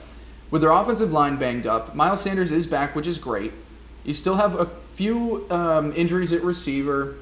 with 0.50 0.62
their 0.62 0.70
offensive 0.70 1.12
line 1.12 1.36
banged 1.36 1.66
up, 1.66 1.94
Miles 1.94 2.20
Sanders 2.22 2.52
is 2.52 2.66
back, 2.66 2.94
which 2.94 3.06
is 3.06 3.18
great. 3.18 3.52
You 4.04 4.14
still 4.14 4.36
have 4.36 4.58
a 4.58 4.66
few 4.94 5.46
um, 5.50 5.92
injuries 5.94 6.32
at 6.32 6.42
receiver. 6.42 7.16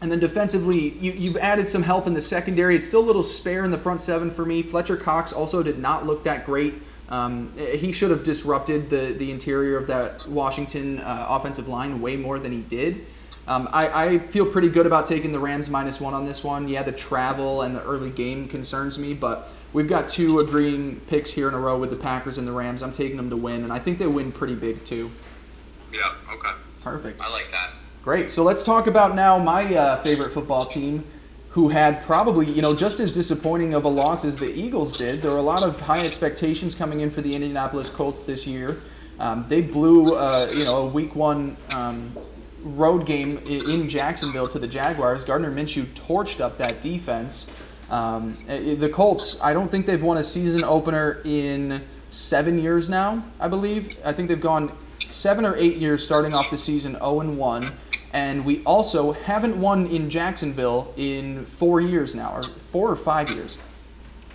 And 0.00 0.10
then 0.10 0.18
defensively, 0.18 0.94
you, 0.98 1.12
you've 1.12 1.36
added 1.36 1.68
some 1.68 1.82
help 1.82 2.06
in 2.06 2.14
the 2.14 2.22
secondary. 2.22 2.74
It's 2.74 2.86
still 2.86 3.00
a 3.00 3.08
little 3.08 3.22
spare 3.22 3.64
in 3.64 3.70
the 3.70 3.78
front 3.78 4.00
seven 4.00 4.30
for 4.30 4.46
me. 4.46 4.62
Fletcher 4.62 4.96
Cox 4.96 5.32
also 5.32 5.62
did 5.62 5.78
not 5.78 6.06
look 6.06 6.24
that 6.24 6.46
great. 6.46 6.74
Um, 7.10 7.52
he 7.56 7.92
should 7.92 8.10
have 8.10 8.22
disrupted 8.22 8.88
the, 8.88 9.12
the 9.12 9.30
interior 9.30 9.76
of 9.76 9.88
that 9.88 10.26
Washington 10.28 11.00
uh, 11.00 11.26
offensive 11.28 11.68
line 11.68 12.00
way 12.00 12.16
more 12.16 12.38
than 12.38 12.52
he 12.52 12.60
did. 12.62 13.04
Um, 13.46 13.68
I, 13.72 14.04
I 14.06 14.18
feel 14.18 14.46
pretty 14.46 14.68
good 14.68 14.86
about 14.86 15.06
taking 15.06 15.32
the 15.32 15.40
Rams 15.40 15.68
minus 15.68 16.00
one 16.00 16.14
on 16.14 16.24
this 16.24 16.44
one. 16.44 16.68
Yeah, 16.68 16.84
the 16.84 16.92
travel 16.92 17.62
and 17.62 17.74
the 17.74 17.82
early 17.82 18.10
game 18.10 18.46
concerns 18.46 18.96
me, 18.96 19.12
but 19.12 19.52
we've 19.72 19.88
got 19.88 20.08
two 20.08 20.38
agreeing 20.38 21.00
picks 21.08 21.32
here 21.32 21.48
in 21.48 21.54
a 21.54 21.58
row 21.58 21.78
with 21.78 21.90
the 21.90 21.96
Packers 21.96 22.38
and 22.38 22.46
the 22.46 22.52
Rams. 22.52 22.82
I'm 22.82 22.92
taking 22.92 23.16
them 23.16 23.30
to 23.30 23.36
win, 23.36 23.62
and 23.62 23.72
I 23.72 23.78
think 23.78 23.98
they 23.98 24.06
win 24.06 24.32
pretty 24.32 24.54
big 24.54 24.84
too. 24.84 25.10
Yeah, 25.92 26.14
okay. 26.32 26.50
Perfect. 26.82 27.22
I 27.22 27.30
like 27.30 27.50
that. 27.50 27.70
Great. 28.02 28.30
So 28.30 28.42
let's 28.42 28.62
talk 28.62 28.86
about 28.86 29.14
now 29.14 29.38
my 29.38 29.74
uh, 29.74 29.96
favorite 30.02 30.32
football 30.32 30.64
team, 30.64 31.04
who 31.50 31.68
had 31.68 32.02
probably, 32.02 32.46
you 32.50 32.62
know, 32.62 32.74
just 32.74 33.00
as 33.00 33.12
disappointing 33.12 33.74
of 33.74 33.84
a 33.84 33.88
loss 33.88 34.24
as 34.24 34.36
the 34.36 34.48
Eagles 34.48 34.96
did. 34.96 35.20
There 35.20 35.32
were 35.32 35.36
a 35.36 35.42
lot 35.42 35.62
of 35.62 35.80
high 35.80 36.06
expectations 36.06 36.74
coming 36.74 37.00
in 37.00 37.10
for 37.10 37.22
the 37.22 37.34
Indianapolis 37.34 37.90
Colts 37.90 38.22
this 38.22 38.46
year. 38.46 38.80
Um, 39.18 39.44
they 39.48 39.60
blew, 39.60 40.14
uh, 40.14 40.50
you 40.54 40.64
know, 40.64 40.78
a 40.78 40.86
week 40.86 41.14
one 41.14 41.56
um, 41.70 42.16
road 42.62 43.04
game 43.04 43.38
in 43.38 43.88
Jacksonville 43.88 44.46
to 44.46 44.58
the 44.58 44.68
Jaguars. 44.68 45.24
Gardner 45.24 45.50
Minshew 45.50 45.86
torched 45.88 46.40
up 46.40 46.56
that 46.58 46.80
defense. 46.80 47.50
Um, 47.90 48.38
the 48.46 48.88
Colts, 48.88 49.40
I 49.42 49.52
don't 49.52 49.70
think 49.70 49.86
they've 49.86 50.02
won 50.02 50.16
a 50.16 50.24
season 50.24 50.62
opener 50.62 51.20
in 51.24 51.82
seven 52.08 52.58
years 52.58 52.88
now, 52.88 53.24
I 53.38 53.48
believe. 53.48 53.96
I 54.04 54.12
think 54.12 54.28
they've 54.28 54.40
gone 54.40 54.72
seven 55.08 55.44
or 55.44 55.56
eight 55.56 55.76
years 55.76 56.04
starting 56.04 56.34
off 56.34 56.50
the 56.50 56.58
season 56.58 56.92
0 56.92 57.20
and 57.20 57.38
1 57.38 57.72
and 58.12 58.44
we 58.44 58.62
also 58.64 59.12
haven't 59.12 59.60
won 59.60 59.86
in 59.86 60.10
Jacksonville 60.10 60.92
in 60.96 61.46
four 61.46 61.80
years 61.80 62.14
now, 62.14 62.34
or 62.34 62.42
four 62.42 62.90
or 62.90 62.96
five 62.96 63.30
years. 63.30 63.58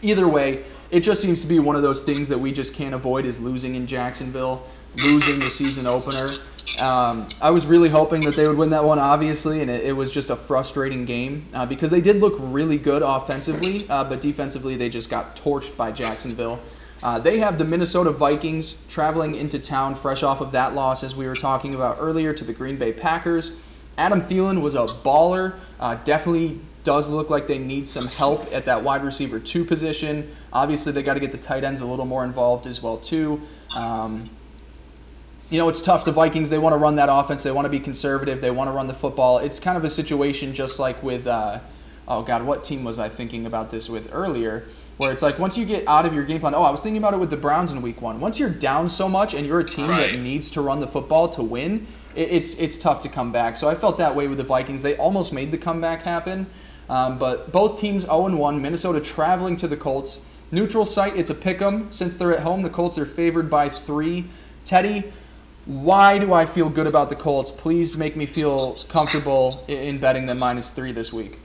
Either 0.02 0.28
way, 0.28 0.64
it 0.92 1.02
just 1.02 1.22
seems 1.22 1.42
to 1.42 1.48
be 1.48 1.60
one 1.60 1.76
of 1.76 1.82
those 1.82 2.02
things 2.02 2.30
that 2.30 2.38
we 2.38 2.52
just 2.52 2.74
can't 2.74 2.94
avoid 2.94 3.26
is 3.26 3.40
losing 3.40 3.76
in 3.76 3.86
Jacksonville, 3.86 4.66
losing 4.98 5.40
the 5.40 5.50
season 5.50 5.88
opener. 5.88 6.38
Um, 6.80 7.30
I 7.40 7.52
was 7.52 7.66
really 7.66 7.90
hoping 7.90 8.22
that 8.22 8.36
they 8.36 8.48
would 8.48 8.58
win 8.58 8.72
that 8.72 8.84
one, 8.84 9.00
obviously, 9.00 9.62
and 9.62 9.70
it, 9.70 9.86
it 9.86 9.92
was 9.94 10.10
just 10.12 10.30
a 10.30 10.36
frustrating 10.36 11.06
game 11.06 11.48
uh, 11.54 11.66
because 11.66 11.92
they 11.92 12.02
did 12.02 12.18
look 12.18 12.36
really 12.40 12.78
good 12.78 13.02
offensively, 13.02 13.88
uh, 13.90 14.04
but 14.04 14.20
defensively 14.20 14.76
they 14.76 14.90
just 14.90 15.10
got 15.10 15.36
torched 15.36 15.78
by 15.78 15.92
Jacksonville. 15.92 16.60
Uh, 17.04 17.20
they 17.20 17.38
have 17.40 17.58
the 17.58 17.66
Minnesota 17.66 18.10
Vikings 18.10 18.86
traveling 18.88 19.36
into 19.36 19.60
town 19.60 19.96
fresh 19.96 20.24
off 20.24 20.42
of 20.42 20.52
that 20.54 20.74
loss, 20.74 21.04
as 21.04 21.16
we 21.16 21.28
were 21.28 21.36
talking 21.36 21.76
about 21.76 21.98
earlier, 22.00 22.34
to 22.34 22.44
the 22.44 22.54
Green 22.54 22.78
Bay 22.78 22.92
Packers. 22.92 23.60
Adam 23.98 24.22
Thielen 24.22 24.62
was 24.62 24.74
a 24.74 24.88
baller. 24.88 25.56
Uh, 25.80 25.96
definitely 26.04 26.60
does 26.84 27.10
look 27.10 27.30
like 27.30 27.48
they 27.48 27.58
need 27.58 27.88
some 27.88 28.08
help 28.08 28.52
at 28.52 28.66
that 28.66 28.84
wide 28.84 29.04
receiver 29.04 29.40
two 29.40 29.64
position. 29.66 30.36
Obviously, 30.52 30.92
they 30.92 31.04
got 31.04 31.16
to 31.16 31.20
get 31.20 31.32
the 31.32 31.38
tight 31.38 31.64
ends 31.64 31.82
a 31.82 31.86
little 31.86 32.06
more 32.06 32.24
involved 32.24 32.68
as 32.68 32.82
well 32.82 32.98
too. 32.98 33.42
Um, 33.76 34.30
you 35.50 35.60
know, 35.60 35.70
it's 35.70 35.82
tough. 35.82 36.06
The 36.06 36.12
Vikings, 36.12 36.50
they 36.50 36.58
want 36.58 36.74
to 36.74 36.78
run 36.78 36.96
that 36.96 37.10
offense. 37.12 37.44
They 37.44 37.52
want 37.52 37.66
to 37.66 37.70
be 37.70 37.80
conservative. 37.80 38.42
They 38.42 38.52
want 38.52 38.68
to 38.68 38.72
run 38.72 38.88
the 38.88 38.94
football. 38.94 39.38
It's 39.38 39.60
kind 39.60 39.78
of 39.78 39.84
a 39.84 39.90
situation 39.90 40.54
just 40.54 40.80
like 40.80 41.02
with, 41.04 41.28
uh, 41.28 41.60
oh 42.08 42.24
God, 42.24 42.44
what 42.44 42.64
team 42.64 42.84
was 42.84 42.98
I 42.98 43.10
thinking 43.10 43.46
about 43.46 43.72
this 43.72 43.90
with 43.90 44.10
earlier? 44.12 44.66
Where 44.98 45.12
it's 45.12 45.22
like 45.22 45.38
once 45.38 45.58
you 45.58 45.66
get 45.66 45.86
out 45.88 46.06
of 46.06 46.14
your 46.14 46.24
game 46.24 46.40
plan, 46.40 46.56
oh, 46.56 46.64
I 46.64 46.72
was 46.72 46.82
thinking 46.82 46.98
about 46.98 47.14
it 47.14 47.20
with 47.20 47.30
the 47.30 47.38
Browns 47.38 47.72
in 47.72 47.82
week 47.82 48.02
one. 48.02 48.20
Once 48.20 48.40
you're 48.40 48.50
down 48.50 48.88
so 48.88 49.10
much 49.10 49.34
and 49.34 49.46
you're 49.46 49.60
a 49.60 49.64
team 49.64 49.90
right. 49.90 50.12
that 50.12 50.20
needs 50.20 50.50
to 50.52 50.62
run 50.62 50.80
the 50.80 50.88
football 50.88 51.28
to 51.30 51.44
win, 51.44 51.86
it's 52.16 52.56
it's 52.56 52.78
tough 52.78 53.02
to 53.02 53.10
come 53.10 53.34
back. 53.34 53.58
So 53.58 53.68
I 53.68 53.76
felt 53.76 53.98
that 53.98 54.16
way 54.16 54.28
with 54.28 54.38
the 54.38 54.46
Vikings. 54.46 54.82
They 54.82 54.96
almost 54.96 55.34
made 55.34 55.52
the 55.52 55.58
comeback 55.58 56.04
happen, 56.04 56.48
um, 56.90 57.20
but 57.20 57.52
both 57.52 57.80
teams 57.80 58.04
0 58.04 58.36
1. 58.36 58.62
Minnesota 58.62 59.02
traveling 59.02 59.58
to 59.58 59.68
the 59.68 59.78
Colts. 59.78 60.26
Neutral 60.50 60.86
site, 60.86 61.18
it's 61.18 61.30
a 61.30 61.36
pick 61.36 61.62
'em. 61.62 61.92
Since 61.92 62.16
they're 62.16 62.34
at 62.34 62.44
home, 62.44 62.62
the 62.62 62.70
Colts 62.70 62.98
are 62.98 63.06
favored 63.06 63.50
by 63.50 63.68
three. 63.68 64.26
Teddy, 64.64 65.12
why 65.66 66.20
do 66.20 66.34
I 66.34 66.46
feel 66.46 66.70
good 66.70 66.88
about 66.88 67.10
the 67.10 67.16
Colts? 67.16 67.52
Please 67.52 67.98
make 67.98 68.16
me 68.16 68.26
feel 68.26 68.76
comfortable 68.88 69.64
in 69.68 69.98
betting 70.00 70.28
them 70.28 70.40
minus 70.40 70.70
three 70.70 70.92
this 70.92 71.12
week. 71.12 71.40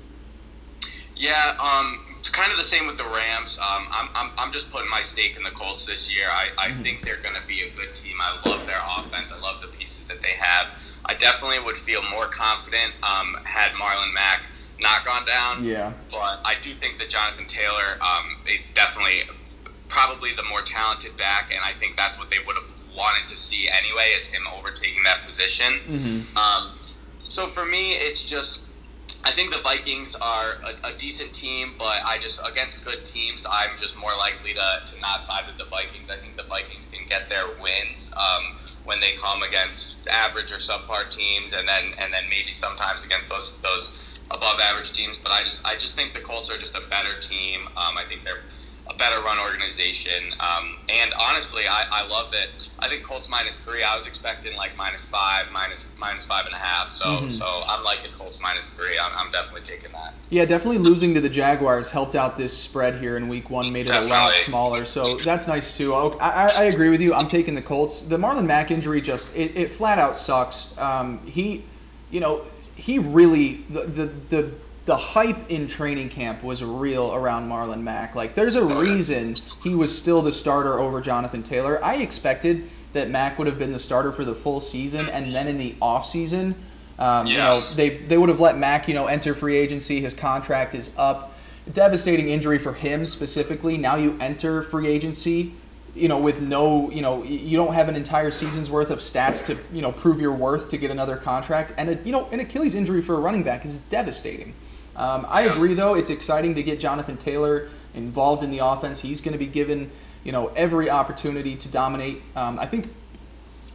Yeah, 1.16 1.56
um, 1.58 2.16
it's 2.18 2.28
kind 2.28 2.50
of 2.52 2.58
the 2.58 2.64
same 2.64 2.86
with 2.86 2.98
the 2.98 3.04
Rams. 3.04 3.58
Um, 3.58 3.86
I'm, 3.90 4.08
I'm, 4.14 4.30
I'm 4.36 4.52
just 4.52 4.70
putting 4.70 4.90
my 4.90 5.00
stake 5.00 5.36
in 5.36 5.42
the 5.42 5.50
Colts 5.50 5.86
this 5.86 6.14
year. 6.14 6.26
I, 6.30 6.48
I 6.58 6.68
mm-hmm. 6.68 6.82
think 6.82 7.04
they're 7.04 7.20
going 7.22 7.34
to 7.34 7.46
be 7.46 7.62
a 7.62 7.70
good 7.70 7.94
team. 7.94 8.16
I 8.20 8.40
love 8.48 8.66
their 8.66 8.80
offense. 8.98 9.32
I 9.32 9.40
love 9.40 9.62
the 9.62 9.68
pieces 9.68 10.04
that 10.04 10.22
they 10.22 10.34
have. 10.38 10.68
I 11.06 11.14
definitely 11.14 11.60
would 11.60 11.76
feel 11.76 12.02
more 12.02 12.26
confident 12.26 12.92
um, 13.02 13.38
had 13.44 13.72
Marlon 13.72 14.12
Mack 14.12 14.48
not 14.80 15.04
gone 15.04 15.26
down. 15.26 15.64
Yeah. 15.64 15.92
But 16.10 16.40
I 16.44 16.56
do 16.60 16.74
think 16.74 16.98
that 16.98 17.08
Jonathan 17.08 17.46
Taylor, 17.46 17.98
um, 18.02 18.38
it's 18.46 18.70
definitely 18.70 19.22
probably 19.88 20.34
the 20.34 20.44
more 20.44 20.62
talented 20.62 21.16
back, 21.16 21.52
and 21.52 21.60
I 21.64 21.72
think 21.72 21.96
that's 21.96 22.18
what 22.18 22.30
they 22.30 22.38
would 22.46 22.56
have 22.56 22.70
wanted 22.96 23.28
to 23.28 23.36
see 23.36 23.68
anyway, 23.68 24.12
is 24.16 24.26
him 24.26 24.42
overtaking 24.56 25.02
that 25.04 25.22
position. 25.22 25.80
Mm-hmm. 25.88 26.36
Um, 26.36 26.78
so 27.28 27.46
for 27.46 27.64
me, 27.64 27.92
it's 27.92 28.22
just 28.22 28.60
I 29.22 29.32
think 29.32 29.52
the 29.52 29.58
Vikings 29.58 30.14
are 30.14 30.56
a, 30.64 30.88
a, 30.88 30.96
decent 30.96 31.32
team, 31.32 31.74
but 31.78 32.02
I 32.04 32.16
just 32.18 32.40
against 32.46 32.82
good 32.82 33.04
teams, 33.04 33.46
I'm 33.50 33.76
just 33.76 33.96
more 33.96 34.12
likely 34.16 34.54
to, 34.54 34.82
to 34.86 35.00
not 35.00 35.24
side 35.24 35.44
with 35.46 35.58
the 35.58 35.66
Vikings. 35.66 36.08
I 36.10 36.16
think 36.16 36.36
the 36.36 36.44
Vikings 36.44 36.88
can 36.90 37.06
get 37.06 37.28
their 37.28 37.44
wins 37.60 38.10
um, 38.16 38.56
when 38.84 38.98
they 38.98 39.12
come 39.12 39.42
against 39.42 39.96
average 40.10 40.52
or 40.52 40.56
subpar 40.56 41.10
teams, 41.10 41.52
and 41.52 41.68
then 41.68 41.92
and 41.98 42.12
then 42.12 42.24
maybe 42.30 42.50
sometimes 42.50 43.04
against 43.04 43.28
those 43.28 43.52
those 43.62 43.92
above 44.30 44.58
average 44.58 44.92
teams. 44.92 45.18
But 45.18 45.32
I 45.32 45.42
just 45.42 45.60
I 45.66 45.76
just 45.76 45.96
think 45.96 46.14
the 46.14 46.20
Colts 46.20 46.50
are 46.50 46.56
just 46.56 46.74
a 46.74 46.88
better 46.88 47.18
team. 47.20 47.66
Um, 47.76 47.98
I 47.98 48.04
think 48.08 48.24
they're 48.24 48.44
a 48.90 48.94
better 48.94 49.22
run 49.22 49.38
organization. 49.38 50.34
Um, 50.40 50.78
and 50.88 51.14
honestly, 51.18 51.68
I, 51.68 51.86
I 51.90 52.08
love 52.08 52.32
that. 52.32 52.48
I 52.78 52.88
think 52.88 53.04
Colts 53.04 53.28
minus 53.28 53.60
three. 53.60 53.82
I 53.82 53.94
was 53.94 54.06
expecting 54.06 54.56
like 54.56 54.76
minus 54.76 55.04
five, 55.04 55.50
minus 55.52 55.86
minus 55.98 56.26
five 56.26 56.46
and 56.46 56.54
a 56.54 56.58
half. 56.58 56.90
So 56.90 57.04
mm-hmm. 57.04 57.28
so 57.28 57.62
I'm 57.66 57.84
liking 57.84 58.10
Colts 58.18 58.40
minus 58.40 58.70
three. 58.70 58.98
I'm, 58.98 59.12
I'm 59.14 59.30
definitely 59.30 59.62
taking 59.62 59.92
that. 59.92 60.14
Yeah, 60.28 60.44
definitely 60.44 60.78
losing 60.78 61.14
to 61.14 61.20
the 61.20 61.28
Jaguars 61.28 61.90
helped 61.90 62.16
out 62.16 62.36
this 62.36 62.56
spread 62.56 63.00
here 63.00 63.16
in 63.16 63.28
Week 63.28 63.48
One, 63.48 63.72
made 63.72 63.86
it 63.86 63.90
definitely. 63.90 64.10
a 64.10 64.20
lot 64.20 64.32
smaller. 64.32 64.84
So 64.84 65.18
that's 65.18 65.46
nice 65.46 65.76
too. 65.76 65.94
I, 65.94 66.48
I, 66.48 66.64
agree 66.64 66.88
with 66.88 67.00
you. 67.00 67.14
I'm 67.14 67.26
taking 67.26 67.54
the 67.54 67.62
Colts. 67.62 68.02
The 68.02 68.16
Marlon 68.16 68.46
Mack 68.46 68.70
injury 68.70 69.00
just 69.00 69.34
it, 69.36 69.56
it 69.56 69.70
flat 69.70 69.98
out 69.98 70.16
sucks. 70.16 70.76
Um, 70.78 71.24
he, 71.26 71.64
you 72.10 72.20
know, 72.20 72.44
he 72.74 72.98
really 72.98 73.64
the 73.70 73.82
the, 73.82 74.06
the 74.28 74.52
the 74.86 74.96
hype 74.96 75.50
in 75.50 75.66
training 75.66 76.08
camp 76.08 76.42
was 76.42 76.64
real 76.64 77.14
around 77.14 77.48
Marlon 77.48 77.82
Mack. 77.82 78.14
Like, 78.14 78.34
there's 78.34 78.56
a 78.56 78.64
reason 78.64 79.36
he 79.62 79.74
was 79.74 79.96
still 79.96 80.22
the 80.22 80.32
starter 80.32 80.78
over 80.78 81.00
Jonathan 81.00 81.42
Taylor. 81.42 81.82
I 81.84 81.96
expected 81.96 82.68
that 82.92 83.10
Mack 83.10 83.38
would 83.38 83.46
have 83.46 83.58
been 83.58 83.72
the 83.72 83.78
starter 83.78 84.10
for 84.10 84.24
the 84.24 84.34
full 84.34 84.60
season, 84.60 85.08
and 85.10 85.30
then 85.30 85.46
in 85.46 85.58
the 85.58 85.74
offseason, 85.80 86.54
um, 86.98 87.26
yes. 87.26 87.30
you 87.30 87.38
know, 87.38 87.60
they, 87.76 87.98
they 87.98 88.18
would 88.18 88.28
have 88.28 88.40
let 88.40 88.58
Mack, 88.58 88.88
you 88.88 88.94
know, 88.94 89.06
enter 89.06 89.34
free 89.34 89.56
agency. 89.56 90.00
His 90.00 90.14
contract 90.14 90.74
is 90.74 90.94
up. 90.98 91.34
Devastating 91.72 92.28
injury 92.28 92.58
for 92.58 92.72
him 92.72 93.06
specifically. 93.06 93.76
Now 93.76 93.96
you 93.96 94.16
enter 94.20 94.62
free 94.62 94.88
agency 94.88 95.54
you 95.94 96.08
know, 96.08 96.18
with 96.18 96.40
no, 96.40 96.90
you 96.90 97.02
know, 97.02 97.22
you 97.24 97.56
don't 97.56 97.74
have 97.74 97.88
an 97.88 97.96
entire 97.96 98.30
season's 98.30 98.70
worth 98.70 98.90
of 98.90 99.00
stats 99.00 99.44
to, 99.46 99.58
you 99.72 99.82
know, 99.82 99.90
prove 99.90 100.20
your 100.20 100.32
worth 100.32 100.68
to 100.68 100.76
get 100.76 100.90
another 100.90 101.16
contract. 101.16 101.72
And, 101.76 101.90
a, 101.90 101.94
you 102.04 102.12
know, 102.12 102.28
an 102.30 102.40
Achilles 102.40 102.74
injury 102.74 103.02
for 103.02 103.16
a 103.16 103.18
running 103.18 103.42
back 103.42 103.64
is 103.64 103.78
devastating. 103.90 104.54
Um, 105.00 105.26
I 105.30 105.42
agree, 105.42 105.72
though. 105.72 105.94
It's 105.94 106.10
exciting 106.10 106.54
to 106.56 106.62
get 106.62 106.78
Jonathan 106.78 107.16
Taylor 107.16 107.70
involved 107.94 108.42
in 108.42 108.50
the 108.50 108.58
offense. 108.58 109.00
He's 109.00 109.22
going 109.22 109.32
to 109.32 109.38
be 109.38 109.46
given, 109.46 109.90
you 110.24 110.30
know, 110.30 110.48
every 110.48 110.90
opportunity 110.90 111.56
to 111.56 111.68
dominate. 111.68 112.20
Um, 112.36 112.58
I 112.58 112.66
think 112.66 112.94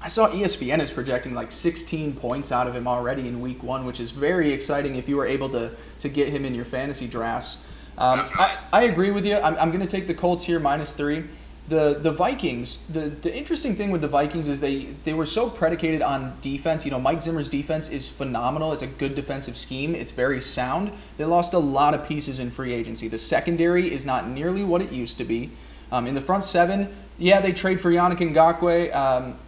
I 0.04 0.08
saw 0.08 0.30
ESPN 0.30 0.80
is 0.82 0.92
projecting 0.92 1.34
like 1.34 1.52
16 1.52 2.16
points 2.16 2.52
out 2.52 2.68
of 2.68 2.76
him 2.76 2.88
already 2.88 3.28
in 3.28 3.42
Week 3.42 3.64
One, 3.64 3.88
which 3.88 4.00
is 4.00 4.12
very 4.12 4.54
exciting 4.54 4.98
if 4.98 5.10
you 5.10 5.18
were 5.18 5.26
able 5.26 5.50
to 5.50 5.72
to 5.98 6.10
get 6.10 6.30
him 6.30 6.46
in 6.46 6.54
your 6.54 6.64
fantasy 6.64 7.08
drafts. 7.08 7.64
Um, 7.98 8.22
I, 8.36 8.60
I 8.72 8.84
agree 8.84 9.10
with 9.10 9.26
you. 9.26 9.38
I'm, 9.38 9.56
I'm 9.58 9.72
going 9.72 9.84
to 9.84 9.92
take 9.92 10.06
the 10.06 10.14
Colts 10.14 10.44
here 10.44 10.60
minus 10.60 10.92
three 10.92 11.24
the 11.68 11.98
the 12.00 12.12
Vikings, 12.12 12.78
the 12.90 13.10
the 13.10 13.36
interesting 13.36 13.76
thing 13.76 13.90
with 13.90 14.02
the 14.02 14.08
Vikings 14.08 14.48
is 14.48 14.60
they 14.60 14.96
they 15.04 15.14
were 15.14 15.26
so 15.26 15.50
predicated 15.50 16.02
on 16.02 16.38
defense. 16.40 16.86
You 16.86 16.92
know, 16.92 17.00
Mike 17.00 17.24
Zimmer's 17.24 17.50
defense 17.50 17.90
is 17.90 18.08
phenomenal. 18.08 18.72
It's 18.72 18.84
a 18.84 18.88
good 18.88 19.16
defensive 19.16 19.58
scheme. 19.58 19.96
It's 19.96 20.12
very 20.12 20.42
sound. 20.42 20.92
They 21.18 21.26
lost 21.26 21.54
a 21.54 21.60
lot 21.60 21.96
of 21.96 22.08
pieces 22.08 22.40
in 22.40 22.52
free 22.52 22.74
agency. 22.74 23.08
The 23.08 23.18
secondary 23.18 23.92
is 23.92 24.06
not 24.06 24.28
nearly 24.28 24.64
what 24.64 24.82
it 24.82 24.92
used 24.92 25.18
to 25.18 25.24
be. 25.24 25.52
Um, 25.92 26.06
in 26.06 26.14
the 26.14 26.22
front 26.22 26.44
seven, 26.44 26.96
yeah, 27.18 27.42
they 27.42 27.52
trade 27.52 27.82
for 27.82 27.90
Yannick 27.90 28.20
Ngakoue, 28.20 28.96
um, 28.96 29.40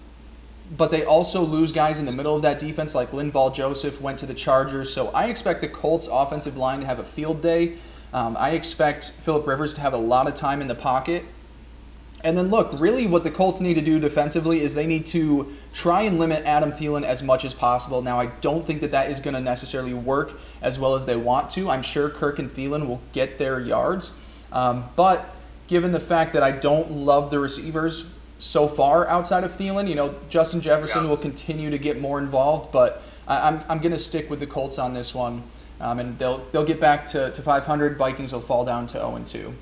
but 0.75 0.89
they 0.89 1.03
also 1.03 1.41
lose 1.41 1.71
guys 1.71 1.99
in 1.99 2.07
the 2.07 2.11
middle 2.11 2.35
of 2.35 2.41
that 2.41 2.57
defense, 2.57 2.95
like 2.95 3.11
Linval 3.11 3.53
Joseph 3.53 4.01
went 4.01 4.17
to 4.19 4.25
the 4.25 4.33
Chargers. 4.33 4.91
So 4.91 5.09
I 5.09 5.25
expect 5.25 5.61
the 5.61 5.67
Colts 5.67 6.07
offensive 6.11 6.57
line 6.57 6.79
to 6.79 6.87
have 6.87 6.97
a 6.97 7.03
field 7.03 7.41
day. 7.41 7.77
Um, 8.11 8.35
I 8.39 8.51
expect 8.51 9.11
Philip 9.11 9.45
Rivers 9.45 9.73
to 9.75 9.81
have 9.81 9.93
a 9.93 9.97
lot 9.97 10.27
of 10.27 10.33
time 10.33 10.61
in 10.61 10.67
the 10.67 10.75
pocket 10.75 11.25
And 12.23 12.35
then 12.35 12.49
look, 12.49 12.69
really 12.79 13.05
what 13.05 13.23
the 13.23 13.31
Colts 13.31 13.61
need 13.61 13.75
to 13.75 13.81
do 13.81 13.99
defensively 13.99 14.61
is 14.61 14.73
they 14.73 14.87
need 14.87 15.05
to 15.07 15.53
try 15.71 16.01
and 16.01 16.17
limit 16.17 16.43
Adam 16.45 16.71
Thielen 16.71 17.03
as 17.03 17.21
much 17.21 17.45
as 17.45 17.53
possible. 17.53 18.01
Now, 18.01 18.19
I 18.19 18.27
don't 18.27 18.65
think 18.65 18.81
that 18.81 18.91
that 18.91 19.09
is 19.11 19.19
going 19.19 19.35
to 19.35 19.39
necessarily 19.39 19.93
work 19.93 20.39
as 20.61 20.79
well 20.79 20.95
as 20.95 21.05
they 21.05 21.15
want 21.15 21.49
to. 21.51 21.69
I'm 21.69 21.83
sure 21.83 22.09
Kirk 22.09 22.39
and 22.39 22.51
Thielen 22.51 22.87
will 22.87 23.01
get 23.13 23.37
their 23.37 23.59
yards. 23.59 24.19
Um, 24.51 24.85
but 24.95 25.35
given 25.67 25.91
the 25.91 25.99
fact 25.99 26.33
that 26.33 26.41
I 26.41 26.51
don't 26.51 26.91
love 26.91 27.29
the 27.29 27.39
receivers 27.39 28.09
so 28.39 28.67
far 28.67 29.07
outside 29.07 29.43
of 29.43 29.55
Thielen, 29.55 29.87
you 29.87 29.95
know, 29.95 30.15
Justin 30.29 30.59
Jefferson 30.61 31.03
Yeah. 31.03 31.09
will 31.09 31.17
continue 31.17 31.69
to 31.69 31.77
get 31.77 31.99
more 32.01 32.19
involved, 32.19 32.71
but 32.71 33.03
I, 33.27 33.47
I'm, 33.47 33.63
I'm 33.69 33.77
going 33.79 33.91
to 33.91 33.99
stick 33.99 34.29
with 34.29 34.39
the 34.39 34.47
Colts 34.47 34.79
on 34.79 34.93
this 34.93 35.13
one. 35.13 35.43
Um, 35.79 35.99
and 35.99 36.17
they'll, 36.17 36.43
they'll 36.51 36.65
get 36.65 36.79
back 36.79 37.05
to, 37.07 37.29
to 37.31 37.41
500. 37.41 37.97
Vikings 37.97 38.33
will 38.33 38.41
fall 38.41 38.65
down 38.65 38.87
to 38.87 38.93
0 38.93 39.21
2. 39.23 39.53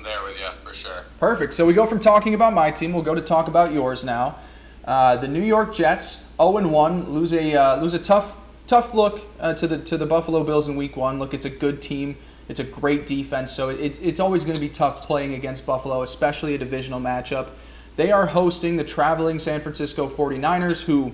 I'm 0.00 0.04
there 0.04 0.22
with 0.24 0.40
you 0.40 0.48
for 0.60 0.72
sure. 0.72 1.04
Perfect. 1.18 1.52
So 1.52 1.66
we 1.66 1.74
go 1.74 1.84
from 1.84 2.00
talking 2.00 2.32
about 2.32 2.54
my 2.54 2.70
team, 2.70 2.94
we'll 2.94 3.02
go 3.02 3.14
to 3.14 3.20
talk 3.20 3.48
about 3.48 3.70
yours 3.70 4.02
now. 4.02 4.36
Uh, 4.82 5.16
the 5.16 5.28
New 5.28 5.42
York 5.42 5.74
Jets, 5.74 6.26
0 6.40 6.66
1, 6.66 7.10
lose 7.10 7.34
a 7.34 7.54
uh, 7.54 7.76
lose 7.82 7.92
a 7.92 7.98
tough 7.98 8.34
tough 8.66 8.94
look 8.94 9.20
uh, 9.38 9.52
to 9.52 9.66
the 9.66 9.76
to 9.76 9.98
the 9.98 10.06
Buffalo 10.06 10.42
Bills 10.42 10.68
in 10.68 10.76
Week 10.76 10.96
One. 10.96 11.18
Look, 11.18 11.34
it's 11.34 11.44
a 11.44 11.50
good 11.50 11.82
team. 11.82 12.16
It's 12.48 12.60
a 12.60 12.64
great 12.64 13.06
defense, 13.06 13.52
so 13.52 13.68
it's 13.68 13.98
it's 13.98 14.20
always 14.20 14.42
going 14.42 14.54
to 14.56 14.60
be 14.60 14.70
tough 14.70 15.02
playing 15.02 15.34
against 15.34 15.66
Buffalo, 15.66 16.00
especially 16.00 16.54
a 16.54 16.58
divisional 16.58 16.98
matchup. 16.98 17.50
They 17.96 18.10
are 18.10 18.24
hosting 18.24 18.76
the 18.76 18.84
traveling 18.84 19.38
San 19.38 19.60
Francisco 19.60 20.08
49ers, 20.08 20.82
who, 20.84 21.12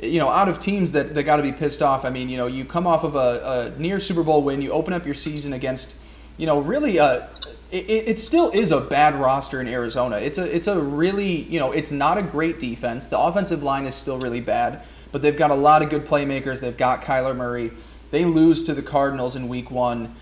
you 0.00 0.18
know, 0.18 0.30
out 0.30 0.48
of 0.48 0.58
teams 0.58 0.92
that, 0.92 1.14
that 1.14 1.24
got 1.24 1.36
to 1.36 1.42
be 1.42 1.52
pissed 1.52 1.82
off. 1.82 2.06
I 2.06 2.08
mean, 2.08 2.30
you 2.30 2.38
know, 2.38 2.46
you 2.46 2.64
come 2.64 2.86
off 2.86 3.04
of 3.04 3.14
a, 3.14 3.74
a 3.76 3.78
near 3.78 4.00
Super 4.00 4.22
Bowl 4.22 4.42
win, 4.42 4.62
you 4.62 4.72
open 4.72 4.94
up 4.94 5.04
your 5.04 5.14
season 5.14 5.52
against, 5.52 5.96
you 6.42 6.46
know, 6.46 6.58
really 6.58 6.98
uh, 6.98 7.28
it, 7.70 7.88
it 7.88 8.18
still 8.18 8.50
is 8.50 8.72
a 8.72 8.80
bad 8.80 9.14
roster 9.14 9.60
in 9.60 9.68
Arizona. 9.68 10.16
It's 10.16 10.38
a 10.38 10.56
it's 10.56 10.66
a 10.66 10.76
really 10.76 11.42
you 11.42 11.60
know 11.60 11.70
it's 11.70 11.92
not 11.92 12.18
a 12.18 12.22
great 12.22 12.58
defense. 12.58 13.06
The 13.06 13.16
offensive 13.16 13.62
line 13.62 13.86
is 13.86 13.94
still 13.94 14.18
really 14.18 14.40
bad, 14.40 14.82
but 15.12 15.22
they've 15.22 15.36
got 15.36 15.52
a 15.52 15.54
lot 15.54 15.82
of 15.82 15.88
good 15.88 16.04
playmakers. 16.04 16.60
They've 16.60 16.76
got 16.76 17.00
Kyler 17.00 17.36
Murray. 17.36 17.70
They 18.10 18.24
lose 18.24 18.64
to 18.64 18.74
the 18.74 18.82
Cardinals 18.82 19.36
in 19.36 19.46
Week 19.46 19.70
One. 19.70 20.16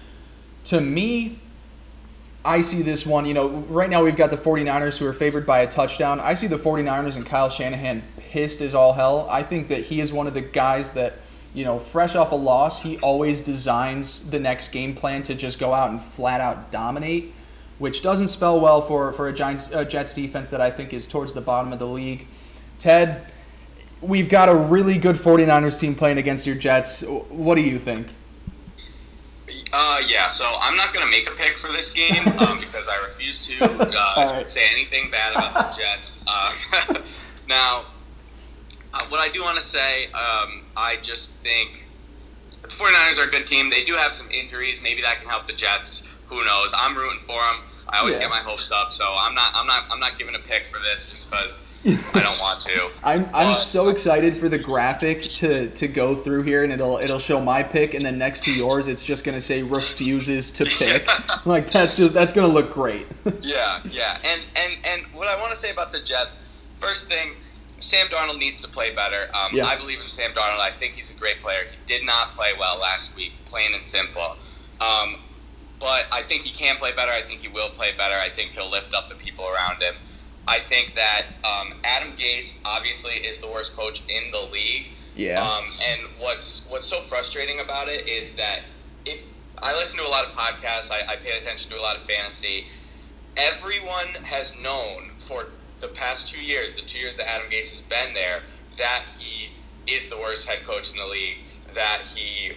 To 0.65 0.83
me, 0.83 1.39
I 2.45 2.61
see 2.61 2.83
this 2.83 3.07
one. 3.07 3.25
You 3.25 3.33
know, 3.33 3.49
right 3.49 3.89
now 3.89 4.05
we've 4.05 4.15
got 4.15 4.29
the 4.29 4.37
49ers 4.37 4.99
who 4.99 5.07
are 5.07 5.15
favored 5.15 5.47
by 5.47 5.61
a 5.61 5.67
touchdown. 5.67 6.21
I 6.21 6.35
see 6.35 6.49
the 6.49 6.59
49ers 6.59 7.17
and 7.17 7.25
Kyle 7.25 7.49
Shanahan 7.49 8.03
pissed 8.19 8.61
as 8.61 8.75
all 8.75 8.93
hell. 8.93 9.27
I 9.31 9.43
think 9.43 9.69
that 9.69 9.85
he 9.85 10.03
is 10.03 10.13
one 10.13 10.27
of 10.27 10.35
the 10.35 10.43
guys 10.43 10.91
that 10.91 11.15
you 11.55 11.65
know, 11.65 11.79
fresh 11.79 12.15
off 12.15 12.33
a 12.33 12.37
loss, 12.37 12.83
he 12.83 12.99
always 12.99 13.41
designs 13.41 14.31
the 14.31 14.39
next 14.39 14.69
game 14.69 14.95
plan 14.95 15.23
to 15.25 15.35
just 15.35 15.59
go 15.59 15.75
out 15.75 15.91
and 15.91 16.01
flat 16.01 16.41
out 16.41 16.71
dominate, 16.71 17.33
which 17.79 18.03
doesn't 18.03 18.29
spell 18.29 18.61
well 18.61 18.81
for, 18.81 19.13
for 19.13 19.29
a 19.29 19.33
Giants 19.33 19.73
uh, 19.73 19.85
Jets 19.85 20.15
defense 20.15 20.51
that 20.51 20.61
I 20.61 20.71
think 20.71 20.93
is 20.93 21.07
towards 21.07 21.33
the 21.33 21.41
bottom 21.41 21.73
of 21.73 21.79
the 21.79 21.87
league. 21.87 22.27
Ted, 22.79 23.27
we've 24.01 24.29
got 24.29 24.49
a 24.49 24.55
really 24.55 24.97
good 24.97 25.17
49ers 25.17 25.81
team 25.81 25.95
playing 25.95 26.19
against 26.19 26.47
your 26.47 26.57
Jets. 26.57 27.03
What 27.03 27.57
do 27.57 27.63
you 27.63 27.79
think? 27.79 28.15
Uh, 29.73 30.01
yeah, 30.07 30.27
so 30.27 30.57
I'm 30.61 30.77
not 30.77 30.93
going 30.93 31.05
to 31.05 31.11
make 31.11 31.29
a 31.29 31.33
pick 31.33 31.57
for 31.57 31.69
this 31.69 31.91
game 31.91 32.27
um, 32.39 32.59
because 32.59 32.89
I 32.89 32.97
refuse 33.07 33.41
to 33.47 33.65
uh, 33.65 34.33
right. 34.33 34.49
say 34.49 34.67
anything 34.71 35.11
bad 35.11 35.33
about 35.33 35.73
the 35.73 35.81
Jets. 35.81 36.21
Uh, 36.27 36.95
now, 37.49 37.87
uh, 38.95 39.01
what 39.09 39.21
I 39.21 39.29
do 39.29 39.43
want 39.43 39.57
to 39.57 39.63
say, 39.63 40.07
um, 40.07 40.65
I 40.77 40.97
just 41.03 41.33
think 41.43 41.89
the 42.63 42.69
49ers 42.69 43.19
are 43.19 43.29
a 43.29 43.31
good 43.31 43.45
team. 43.45 43.71
They 43.71 43.85
do 43.85 43.95
have 43.95 44.13
some 44.13 44.31
injuries. 44.31 44.81
Maybe 44.83 45.03
that 45.03 45.21
can 45.21 45.29
help 45.29 45.47
the 45.47 45.53
Jets. 45.53 46.03
Who 46.29 46.45
knows? 46.45 46.73
I'm 46.77 46.97
rooting 46.97 47.21
for 47.21 47.41
them. 47.41 47.63
I 47.89 47.99
always 47.99 48.15
Yeah. 48.15 48.21
get 48.23 48.31
my 48.31 48.39
hopes 48.39 48.71
up, 48.71 48.93
so 48.93 49.05
I'm 49.19 49.35
not. 49.35 49.51
I'm 49.55 49.67
not. 49.67 49.85
I'm 49.91 49.99
not 49.99 50.17
giving 50.17 50.35
a 50.37 50.39
pick 50.39 50.67
for 50.67 50.79
this 50.79 51.11
just 51.11 51.29
because 51.29 51.61
I 52.15 52.21
don't 52.21 52.41
want 52.41 52.61
to. 52.61 52.89
I'm, 53.03 53.25
I'm 53.35 53.49
But- 53.49 53.55
so 53.55 53.89
excited 53.89 54.37
for 54.37 54.49
the 54.49 54.59
graphic 54.59 55.23
to, 55.35 55.71
to 55.71 55.89
go 55.89 56.15
through 56.15 56.43
here 56.43 56.63
and 56.63 56.73
it'll 56.73 56.99
it'll 56.99 57.19
show 57.19 57.41
my 57.41 57.65
pick 57.65 57.95
and 57.95 58.05
then 58.05 58.17
next 58.19 58.45
to 58.45 58.53
yours 58.53 58.87
it's 58.87 59.03
just 59.03 59.25
gonna 59.25 59.41
say 59.41 59.63
refuses 59.65 60.51
to 60.53 60.65
pick. 60.79 61.09
like 61.47 61.71
that's 61.73 61.97
just 61.97 62.13
that's 62.13 62.33
gonna 62.33 62.47
look 62.53 62.73
great. 62.73 63.07
Yeah, 63.41 63.81
yeah, 63.91 64.19
and 64.25 64.41
and 64.55 64.77
and 64.87 65.03
what 65.15 65.27
I 65.27 65.35
want 65.41 65.51
to 65.53 65.59
say 65.59 65.71
about 65.73 65.91
the 65.91 66.01
Jets, 66.01 66.39
first 66.79 67.09
thing, 67.09 67.33
Sam 67.81 68.07
Darnold 68.09 68.39
needs 68.39 68.61
to 68.63 68.69
play 68.69 68.95
better. 68.95 69.31
Um, 69.35 69.55
Yeah. 69.57 69.67
I 69.67 69.77
believe 69.77 69.99
in 69.99 70.05
Sam 70.05 70.33
Darnold. 70.33 70.61
I 70.61 70.71
think 70.71 70.95
he's 70.95 71.11
a 71.11 71.15
great 71.15 71.41
player. 71.41 71.65
He 71.71 71.77
did 71.87 72.05
not 72.05 72.33
play 72.33 72.53
well 72.59 72.79
last 72.79 73.15
week, 73.17 73.33
plain 73.45 73.75
and 73.75 73.83
simple. 73.83 74.37
Um, 74.81 75.21
but 75.79 76.07
I 76.13 76.23
think 76.23 76.43
he 76.43 76.51
can 76.51 76.77
play 76.77 76.93
better. 76.93 77.11
I 77.11 77.23
think 77.23 77.41
he 77.41 77.49
will 77.49 77.71
play 77.71 77.93
better. 77.93 78.15
I 78.17 78.29
think 78.29 78.51
he'll 78.51 78.71
lift 78.71 78.95
up 78.95 79.09
the 79.09 79.15
people 79.15 79.47
around 79.49 79.83
him. 79.83 79.95
I 80.47 80.59
think 80.59 80.95
that 80.95 81.27
um, 81.45 81.75
Adam 81.85 82.13
Gase 82.13 82.55
obviously 82.65 83.15
is 83.15 83.41
the 83.41 83.47
worst 83.49 83.75
coach 83.75 84.03
in 84.09 84.31
the 84.31 84.41
league. 84.41 84.89
Yeah. 85.17 85.43
Um, 85.43 85.65
and 85.87 86.01
what's 86.19 86.63
what's 86.69 86.87
so 86.87 87.01
frustrating 87.03 87.61
about 87.61 87.89
it 87.89 88.09
is 88.09 88.33
that 88.33 88.61
if 89.05 89.23
I 89.63 89.75
listen 89.75 89.99
to 89.99 90.07
a 90.07 90.09
lot 90.09 90.25
of 90.27 90.33
podcasts, 90.33 90.91
I, 90.91 91.13
I 91.13 91.17
pay 91.17 91.37
attention 91.39 91.71
to 91.73 91.79
a 91.79 91.83
lot 91.83 91.97
of 91.97 92.03
fantasy. 92.03 92.67
Everyone 93.37 94.09
has 94.25 94.55
known 94.61 95.11
for 95.17 95.47
the 95.81 95.89
past 95.89 96.29
two 96.29 96.41
years, 96.41 96.75
the 96.75 96.83
two 96.83 96.99
years 96.99 97.17
that 97.17 97.29
Adam 97.29 97.51
Gase 97.51 97.71
has 97.71 97.81
been 97.83 98.15
there, 98.15 98.43
that 98.79 99.05
he 99.19 99.51
is 99.87 100.09
the 100.09 100.17
worst 100.17 100.47
head 100.49 100.65
coach 100.65 100.91
in 100.91 100.97
the 100.97 101.07
league. 101.07 101.39
That 101.75 102.03
he 102.15 102.53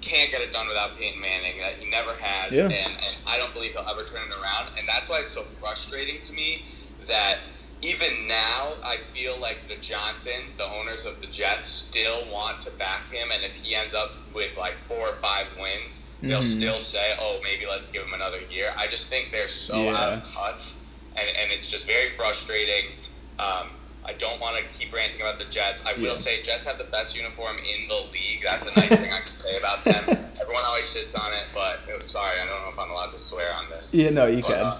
can't 0.00 0.30
get 0.30 0.40
it 0.40 0.52
done 0.52 0.68
without 0.68 0.96
Peyton 0.96 1.20
Manning. 1.20 1.58
That 1.58 1.74
he 1.74 1.88
never 1.90 2.12
has, 2.14 2.52
Yeah. 2.54 2.64
and, 2.64 2.72
and 2.72 3.16
I 3.26 3.36
don't 3.38 3.52
believe 3.52 3.72
he'll 3.72 3.86
ever 3.88 4.04
turn 4.04 4.30
it 4.30 4.34
around. 4.40 4.78
And 4.78 4.86
that's 4.88 5.08
why 5.08 5.20
it's 5.20 5.32
so 5.32 5.42
frustrating 5.42 6.22
to 6.22 6.32
me 6.32 6.64
that 7.08 7.38
even 7.82 8.26
now 8.26 8.74
I 8.84 8.96
feel 8.98 9.36
like 9.38 9.68
the 9.68 9.76
Johnsons, 9.76 10.54
the 10.54 10.68
owners 10.68 11.06
of 11.06 11.20
the 11.20 11.26
Jets, 11.26 11.66
still 11.66 12.26
want 12.30 12.60
to 12.62 12.70
back 12.72 13.10
him. 13.12 13.30
And 13.32 13.44
if 13.44 13.56
he 13.56 13.74
ends 13.74 13.94
up 13.94 14.12
with 14.34 14.56
like 14.56 14.74
four 14.76 15.08
or 15.08 15.12
five 15.12 15.50
wins, 15.60 16.00
they'll 16.22 16.40
Mhm. 16.40 16.56
still 16.56 16.78
say, 16.78 17.16
"Oh, 17.20 17.40
maybe 17.42 17.66
let's 17.66 17.86
give 17.88 18.02
him 18.02 18.12
another 18.14 18.40
year." 18.50 18.72
I 18.76 18.86
just 18.86 19.08
think 19.08 19.30
they're 19.32 19.46
so 19.48 19.84
Yeah. 19.84 19.96
out 19.96 20.12
of 20.14 20.22
touch, 20.22 20.72
and, 21.16 21.28
and 21.36 21.50
it's 21.52 21.66
just 21.66 21.86
very 21.86 22.08
frustrating. 22.08 22.92
Um, 23.38 23.68
I 24.04 24.12
don't 24.12 24.40
want 24.40 24.56
to 24.56 24.62
keep 24.78 24.94
ranting 24.94 25.20
about 25.20 25.38
the 25.38 25.44
Jets. 25.46 25.82
I 25.84 25.94
will 25.94 26.00
Yeah. 26.08 26.14
say 26.14 26.40
Jets 26.42 26.64
have 26.64 26.78
the 26.78 26.84
best 26.84 27.16
uniform 27.16 27.56
in 27.58 27.88
the 27.88 28.06
league. 28.12 28.42
That's 28.44 28.64
a 28.66 28.72
nice 28.78 28.94
thing 28.94 29.12
I 29.12 29.20
can 29.20 29.34
say 29.34 29.56
about 29.58 29.84
them. 29.84 30.04
Everyone 30.40 30.62
always 30.64 30.86
shits 30.86 31.18
on 31.18 31.32
it, 31.32 31.44
but 31.52 31.80
uh, 31.92 32.00
sorry, 32.02 32.38
I 32.40 32.46
don't 32.46 32.60
know 32.62 32.68
if 32.68 32.78
I'm 32.78 32.90
allowed 32.90 33.12
to 33.12 33.18
swear 33.18 33.52
on 33.54 33.68
this. 33.70 33.92
yeah, 33.92 34.10
no, 34.10 34.26
you 34.26 34.42
But, 34.42 34.48
can. 34.50 34.60
uh, 34.60 34.78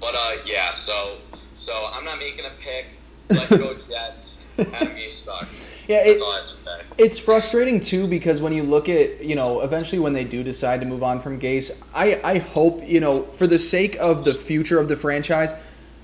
but 0.00 0.14
uh, 0.14 0.32
yeah, 0.44 0.70
so 0.72 1.18
so 1.54 1.88
I'm 1.92 2.04
not 2.04 2.18
making 2.18 2.44
a 2.44 2.50
pick. 2.50 2.98
Let's 3.30 3.48
go 3.56 3.74
Jets. 3.90 4.37
Adam 4.58 4.88
Gase 4.96 5.10
sucks. 5.10 5.70
Yeah, 5.88 6.04
it- 6.04 6.20
all 6.20 6.32
I 6.32 6.36
have 6.40 6.46
to 6.48 6.52
say. 6.52 6.82
It's 6.98 7.18
frustrating 7.18 7.80
too 7.80 8.06
because 8.06 8.42
when 8.42 8.52
you 8.52 8.62
look 8.62 8.90
at, 8.90 9.24
you 9.24 9.34
know, 9.34 9.60
eventually 9.62 9.98
when 9.98 10.12
they 10.12 10.24
do 10.24 10.42
decide 10.42 10.80
to 10.80 10.86
move 10.86 11.02
on 11.02 11.18
from 11.20 11.40
Gase, 11.40 11.82
I, 11.94 12.20
I 12.22 12.38
hope, 12.38 12.86
you 12.86 13.00
know, 13.00 13.22
for 13.32 13.46
the 13.46 13.58
sake 13.58 13.96
of 13.96 14.24
the 14.24 14.34
future 14.34 14.78
of 14.78 14.88
the 14.88 14.96
franchise, 14.96 15.54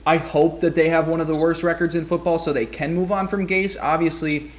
I 0.07 0.17
hope 0.17 0.61
that 0.61 0.75
they 0.75 0.89
have 0.89 1.07
one 1.09 1.21
of 1.21 1.27
the 1.27 1.35
worst 1.35 1.63
records 1.63 1.95
in 1.95 2.07
football 2.07 2.39
so 2.39 2.53
they 2.53 2.65
can 2.65 2.95
move 2.95 3.13
on 3.13 3.29
from 3.29 3.47
Gase. 3.47 3.77
Obviously, 3.83 4.53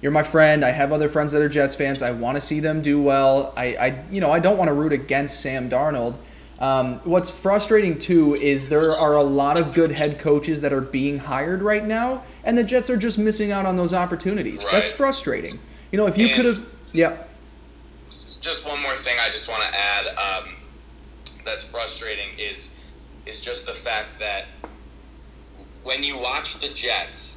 you're 0.00 0.10
my 0.12 0.22
friend. 0.24 0.64
I 0.64 0.70
have 0.70 0.90
other 0.92 1.08
friends 1.08 1.30
that 1.32 1.42
are 1.42 1.48
Jets 1.48 1.76
fans. 1.76 2.02
I 2.02 2.10
want 2.10 2.36
to 2.36 2.40
see 2.40 2.58
them 2.58 2.82
do 2.82 3.00
well. 3.00 3.52
I, 3.56 3.66
I 3.76 4.04
you 4.10 4.20
know, 4.20 4.32
I 4.32 4.40
don't 4.40 4.56
want 4.58 4.66
to 4.68 4.74
root 4.74 4.92
against 4.92 5.40
Sam 5.40 5.70
Darnold. 5.70 6.16
Um, 6.62 7.00
what's 7.02 7.28
frustrating 7.28 7.98
too 7.98 8.36
is 8.36 8.68
there 8.68 8.92
are 8.92 9.16
a 9.16 9.22
lot 9.22 9.58
of 9.58 9.74
good 9.74 9.90
head 9.90 10.20
coaches 10.20 10.60
that 10.60 10.72
are 10.72 10.80
being 10.80 11.18
hired 11.18 11.60
right 11.60 11.84
now, 11.84 12.22
and 12.44 12.56
the 12.56 12.62
Jets 12.62 12.88
are 12.88 12.96
just 12.96 13.18
missing 13.18 13.50
out 13.50 13.66
on 13.66 13.76
those 13.76 13.92
opportunities. 13.92 14.64
That's 14.70 14.88
frustrating. 14.88 15.58
You 15.90 15.98
know, 15.98 16.06
if 16.06 16.16
you 16.16 16.28
could 16.28 16.44
have, 16.44 16.64
yeah, 16.92 17.24
just 18.40 18.64
one 18.64 18.80
more 18.80 18.94
thing 18.94 19.16
I 19.20 19.28
just 19.28 19.48
want 19.48 19.64
to 19.64 19.76
add 19.76 20.06
um, 20.16 20.54
that's 21.44 21.68
frustrating 21.68 22.38
is 22.38 22.68
is 23.26 23.40
just 23.40 23.66
the 23.66 23.74
fact 23.74 24.20
that 24.20 24.44
when 25.82 26.04
you 26.04 26.16
watch 26.16 26.60
the 26.60 26.68
Jets, 26.68 27.34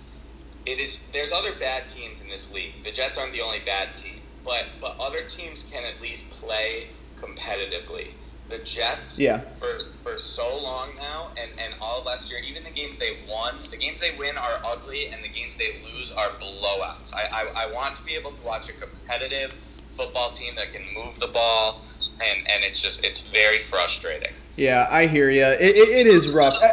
it 0.67 0.79
is 0.79 0.99
there's 1.13 1.31
other 1.31 1.53
bad 1.53 1.87
teams 1.87 2.21
in 2.21 2.29
this 2.29 2.51
league. 2.51 2.83
The 2.83 2.91
Jets 2.91 3.17
aren't 3.17 3.33
the 3.33 3.41
only 3.41 3.61
bad 3.65 3.91
team, 3.91 4.21
but 4.43 4.65
but 4.79 4.95
other 4.99 5.23
teams 5.23 5.65
can 5.71 5.83
at 5.83 5.99
least 5.99 6.29
play 6.29 6.89
competitively. 7.17 8.09
The 8.47 8.59
Jets, 8.59 9.17
Yeah. 9.17 9.39
for 9.55 9.79
for 9.95 10.17
so 10.17 10.55
long 10.61 10.91
now, 10.97 11.31
and 11.35 11.49
and 11.59 11.73
all 11.81 11.99
of 11.99 12.05
last 12.05 12.29
year, 12.29 12.39
even 12.47 12.63
the 12.63 12.69
games 12.69 12.97
they 12.97 13.17
won, 13.27 13.55
the 13.71 13.77
games 13.77 13.99
they 14.01 14.15
win 14.17 14.37
are 14.37 14.59
ugly, 14.63 15.07
and 15.07 15.23
the 15.23 15.29
games 15.29 15.55
they 15.55 15.77
lose 15.83 16.11
are 16.11 16.29
blowouts. 16.39 17.13
I 17.13 17.23
I, 17.55 17.63
I 17.63 17.71
want 17.73 17.95
to 17.95 18.03
be 18.03 18.13
able 18.13 18.31
to 18.31 18.41
watch 18.43 18.69
a 18.69 18.73
competitive 18.73 19.53
football 19.95 20.29
team 20.31 20.53
that 20.57 20.73
can 20.73 20.83
move 20.93 21.19
the 21.19 21.27
ball, 21.27 21.81
and 22.21 22.47
and 22.47 22.63
it's 22.63 22.79
just 22.79 23.03
it's 23.03 23.21
very 23.27 23.57
frustrating. 23.57 24.33
yeah, 24.57 24.87
I 24.91 25.07
hear 25.07 25.29
you. 25.29 25.43
It, 25.45 25.61
it, 25.75 25.89
it 25.89 26.07
is 26.07 26.29
rough. 26.29 26.53
I, 26.61 26.67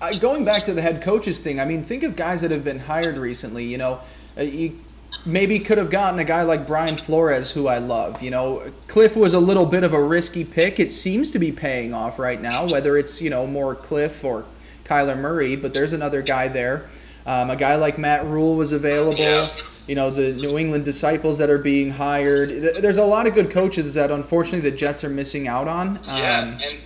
I, 0.00 0.08
I, 0.08 0.18
going 0.18 0.44
back 0.44 0.62
to 0.64 0.74
the 0.74 0.82
head 0.82 1.00
coaches 1.02 1.40
thing, 1.40 1.58
I 1.58 1.64
mean, 1.64 1.82
think 1.82 2.02
of 2.02 2.16
guys 2.16 2.42
that 2.42 2.50
have 2.50 2.62
been 2.64 2.80
hired 2.80 3.16
recently. 3.16 3.64
You 3.64 3.78
know, 3.78 4.00
uh, 4.36 4.42
you 4.42 4.78
maybe 5.24 5.58
could 5.58 5.78
have 5.78 5.90
gotten 5.90 6.18
a 6.18 6.24
guy 6.24 6.42
like 6.42 6.66
Brian 6.66 6.96
Flores, 6.96 7.52
who 7.52 7.66
I 7.66 7.78
love. 7.78 8.22
You 8.22 8.30
know, 8.30 8.72
Kliff 8.88 9.16
was 9.16 9.34
a 9.34 9.40
little 9.40 9.66
bit 9.66 9.82
of 9.84 9.92
a 9.92 10.02
risky 10.02 10.44
pick. 10.44 10.78
It 10.78 10.92
seems 10.92 11.30
to 11.32 11.38
be 11.38 11.52
paying 11.52 11.94
off 11.94 12.18
right 12.18 12.40
now, 12.40 12.66
whether 12.66 12.96
it's 12.96 13.20
you 13.22 13.30
know 13.30 13.46
more 13.46 13.74
Kliff 13.74 14.24
or 14.24 14.44
Kyler 14.84 15.18
Murray. 15.18 15.56
But 15.56 15.74
there's 15.74 15.92
another 15.92 16.22
guy 16.22 16.48
there. 16.48 16.88
Um, 17.26 17.50
a 17.50 17.56
guy 17.56 17.76
like 17.76 17.98
Matt 17.98 18.26
Rhule 18.26 18.56
was 18.56 18.72
available. 18.72 19.18
Yeah. 19.18 19.50
You 19.86 19.94
know, 19.94 20.10
the 20.10 20.32
New 20.32 20.56
England 20.56 20.84
disciples 20.84 21.38
that 21.38 21.50
are 21.50 21.58
being 21.58 21.90
hired. 21.90 22.82
There's 22.82 22.96
a 22.96 23.04
lot 23.04 23.26
of 23.26 23.34
good 23.34 23.50
coaches 23.50 23.94
that 23.94 24.10
unfortunately 24.10 24.68
the 24.70 24.74
Jets 24.74 25.04
are 25.04 25.10
missing 25.10 25.46
out 25.46 25.68
on. 25.68 26.00
Yeah, 26.04 26.40
Um, 26.40 26.48
and 26.62 26.78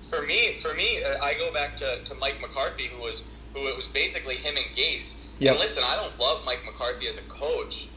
for 0.00 0.22
me, 0.22 0.56
for 0.56 0.72
me, 0.72 1.02
uh, 1.02 1.22
I 1.22 1.34
go 1.34 1.52
back 1.52 1.76
to, 1.78 2.02
to 2.04 2.14
Mike 2.14 2.40
McCarthy, 2.40 2.86
who 2.86 3.02
was 3.02 3.22
who 3.52 3.66
it 3.68 3.76
was 3.76 3.86
basically 3.86 4.36
him 4.36 4.56
and 4.56 4.66
Gase. 4.74 5.14
Yep. 5.38 5.52
And 5.52 5.60
listen, 5.60 5.82
I 5.86 5.96
don't 5.96 6.18
love 6.18 6.44
Mike 6.44 6.64
McCarthy 6.64 7.06
as 7.08 7.18
a 7.18 7.22
coach, 7.22 7.88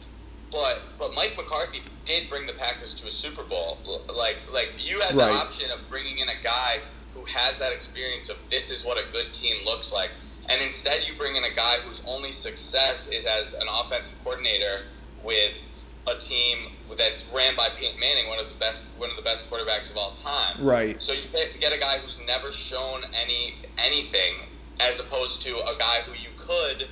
but 0.52 0.82
but 0.98 1.14
Mike 1.16 1.36
McCarthy 1.38 1.82
did 2.06 2.30
bring 2.30 2.48
the 2.48 2.54
Packers 2.54 2.94
to 2.96 3.08
a 3.08 3.12
Super 3.12 3.44
Bowl. 3.44 3.78
Like 4.14 4.42
like 4.52 4.74
you 4.78 5.00
had 5.00 5.16
Right. 5.16 5.28
the 5.28 5.34
option 5.34 5.72
of 5.72 5.88
bringing 5.90 6.18
in 6.20 6.30
a 6.30 6.40
guy 6.42 6.80
who 7.14 7.26
has 7.26 7.58
that 7.60 7.72
experience 7.72 8.30
of 8.30 8.38
this 8.52 8.70
is 8.72 8.84
what 8.86 8.98
a 8.98 9.12
good 9.12 9.32
team 9.34 9.66
looks 9.66 9.92
like, 9.94 10.12
and 10.50 10.62
instead 10.62 11.06
you 11.08 11.14
bring 11.18 11.36
in 11.36 11.44
a 11.44 11.50
guy 11.54 11.76
whose 11.86 12.02
only 12.06 12.32
success 12.32 13.08
is 13.12 13.26
as 13.26 13.54
an 13.54 13.68
offensive 13.70 14.16
coordinator 14.24 14.86
with 15.24 15.66
a 16.08 16.16
team 16.18 16.72
that's 16.98 17.24
ran 17.34 17.56
by 17.56 17.70
Peyton 17.70 18.00
Manning, 18.00 18.28
one 18.28 18.40
of 18.40 18.50
the 18.50 18.56
best 18.56 18.82
one 18.98 19.10
of 19.10 19.16
the 19.16 19.22
best 19.22 19.50
quarterbacks 19.50 19.92
of 19.92 19.98
all 19.98 20.12
time. 20.12 20.56
Right. 20.64 21.02
So 21.02 21.14
you 21.14 21.22
get, 21.32 21.60
get 21.60 21.74
a 21.74 21.78
guy 21.80 22.00
who's 22.00 22.20
never 22.26 22.52
shown 22.52 23.04
any 23.14 23.56
anything, 23.78 24.34
as 24.80 25.00
opposed 25.00 25.42
to 25.42 25.58
a 25.60 25.76
guy 25.78 26.02
who 26.06 26.14
you 26.14 26.30
could, 26.38 26.88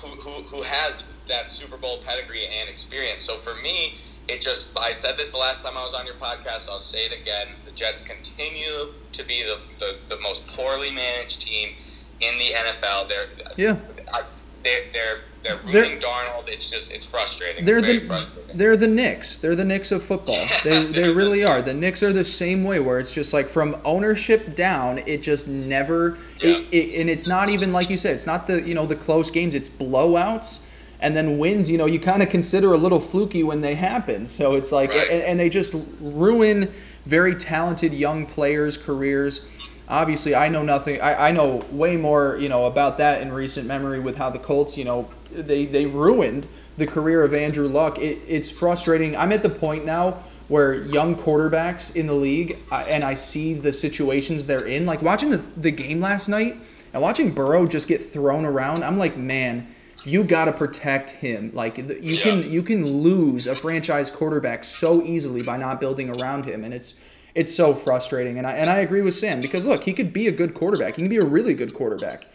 who, 0.00 0.08
who, 0.08 0.42
who 0.42 0.62
has 0.62 1.04
that 1.28 1.48
Super 1.48 1.76
Bowl 1.76 1.98
pedigree 2.04 2.46
and 2.46 2.68
experience. 2.68 3.22
So 3.22 3.38
for 3.38 3.54
me, 3.54 3.98
it 4.28 4.40
just 4.40 4.68
I 4.76 4.92
said 4.92 5.16
this 5.16 5.32
the 5.32 5.38
last 5.38 5.62
time 5.62 5.76
I 5.76 5.84
was 5.84 5.94
on 5.94 6.06
your 6.06 6.14
podcast. 6.16 6.68
I'll 6.68 6.78
say 6.78 7.06
it 7.06 7.12
again. 7.12 7.48
The 7.64 7.70
Jets 7.72 8.00
continue 8.00 8.92
to 9.12 9.24
be 9.24 9.42
the, 9.42 9.58
the, 9.78 9.96
the 10.08 10.20
most 10.20 10.46
poorly 10.46 10.90
managed 10.90 11.40
team 11.40 11.74
in 12.20 12.38
the 12.38 12.52
NFL. 12.52 13.08
They're 13.08 13.28
Yeah. 13.56 13.76
I, 14.12 14.22
they're 14.62 14.82
they're 14.92 15.20
they're 15.42 15.58
ruining 15.64 16.00
Darnold. 16.00 16.48
It's 16.48 16.68
just 16.68 16.90
it's 16.92 17.06
frustrating. 17.06 17.64
They're 17.64 17.78
it's 17.78 17.86
very 17.86 17.98
the 18.00 18.06
frustrating. 18.06 18.56
they're 18.58 18.76
the 18.76 18.86
Knicks. 18.88 19.38
They're 19.38 19.56
the 19.56 19.64
Knicks 19.64 19.90
of 19.92 20.02
football. 20.02 20.44
They 20.64 20.84
they 20.84 21.12
really 21.12 21.44
are. 21.44 21.62
The 21.62 21.72
Knicks 21.74 22.02
are 22.02 22.12
the 22.12 22.24
same 22.24 22.64
way, 22.64 22.78
where 22.80 22.98
it's 22.98 23.14
just 23.14 23.32
like 23.32 23.48
from 23.48 23.80
ownership 23.84 24.54
down, 24.54 24.98
it 25.06 25.22
just 25.22 25.48
never. 25.48 26.18
It, 26.42 26.66
it, 26.72 27.00
and 27.00 27.08
it's 27.08 27.26
not 27.26 27.48
even 27.48 27.72
like 27.72 27.88
you 27.90 27.96
said. 27.96 28.14
It's 28.14 28.26
not 28.26 28.46
the 28.46 28.60
you 28.62 28.74
know 28.74 28.86
the 28.86 28.96
close 28.96 29.30
games. 29.30 29.54
It's 29.54 29.68
blowouts. 29.68 30.60
And 31.02 31.16
then 31.16 31.38
wins, 31.38 31.70
you 31.70 31.78
know, 31.78 31.86
you 31.86 31.98
kind 31.98 32.22
of 32.22 32.28
consider 32.28 32.74
a 32.74 32.76
little 32.76 33.00
fluky 33.00 33.42
when 33.42 33.62
they 33.62 33.74
happen. 33.74 34.26
So 34.26 34.54
it's 34.54 34.70
like, 34.70 34.90
Right. 34.90 35.08
and, 35.10 35.22
and 35.22 35.40
they 35.40 35.48
just 35.48 35.74
ruin 35.98 36.74
very 37.06 37.34
talented 37.34 37.94
young 37.94 38.26
players' 38.26 38.76
careers. 38.76 39.46
Obviously, 39.90 40.34
I 40.34 40.48
know 40.48 40.62
nothing. 40.62 41.00
I, 41.00 41.28
I 41.28 41.32
know 41.32 41.64
way 41.72 41.96
more, 41.96 42.36
you 42.38 42.48
know, 42.48 42.66
about 42.66 42.98
that 42.98 43.20
in 43.22 43.32
recent 43.32 43.66
memory 43.66 43.98
with 43.98 44.16
how 44.16 44.30
the 44.30 44.38
Colts, 44.38 44.78
you 44.78 44.84
know, 44.84 45.08
they 45.32 45.66
they 45.66 45.84
ruined 45.86 46.46
the 46.78 46.86
career 46.86 47.22
of 47.24 47.34
Andrew 47.34 47.68
Luck. 47.68 47.98
It, 47.98 48.20
it's 48.26 48.50
frustrating. 48.50 49.16
I'm 49.16 49.32
at 49.32 49.42
the 49.42 49.50
point 49.50 49.84
now 49.84 50.22
where 50.48 50.74
young 50.74 51.14
quarterbacks 51.16 51.94
in 51.94 52.06
the 52.06 52.14
league, 52.14 52.58
I- 52.70 52.84
and 52.84 53.04
I 53.04 53.14
see 53.14 53.54
the 53.54 53.72
situations 53.72 54.46
they're 54.46 54.64
in. 54.64 54.86
Like 54.86 55.02
watching 55.02 55.30
the, 55.30 55.42
the 55.56 55.70
game 55.70 56.00
last 56.00 56.28
night 56.28 56.56
and 56.92 57.02
watching 57.02 57.32
Burrow 57.32 57.66
just 57.66 57.86
get 57.86 58.00
thrown 58.04 58.44
around. 58.44 58.82
I'm 58.84 58.98
like, 58.98 59.16
man, 59.16 59.68
you 60.04 60.24
got 60.24 60.46
to 60.46 60.52
protect 60.52 61.10
him. 61.10 61.50
Like 61.52 61.78
you 61.78 62.16
can 62.16 62.48
you 62.50 62.62
can 62.62 63.02
lose 63.02 63.46
a 63.46 63.54
franchise 63.56 64.08
quarterback 64.10 64.64
so 64.64 65.02
easily 65.04 65.42
by 65.42 65.56
not 65.56 65.80
building 65.80 66.10
around 66.20 66.44
him, 66.46 66.64
and 66.64 66.72
it's 66.72 66.94
it's 67.34 67.54
so 67.54 67.74
frustrating. 67.74 68.38
And 68.38 68.46
I 68.46 68.52
and 68.52 68.70
I 68.70 68.78
agree 68.78 69.02
with 69.02 69.14
Sam 69.14 69.40
because 69.40 69.66
look, 69.66 69.84
he 69.84 69.92
could 69.92 70.12
be 70.12 70.28
a 70.28 70.32
good 70.32 70.54
quarterback. 70.54 70.96
He 70.96 71.02
can 71.02 71.08
be 71.08 71.18
a 71.18 71.24
really 71.24 71.54
good 71.54 71.74
quarterback. 71.74 72.26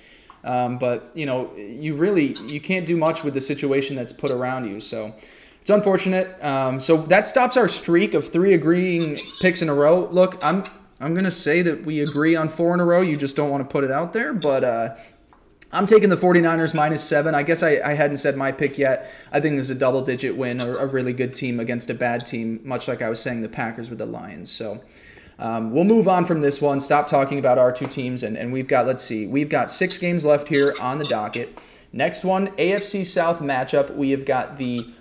Um, 0.44 0.78
but 0.78 1.12
you 1.14 1.26
know, 1.26 1.56
you 1.56 1.96
really 1.96 2.36
you 2.46 2.62
can't 2.62 2.86
do 2.86 2.98
much 2.98 3.24
with 3.24 3.34
the 3.34 3.42
situation 3.42 3.96
that's 3.96 4.14
put 4.14 4.32
around 4.32 4.70
you. 4.70 4.80
So 4.80 5.16
it's 5.62 5.70
unfortunate. 5.70 6.44
Um, 6.44 6.80
so 6.80 6.98
that 6.98 7.28
stops 7.28 7.58
our 7.58 7.68
streak 7.68 8.14
of 8.14 8.30
three 8.30 8.54
agreeing 8.54 9.20
picks 9.42 9.62
in 9.62 9.70
a 9.70 9.74
row. 9.74 10.08
Look, 10.12 10.38
I'm 10.44 10.66
I'm 11.00 11.14
gonna 11.14 11.32
say 11.32 11.62
that 11.64 11.86
we 11.86 12.02
agree 12.02 12.36
on 12.36 12.50
four 12.50 12.74
in 12.74 12.80
a 12.80 12.86
row. 12.86 13.02
You 13.02 13.18
just 13.18 13.36
don't 13.36 13.50
want 13.50 13.68
to 13.68 13.72
put 13.72 13.84
it 13.84 13.92
out 13.92 14.14
there, 14.14 14.34
but. 14.34 14.64
Uh, 14.64 14.96
I'm 15.76 15.86
taking 15.86 16.08
the 16.08 16.16
49ers 16.16 16.74
minus 16.74 17.04
seven. 17.04 17.36
I 17.36 17.44
guess 17.44 17.62
I, 17.62 17.82
I 17.84 17.96
hadn't 17.96 18.18
said 18.18 18.38
my 18.38 18.54
pick 18.54 18.78
yet. 18.78 19.12
I 19.34 19.42
think 19.42 19.58
this 19.58 19.70
is 19.70 19.76
a 19.76 19.80
double 19.80 20.02
digit 20.02 20.38
win, 20.38 20.62
a, 20.62 20.72
a 20.72 20.86
really 20.86 21.12
good 21.12 21.36
team 21.36 21.60
against 21.60 21.90
a 21.90 21.94
bad 21.94 22.26
team, 22.26 22.62
much 22.64 22.88
like 22.88 23.02
I 23.02 23.10
was 23.10 23.20
saying 23.20 23.42
the 23.42 23.50
Packers 23.50 23.90
with 23.90 24.00
the 24.00 24.06
Lions. 24.06 24.50
So 24.50 24.82
um, 25.38 25.74
we'll 25.74 25.84
move 25.84 26.08
on 26.08 26.24
from 26.24 26.40
this 26.40 26.62
one, 26.62 26.80
stop 26.80 27.10
talking 27.10 27.40
about 27.40 27.58
our 27.58 27.74
two 27.74 27.88
teams, 27.88 28.24
and, 28.24 28.38
and 28.38 28.54
we've 28.54 28.70
got, 28.70 28.86
let's 28.86 29.04
see, 29.04 29.28
we've 29.28 29.50
got 29.50 29.70
six 29.70 29.98
games 29.98 30.24
left 30.26 30.48
here 30.48 30.74
on 30.80 30.98
the 30.98 31.06
docket. 31.06 31.60
Next 31.92 32.24
one, 32.24 32.48
AFC 32.56 33.06
South 33.06 33.42
matchup. 33.42 33.94
We 33.96 34.12
have 34.12 34.26
got 34.26 34.56
the, 34.56 34.94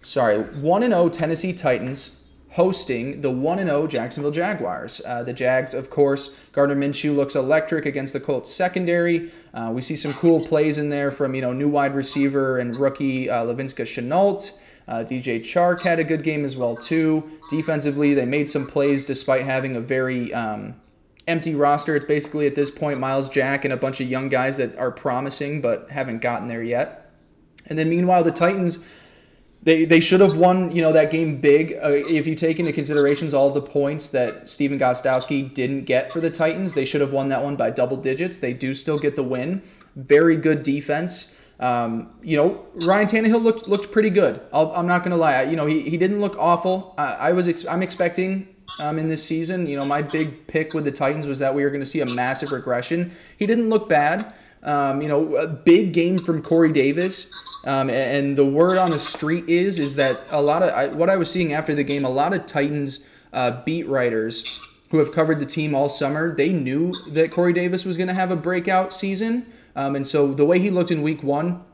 sorry, 0.00 0.38
1 0.38 0.82
0 0.82 1.08
Tennessee 1.10 1.52
Titans 1.52 2.22
hosting 2.52 3.20
the 3.20 3.30
1 3.30 3.58
0 3.58 3.86
Jacksonville 3.86 4.30
Jaguars. 4.30 5.02
Uh, 5.04 5.22
the 5.22 5.32
Jags, 5.32 5.74
of 5.74 5.90
course, 5.90 6.34
Gardner 6.52 6.76
Minshew 6.76 7.14
looks 7.14 7.34
electric 7.34 7.84
against 7.86 8.12
the 8.12 8.20
Colts 8.20 8.50
secondary. 8.50 9.30
Uh, 9.54 9.70
we 9.72 9.82
see 9.82 9.96
some 9.96 10.14
cool 10.14 10.40
plays 10.40 10.78
in 10.78 10.88
there 10.88 11.10
from, 11.10 11.34
you 11.34 11.40
know, 11.40 11.52
new 11.52 11.68
wide 11.68 11.94
receiver 11.94 12.58
and 12.58 12.74
rookie 12.76 13.28
uh, 13.28 13.44
Laviska 13.44 13.84
Shenault. 13.84 14.58
Uh, 14.88 15.04
DJ 15.04 15.40
Chark 15.40 15.82
had 15.82 15.98
a 15.98 16.04
good 16.04 16.22
game 16.22 16.44
as 16.44 16.56
well 16.56 16.74
too. 16.74 17.38
Defensively, 17.50 18.14
they 18.14 18.24
made 18.24 18.50
some 18.50 18.66
plays 18.66 19.04
despite 19.04 19.44
having 19.44 19.76
a 19.76 19.80
very 19.80 20.32
um, 20.32 20.74
empty 21.28 21.54
roster. 21.54 21.94
It's 21.94 22.06
basically 22.06 22.46
at 22.46 22.54
this 22.54 22.70
point 22.70 22.98
Myles 22.98 23.28
Jack 23.28 23.64
and 23.64 23.72
a 23.72 23.76
bunch 23.76 24.00
of 24.00 24.08
young 24.08 24.28
guys 24.28 24.56
that 24.56 24.76
are 24.78 24.90
promising 24.90 25.60
but 25.60 25.90
haven't 25.90 26.20
gotten 26.20 26.48
there 26.48 26.62
yet. 26.62 27.10
And 27.66 27.78
then 27.78 27.88
meanwhile, 27.88 28.24
the 28.24 28.32
Titans 28.32 28.86
they 29.62 29.84
they 29.84 30.00
should 30.00 30.20
have 30.20 30.36
won 30.36 30.74
you 30.74 30.82
know 30.82 30.92
that 30.92 31.10
game 31.10 31.40
big. 31.40 31.72
Uh, 31.74 31.90
if 31.90 32.26
you 32.26 32.34
take 32.34 32.58
into 32.58 32.72
considerations 32.72 33.32
all 33.32 33.50
the 33.50 33.62
points 33.62 34.08
that 34.08 34.48
Stephen 34.48 34.78
Gostkowski 34.78 35.52
didn't 35.54 35.84
get 35.84 36.12
for 36.12 36.20
the 36.20 36.30
Titans 36.30 36.74
they 36.74 36.84
should 36.84 37.00
have 37.00 37.12
won 37.12 37.28
that 37.28 37.42
one 37.42 37.56
by 37.56 37.70
double 37.70 37.96
digits. 37.96 38.38
They 38.38 38.52
do 38.52 38.74
still 38.74 38.98
get 38.98 39.16
the 39.16 39.22
win. 39.22 39.62
Very 39.94 40.36
good 40.36 40.62
defense. 40.62 41.34
Um, 41.60 42.10
you 42.22 42.36
know 42.36 42.66
Ryan 42.74 43.06
Tannehill 43.06 43.42
looked 43.42 43.68
looked 43.68 43.92
pretty 43.92 44.10
good. 44.10 44.40
I'll, 44.52 44.72
I'm 44.74 44.86
not 44.86 45.04
gonna 45.04 45.16
lie. 45.16 45.42
You 45.42 45.56
know 45.56 45.66
he, 45.66 45.82
he 45.82 45.96
didn't 45.96 46.20
look 46.20 46.36
awful. 46.38 46.94
I, 46.98 47.14
I 47.14 47.32
was 47.32 47.46
ex- 47.46 47.66
I'm 47.66 47.82
expecting 47.82 48.48
um, 48.80 48.98
in 48.98 49.08
this 49.08 49.22
season 49.24 49.66
you 49.68 49.76
know 49.76 49.84
my 49.84 50.02
big 50.02 50.48
pick 50.48 50.74
with 50.74 50.84
the 50.84 50.92
Titans 50.92 51.28
was 51.28 51.38
that 51.38 51.54
we 51.54 51.62
were 51.62 51.70
gonna 51.70 51.84
see 51.84 52.00
a 52.00 52.06
massive 52.06 52.50
regression. 52.50 53.12
He 53.36 53.46
didn't 53.46 53.68
look 53.68 53.88
bad 53.88 54.34
um, 54.62 55.02
you 55.02 55.08
know, 55.08 55.36
a 55.36 55.46
big 55.46 55.92
game 55.92 56.18
from 56.18 56.42
Corey 56.42 56.72
Davis, 56.72 57.32
um, 57.64 57.90
and 57.90 58.36
the 58.36 58.44
word 58.44 58.78
on 58.78 58.90
the 58.90 58.98
street 58.98 59.48
is 59.48 59.78
is 59.78 59.96
that 59.96 60.20
a 60.30 60.40
lot 60.40 60.62
of 60.62 60.70
I, 60.70 60.88
what 60.88 61.10
I 61.10 61.16
was 61.16 61.30
seeing 61.30 61.52
after 61.52 61.74
the 61.74 61.84
game, 61.84 62.04
a 62.04 62.10
lot 62.10 62.32
of 62.32 62.46
Titans 62.46 63.06
uh, 63.32 63.62
beat 63.64 63.88
writers 63.88 64.60
who 64.90 64.98
have 64.98 65.10
covered 65.10 65.40
the 65.40 65.46
team 65.46 65.74
all 65.74 65.88
summer, 65.88 66.34
they 66.34 66.52
knew 66.52 66.92
that 67.08 67.30
Corey 67.30 67.52
Davis 67.52 67.84
was 67.84 67.96
going 67.96 68.08
to 68.08 68.14
have 68.14 68.30
a 68.30 68.36
breakout 68.36 68.92
season, 68.92 69.46
um, 69.74 69.96
and 69.96 70.06
so 70.06 70.32
the 70.32 70.44
way 70.44 70.58
he 70.58 70.70
looked 70.70 70.90
in 70.90 71.02
Week 71.02 71.22
One, 71.22 71.64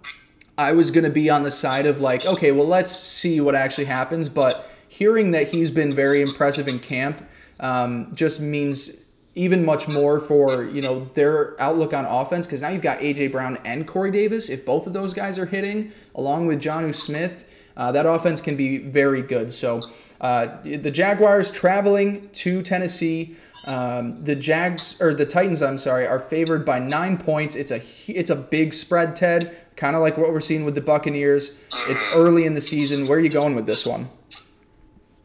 I 0.56 0.72
was 0.72 0.90
going 0.90 1.04
to 1.04 1.10
be 1.10 1.28
on 1.30 1.42
the 1.42 1.50
side 1.50 1.86
of 1.86 2.00
like, 2.00 2.24
okay, 2.24 2.52
well, 2.52 2.66
let's 2.66 2.90
see 2.92 3.40
what 3.40 3.54
actually 3.54 3.84
happens. 3.84 4.28
But 4.28 4.68
hearing 4.88 5.30
that 5.32 5.50
he's 5.50 5.70
been 5.70 5.94
very 5.94 6.20
impressive 6.20 6.66
in 6.66 6.80
camp 6.80 7.26
um, 7.60 8.14
just 8.14 8.40
means 8.40 9.07
even 9.34 9.64
much 9.64 9.86
more 9.86 10.18
for 10.18 10.64
you 10.64 10.82
know 10.82 11.08
their 11.14 11.60
outlook 11.60 11.94
on 11.94 12.04
offense 12.04 12.46
because 12.46 12.62
now 12.62 12.68
you've 12.68 12.82
got 12.82 12.98
AJ 12.98 13.32
Brown 13.32 13.58
and 13.64 13.86
Corey 13.86 14.10
Davis. 14.10 14.48
If 14.48 14.64
both 14.64 14.86
of 14.86 14.92
those 14.92 15.14
guys 15.14 15.38
are 15.38 15.46
hitting, 15.46 15.92
along 16.14 16.46
with 16.46 16.60
Jonnu 16.60 16.94
Smith, 16.94 17.44
uh, 17.76 17.92
that 17.92 18.06
offense 18.06 18.40
can 18.40 18.56
be 18.56 18.78
very 18.78 19.22
good. 19.22 19.52
So 19.52 19.82
uh, 20.20 20.58
the 20.62 20.90
Jaguars 20.90 21.50
traveling 21.50 22.28
to 22.30 22.62
Tennessee. 22.62 23.36
Um, 23.64 24.24
the 24.24 24.34
Jags 24.34 24.98
or 24.98 25.12
the 25.12 25.26
Titans, 25.26 25.60
I'm 25.60 25.76
sorry, 25.76 26.06
are 26.06 26.20
favored 26.20 26.64
by 26.64 26.78
nine 26.78 27.18
points. 27.18 27.54
It's 27.54 27.70
a 27.70 27.82
it's 28.10 28.30
a 28.30 28.36
big 28.36 28.72
spread, 28.72 29.14
Ted. 29.14 29.54
Kind 29.76 29.94
of 29.94 30.00
like 30.00 30.16
what 30.16 30.32
we're 30.32 30.40
seeing 30.40 30.64
with 30.64 30.74
the 30.74 30.80
Buccaneers. 30.80 31.58
It's 31.86 32.02
early 32.14 32.46
in 32.46 32.54
the 32.54 32.62
season. 32.62 33.06
Where 33.06 33.18
are 33.18 33.20
you 33.20 33.28
going 33.28 33.54
with 33.54 33.66
this 33.66 33.84
one? 33.84 34.08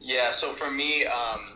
Yeah, 0.01 0.31
so 0.31 0.51
for 0.51 0.69
me, 0.69 1.05
um, 1.05 1.52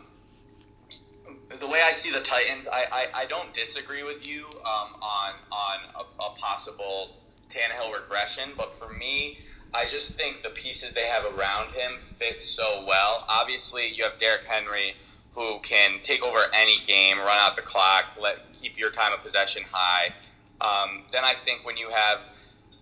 the 1.60 1.66
way 1.66 1.80
I 1.84 1.92
see 1.92 2.10
the 2.10 2.20
Titans, 2.20 2.68
I, 2.68 2.86
I, 2.90 3.22
I 3.22 3.24
don't 3.26 3.52
disagree 3.52 4.02
with 4.02 4.26
you 4.26 4.46
um, 4.60 4.94
on 5.02 5.32
on 5.50 5.78
a, 5.94 6.22
a 6.22 6.30
possible 6.36 7.16
Tannehill 7.50 7.92
regression, 7.94 8.50
but 8.56 8.72
for 8.72 8.92
me, 8.92 9.38
I 9.74 9.86
just 9.86 10.12
think 10.12 10.42
the 10.42 10.50
pieces 10.50 10.94
they 10.94 11.06
have 11.06 11.24
around 11.24 11.72
him 11.72 11.98
fit 12.18 12.40
so 12.40 12.84
well. 12.86 13.24
Obviously, 13.28 13.88
you 13.88 14.04
have 14.04 14.18
Derrick 14.18 14.44
Henry, 14.44 14.94
who 15.34 15.58
can 15.60 16.00
take 16.02 16.22
over 16.22 16.46
any 16.54 16.78
game, 16.80 17.18
run 17.18 17.38
out 17.38 17.56
the 17.56 17.62
clock, 17.62 18.16
let 18.20 18.52
keep 18.54 18.78
your 18.78 18.90
time 18.90 19.12
of 19.12 19.22
possession 19.22 19.62
high. 19.70 20.14
Um, 20.60 21.04
then 21.12 21.24
I 21.24 21.34
think 21.44 21.64
when 21.64 21.76
you 21.76 21.90
have 21.90 22.28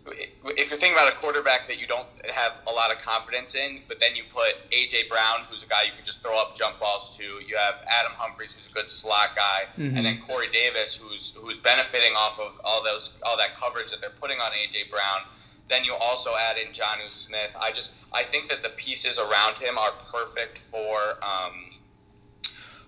if 0.08 0.70
you're 0.70 0.78
thinking 0.78 0.92
about 0.92 1.12
a 1.12 1.16
quarterback 1.16 1.66
that 1.68 1.80
you 1.80 1.86
don't 1.86 2.06
have 2.32 2.52
a 2.66 2.70
lot 2.70 2.92
of 2.92 2.98
confidence 2.98 3.54
in, 3.54 3.80
but 3.88 4.00
then 4.00 4.14
you 4.14 4.22
put 4.32 4.54
AJ 4.70 5.08
Brown, 5.08 5.40
who's 5.50 5.64
a 5.64 5.66
guy 5.66 5.82
you 5.84 5.92
can 5.96 6.04
just 6.04 6.22
throw 6.22 6.38
up 6.38 6.56
jump 6.56 6.78
balls 6.78 7.16
to. 7.16 7.22
You 7.22 7.56
have 7.56 7.76
Adam 7.86 8.12
Humphries, 8.16 8.54
who's 8.54 8.66
a 8.66 8.72
good 8.72 8.88
slot 8.88 9.36
guy, 9.36 9.64
mm-hmm. 9.78 9.96
and 9.96 10.06
then 10.06 10.20
Corey 10.20 10.48
Davis, 10.52 10.94
who's 10.94 11.34
who's 11.36 11.56
benefiting 11.56 12.12
off 12.16 12.38
of 12.38 12.52
all 12.64 12.82
those 12.82 13.12
all 13.22 13.36
that 13.36 13.54
coverage 13.54 13.90
that 13.90 14.00
they're 14.00 14.10
putting 14.20 14.38
on 14.38 14.52
AJ 14.52 14.90
Brown. 14.90 15.28
Then 15.68 15.84
you 15.84 15.94
also 15.94 16.30
add 16.36 16.58
in 16.58 16.68
Jonnu 16.68 17.10
Smith. 17.10 17.56
I 17.60 17.72
just 17.72 17.90
I 18.12 18.22
think 18.22 18.48
that 18.48 18.62
the 18.62 18.70
pieces 18.70 19.18
around 19.18 19.56
him 19.56 19.78
are 19.78 19.92
perfect 20.12 20.58
for. 20.58 21.18
Um, 21.24 21.70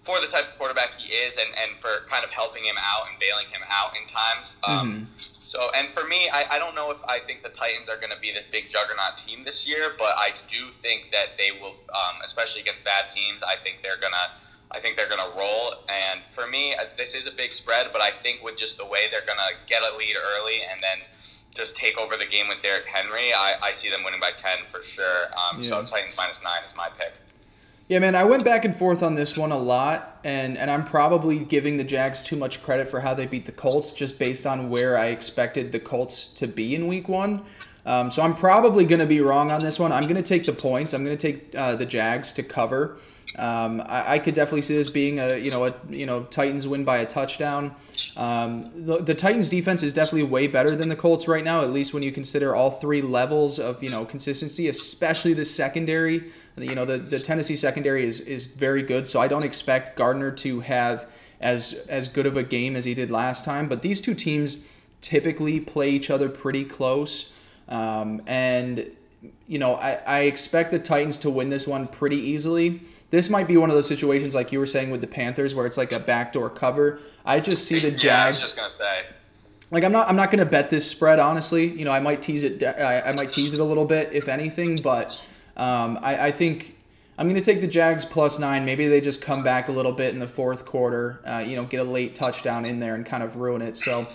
for 0.09 0.23
the 0.23 0.27
type 0.27 0.47
of 0.49 0.57
quarterback 0.57 0.95
he 0.95 1.13
is 1.13 1.37
and, 1.37 1.51
and 1.61 1.77
for 1.77 2.09
kind 2.09 2.25
of 2.25 2.31
helping 2.31 2.65
him 2.65 2.77
out 2.81 3.05
and 3.11 3.19
bailing 3.21 3.45
him 3.53 3.61
out 3.69 3.93
in 3.93 4.09
times. 4.09 4.57
Um, 4.65 4.73
mm-hmm. 4.73 5.05
So, 5.43 5.69
and 5.77 5.87
for 5.87 6.09
me, 6.09 6.31
I, 6.33 6.57
I 6.57 6.59
don't 6.59 6.75
know 6.75 6.91
if 6.91 7.05
I 7.05 7.19
think 7.19 7.43
the 7.43 7.51
Titans 7.51 7.91
are 7.91 7.99
going 7.99 8.13
to 8.13 8.19
be 8.19 8.33
this 8.33 8.47
big 8.47 8.71
juggernaut 8.71 9.19
team 9.19 9.45
this 9.45 9.69
year, 9.69 9.93
but 9.99 10.17
I 10.17 10.33
do 10.49 10.71
think 10.71 11.13
that 11.13 11.37
they 11.37 11.51
will, 11.53 11.77
um, 11.93 12.25
especially 12.25 12.63
against 12.63 12.85
bad 12.85 13.11
teams. 13.11 13.43
I 13.43 13.57
think 13.57 13.83
they're 13.83 14.01
gonna, 14.01 14.33
I 14.71 14.81
think 14.81 14.97
they're 14.97 15.11
gonna 15.11 15.29
roll. 15.37 15.75
And 15.93 16.25
for 16.27 16.47
me, 16.47 16.73
uh, 16.73 16.85
this 16.97 17.15
is 17.15 17.27
a 17.27 17.31
big 17.31 17.53
spread, 17.53 17.89
but 17.93 18.01
I 18.01 18.11
think 18.11 18.43
with 18.43 18.57
just 18.57 18.79
the 18.79 18.87
way 18.87 19.09
they're 19.11 19.27
gonna 19.27 19.61
get 19.67 19.83
a 19.83 19.95
lead 19.95 20.17
early 20.17 20.65
and 20.65 20.81
then 20.81 21.05
just 21.55 21.77
take 21.77 21.99
over 21.99 22.17
the 22.17 22.27
game 22.27 22.49
with 22.49 22.63
Derrick 22.63 22.87
Henry, 22.87 23.35
I, 23.35 23.57
I 23.63 23.73
see 23.73 23.91
them 23.91 24.05
winning 24.05 24.21
by 24.21 24.33
ten 24.33 24.65
for 24.65 24.81
sure. 24.81 25.27
Um, 25.37 25.61
yeah. 25.61 25.69
So 25.69 25.85
Titans 25.85 26.17
minus 26.17 26.43
nine 26.43 26.65
is 26.65 26.75
my 26.75 26.89
pick. 26.89 27.13
Yeah, 27.89 28.01
man, 28.01 28.15
I 28.15 28.25
went 28.25 28.45
back 28.45 28.67
and 28.67 28.77
forth 28.77 29.03
on 29.03 29.15
this 29.15 29.35
one 29.35 29.51
a 29.51 29.57
lot, 29.57 30.21
and, 30.23 30.59
and 30.59 30.71
I'm 30.71 30.85
probably 30.85 31.39
giving 31.39 31.79
the 31.79 31.85
Jags 31.85 32.21
too 32.21 32.37
much 32.37 32.63
credit 32.63 32.91
for 32.91 33.01
how 33.01 33.15
they 33.15 33.25
beat 33.25 33.47
the 33.47 33.53
Colts 33.53 33.93
just 33.93 34.19
based 34.19 34.47
on 34.47 34.69
where 34.69 34.99
I 34.99 35.07
expected 35.07 35.73
the 35.73 35.81
Colts 35.81 36.29
to 36.35 36.47
be 36.47 36.75
in 36.75 36.87
week 36.87 37.09
one. 37.09 37.47
Um, 37.87 38.11
so 38.11 38.21
I'm 38.21 38.35
probably 38.35 38.85
going 38.85 39.01
to 39.01 39.07
be 39.07 39.23
wrong 39.23 39.51
on 39.51 39.63
this 39.63 39.81
one. 39.81 39.91
I'm 39.91 40.03
going 40.03 40.17
to 40.17 40.23
take 40.23 40.45
the 40.45 40.53
points. 40.53 40.93
I'm 40.93 41.03
going 41.03 41.17
to 41.17 41.33
take 41.33 41.55
uh, 41.55 41.77
the 41.77 41.87
Jags 41.87 42.31
to 42.35 42.43
cover. 42.43 42.99
Um, 43.37 43.81
I, 43.81 44.15
I, 44.15 44.19
could 44.19 44.35
definitely 44.35 44.63
see 44.63 44.75
this 44.75 44.89
being 44.89 45.21
a 45.21 45.37
you 45.37 45.51
know 45.51 45.67
a 45.67 45.75
you 45.91 46.07
know 46.07 46.25
Titans 46.25 46.67
win 46.67 46.85
by 46.85 46.99
a 46.99 47.07
touchdown. 47.07 47.75
Um, 48.17 48.71
the, 48.75 49.03
the, 49.03 49.15
Titans 49.15 49.51
defense 49.51 49.83
is 49.83 49.93
definitely 49.93 50.23
way 50.23 50.47
better 50.47 50.75
than 50.75 50.89
the 50.89 50.97
Colts 50.97 51.29
right 51.29 51.45
now, 51.45 51.61
at 51.63 51.71
least 51.71 51.93
when 51.93 52.03
you 52.03 52.11
consider 52.11 52.55
all 52.55 52.71
three 52.71 53.03
levels 53.03 53.59
of 53.59 53.83
you 53.83 53.91
know 53.91 54.07
consistency, 54.07 54.67
especially 54.69 55.35
the 55.35 55.45
secondary. 55.45 56.33
You 56.63 56.75
know, 56.75 56.85
the, 56.85 56.99
the 56.99 57.21
Tennessee 57.21 57.57
secondary 57.57 58.05
is, 58.05 58.21
is 58.21 58.47
very 58.47 58.83
good, 58.83 59.09
so 59.09 59.21
I 59.21 59.29
don't 59.29 59.45
expect 59.45 59.97
Gardner 59.97 60.31
to 60.33 60.61
have 60.61 61.07
as 61.41 61.87
as 61.89 62.09
good 62.09 62.27
of 62.27 62.37
a 62.37 62.43
game 62.43 62.75
as 62.75 62.85
he 62.85 62.95
did 62.95 63.11
last 63.11 63.45
time. 63.45 63.69
But 63.69 63.83
these 63.83 64.01
two 64.01 64.15
teams 64.15 64.59
typically 65.01 65.61
play 65.61 65.91
each 65.91 66.11
other 66.11 66.29
pretty 66.29 66.65
close. 66.65 67.33
Um, 67.69 68.23
and, 68.27 68.91
you 69.47 69.59
know, 69.59 69.75
I, 69.75 70.01
I 70.07 70.21
expect 70.21 70.71
the 70.71 70.79
Titans 70.79 71.19
to 71.19 71.31
win 71.31 71.51
this 71.51 71.67
one 71.67 71.87
pretty 71.87 72.17
easily. 72.17 72.83
This 73.11 73.31
might 73.31 73.47
be 73.47 73.57
one 73.57 73.71
of 73.71 73.77
those 73.77 73.87
situations 73.87 74.35
like 74.35 74.53
you 74.53 74.59
were 74.59 74.67
saying 74.67 74.91
with 74.91 75.01
the 75.01 75.07
Panthers 75.07 75.55
where 75.55 75.67
it's 75.67 75.79
like 75.79 75.93
a 75.93 76.01
backdoor 76.01 76.51
cover. 76.51 77.01
I 77.25 77.41
just 77.41 77.67
see 77.67 77.79
the 77.79 77.91
Jags. 77.91 78.05
Yeah, 78.05 78.25
I 78.25 78.29
was 78.29 78.41
just 78.41 78.57
gonna 78.57 78.71
say. 78.71 79.07
Like 79.71 79.85
I'm 79.85 79.93
not 79.93 80.09
I'm 80.09 80.17
not 80.17 80.31
gonna 80.31 80.47
bet 80.47 80.71
this 80.71 80.91
spread 80.91 81.19
honestly. 81.19 81.67
You 81.67 81.85
know 81.85 81.93
I 81.93 82.01
might 82.01 82.23
tease 82.23 82.43
it 82.43 82.63
I, 82.63 83.03
I 83.03 83.13
might 83.13 83.31
tease 83.31 83.55
it 83.55 83.61
a 83.61 83.65
little 83.65 83.85
bit 83.85 84.11
if 84.13 84.29
anything, 84.29 84.81
but 84.81 85.19
um, 85.59 85.99
I, 86.03 86.27
I 86.27 86.31
think 86.31 86.77
I'm 87.19 87.29
going 87.29 87.41
to 87.41 87.45
take 87.45 87.61
the 87.61 87.67
Jags 87.67 88.05
plus 88.05 88.39
nine. 88.39 88.65
Maybe 88.65 88.87
they 88.87 89.01
just 89.01 89.21
come 89.21 89.43
back 89.43 89.69
a 89.69 89.73
little 89.73 89.93
bit 89.93 90.15
in 90.15 90.21
the 90.21 90.29
fourth 90.29 90.65
quarter, 90.65 91.21
uh, 91.27 91.39
you 91.39 91.57
know, 91.57 91.65
get 91.65 91.81
a 91.81 91.85
late 91.85 92.15
touchdown 92.15 92.65
in 92.65 92.79
there 92.79 92.95
and 92.95 93.05
kind 93.05 93.23
of 93.23 93.37
ruin 93.37 93.61
it. 93.61 93.77
So, 93.77 94.07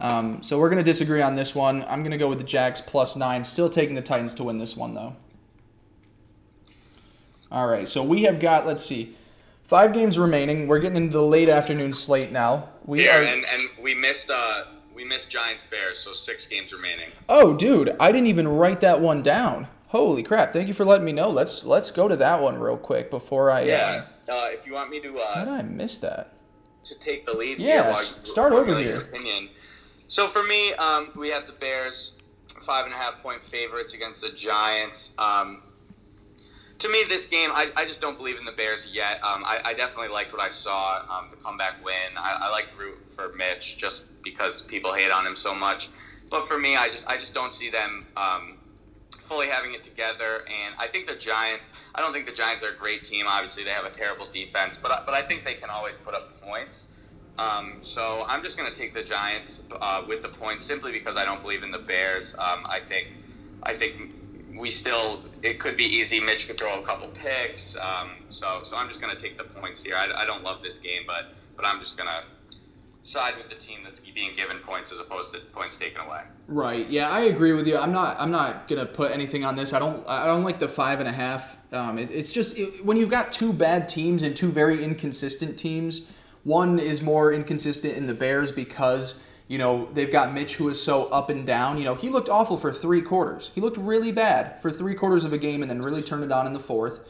um, 0.00 0.42
so 0.42 0.58
we're 0.60 0.70
going 0.70 0.82
to 0.82 0.88
disagree 0.88 1.22
on 1.22 1.34
this 1.34 1.54
one. 1.54 1.84
I'm 1.88 2.00
going 2.00 2.12
to 2.12 2.18
go 2.18 2.28
with 2.28 2.38
the 2.38 2.44
Jags 2.44 2.80
plus 2.80 3.16
nine. 3.16 3.42
Still 3.42 3.68
taking 3.68 3.96
the 3.96 4.02
Titans 4.02 4.34
to 4.34 4.44
win 4.44 4.58
this 4.58 4.76
one, 4.76 4.92
though. 4.92 5.16
All 7.50 7.66
right, 7.66 7.86
so 7.86 8.02
we 8.02 8.22
have 8.22 8.40
got, 8.40 8.66
let's 8.66 8.82
see, 8.82 9.14
five 9.64 9.92
games 9.92 10.18
remaining. 10.18 10.68
We're 10.68 10.78
getting 10.78 10.96
into 10.96 11.12
the 11.12 11.22
late 11.22 11.48
afternoon 11.48 11.92
slate 11.92 12.32
now. 12.32 12.70
We 12.86 13.04
yeah, 13.04 13.18
are, 13.18 13.22
and, 13.22 13.44
and 13.44 13.68
we 13.80 13.94
missed 13.94 14.30
uh, 14.30 14.64
we 14.94 15.04
missed 15.04 15.28
Giants 15.28 15.62
Bears, 15.62 15.98
so 15.98 16.12
six 16.12 16.46
games 16.46 16.72
remaining. 16.72 17.10
Oh, 17.28 17.54
dude, 17.54 17.94
I 18.00 18.12
didn't 18.12 18.28
even 18.28 18.48
write 18.48 18.80
that 18.80 19.00
one 19.00 19.22
down. 19.22 19.68
Holy 19.92 20.22
crap! 20.22 20.54
Thank 20.54 20.68
you 20.68 20.74
for 20.74 20.86
letting 20.86 21.04
me 21.04 21.12
know. 21.12 21.28
Let's 21.28 21.66
let's 21.66 21.90
go 21.90 22.08
to 22.08 22.16
that 22.16 22.40
one 22.40 22.58
real 22.58 22.78
quick 22.78 23.10
before 23.10 23.50
I. 23.50 23.64
Yeah. 23.64 24.00
Uh, 24.26 24.32
uh, 24.32 24.48
if 24.50 24.66
you 24.66 24.72
want 24.72 24.88
me 24.88 25.00
to. 25.00 25.18
Uh, 25.18 25.34
How 25.34 25.44
did 25.44 25.52
I 25.52 25.60
miss 25.60 25.98
that? 25.98 26.32
To 26.84 26.98
take 26.98 27.26
the 27.26 27.34
lead. 27.34 27.58
Yeah. 27.58 27.84
Here 27.84 27.96
start 27.96 28.54
over 28.54 28.78
here. 28.78 29.00
Opinion. 29.00 29.50
So 30.08 30.28
for 30.28 30.42
me, 30.44 30.72
um, 30.74 31.10
we 31.14 31.28
have 31.28 31.46
the 31.46 31.52
Bears, 31.52 32.14
five 32.62 32.86
and 32.86 32.94
a 32.94 32.96
half 32.96 33.22
point 33.22 33.44
favorites 33.44 33.92
against 33.92 34.22
the 34.22 34.30
Giants. 34.30 35.12
Um, 35.18 35.62
to 36.78 36.88
me, 36.88 37.02
this 37.06 37.26
game, 37.26 37.50
I, 37.52 37.70
I 37.76 37.84
just 37.84 38.00
don't 38.00 38.16
believe 38.16 38.38
in 38.38 38.46
the 38.46 38.52
Bears 38.52 38.88
yet. 38.90 39.22
Um, 39.22 39.44
I, 39.44 39.60
I, 39.62 39.74
definitely 39.74 40.08
liked 40.08 40.32
what 40.32 40.40
I 40.40 40.48
saw, 40.48 41.02
um, 41.08 41.28
the 41.30 41.36
comeback 41.36 41.84
win. 41.84 42.16
I, 42.16 42.38
I 42.40 42.50
like 42.50 42.72
to 42.72 42.76
root 42.76 42.98
for 43.08 43.32
Mitch 43.34 43.76
just 43.76 44.02
because 44.22 44.62
people 44.62 44.92
hate 44.92 45.12
on 45.12 45.24
him 45.26 45.36
so 45.36 45.54
much. 45.54 45.90
But 46.28 46.48
for 46.48 46.58
me, 46.58 46.76
I 46.76 46.88
just 46.88 47.06
I 47.06 47.18
just 47.18 47.34
don't 47.34 47.52
see 47.52 47.70
them 47.70 48.06
um, 48.16 48.58
fully 49.14 49.48
having 49.48 49.74
it 49.74 49.82
together. 49.82 50.44
And 50.46 50.74
I 50.78 50.86
think 50.86 51.06
the 51.06 51.14
Giants. 51.14 51.70
I 51.94 52.00
don't 52.00 52.12
think 52.12 52.26
the 52.26 52.32
Giants 52.32 52.62
are 52.62 52.70
a 52.70 52.76
great 52.76 53.02
team. 53.02 53.26
Obviously, 53.28 53.64
they 53.64 53.70
have 53.70 53.84
a 53.84 53.90
terrible 53.90 54.26
defense, 54.26 54.78
but 54.80 55.04
but 55.06 55.14
I 55.14 55.22
think 55.22 55.44
they 55.44 55.54
can 55.54 55.70
always 55.70 55.96
put 55.96 56.14
up 56.14 56.40
points. 56.40 56.86
Um, 57.38 57.78
so 57.80 58.24
I'm 58.28 58.42
just 58.42 58.58
going 58.58 58.70
to 58.70 58.78
take 58.78 58.94
the 58.94 59.02
Giants 59.02 59.60
uh, 59.80 60.02
with 60.06 60.22
the 60.22 60.28
points 60.28 60.64
simply 60.64 60.92
because 60.92 61.16
I 61.16 61.24
don't 61.24 61.40
believe 61.40 61.62
in 61.62 61.70
the 61.70 61.78
Bears. 61.78 62.34
Um, 62.34 62.66
I 62.66 62.80
think 62.86 63.08
I 63.62 63.72
think 63.72 64.12
we 64.54 64.70
still 64.70 65.22
it 65.42 65.58
could 65.58 65.76
be 65.76 65.84
easy. 65.84 66.20
Mitch 66.20 66.46
could 66.46 66.58
throw 66.58 66.80
a 66.80 66.84
couple 66.84 67.08
picks. 67.08 67.76
Um, 67.76 68.10
so 68.28 68.60
so 68.62 68.76
I'm 68.76 68.88
just 68.88 69.00
going 69.00 69.16
to 69.16 69.20
take 69.20 69.38
the 69.38 69.44
points 69.44 69.82
here. 69.82 69.96
I, 69.96 70.22
I 70.22 70.26
don't 70.26 70.42
love 70.42 70.62
this 70.62 70.78
game, 70.78 71.02
but 71.06 71.34
but 71.56 71.64
I'm 71.66 71.78
just 71.78 71.96
going 71.96 72.08
to 72.08 72.22
side 73.02 73.36
with 73.36 73.48
the 73.50 73.56
team 73.56 73.80
that's 73.84 74.00
being 74.00 74.34
given 74.36 74.58
points 74.58 74.92
as 74.92 75.00
opposed 75.00 75.32
to 75.32 75.40
points 75.52 75.76
taken 75.76 76.00
away. 76.00 76.22
Right. 76.46 76.88
Yeah, 76.88 77.10
I 77.10 77.22
agree 77.22 77.52
with 77.52 77.66
you. 77.66 77.76
I'm 77.76 77.92
not. 77.92 78.16
I'm 78.18 78.30
not 78.30 78.68
gonna 78.68 78.86
put 78.86 79.12
anything 79.12 79.44
on 79.44 79.56
this. 79.56 79.72
I 79.72 79.78
don't. 79.78 80.06
I 80.08 80.26
don't 80.26 80.44
like 80.44 80.58
the 80.58 80.68
five 80.68 81.00
and 81.00 81.08
a 81.08 81.12
half. 81.12 81.56
Um, 81.72 81.98
it, 81.98 82.10
it's 82.10 82.32
just 82.32 82.58
it, 82.58 82.84
when 82.84 82.96
you've 82.96 83.10
got 83.10 83.32
two 83.32 83.52
bad 83.52 83.88
teams 83.88 84.22
and 84.22 84.36
two 84.36 84.50
very 84.50 84.82
inconsistent 84.82 85.58
teams. 85.58 86.10
One 86.44 86.80
is 86.80 87.02
more 87.02 87.32
inconsistent 87.32 87.96
in 87.96 88.06
the 88.06 88.14
Bears 88.14 88.50
because 88.50 89.22
you 89.46 89.58
know 89.58 89.88
they've 89.92 90.10
got 90.10 90.32
Mitch 90.32 90.56
who 90.56 90.68
is 90.68 90.82
so 90.82 91.06
up 91.06 91.30
and 91.30 91.46
down. 91.46 91.78
You 91.78 91.84
know 91.84 91.94
he 91.94 92.08
looked 92.08 92.28
awful 92.28 92.56
for 92.56 92.72
three 92.72 93.02
quarters. 93.02 93.50
He 93.54 93.60
looked 93.60 93.76
really 93.76 94.12
bad 94.12 94.60
for 94.60 94.70
three 94.70 94.94
quarters 94.94 95.24
of 95.24 95.32
a 95.32 95.38
game 95.38 95.62
and 95.62 95.70
then 95.70 95.82
really 95.82 96.02
turned 96.02 96.24
it 96.24 96.32
on 96.32 96.46
in 96.46 96.52
the 96.52 96.60
fourth. 96.60 97.00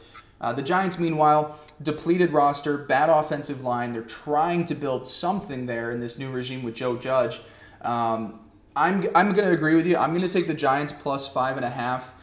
Uh, 0.43 0.51
the 0.51 0.61
Giants, 0.61 0.99
meanwhile, 0.99 1.57
depleted 1.81 2.31
roster, 2.33 2.77
bad 2.77 3.09
offensive 3.09 3.61
line. 3.61 3.93
They're 3.93 4.01
trying 4.01 4.65
to 4.65 4.75
build 4.75 5.07
something 5.07 5.65
there 5.65 5.89
in 5.89 6.01
this 6.01 6.19
new 6.19 6.29
regime 6.29 6.63
with 6.63 6.75
Joe 6.75 6.97
Judge. 6.97 7.39
Um, 7.81 8.41
I'm, 8.75 9.07
I'm 9.15 9.31
going 9.31 9.47
to 9.47 9.51
agree 9.51 9.75
with 9.75 9.85
you. 9.85 9.95
I'm 9.95 10.09
going 10.09 10.21
to 10.21 10.29
take 10.29 10.47
the 10.47 10.53
Giants 10.53 10.91
plus 10.91 11.31
five 11.31 11.55
and 11.55 11.65
a 11.65 11.69
half. 11.69 12.13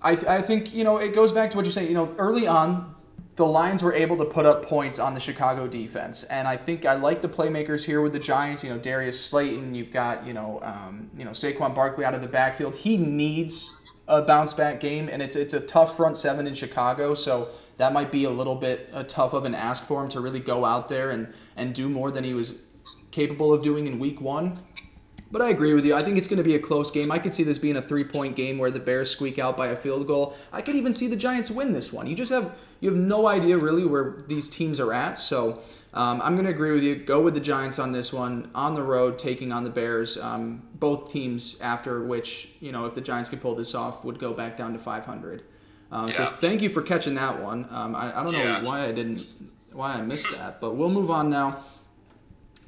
I, 0.00 0.12
I 0.12 0.42
think, 0.42 0.72
you 0.72 0.84
know, 0.84 0.98
it 0.98 1.12
goes 1.12 1.32
back 1.32 1.50
to 1.50 1.56
what 1.56 1.66
you're 1.66 1.72
saying. 1.72 1.88
You 1.88 1.94
know, 1.94 2.14
early 2.18 2.46
on, 2.46 2.94
the 3.34 3.46
Lions 3.46 3.82
were 3.82 3.94
able 3.94 4.16
to 4.18 4.24
put 4.24 4.46
up 4.46 4.64
points 4.64 4.98
on 4.98 5.14
the 5.14 5.20
Chicago 5.20 5.66
defense, 5.66 6.24
and 6.24 6.46
I 6.46 6.58
think 6.58 6.84
I 6.84 6.94
like 6.94 7.22
the 7.22 7.28
playmakers 7.28 7.86
here 7.86 8.02
with 8.02 8.12
the 8.12 8.18
Giants. 8.18 8.62
You 8.62 8.68
know, 8.68 8.78
Darius 8.78 9.24
Slayton. 9.24 9.74
You've 9.74 9.92
got 9.92 10.26
you 10.26 10.34
know 10.34 10.60
um, 10.62 11.10
you 11.16 11.24
know 11.24 11.30
Saquon 11.30 11.74
Barkley 11.74 12.04
out 12.04 12.12
of 12.12 12.20
the 12.20 12.28
backfield. 12.28 12.76
He 12.76 12.98
needs 12.98 13.74
a 14.10 14.22
bounce 14.22 14.52
back 14.52 14.80
game, 14.80 15.08
and 15.08 15.22
it's 15.22 15.36
it's 15.36 15.54
a 15.54 15.60
tough 15.60 15.96
front 15.96 16.16
seven 16.16 16.46
in 16.46 16.54
Chicago. 16.54 17.14
So 17.14 17.48
that 17.80 17.94
might 17.94 18.12
be 18.12 18.24
a 18.24 18.30
little 18.30 18.56
bit 18.56 18.90
uh, 18.92 19.04
tough 19.04 19.32
of 19.32 19.46
an 19.46 19.54
ask 19.54 19.84
for 19.84 20.02
him 20.02 20.10
to 20.10 20.20
really 20.20 20.40
go 20.40 20.66
out 20.66 20.90
there 20.90 21.10
and, 21.10 21.32
and 21.56 21.74
do 21.74 21.88
more 21.88 22.10
than 22.10 22.24
he 22.24 22.34
was 22.34 22.66
capable 23.10 23.54
of 23.54 23.62
doing 23.62 23.86
in 23.86 23.98
week 23.98 24.20
one. 24.20 24.58
But 25.32 25.42
I 25.42 25.50
agree 25.50 25.74
with 25.74 25.84
you. 25.84 25.94
I 25.94 26.02
think 26.02 26.18
it's 26.18 26.26
going 26.26 26.38
to 26.38 26.44
be 26.44 26.56
a 26.56 26.58
close 26.58 26.90
game. 26.90 27.12
I 27.12 27.18
could 27.18 27.32
see 27.34 27.44
this 27.44 27.58
being 27.58 27.76
a 27.76 27.82
three-point 27.82 28.34
game 28.34 28.58
where 28.58 28.70
the 28.70 28.80
Bears 28.80 29.10
squeak 29.10 29.38
out 29.38 29.56
by 29.56 29.68
a 29.68 29.76
field 29.76 30.06
goal. 30.06 30.36
I 30.52 30.60
could 30.60 30.74
even 30.74 30.92
see 30.92 31.06
the 31.06 31.16
Giants 31.16 31.50
win 31.50 31.72
this 31.72 31.92
one. 31.92 32.08
You 32.08 32.16
just 32.16 32.32
have 32.32 32.52
you 32.80 32.90
have 32.90 32.98
no 32.98 33.28
idea 33.28 33.56
really 33.56 33.84
where 33.84 34.22
these 34.26 34.48
teams 34.48 34.80
are 34.80 34.92
at. 34.92 35.18
So 35.18 35.60
um, 35.94 36.20
I'm 36.22 36.34
going 36.34 36.46
to 36.46 36.50
agree 36.50 36.72
with 36.72 36.82
you. 36.82 36.96
Go 36.96 37.20
with 37.20 37.34
the 37.34 37.40
Giants 37.40 37.78
on 37.78 37.92
this 37.92 38.12
one 38.12 38.50
on 38.54 38.74
the 38.74 38.82
road, 38.82 39.18
taking 39.18 39.52
on 39.52 39.62
the 39.62 39.70
Bears. 39.70 40.18
Um, 40.18 40.66
both 40.74 41.12
teams 41.12 41.60
after 41.60 42.02
which 42.02 42.48
you 42.60 42.72
know 42.72 42.86
if 42.86 42.94
the 42.94 43.00
Giants 43.00 43.30
could 43.30 43.40
pull 43.40 43.54
this 43.54 43.74
off 43.74 44.04
would 44.04 44.18
go 44.18 44.32
back 44.32 44.56
down 44.56 44.72
to 44.72 44.78
500. 44.78 45.44
Um, 45.92 46.06
yeah. 46.06 46.12
So 46.12 46.26
thank 46.26 46.62
you 46.62 46.68
for 46.68 46.82
catching 46.82 47.14
that 47.14 47.40
one. 47.40 47.66
Um, 47.70 47.94
I, 47.94 48.18
I 48.18 48.22
don't 48.22 48.32
know 48.32 48.38
yeah. 48.38 48.62
why 48.62 48.84
I 48.84 48.92
didn't, 48.92 49.26
why 49.72 49.94
I 49.94 50.00
missed 50.02 50.30
that, 50.32 50.60
but 50.60 50.76
we'll 50.76 50.90
move 50.90 51.10
on 51.10 51.30
now. 51.30 51.64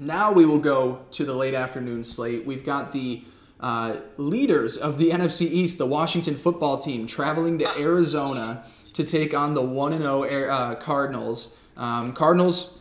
Now 0.02 0.32
we 0.32 0.44
will 0.44 0.58
go 0.58 1.00
to 1.12 1.24
the 1.24 1.34
late 1.34 1.54
afternoon 1.54 2.02
slate. 2.02 2.44
We've 2.44 2.64
got 2.64 2.90
the 2.90 3.22
uh, 3.60 3.96
leaders 4.16 4.76
of 4.76 4.98
the 4.98 5.10
NFC 5.12 5.42
East, 5.42 5.78
the 5.78 5.86
Washington 5.86 6.36
football 6.36 6.78
team, 6.78 7.06
traveling 7.06 7.58
to 7.60 7.78
Arizona 7.78 8.64
to 8.94 9.04
take 9.04 9.32
on 9.32 9.54
the 9.54 9.62
one 9.62 9.92
and 9.92 10.02
zero 10.02 10.24
oh 10.24 10.50
uh, 10.50 10.74
Cardinals. 10.74 11.56
Um, 11.76 12.12
Cardinals 12.12 12.80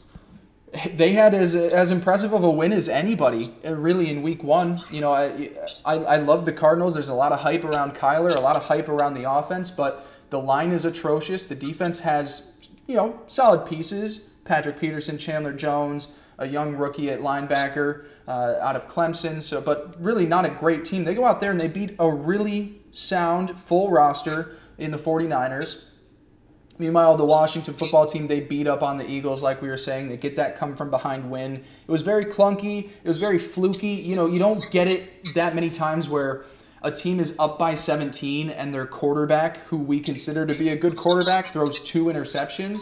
they 0.96 1.12
had 1.12 1.34
as 1.34 1.54
as 1.54 1.92
impressive 1.92 2.34
of 2.34 2.44
a 2.44 2.50
win 2.50 2.72
as 2.72 2.88
anybody 2.88 3.54
uh, 3.66 3.74
really 3.74 4.10
in 4.10 4.22
week 4.24 4.44
one. 4.44 4.82
You 4.90 5.02
know, 5.02 5.12
I, 5.12 5.52
I 5.86 5.96
I 5.96 6.18
love 6.18 6.46
the 6.46 6.54
Cardinals. 6.54 6.96
There's 6.96 7.10
a 7.10 7.14
lot 7.14 7.32
of 7.32 7.42
hype 7.42 7.64
around 7.64 7.94
Kyler, 7.94 8.36
a 8.36 8.42
lot 8.42 8.56
of 8.56 8.64
hype 8.64 8.90
around 8.90 9.14
the 9.14 9.30
offense, 9.30 9.70
but 9.70 10.08
the 10.30 10.40
line 10.40 10.72
is 10.72 10.86
atrocious. 10.86 11.44
The 11.44 11.56
defense 11.56 12.00
has 12.00 12.54
you 12.88 12.96
know 12.96 13.20
solid 13.28 13.68
pieces. 13.68 14.30
Patrick 14.44 14.80
Peterson, 14.80 15.18
Chandler 15.20 15.54
Jones, 15.54 16.18
a 16.42 16.48
young 16.48 16.76
rookie 16.76 17.10
at 17.10 17.20
linebacker 17.20 18.06
uh, 18.28 18.56
out 18.60 18.76
of 18.76 18.88
Clemson. 18.88 19.42
So, 19.42 19.62
but 19.62 19.96
really 20.02 20.26
not 20.26 20.44
a 20.44 20.50
great 20.50 20.84
team. 20.84 21.04
They 21.06 21.14
go 21.14 21.24
out 21.24 21.40
there 21.40 21.52
and 21.52 21.60
they 21.60 21.68
beat 21.68 21.96
a 22.00 22.10
really 22.10 22.82
sound 22.92 23.58
full 23.58 23.92
roster 23.92 24.58
in 24.78 24.92
the 24.92 24.98
49ers. 24.98 25.86
Meanwhile, 26.80 27.16
the 27.18 27.26
Washington 27.26 27.76
football 27.76 28.06
team, 28.06 28.26
they 28.26 28.40
beat 28.40 28.66
up 28.66 28.82
on 28.82 28.98
the 28.98 29.08
Eagles, 29.08 29.44
like 29.44 29.62
we 29.62 29.68
were 29.68 29.78
saying. 29.78 30.10
They 30.10 30.18
get 30.18 30.36
that 30.38 30.58
come 30.58 30.76
from 30.76 30.90
behind 30.90 31.30
win. 31.30 31.58
It 31.58 31.92
was 31.92 32.02
very 32.02 32.26
clunky. 32.26 32.90
It 32.90 33.08
was 33.08 33.18
very 33.18 33.38
fluky. 33.38 33.90
You 33.90 34.16
know, 34.16 34.26
you 34.26 34.40
don't 34.40 34.70
get 34.72 34.88
it 34.88 35.36
that 35.36 35.54
many 35.54 35.70
times 35.70 36.10
where 36.10 36.44
a 36.82 36.90
team 36.90 37.20
is 37.20 37.38
up 37.38 37.60
by 37.60 37.76
17 37.76 38.50
and 38.50 38.74
their 38.74 38.88
quarterback, 38.88 39.58
who 39.68 39.78
we 39.78 40.00
consider 40.00 40.48
to 40.48 40.56
be 40.56 40.70
a 40.70 40.76
good 40.76 40.96
quarterback, 40.96 41.48
throws 41.48 41.80
two 41.80 42.06
interceptions. 42.06 42.80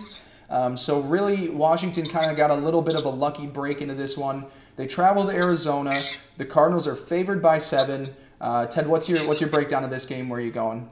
Um, 0.49 0.75
so 0.75 1.01
really, 1.01 1.49
Washington 1.49 2.07
kind 2.07 2.31
of 2.31 2.37
got 2.37 2.49
a 2.49 2.55
little 2.55 2.81
bit 2.81 2.95
of 2.95 3.05
a 3.05 3.09
lucky 3.09 3.45
break 3.45 3.81
into 3.81 3.93
this 3.93 4.17
one. 4.17 4.45
They 4.75 4.87
travel 4.87 5.25
to 5.25 5.31
Arizona. 5.31 6.01
The 6.37 6.45
Cardinals 6.45 6.87
are 6.87 6.95
favored 6.95 7.41
by 7.41 7.57
seven. 7.57 8.15
Uh, 8.41 8.65
Ted, 8.65 8.87
what's 8.87 9.09
your 9.09 9.27
what's 9.27 9.41
your 9.41 9.49
breakdown 9.49 9.83
of 9.83 9.89
this 9.89 10.05
game? 10.05 10.29
Where 10.29 10.39
are 10.39 10.43
you 10.43 10.51
going? 10.51 10.89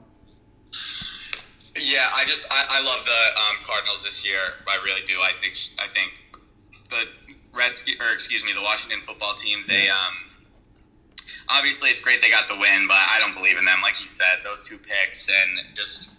Yeah, 1.76 2.10
I 2.14 2.26
just 2.26 2.46
I, 2.52 2.66
I 2.70 2.84
love 2.84 3.06
the 3.06 3.40
um, 3.40 3.64
Cardinals 3.64 4.04
this 4.04 4.26
year. 4.26 4.40
I 4.68 4.84
really 4.84 5.06
do. 5.08 5.20
I 5.22 5.32
think 5.42 5.58
I 5.80 5.88
think 5.88 6.44
the 6.90 7.06
Reds 7.54 7.84
or 8.00 8.14
excuse 8.14 8.44
me, 8.44 8.54
the 8.54 8.62
Washington 8.62 9.02
football 9.02 9.34
team. 9.34 9.64
They 9.68 9.90
um, 9.90 10.14
obviously 11.50 11.90
it's 11.90 12.02
great 12.02 12.22
they 12.22 12.30
got 12.30 12.48
the 12.48 12.58
win, 12.58 12.88
but 12.88 12.98
I 12.98 13.18
don't 13.20 13.34
believe 13.34 13.58
in 13.58 13.66
them. 13.66 13.80
Like 13.82 14.02
you 14.02 14.10
said, 14.10 14.40
those 14.44 14.64
two 14.64 14.78
picks 14.78 15.30
and 15.30 15.76
just 15.76 16.10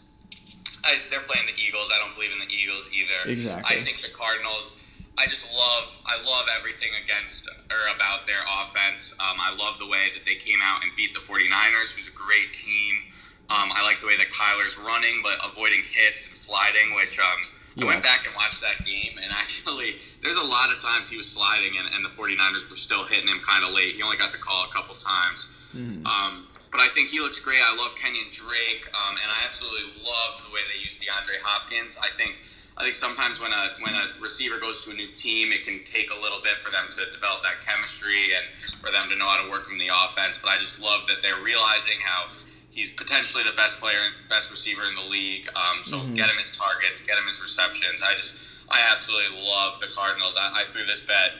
I, 0.84 0.98
they're 1.10 1.26
playing 1.26 1.46
the 1.46 1.58
Eagles. 1.60 1.90
I 1.92 1.98
don't 1.98 2.14
believe 2.14 2.30
in 2.32 2.38
the 2.38 2.52
Eagles 2.52 2.88
either. 2.92 3.30
Exactly. 3.30 3.76
I 3.76 3.80
think 3.82 4.02
the 4.02 4.10
Cardinals. 4.10 4.76
I 5.18 5.26
just 5.26 5.50
love 5.50 5.96
I 6.06 6.22
love 6.22 6.46
everything 6.46 6.94
against 7.02 7.48
or 7.48 7.82
about 7.94 8.26
their 8.26 8.38
offense. 8.62 9.12
Um, 9.18 9.34
I 9.42 9.50
love 9.58 9.78
the 9.80 9.86
way 9.86 10.14
that 10.14 10.24
they 10.24 10.36
came 10.36 10.60
out 10.62 10.84
and 10.84 10.94
beat 10.94 11.12
the 11.12 11.18
49ers, 11.18 11.96
who's 11.96 12.06
a 12.06 12.14
great 12.14 12.52
team. 12.52 13.10
Um, 13.50 13.72
I 13.72 13.82
like 13.82 13.98
the 14.00 14.06
way 14.06 14.16
that 14.16 14.28
Kyler's 14.28 14.76
running, 14.78 15.20
but 15.24 15.40
avoiding 15.42 15.82
hits 15.90 16.28
and 16.28 16.36
sliding, 16.36 16.94
which 16.94 17.18
um, 17.18 17.40
yes. 17.74 17.82
I 17.82 17.84
went 17.86 18.02
back 18.02 18.26
and 18.26 18.34
watched 18.36 18.60
that 18.60 18.84
game, 18.84 19.18
and 19.22 19.32
actually, 19.42 19.96
there's 20.22 20.36
a 20.36 20.44
lot 20.44 20.70
of 20.70 20.80
times 20.80 21.08
he 21.08 21.16
was 21.16 21.26
sliding, 21.26 21.78
and, 21.78 21.88
and 21.94 22.04
the 22.04 22.12
49ers 22.12 22.68
were 22.68 22.76
still 22.76 23.04
hitting 23.04 23.26
him 23.26 23.40
kind 23.40 23.64
of 23.64 23.72
late. 23.72 23.96
He 23.96 24.02
only 24.02 24.18
got 24.18 24.32
the 24.32 24.38
call 24.38 24.68
a 24.68 24.72
couple 24.72 24.94
times. 24.94 25.48
Mm-hmm. 25.74 26.04
Um, 26.06 26.46
but 26.70 26.80
I 26.80 26.88
think 26.88 27.08
he 27.08 27.20
looks 27.20 27.38
great. 27.40 27.60
I 27.62 27.74
love 27.76 27.94
Kenyan 27.96 28.30
Drake, 28.32 28.88
um, 28.92 29.16
and 29.16 29.30
I 29.30 29.44
absolutely 29.44 30.02
love 30.02 30.42
the 30.44 30.52
way 30.52 30.60
they 30.68 30.82
use 30.82 30.96
DeAndre 30.96 31.40
Hopkins. 31.42 31.98
I 32.02 32.08
think 32.16 32.40
I 32.76 32.82
think 32.82 32.94
sometimes 32.94 33.40
when 33.40 33.52
a 33.52 33.74
when 33.80 33.94
a 33.94 34.20
receiver 34.20 34.58
goes 34.60 34.84
to 34.84 34.90
a 34.90 34.94
new 34.94 35.10
team, 35.12 35.50
it 35.52 35.64
can 35.64 35.82
take 35.84 36.10
a 36.10 36.18
little 36.20 36.40
bit 36.42 36.58
for 36.58 36.70
them 36.70 36.86
to 36.90 37.10
develop 37.10 37.42
that 37.42 37.64
chemistry 37.64 38.36
and 38.36 38.46
for 38.80 38.92
them 38.92 39.10
to 39.10 39.16
know 39.16 39.26
how 39.26 39.42
to 39.42 39.50
work 39.50 39.66
in 39.70 39.78
the 39.78 39.90
offense. 39.90 40.38
But 40.38 40.50
I 40.50 40.58
just 40.58 40.78
love 40.78 41.08
that 41.08 41.22
they're 41.22 41.42
realizing 41.42 41.98
how 42.04 42.30
he's 42.70 42.90
potentially 42.90 43.42
the 43.42 43.56
best 43.56 43.80
player, 43.80 43.98
and 44.06 44.14
best 44.28 44.50
receiver 44.50 44.82
in 44.86 44.94
the 44.94 45.10
league. 45.10 45.48
Um, 45.56 45.82
so 45.82 45.98
mm-hmm. 45.98 46.14
get 46.14 46.30
him 46.30 46.36
his 46.36 46.52
targets, 46.52 47.00
get 47.00 47.18
him 47.18 47.26
his 47.26 47.40
receptions. 47.40 48.02
I 48.06 48.14
just, 48.14 48.34
I 48.70 48.86
absolutely 48.92 49.42
love 49.42 49.80
the 49.80 49.88
Cardinals. 49.88 50.38
I, 50.38 50.62
I 50.62 50.64
threw 50.70 50.86
this 50.86 51.00
bet 51.00 51.32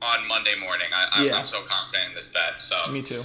on 0.00 0.26
Monday 0.26 0.54
morning. 0.58 0.88
I, 0.94 1.26
am 1.26 1.44
so 1.44 1.62
confident 1.66 2.08
in 2.08 2.14
this 2.14 2.26
bet. 2.28 2.58
So 2.58 2.90
me 2.90 3.02
too. 3.02 3.24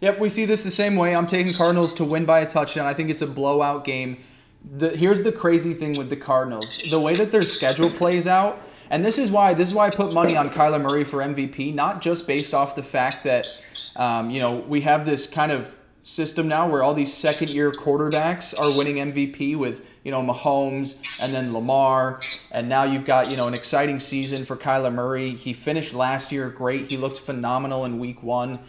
Yep, 0.00 0.18
we 0.18 0.28
see 0.28 0.44
this 0.44 0.62
the 0.62 0.70
same 0.70 0.96
way. 0.96 1.16
I'm 1.16 1.26
taking 1.26 1.54
Cardinals 1.54 1.94
to 1.94 2.04
win 2.04 2.26
by 2.26 2.40
a 2.40 2.46
touchdown. 2.46 2.86
I 2.86 2.94
think 2.94 3.08
it's 3.08 3.22
a 3.22 3.26
blowout 3.26 3.84
game. 3.84 4.18
The, 4.64 4.90
here's 4.90 5.22
the 5.22 5.32
crazy 5.32 5.72
thing 5.72 5.96
with 5.96 6.10
the 6.10 6.16
Cardinals: 6.16 6.80
the 6.90 7.00
way 7.00 7.14
that 7.14 7.32
their 7.32 7.44
schedule 7.44 7.88
plays 7.88 8.26
out, 8.26 8.60
and 8.90 9.04
this 9.04 9.18
is 9.18 9.30
why 9.30 9.54
this 9.54 9.68
is 9.68 9.74
why 9.74 9.86
I 9.86 9.90
put 9.90 10.12
money 10.12 10.36
on 10.36 10.50
Kyler 10.50 10.82
Murray 10.82 11.04
for 11.04 11.18
MVP, 11.18 11.74
not 11.74 12.02
just 12.02 12.26
based 12.26 12.52
off 12.52 12.76
the 12.76 12.82
fact 12.82 13.24
that 13.24 13.46
um, 13.94 14.28
you 14.28 14.40
know 14.40 14.56
we 14.56 14.82
have 14.82 15.06
this 15.06 15.26
kind 15.28 15.52
of 15.52 15.76
system 16.06 16.46
now 16.46 16.68
where 16.68 16.84
all 16.84 16.94
these 16.94 17.12
second 17.12 17.50
year 17.50 17.72
quarterbacks 17.72 18.56
are 18.56 18.70
winning 18.76 18.96
MVP 18.96 19.56
with, 19.56 19.84
you 20.04 20.12
know, 20.12 20.22
Mahomes 20.22 21.02
and 21.18 21.34
then 21.34 21.52
Lamar. 21.52 22.20
And 22.52 22.68
now 22.68 22.84
you've 22.84 23.04
got, 23.04 23.28
you 23.28 23.36
know, 23.36 23.48
an 23.48 23.54
exciting 23.54 23.98
season 23.98 24.44
for 24.44 24.56
Kyler 24.56 24.94
Murray. 24.94 25.34
He 25.34 25.52
finished 25.52 25.92
last 25.92 26.30
year 26.30 26.48
great. 26.48 26.86
He 26.86 26.96
looked 26.96 27.18
phenomenal 27.18 27.84
in 27.84 27.98
week 27.98 28.22
one. 28.22 28.60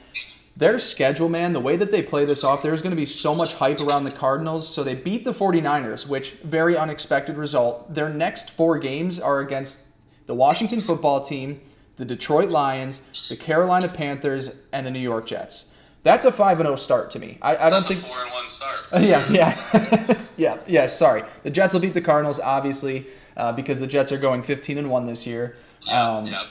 Their 0.57 0.79
schedule, 0.79 1.29
man, 1.29 1.53
the 1.53 1.59
way 1.59 1.75
that 1.75 1.91
they 1.91 2.01
play 2.01 2.25
this 2.25 2.43
off, 2.43 2.63
there's 2.63 2.81
going 2.81 2.91
to 2.91 2.97
be 2.97 3.05
so 3.05 3.35
much 3.35 3.53
hype 3.53 3.79
around 3.79 4.05
the 4.05 4.11
Cardinals. 4.11 4.67
So 4.67 4.83
they 4.83 4.95
beat 4.95 5.23
the 5.23 5.31
49ers, 5.31 6.07
which 6.07 6.31
very 6.31 6.75
unexpected 6.75 7.37
result. 7.37 7.93
Their 7.93 8.09
next 8.09 8.49
four 8.49 8.79
games 8.79 9.19
are 9.19 9.39
against 9.39 9.89
the 10.25 10.33
Washington 10.33 10.81
football 10.81 11.21
team, 11.21 11.61
the 11.97 12.05
Detroit 12.05 12.49
Lions, 12.49 13.27
the 13.29 13.35
Carolina 13.35 13.87
Panthers, 13.87 14.63
and 14.73 14.83
the 14.83 14.89
New 14.89 14.99
York 14.99 15.27
Jets. 15.27 15.75
That's 16.01 16.25
a 16.25 16.31
five 16.31 16.59
and 16.59 16.65
zero 16.65 16.73
oh 16.73 16.75
start 16.77 17.11
to 17.11 17.19
me. 17.19 17.37
I, 17.41 17.55
I 17.57 17.69
don't 17.69 17.85
think 17.85 17.99
four 17.99 18.17
and 18.23 18.31
one 18.31 18.49
start. 18.49 18.77
Yeah, 19.01 19.29
yeah, 19.29 20.23
yeah, 20.37 20.57
yeah. 20.65 20.85
Sorry, 20.87 21.23
the 21.43 21.49
Jets 21.49 21.73
will 21.73 21.81
beat 21.81 21.93
the 21.93 22.01
Cardinals 22.01 22.39
obviously 22.39 23.07
uh, 23.35 23.51
because 23.51 23.79
the 23.79 23.87
Jets 23.87 24.11
are 24.11 24.17
going 24.17 24.41
fifteen 24.41 24.77
and 24.77 24.89
one 24.89 25.05
this 25.05 25.27
year. 25.27 25.57
Um, 25.91 26.27
yep. 26.27 26.45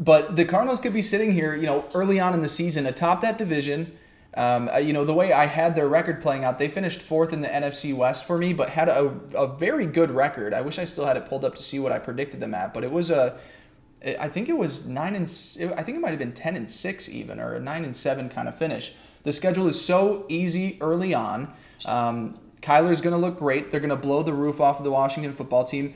But 0.00 0.34
the 0.34 0.46
Cardinals 0.46 0.80
could 0.80 0.94
be 0.94 1.02
sitting 1.02 1.32
here, 1.32 1.54
you 1.54 1.66
know, 1.66 1.84
early 1.94 2.18
on 2.18 2.32
in 2.32 2.40
the 2.40 2.48
season 2.48 2.86
atop 2.86 3.20
that 3.20 3.36
division. 3.36 3.96
Um, 4.34 4.70
uh, 4.72 4.78
you 4.78 4.92
know, 4.94 5.04
the 5.04 5.12
way 5.12 5.32
I 5.32 5.46
had 5.46 5.74
their 5.74 5.88
record 5.88 6.22
playing 6.22 6.44
out, 6.44 6.58
they 6.58 6.68
finished 6.68 7.02
fourth 7.02 7.32
in 7.32 7.42
the 7.42 7.48
NFC 7.48 7.94
West 7.94 8.26
for 8.26 8.38
me, 8.38 8.54
but 8.54 8.70
had 8.70 8.88
a, 8.88 9.14
a 9.34 9.46
very 9.46 9.84
good 9.86 10.10
record. 10.10 10.54
I 10.54 10.62
wish 10.62 10.78
I 10.78 10.84
still 10.84 11.04
had 11.04 11.16
it 11.16 11.26
pulled 11.26 11.44
up 11.44 11.54
to 11.56 11.62
see 11.62 11.78
what 11.78 11.92
I 11.92 11.98
predicted 11.98 12.40
them 12.40 12.54
at, 12.54 12.72
but 12.72 12.82
it 12.82 12.90
was 12.90 13.10
a 13.10 13.38
I 14.02 14.28
think 14.28 14.48
it 14.48 14.56
was 14.56 14.86
nine 14.86 15.14
and 15.14 15.24
I 15.76 15.82
think 15.82 15.98
it 15.98 16.00
might 16.00 16.10
have 16.10 16.18
been 16.18 16.32
ten 16.32 16.56
and 16.56 16.70
six 16.70 17.08
even 17.08 17.38
or 17.38 17.54
a 17.54 17.60
nine 17.60 17.84
and 17.84 17.94
seven 17.94 18.30
kind 18.30 18.48
of 18.48 18.56
finish. 18.56 18.94
The 19.24 19.32
schedule 19.32 19.66
is 19.66 19.84
so 19.84 20.24
easy 20.28 20.78
early 20.80 21.12
on. 21.12 21.52
Um, 21.84 22.38
Kyler's 22.62 23.00
going 23.00 23.12
to 23.12 23.20
look 23.20 23.38
great. 23.38 23.70
They're 23.70 23.80
going 23.80 23.90
to 23.90 23.96
blow 23.96 24.22
the 24.22 24.32
roof 24.32 24.60
off 24.60 24.78
of 24.78 24.84
the 24.84 24.90
Washington 24.90 25.34
football 25.34 25.64
team. 25.64 25.94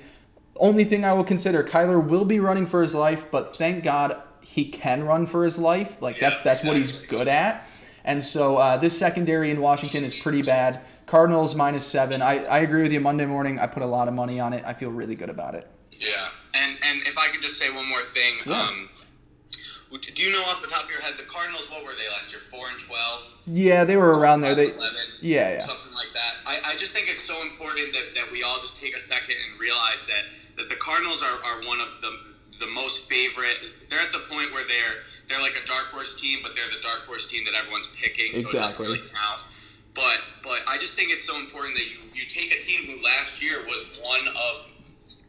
Only 0.56 0.84
thing 0.84 1.04
I 1.04 1.12
will 1.12 1.24
consider, 1.24 1.64
Kyler 1.64 2.04
will 2.04 2.24
be 2.24 2.38
running 2.38 2.66
for 2.66 2.80
his 2.82 2.94
life, 2.94 3.26
but 3.30 3.56
thank 3.56 3.82
God 3.82 4.20
he 4.40 4.66
can 4.66 5.02
run 5.02 5.26
for 5.26 5.42
his 5.42 5.58
life. 5.58 6.00
Like 6.00 6.18
that's 6.18 6.42
that's 6.42 6.64
what 6.64 6.76
he's 6.76 6.92
good 6.92 7.28
at. 7.28 7.72
And 8.04 8.22
so 8.22 8.58
uh, 8.58 8.76
this 8.76 8.96
secondary 8.96 9.50
in 9.50 9.60
Washington 9.60 10.04
is 10.04 10.14
pretty 10.14 10.42
bad. 10.42 10.82
Cardinals 11.06 11.54
minus 11.54 11.86
seven. 11.86 12.22
I, 12.22 12.44
I 12.44 12.58
agree 12.58 12.82
with 12.82 12.92
you. 12.92 13.00
Monday 13.00 13.26
morning, 13.26 13.58
I 13.58 13.66
put 13.66 13.82
a 13.82 13.86
lot 13.86 14.08
of 14.08 14.14
money 14.14 14.38
on 14.40 14.52
it. 14.52 14.62
I 14.66 14.74
feel 14.74 14.90
really 14.90 15.14
good 15.14 15.30
about 15.30 15.54
it. 15.54 15.68
Yeah, 15.90 16.28
and 16.54 16.78
and 16.84 17.02
if 17.06 17.18
I 17.18 17.28
could 17.28 17.42
just 17.42 17.58
say 17.58 17.70
one 17.70 17.88
more 17.88 18.02
thing. 18.02 18.34
Yeah. 18.46 18.60
Um, 18.60 18.90
do 20.00 20.22
you 20.22 20.32
know 20.32 20.42
off 20.42 20.60
the 20.60 20.68
top 20.68 20.84
of 20.84 20.90
your 20.90 21.00
head 21.00 21.14
the 21.16 21.22
Cardinals? 21.22 21.70
What 21.70 21.84
were 21.84 21.92
they 21.92 22.08
last 22.10 22.32
year? 22.32 22.40
Four 22.40 22.66
and 22.68 22.78
twelve. 22.78 23.36
Yeah, 23.46 23.84
they 23.84 23.96
were 23.96 24.18
around 24.18 24.40
there. 24.40 24.54
They 24.54 24.72
11, 24.72 24.94
yeah, 25.20 25.52
yeah, 25.52 25.58
something 25.60 25.92
like 25.92 26.12
that. 26.14 26.34
I, 26.46 26.72
I 26.72 26.76
just 26.76 26.92
think 26.92 27.08
it's 27.08 27.22
so 27.22 27.40
important 27.42 27.92
that, 27.92 28.14
that 28.14 28.32
we 28.32 28.42
all 28.42 28.56
just 28.56 28.76
take 28.76 28.96
a 28.96 29.00
second 29.00 29.36
and 29.48 29.60
realize 29.60 30.04
that 30.08 30.24
that 30.56 30.68
the 30.68 30.76
Cardinals 30.76 31.22
are, 31.22 31.38
are 31.44 31.66
one 31.66 31.80
of 31.80 32.00
the 32.00 32.12
the 32.60 32.66
most 32.68 33.08
favorite. 33.08 33.58
They're 33.90 34.00
at 34.00 34.12
the 34.12 34.20
point 34.30 34.52
where 34.52 34.64
they're 34.66 35.02
they're 35.28 35.42
like 35.42 35.60
a 35.62 35.66
dark 35.66 35.86
horse 35.86 36.14
team, 36.14 36.40
but 36.42 36.52
they're 36.54 36.70
the 36.70 36.82
dark 36.82 37.06
horse 37.06 37.26
team 37.26 37.44
that 37.46 37.54
everyone's 37.54 37.88
picking. 37.88 38.30
Exactly. 38.34 38.50
So 38.50 38.58
it 38.58 38.62
doesn't 38.62 38.86
really 38.86 38.98
count. 39.10 39.44
But 39.94 40.18
but 40.42 40.60
I 40.68 40.78
just 40.78 40.94
think 40.94 41.10
it's 41.10 41.24
so 41.24 41.38
important 41.38 41.76
that 41.76 41.86
you 41.86 41.98
you 42.14 42.26
take 42.26 42.52
a 42.52 42.60
team 42.60 42.86
who 42.86 43.02
last 43.02 43.42
year 43.42 43.64
was 43.66 43.84
one 44.02 44.28
of 44.28 44.66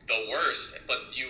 the 0.08 0.30
worst, 0.32 0.74
but 0.88 1.00
you 1.14 1.28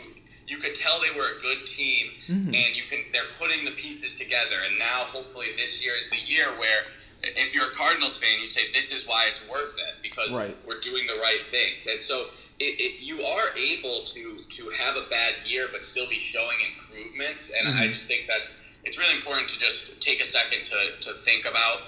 you 0.47 0.57
could 0.57 0.75
tell 0.75 0.99
they 1.01 1.17
were 1.17 1.37
a 1.37 1.39
good 1.39 1.65
team, 1.65 2.07
mm-hmm. 2.27 2.53
and 2.53 2.75
you 2.75 2.83
can 2.83 2.99
they're 3.11 3.31
putting 3.39 3.65
the 3.65 3.71
pieces 3.71 4.15
together. 4.15 4.57
And 4.67 4.77
now, 4.77 5.05
hopefully, 5.05 5.47
this 5.57 5.83
year 5.83 5.93
is 5.99 6.09
the 6.09 6.17
year 6.17 6.47
where, 6.57 6.83
if 7.23 7.55
you're 7.55 7.67
a 7.67 7.75
Cardinals 7.75 8.17
fan, 8.17 8.39
you 8.39 8.47
say 8.47 8.71
this 8.73 8.91
is 8.91 9.07
why 9.07 9.25
it's 9.27 9.41
worth 9.49 9.75
it 9.77 9.95
because 10.03 10.37
right. 10.37 10.55
we're 10.67 10.79
doing 10.79 11.07
the 11.07 11.19
right 11.19 11.41
things. 11.51 11.87
And 11.87 12.01
so, 12.01 12.23
it, 12.59 12.79
it, 12.79 13.01
you 13.03 13.23
are 13.23 13.49
able 13.57 14.05
to 14.13 14.37
to 14.37 14.69
have 14.69 14.95
a 14.95 15.07
bad 15.09 15.33
year, 15.45 15.67
but 15.71 15.83
still 15.83 16.07
be 16.07 16.19
showing 16.19 16.57
improvements 16.71 17.51
And 17.51 17.67
mm-hmm. 17.67 17.81
I 17.81 17.87
just 17.87 18.07
think 18.07 18.25
that's 18.27 18.53
it's 18.83 18.97
really 18.97 19.15
important 19.15 19.47
to 19.49 19.59
just 19.59 19.99
take 19.99 20.21
a 20.21 20.25
second 20.25 20.63
to 20.65 20.97
to 21.01 21.13
think 21.19 21.45
about 21.45 21.81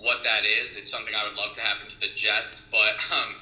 what 0.00 0.22
that 0.24 0.44
is. 0.44 0.76
It's 0.76 0.90
something 0.90 1.14
I 1.14 1.28
would 1.28 1.36
love 1.36 1.54
to 1.54 1.60
happen 1.60 1.88
to 1.88 2.00
the 2.00 2.08
Jets, 2.14 2.62
but. 2.70 2.96
Um, 3.12 3.36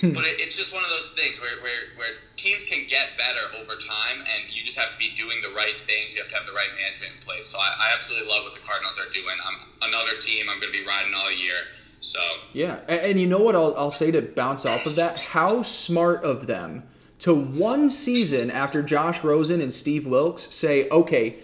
Hmm. 0.00 0.16
but 0.16 0.24
it, 0.24 0.40
it's 0.40 0.56
just 0.56 0.72
one 0.72 0.80
of 0.80 0.88
those 0.88 1.12
things 1.12 1.36
where, 1.44 1.60
where, 1.60 1.92
where 2.00 2.16
teams 2.40 2.64
can 2.64 2.88
get 2.88 3.20
better 3.20 3.52
over 3.60 3.76
time, 3.76 4.24
and 4.24 4.48
you 4.48 4.64
just 4.64 4.78
have 4.80 4.90
to 4.90 4.96
be 4.96 5.12
doing 5.12 5.44
the 5.44 5.52
right 5.52 5.76
things. 5.84 6.16
You 6.16 6.24
have 6.24 6.32
to 6.32 6.36
have 6.40 6.48
the 6.48 6.56
right 6.56 6.72
management 6.72 7.20
in 7.20 7.20
place. 7.20 7.52
So 7.52 7.60
I, 7.60 7.68
I 7.68 7.86
absolutely 7.92 8.24
love 8.24 8.48
what 8.48 8.56
the 8.56 8.64
Cardinals 8.64 8.96
are 8.96 9.12
doing. 9.12 9.36
I'm 9.44 9.68
another 9.84 10.16
team 10.16 10.48
I'm 10.48 10.56
going 10.56 10.72
to 10.72 10.78
be 10.78 10.88
riding 10.88 11.12
all 11.12 11.28
year. 11.28 11.68
So 12.00 12.18
yeah, 12.52 12.80
and, 12.88 13.00
and 13.00 13.20
you 13.20 13.26
know 13.26 13.40
what 13.40 13.54
I'll, 13.54 13.74
I'll 13.76 13.90
say 13.90 14.10
to 14.10 14.22
bounce 14.22 14.66
off 14.66 14.86
of 14.86 14.96
that? 14.96 15.18
How 15.18 15.62
smart 15.62 16.24
of 16.24 16.46
them 16.46 16.84
to 17.20 17.34
one 17.34 17.90
season 17.90 18.50
after 18.50 18.82
Josh 18.82 19.22
Rosen 19.22 19.60
and 19.60 19.72
Steve 19.72 20.06
Wilks 20.06 20.42
say, 20.54 20.88
okay, 20.88 21.36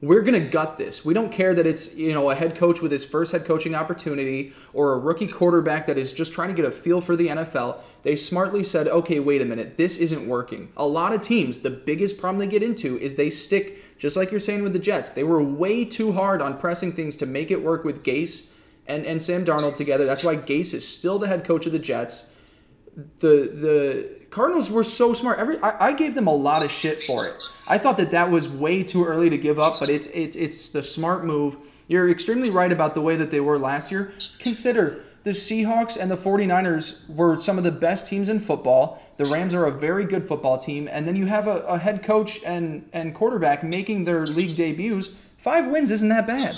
we're 0.00 0.20
going 0.20 0.40
to 0.40 0.48
gut 0.48 0.76
this. 0.76 1.04
We 1.04 1.14
don't 1.14 1.32
care 1.32 1.54
that 1.54 1.66
it's, 1.66 1.96
you 1.96 2.12
know, 2.12 2.30
a 2.30 2.34
head 2.34 2.54
coach 2.54 2.80
with 2.82 2.92
his 2.92 3.04
first 3.04 3.32
head 3.32 3.44
coaching 3.44 3.74
opportunity 3.74 4.52
or 4.72 4.92
a 4.92 4.98
rookie 4.98 5.26
quarterback 5.26 5.86
that 5.86 5.96
is 5.98 6.12
just 6.12 6.32
trying 6.32 6.48
to 6.48 6.54
get 6.54 6.64
a 6.64 6.70
feel 6.70 7.00
for 7.00 7.16
the 7.16 7.28
NFL. 7.28 7.78
They 8.02 8.14
smartly 8.14 8.62
said, 8.62 8.86
okay, 8.86 9.18
wait 9.18 9.40
a 9.40 9.46
minute, 9.46 9.76
this 9.76 9.96
isn't 9.96 10.28
working. 10.28 10.70
A 10.76 10.86
lot 10.86 11.14
of 11.14 11.22
teams, 11.22 11.60
the 11.60 11.70
biggest 11.70 12.20
problem 12.20 12.38
they 12.38 12.46
get 12.46 12.62
into 12.62 12.98
is 12.98 13.14
they 13.14 13.30
stick, 13.30 13.98
just 13.98 14.16
like 14.16 14.30
you're 14.30 14.40
saying 14.40 14.62
with 14.62 14.74
the 14.74 14.78
Jets, 14.78 15.10
they 15.10 15.24
were 15.24 15.42
way 15.42 15.84
too 15.84 16.12
hard 16.12 16.42
on 16.42 16.58
pressing 16.58 16.92
things 16.92 17.16
to 17.16 17.26
make 17.26 17.50
it 17.50 17.62
work 17.62 17.82
with 17.82 18.04
Gase 18.04 18.50
and, 18.86 19.06
and 19.06 19.22
Sam 19.22 19.44
Darnold 19.44 19.74
together. 19.74 20.04
That's 20.04 20.24
why 20.24 20.36
Gase 20.36 20.74
is 20.74 20.86
still 20.86 21.18
the 21.18 21.28
head 21.28 21.44
coach 21.44 21.66
of 21.66 21.72
the 21.72 21.78
Jets. 21.78 22.34
The 22.96 23.50
the 23.52 24.26
Cardinals 24.30 24.70
were 24.70 24.84
so 24.84 25.12
smart. 25.12 25.38
Every 25.38 25.58
I, 25.60 25.88
I 25.88 25.92
gave 25.92 26.14
them 26.14 26.26
a 26.26 26.34
lot 26.34 26.64
of 26.64 26.70
shit 26.70 27.02
for 27.02 27.26
it. 27.26 27.34
I 27.66 27.78
thought 27.78 27.96
that 27.96 28.10
that 28.10 28.30
was 28.30 28.48
way 28.48 28.82
too 28.82 29.04
early 29.04 29.30
to 29.30 29.38
give 29.38 29.58
up, 29.58 29.78
but 29.80 29.88
it's 29.88 30.06
it's 30.08 30.36
it's 30.36 30.68
the 30.68 30.82
smart 30.82 31.24
move. 31.24 31.56
You're 31.88 32.08
extremely 32.08 32.50
right 32.50 32.72
about 32.72 32.94
the 32.94 33.00
way 33.00 33.16
that 33.16 33.30
they 33.30 33.40
were 33.40 33.58
last 33.58 33.90
year. 33.90 34.12
Consider 34.38 35.04
the 35.24 35.30
Seahawks 35.30 35.98
and 36.00 36.10
the 36.10 36.16
49ers 36.16 37.08
were 37.08 37.40
some 37.40 37.58
of 37.58 37.64
the 37.64 37.70
best 37.70 38.06
teams 38.06 38.28
in 38.28 38.40
football. 38.40 39.02
The 39.16 39.26
Rams 39.26 39.54
are 39.54 39.64
a 39.64 39.70
very 39.70 40.04
good 40.04 40.26
football 40.26 40.58
team, 40.58 40.88
and 40.90 41.06
then 41.06 41.16
you 41.16 41.26
have 41.26 41.46
a, 41.46 41.60
a 41.62 41.78
head 41.78 42.02
coach 42.02 42.40
and 42.44 42.88
and 42.92 43.14
quarterback 43.14 43.62
making 43.62 44.04
their 44.04 44.26
league 44.26 44.56
debuts. 44.56 45.10
Five 45.38 45.68
wins 45.68 45.90
isn't 45.90 46.08
that 46.08 46.26
bad. 46.26 46.56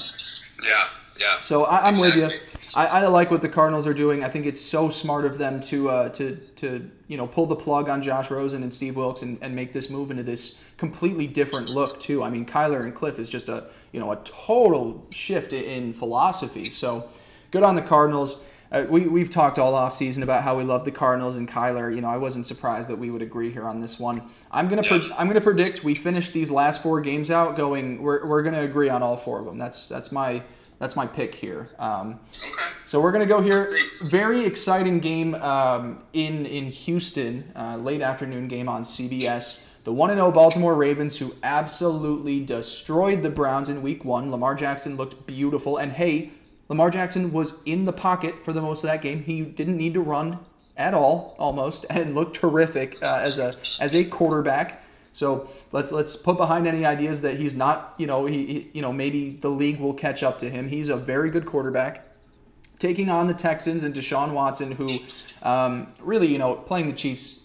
Yeah, 0.62 0.89
yeah. 1.18 1.40
So 1.40 1.64
I, 1.64 1.88
I'm 1.88 1.94
exactly. 1.94 2.22
with 2.22 2.32
you. 2.32 2.40
I, 2.74 2.86
I 2.86 3.06
like 3.06 3.30
what 3.30 3.40
the 3.40 3.48
Cardinals 3.48 3.86
are 3.86 3.94
doing. 3.94 4.22
I 4.22 4.28
think 4.28 4.44
it's 4.44 4.60
so 4.60 4.90
smart 4.90 5.24
of 5.24 5.38
them 5.38 5.60
to 5.62 5.88
uh, 5.88 6.08
to 6.10 6.36
to 6.56 6.90
you 7.08 7.16
know 7.16 7.26
pull 7.26 7.46
the 7.46 7.56
plug 7.56 7.88
on 7.88 8.02
Josh 8.02 8.30
Rosen 8.30 8.62
and 8.62 8.72
Steve 8.72 8.96
Wilks 8.96 9.22
and, 9.22 9.38
and 9.42 9.56
make 9.56 9.72
this 9.72 9.88
move 9.88 10.10
into 10.10 10.22
this 10.22 10.62
completely 10.76 11.26
different 11.26 11.70
look 11.70 11.98
too. 11.98 12.22
I 12.22 12.28
mean, 12.28 12.44
Kyler 12.44 12.82
and 12.82 12.94
Kliff 12.94 13.18
is 13.18 13.28
just 13.28 13.48
a 13.48 13.64
you 13.92 14.00
know 14.00 14.12
a 14.12 14.16
total 14.16 15.06
shift 15.10 15.52
in 15.52 15.94
philosophy. 15.94 16.70
So 16.70 17.08
good 17.50 17.62
on 17.62 17.74
the 17.74 17.82
Cardinals. 17.82 18.44
Uh, 18.70 18.84
we, 18.88 19.06
we've 19.06 19.30
talked 19.30 19.60
all 19.60 19.74
off 19.74 19.92
season 19.92 20.24
about 20.24 20.42
how 20.42 20.56
we 20.56 20.64
love 20.64 20.84
the 20.84 20.90
Cardinals 20.90 21.36
and 21.36 21.48
Kyler. 21.48 21.94
You 21.94 22.00
know, 22.00 22.08
I 22.08 22.16
wasn't 22.16 22.48
surprised 22.48 22.88
that 22.88 22.96
we 22.96 23.10
would 23.10 23.22
agree 23.22 23.52
here 23.52 23.64
on 23.64 23.78
this 23.78 23.98
one. 23.98 24.22
I'm 24.50 24.68
gonna 24.68 24.82
pre- 24.82 25.12
I'm 25.16 25.28
gonna 25.28 25.40
predict 25.40 25.84
we 25.84 25.94
finish 25.94 26.30
these 26.30 26.50
last 26.50 26.82
four 26.82 27.00
games 27.00 27.30
out 27.30 27.56
going. 27.56 28.02
We're, 28.02 28.26
we're 28.26 28.42
gonna 28.42 28.62
agree 28.62 28.88
on 28.88 29.02
all 29.02 29.16
four 29.16 29.38
of 29.38 29.46
them. 29.46 29.56
That's 29.56 29.88
that's 29.88 30.10
my 30.12 30.42
that's 30.79 30.97
my 30.97 31.07
pick 31.07 31.35
here. 31.35 31.70
Um, 31.79 32.20
Okay. 32.39 32.51
so 32.85 33.01
we're 33.01 33.12
gonna 33.12 33.27
go 33.27 33.41
here. 33.41 33.66
Very 34.03 34.45
exciting 34.45 35.01
game 35.01 35.35
um, 35.37 36.03
in 36.12 36.47
in 36.47 36.66
Houston, 36.66 37.51
uh, 37.57 37.77
late 37.77 38.03
afternoon 38.03 38.49
game 38.49 38.68
on 38.68 38.83
CBS. 38.83 39.64
The 39.85 39.93
one 39.93 40.11
and 40.11 40.18
zero 40.18 40.33
Baltimore 40.33 40.74
Ravens, 40.74 41.18
who 41.18 41.35
absolutely 41.43 42.45
destroyed 42.45 43.22
the 43.22 43.31
Browns 43.31 43.68
in 43.68 43.83
Week 43.83 44.05
One. 44.05 44.31
Lamar 44.31 44.55
Jackson 44.57 44.97
looked 44.97 45.27
beautiful, 45.27 45.77
and 45.77 45.93
hey, 45.93 46.31
Lamar 46.68 46.91
Jackson 46.91 47.33
was 47.33 47.62
in 47.64 47.85
the 47.85 47.93
pocket 47.93 48.45
for 48.45 48.53
the 48.53 48.61
most 48.61 48.83
of 48.83 48.91
that 48.91 49.01
game. 49.01 49.22
He 49.22 49.43
didn't 49.43 49.77
need 49.77 49.95
to 49.95 50.01
run 50.01 50.41
at 50.77 50.93
all, 50.93 51.37
almost, 51.39 51.87
and 51.91 52.14
looked 52.14 52.35
terrific 52.37 53.01
uh, 53.03 53.18
as 53.22 53.39
a 53.39 53.55
as 53.81 53.95
a 53.95 54.05
quarterback. 54.05 54.83
So 55.16 55.48
let's 55.72 55.92
let's 55.92 56.14
put 56.14 56.36
behind 56.36 56.66
any 56.66 56.84
ideas 56.84 57.22
that 57.22 57.38
he's 57.38 57.56
not, 57.56 57.94
you 57.96 58.06
know, 58.06 58.26
he, 58.26 58.46
he 58.46 58.70
you 58.74 58.82
know 58.82 58.92
maybe 58.92 59.30
the 59.30 59.48
league 59.48 59.80
will 59.80 59.94
catch 59.94 60.22
up 60.22 60.38
to 60.40 60.50
him. 60.50 60.68
He's 60.68 60.90
a 60.90 60.96
very 60.96 61.30
good 61.30 61.46
quarterback 61.46 62.06
taking 62.78 63.08
on 63.08 63.26
the 63.26 63.34
Texans 63.34 63.82
and 63.82 63.94
Deshaun 63.94 64.32
Watson, 64.32 64.72
who 64.72 64.98
um, 65.42 65.92
really, 66.00 66.26
you 66.26 66.38
know, 66.38 66.54
playing 66.54 66.86
the 66.86 66.92
Chiefs. 66.92 67.40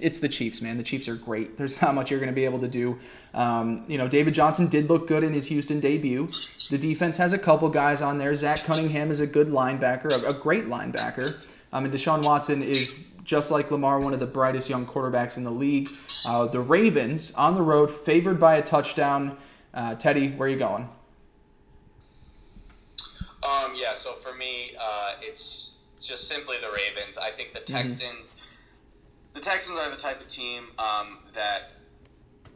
It's 0.00 0.18
the 0.18 0.28
Chiefs, 0.28 0.60
man. 0.60 0.76
The 0.76 0.82
Chiefs 0.82 1.08
are 1.08 1.14
great. 1.14 1.56
There's 1.56 1.80
not 1.80 1.94
much 1.94 2.10
you're 2.10 2.20
going 2.20 2.32
to 2.32 2.34
be 2.34 2.44
able 2.44 2.58
to 2.58 2.68
do. 2.68 2.98
Um, 3.34 3.84
you 3.86 3.98
know, 3.98 4.08
David 4.08 4.34
Johnson 4.34 4.66
did 4.66 4.88
look 4.90 5.06
good 5.06 5.22
in 5.22 5.32
his 5.32 5.46
Houston 5.46 5.80
debut. 5.80 6.30
The 6.70 6.78
defense 6.78 7.16
has 7.18 7.32
a 7.32 7.38
couple 7.38 7.68
guys 7.68 8.02
on 8.02 8.18
there. 8.18 8.34
Zach 8.34 8.64
Cunningham 8.64 9.10
is 9.10 9.20
a 9.20 9.26
good 9.26 9.48
linebacker, 9.48 10.10
a, 10.10 10.30
a 10.30 10.34
great 10.34 10.66
linebacker. 10.66 11.38
Um, 11.72 11.84
and 11.84 11.94
Deshaun 11.94 12.24
Watson 12.24 12.62
is 12.62 12.98
just 13.26 13.50
like 13.50 13.70
Lamar, 13.70 14.00
one 14.00 14.14
of 14.14 14.20
the 14.20 14.26
brightest 14.26 14.70
young 14.70 14.86
quarterbacks 14.86 15.36
in 15.36 15.44
the 15.44 15.50
league. 15.50 15.90
Uh, 16.24 16.46
the 16.46 16.60
Ravens 16.60 17.34
on 17.34 17.54
the 17.54 17.62
road, 17.62 17.90
favored 17.90 18.40
by 18.40 18.54
a 18.54 18.62
touchdown. 18.62 19.36
Uh, 19.74 19.94
Teddy, 19.96 20.28
where 20.28 20.48
are 20.48 20.52
you 20.52 20.58
going? 20.58 20.88
Um, 23.42 23.72
yeah, 23.76 23.92
so 23.94 24.14
for 24.14 24.34
me, 24.34 24.72
uh, 24.80 25.14
it's 25.20 25.76
just 26.00 26.28
simply 26.28 26.56
the 26.60 26.70
Ravens. 26.70 27.18
I 27.18 27.30
think 27.32 27.52
the 27.52 27.60
Texans, 27.60 28.34
the 29.34 29.40
Texans 29.40 29.78
are 29.78 29.90
the 29.90 29.96
type 29.96 30.20
of 30.20 30.28
team 30.28 30.68
um, 30.78 31.18
that 31.34 31.72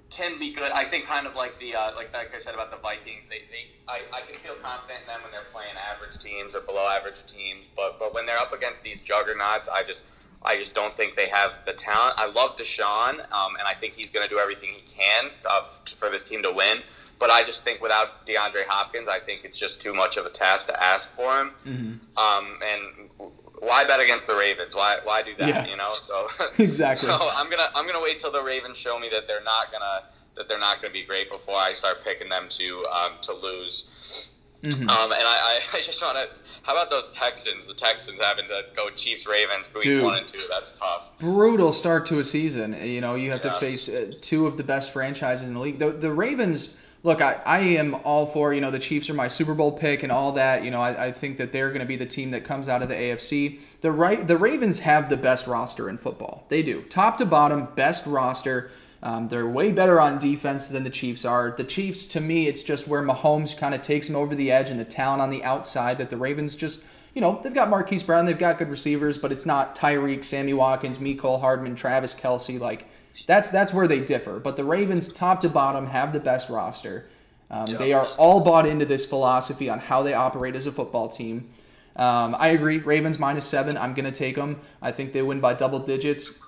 can 0.09 0.39
be 0.39 0.53
good. 0.53 0.73
I 0.73 0.85
think 0.85 1.05
kind 1.07 1.27
of 1.27 1.37
like 1.37 1.59
the 1.61 1.75
uh, 1.75 1.93
like 1.95 2.13
like 2.13 2.35
I 2.35 2.39
said 2.39 2.55
about 2.55 2.71
the 2.71 2.77
Vikings. 2.79 3.29
They, 3.29 3.43
they 3.51 3.71
I, 3.89 4.01
I 4.13 4.21
can 4.23 4.35
feel 4.35 4.55
confident 4.55 5.01
in 5.03 5.07
them 5.07 5.21
when 5.23 5.31
they're 5.31 5.43
playing 5.53 5.75
average 5.93 6.19
teams 6.19 6.55
or 6.55 6.61
below 6.61 6.89
average 6.89 7.25
teams. 7.27 7.69
But 7.77 7.99
but 7.99 8.13
when 8.15 8.27
they're 8.27 8.39
up 8.39 8.53
against 8.53 8.83
these 8.83 9.01
juggernauts, 9.01 9.69
I 9.69 9.85
just 9.85 10.07
I 10.43 10.57
just 10.57 10.75
don't 10.75 10.93
think 10.93 11.17
they 11.17 11.29
have 11.29 11.61
the 11.67 11.73
talent. 11.73 12.15
I 12.17 12.27
love 12.27 12.57
Deshaun, 12.57 13.21
um, 13.33 13.57
and 13.59 13.67
I 13.67 13.75
think 13.75 13.95
he's 13.95 14.11
going 14.11 14.27
to 14.27 14.35
do 14.35 14.39
everything 14.39 14.71
he 14.71 14.83
can 14.83 15.31
uh, 15.49 15.63
for 15.63 16.09
this 16.09 16.29
team 16.29 16.43
to 16.43 16.53
win. 16.53 16.79
But 17.19 17.29
I 17.29 17.45
just 17.45 17.63
think 17.65 17.83
without 17.83 18.27
DeAndre 18.27 18.65
Hopkins, 18.67 19.09
I 19.09 19.19
think 19.19 19.45
it's 19.45 19.59
just 19.59 19.81
too 19.81 19.93
much 19.93 20.17
of 20.17 20.25
a 20.25 20.31
task 20.31 20.69
to 20.69 20.83
ask 20.83 21.13
for 21.13 21.31
him. 21.39 22.01
Um, 22.17 22.59
and 22.65 23.11
why 23.59 23.85
bet 23.85 24.01
against 24.01 24.27
the 24.27 24.35
Ravens? 24.35 24.75
Why 24.75 25.01
why 25.05 25.23
do 25.23 25.35
that? 25.39 25.49
Yeah. 25.49 25.67
You 25.67 25.77
know, 25.77 25.93
so 25.95 26.29
Exactly. 26.59 27.09
So 27.09 27.31
I'm 27.35 27.51
gonna 27.51 27.69
I'm 27.75 27.87
gonna 27.87 28.03
wait 28.03 28.19
till 28.19 28.33
the 28.33 28.43
Ravens 28.43 28.79
show 28.79 28.99
me 28.99 29.11
that 29.13 29.29
they're 29.29 29.45
not 29.45 29.71
gonna 29.71 30.05
that 30.37 30.49
they're 30.49 30.59
not 30.59 30.81
gonna 30.81 30.95
be 30.95 31.03
great 31.03 31.31
before 31.31 31.57
I 31.57 31.73
start 31.73 32.03
picking 32.03 32.31
them 32.31 32.47
to 32.49 32.87
um, 32.87 33.13
to 33.21 33.35
lose. 33.35 34.31
Mm-hmm. 34.63 34.89
Um, 34.89 35.13
and 35.13 35.23
I, 35.23 35.61
I, 35.73 35.81
just 35.81 36.03
want 36.03 36.19
to. 36.19 36.39
How 36.63 36.73
about 36.73 36.91
those 36.91 37.09
Texans? 37.11 37.67
The 37.67 37.75
Texans 37.75 38.21
having 38.21 38.47
to 38.47 38.65
go 38.77 38.91
Chiefs 38.91 39.27
Ravens 39.27 39.69
week 39.75 39.85
Dude. 39.85 40.05
one 40.05 40.17
and 40.17 40.27
two. 40.27 40.41
That's 40.51 40.73
tough. 40.73 41.19
brutal 41.19 41.73
start 41.73 42.07
to 42.07 42.19
a 42.19 42.25
season. 42.25 42.77
You 42.83 43.01
know, 43.01 43.15
you 43.15 43.31
have 43.31 43.43
to 43.43 43.59
face 43.59 43.89
uh, 43.89 44.13
two 44.21 44.47
of 44.47 44.57
the 44.57 44.65
best 44.65 44.93
franchises 44.93 45.49
in 45.49 45.55
the 45.55 45.61
league. 45.61 45.79
The, 45.79 45.91
the 45.91 46.13
Ravens, 46.13 46.79
look, 47.03 47.23
I, 47.23 47.41
I 47.47 47.59
am 47.61 47.95
all 48.05 48.27
for, 48.27 48.53
you 48.53 48.61
know, 48.61 48.71
the 48.71 48.79
Chiefs 48.79 49.09
are 49.09 49.15
my 49.15 49.29
Super 49.29 49.55
Bowl 49.55 49.73
pick 49.73 50.03
and 50.03 50.13
all 50.13 50.33
that. 50.33 50.63
You 50.63 50.71
know, 50.71 50.81
I, 50.81 51.07
I 51.07 51.13
think 51.13 51.39
that 51.39 51.53
they're 51.53 51.69
going 51.69 51.81
to 51.81 51.87
be 51.87 51.97
the 51.97 52.07
team 52.07 52.31
that 52.33 52.45
comes 52.45 52.69
out 52.69 52.83
of 52.83 52.91
the 52.91 52.95
AFC. 52.95 53.61
The 53.81 53.93
right, 53.93 54.27
the 54.27 54.37
Ravens 54.37 54.81
have 54.81 55.09
the 55.09 55.17
best 55.17 55.47
roster 55.47 55.89
in 55.89 55.97
football. 55.97 56.45
They 56.49 56.63
do. 56.63 56.83
Top 56.83 57.17
to 57.17 57.25
bottom, 57.25 57.69
best 57.77 58.05
roster. 58.07 58.71
Um, 59.03 59.29
they're 59.29 59.49
way 59.49 59.73
better 59.73 60.01
on 60.01 60.19
defense 60.19 60.69
than 60.69 60.85
the 60.85 60.91
Chiefs 60.91 61.25
are. 61.25 61.55
The 61.57 61.65
Chiefs, 61.65 62.05
to 62.09 62.21
me, 62.21 62.49
it's 62.49 62.63
just 62.63 62.87
where 62.87 63.03
Mahomes 63.03 63.57
kind 63.57 63.75
of 63.75 63.81
takes 63.81 64.09
them 64.09 64.17
over 64.17 64.35
the 64.35 64.53
edge 64.53 64.69
and 64.69 64.79
the 64.79 64.85
talent 64.85 65.23
on 65.23 65.31
the 65.31 65.43
outside 65.43 65.97
that 65.99 66.11
the 66.11 66.19
Ravens 66.19 66.55
just, 66.55 66.85
you 67.15 67.21
know, 67.23 67.41
they've 67.43 67.55
got 67.55 67.71
Marquise 67.71 68.03
Brown, 68.03 68.27
they've 68.27 68.39
got 68.39 68.59
good 68.59 68.69
receivers, 68.69 69.17
but 69.17 69.33
it's 69.33 69.47
not 69.47 69.75
Tyreek, 69.75 70.23
Sammy 70.23 70.53
Watkins, 70.53 70.99
Mecole 70.99 71.41
Hardman, 71.41 71.77
Travis 71.77 72.15
Kelce. 72.15 72.61
Like, 72.61 72.87
that's 73.27 73.49
that's 73.49 73.73
where 73.73 73.89
they 73.89 74.01
differ. 74.01 74.39
But 74.39 74.57
the 74.57 74.65
Ravens, 74.65 75.09
top 75.09 75.41
to 75.41 75.49
bottom, 75.49 75.87
have 75.87 76.13
the 76.13 76.21
best 76.21 76.51
roster. 76.51 77.07
Um, 77.51 77.67
They 77.67 77.93
are 77.93 78.07
all 78.19 78.41
bought 78.41 78.67
into 78.67 78.85
this 78.85 79.07
philosophy 79.07 79.69
on 79.71 79.79
how 79.79 80.03
they 80.03 80.15
operate 80.15 80.55
as 80.55 80.67
a 80.67 80.73
football 80.73 81.09
team. 81.09 81.49
Um, 81.97 82.37
I 82.39 82.49
agree. 82.49 82.79
Ravens 82.79 83.19
minus 83.19 83.45
seven. 83.45 83.77
I'm 83.77 83.95
going 83.95 84.05
to 84.05 84.17
take 84.17 84.37
them. 84.37 84.61
I 84.81 84.93
think 84.93 85.13
they 85.13 85.23
win 85.23 85.41
by 85.41 85.55
double 85.55 85.81
digits. 85.81 86.41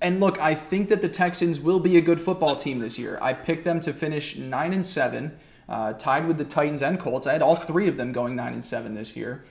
And 0.00 0.18
look, 0.18 0.38
I 0.40 0.54
think 0.54 0.88
that 0.88 1.02
the 1.02 1.08
Texans 1.08 1.60
will 1.60 1.80
be 1.80 1.96
a 1.96 2.00
good 2.00 2.20
football 2.20 2.56
team 2.56 2.78
this 2.78 2.98
year. 2.98 3.18
I 3.20 3.34
picked 3.34 3.64
them 3.64 3.80
to 3.80 3.92
finish 3.92 4.36
nine 4.36 4.72
and 4.72 4.84
seven, 4.84 5.38
uh, 5.68 5.92
tied 5.92 6.26
with 6.26 6.38
the 6.38 6.44
Titans 6.44 6.82
and 6.82 6.98
Colts. 6.98 7.26
I 7.26 7.32
had 7.32 7.42
all 7.42 7.56
three 7.56 7.86
of 7.86 7.96
them 7.96 8.12
going 8.12 8.34
nine 8.34 8.54
and 8.54 8.64
seven 8.64 8.94
this 8.94 9.14
year. 9.14 9.44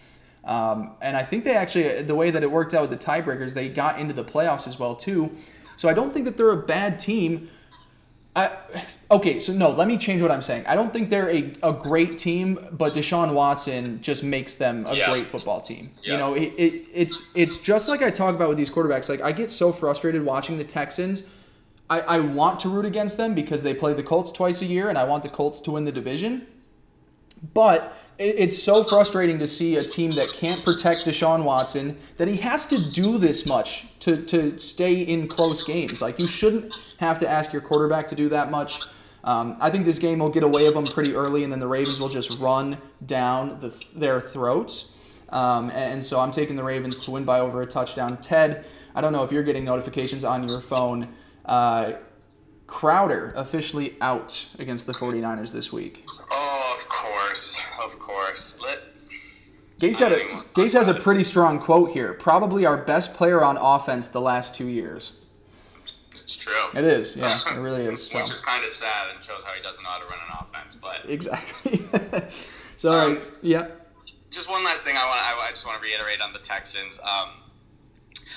Um, 0.43 0.93
and 1.01 1.15
I 1.15 1.23
think 1.23 1.43
they 1.43 1.55
actually, 1.55 2.01
the 2.01 2.15
way 2.15 2.31
that 2.31 2.41
it 2.41 2.49
worked 2.49 2.73
out 2.73 2.89
with 2.89 2.99
the 2.99 3.05
tiebreakers, 3.05 3.53
they 3.53 3.69
got 3.69 3.99
into 3.99 4.13
the 4.13 4.23
playoffs 4.23 4.67
as 4.67 4.79
well 4.79 4.95
too. 4.95 5.35
So 5.75 5.87
I 5.87 5.93
don't 5.93 6.11
think 6.11 6.25
that 6.25 6.37
they're 6.37 6.51
a 6.51 6.57
bad 6.57 6.97
team. 6.97 7.49
I, 8.35 8.51
okay, 9.11 9.39
so 9.39 9.51
no, 9.51 9.69
let 9.71 9.87
me 9.87 9.97
change 9.97 10.21
what 10.21 10.31
I'm 10.31 10.41
saying. 10.41 10.65
I 10.67 10.75
don't 10.75 10.93
think 10.93 11.09
they're 11.09 11.29
a, 11.31 11.51
a 11.63 11.73
great 11.73 12.17
team, 12.17 12.59
but 12.71 12.93
Deshaun 12.93 13.33
Watson 13.33 14.01
just 14.01 14.23
makes 14.23 14.55
them 14.55 14.85
a 14.87 14.93
Yeah. 14.95 15.09
great 15.11 15.27
football 15.27 15.59
team. 15.61 15.91
You 16.03 16.15
know, 16.15 16.35
it, 16.35 16.53
it, 16.55 16.87
it's 16.93 17.29
it's 17.35 17.57
just 17.57 17.89
like 17.89 18.01
I 18.01 18.11
talk 18.11 18.35
about 18.35 18.47
with 18.49 18.57
these 18.57 18.69
quarterbacks. 18.69 19.09
Like 19.09 19.21
I 19.21 19.31
get 19.31 19.51
so 19.51 19.71
frustrated 19.71 20.23
watching 20.23 20.57
the 20.57 20.63
Texans. 20.63 21.27
I, 21.89 22.01
I 22.01 22.19
want 22.19 22.59
to 22.61 22.69
root 22.69 22.85
against 22.85 23.17
them 23.17 23.33
because 23.33 23.63
they 23.63 23.73
play 23.73 23.93
the 23.93 24.03
Colts 24.03 24.31
twice 24.31 24.61
a 24.61 24.65
year, 24.65 24.89
and 24.89 24.97
I 24.97 25.05
want 25.05 25.23
the 25.23 25.29
Colts 25.29 25.59
to 25.61 25.71
win 25.71 25.85
the 25.85 25.91
division. 25.91 26.45
But 27.53 27.93
it's 28.19 28.61
so 28.61 28.83
frustrating 28.83 29.39
to 29.39 29.47
see 29.47 29.77
a 29.77 29.83
team 29.83 30.15
that 30.15 30.33
can't 30.33 30.63
protect 30.65 31.05
Deshaun 31.05 31.45
Watson 31.45 31.97
that 32.17 32.27
he 32.27 32.37
has 32.37 32.65
to 32.65 32.77
do 32.77 33.17
this 33.17 33.45
much 33.45 33.85
to, 33.99 34.23
to 34.25 34.59
stay 34.59 35.01
in 35.01 35.29
close 35.29 35.63
games. 35.63 36.01
Like, 36.01 36.19
you 36.19 36.27
shouldn't 36.27 36.95
have 36.97 37.17
to 37.19 37.29
ask 37.29 37.53
your 37.53 37.61
quarterback 37.61 38.07
to 38.07 38.15
do 38.15 38.27
that 38.29 38.51
much. 38.51 38.81
Um, 39.23 39.55
I 39.61 39.69
think 39.69 39.85
this 39.85 39.99
game 39.99 40.19
will 40.19 40.29
get 40.29 40.43
away 40.43 40.65
of 40.67 40.73
them 40.73 40.85
pretty 40.85 41.15
early, 41.15 41.43
and 41.43 41.51
then 41.51 41.59
the 41.59 41.67
Ravens 41.67 42.01
will 42.01 42.09
just 42.09 42.37
run 42.39 42.77
down 43.05 43.59
the, 43.61 43.73
their 43.95 44.19
throats. 44.19 44.97
Um, 45.29 45.69
and 45.71 46.03
so 46.03 46.19
I'm 46.19 46.31
taking 46.31 46.57
the 46.57 46.63
Ravens 46.63 46.99
to 46.99 47.11
win 47.11 47.23
by 47.23 47.39
over 47.39 47.61
a 47.61 47.65
touchdown. 47.65 48.17
Ted, 48.17 48.65
I 48.95 48.99
don't 48.99 49.13
know 49.13 49.23
if 49.23 49.31
you're 49.31 49.43
getting 49.43 49.63
notifications 49.63 50.25
on 50.25 50.49
your 50.49 50.59
phone. 50.59 51.07
Uh, 51.45 51.93
Crowder 52.67 53.33
officially 53.35 53.95
out 54.01 54.45
against 54.59 54.85
the 54.87 54.93
49ers 54.93 55.53
this 55.53 55.71
week. 55.71 56.05
Oh, 56.31 56.75
of 56.77 56.87
course, 56.89 57.57
of 57.81 57.99
course. 57.99 58.57
Let 58.61 58.79
Gase, 59.79 59.99
had 59.99 60.11
a, 60.11 60.19
Gase 60.53 60.73
has 60.73 60.87
a 60.89 60.93
pretty 60.93 61.23
strong 61.23 61.59
quote 61.59 61.91
here. 61.91 62.13
Probably 62.13 62.65
our 62.65 62.77
best 62.77 63.15
player 63.15 63.43
on 63.43 63.57
offense 63.57 64.07
the 64.07 64.21
last 64.21 64.53
two 64.53 64.67
years. 64.67 65.21
it's 66.13 66.35
true. 66.35 66.53
It 66.75 66.83
is, 66.83 67.15
yeah, 67.15 67.39
it 67.47 67.55
really 67.59 67.85
is. 67.85 68.07
So. 68.09 68.19
Which 68.21 68.31
is 68.31 68.41
kind 68.41 68.63
of 68.63 68.69
sad 68.69 69.15
and 69.15 69.23
shows 69.23 69.43
how 69.43 69.53
he 69.53 69.61
doesn't 69.61 69.81
know 69.81 69.89
how 69.89 69.99
to 69.99 70.05
run 70.05 70.19
an 70.29 70.37
offense. 70.47 70.75
But 70.75 71.09
Exactly. 71.09 71.81
so, 72.77 72.91
Um, 72.91 73.19
yeah. 73.41 73.67
just 74.31 74.49
one 74.49 74.63
last 74.65 74.83
thing 74.83 74.95
I 74.97 75.05
want 75.05 75.21
I, 75.21 75.47
I 75.47 75.49
just 75.51 75.65
want 75.65 75.81
to 75.81 75.87
reiterate 75.87 76.19
on 76.21 76.33
the 76.33 76.39
Texans. 76.39 76.99
Um, 76.99 77.29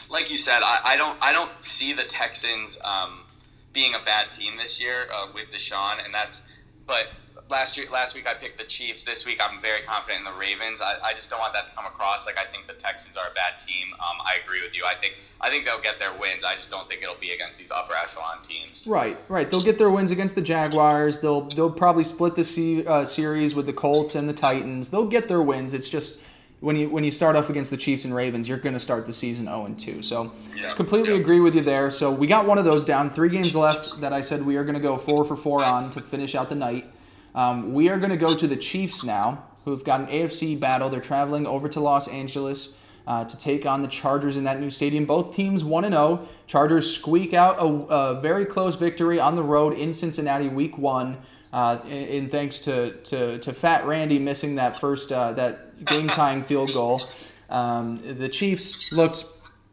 like 0.08 0.30
you 0.30 0.36
said, 0.38 0.60
I, 0.62 0.80
I 0.84 0.96
don't 0.96 1.18
I 1.20 1.32
don't 1.32 1.50
see 1.60 1.92
the 1.92 2.04
Texans 2.04 2.78
um, 2.84 3.24
being 3.72 3.94
a 3.94 3.98
bad 4.04 4.30
team 4.30 4.56
this 4.58 4.80
year 4.80 5.08
uh, 5.12 5.26
with 5.34 5.50
Deshaun, 5.52 6.04
and 6.04 6.14
that's 6.14 6.42
but 6.86 7.08
last 7.52 7.76
year 7.76 7.86
last 7.92 8.14
week 8.14 8.26
I 8.26 8.34
picked 8.34 8.58
the 8.58 8.64
Chiefs. 8.64 9.02
This 9.04 9.24
week 9.24 9.38
I'm 9.40 9.60
very 9.60 9.82
confident 9.82 10.26
in 10.26 10.32
the 10.32 10.36
Ravens. 10.36 10.80
I, 10.80 10.96
I 11.04 11.12
just 11.12 11.30
don't 11.30 11.38
want 11.38 11.52
that 11.52 11.68
to 11.68 11.74
come 11.74 11.84
across 11.86 12.26
like 12.26 12.38
I 12.38 12.50
think 12.50 12.66
the 12.66 12.72
Texans 12.72 13.16
are 13.16 13.30
a 13.30 13.34
bad 13.34 13.58
team. 13.60 13.92
Um, 14.00 14.16
I 14.24 14.40
agree 14.42 14.62
with 14.62 14.74
you. 14.74 14.84
I 14.84 14.94
think 14.94 15.14
I 15.40 15.50
think 15.50 15.66
they'll 15.66 15.80
get 15.80 16.00
their 16.00 16.14
wins. 16.18 16.42
I 16.42 16.56
just 16.56 16.70
don't 16.70 16.88
think 16.88 17.02
it'll 17.02 17.14
be 17.20 17.30
against 17.30 17.58
these 17.58 17.70
upper 17.70 17.94
echelon 17.94 18.42
teams. 18.42 18.82
Right, 18.86 19.18
right. 19.28 19.48
They'll 19.48 19.62
get 19.62 19.78
their 19.78 19.90
wins 19.90 20.10
against 20.10 20.34
the 20.34 20.42
Jaguars. 20.42 21.20
They'll 21.20 21.42
they'll 21.42 21.70
probably 21.70 22.04
split 22.04 22.34
the 22.34 22.84
uh, 22.88 23.04
series 23.04 23.54
with 23.54 23.66
the 23.66 23.72
Colts 23.74 24.14
and 24.14 24.28
the 24.28 24.32
Titans. 24.32 24.88
They'll 24.88 25.06
get 25.06 25.28
their 25.28 25.42
wins. 25.42 25.74
It's 25.74 25.90
just 25.90 26.24
when 26.60 26.76
you 26.76 26.88
when 26.88 27.04
you 27.04 27.10
start 27.10 27.36
off 27.36 27.50
against 27.50 27.70
the 27.70 27.76
Chiefs 27.76 28.06
and 28.06 28.14
Ravens, 28.14 28.48
you're 28.48 28.58
going 28.58 28.74
to 28.74 28.80
start 28.80 29.04
the 29.04 29.12
season 29.12 29.44
0 29.44 29.66
and 29.66 29.78
2. 29.78 30.00
So 30.00 30.32
Yeah, 30.56 30.72
completely 30.74 31.10
yeah. 31.10 31.20
agree 31.20 31.40
with 31.40 31.54
you 31.54 31.60
there. 31.60 31.90
So 31.90 32.10
we 32.10 32.26
got 32.26 32.46
one 32.46 32.56
of 32.56 32.64
those 32.64 32.84
down. 32.84 33.10
Three 33.10 33.28
games 33.28 33.54
left 33.54 34.00
that 34.00 34.14
I 34.14 34.22
said 34.22 34.46
we 34.46 34.56
are 34.56 34.64
going 34.64 34.74
to 34.76 34.80
go 34.80 34.96
four 34.96 35.24
for 35.26 35.36
four 35.36 35.62
on 35.62 35.90
to 35.90 36.00
finish 36.00 36.34
out 36.34 36.48
the 36.48 36.54
night. 36.54 36.86
Um, 37.34 37.72
we 37.72 37.88
are 37.88 37.98
going 37.98 38.10
to 38.10 38.16
go 38.16 38.34
to 38.34 38.46
the 38.46 38.56
Chiefs 38.56 39.04
now, 39.04 39.44
who've 39.64 39.84
got 39.84 40.00
an 40.00 40.06
AFC 40.06 40.58
battle. 40.58 40.90
They're 40.90 41.00
traveling 41.00 41.46
over 41.46 41.68
to 41.68 41.80
Los 41.80 42.08
Angeles 42.08 42.76
uh, 43.06 43.24
to 43.24 43.38
take 43.38 43.66
on 43.66 43.82
the 43.82 43.88
Chargers 43.88 44.36
in 44.36 44.44
that 44.44 44.60
new 44.60 44.70
stadium. 44.70 45.04
Both 45.06 45.34
teams 45.34 45.64
1 45.64 45.84
0. 45.84 46.28
Chargers 46.46 46.94
squeak 46.94 47.34
out 47.34 47.58
a, 47.58 47.64
a 47.64 48.20
very 48.20 48.44
close 48.44 48.76
victory 48.76 49.18
on 49.18 49.34
the 49.34 49.42
road 49.42 49.74
in 49.74 49.92
Cincinnati 49.92 50.48
week 50.48 50.78
one. 50.78 51.18
Uh, 51.52 51.78
in, 51.86 52.30
thanks 52.30 52.58
to, 52.60 52.92
to, 53.02 53.38
to 53.38 53.52
Fat 53.52 53.84
Randy 53.86 54.18
missing 54.18 54.54
that 54.54 54.80
first 54.80 55.12
uh, 55.12 55.32
that 55.32 55.84
game 55.84 56.08
tying 56.08 56.42
field 56.42 56.72
goal. 56.72 57.02
Um, 57.50 58.00
the 58.18 58.28
Chiefs 58.28 58.90
looked 58.92 59.24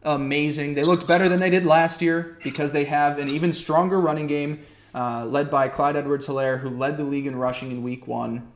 amazing. 0.03 0.73
They 0.73 0.83
looked 0.83 1.07
better 1.07 1.29
than 1.29 1.39
they 1.39 1.49
did 1.49 1.65
last 1.65 2.01
year 2.01 2.37
because 2.43 2.73
they 2.73 2.85
have 2.85 3.17
an 3.17 3.29
even 3.29 3.53
stronger 3.53 3.99
running 3.99 4.27
game 4.27 4.65
uh, 4.93 5.25
led 5.25 5.49
by 5.49 5.67
Clyde 5.67 5.95
Edwards 5.95 6.25
Hilaire, 6.25 6.57
who 6.57 6.69
led 6.69 6.97
the 6.97 7.03
league 7.03 7.27
in 7.27 7.35
rushing 7.35 7.71
in 7.71 7.83
week 7.83 8.07
one. 8.07 8.51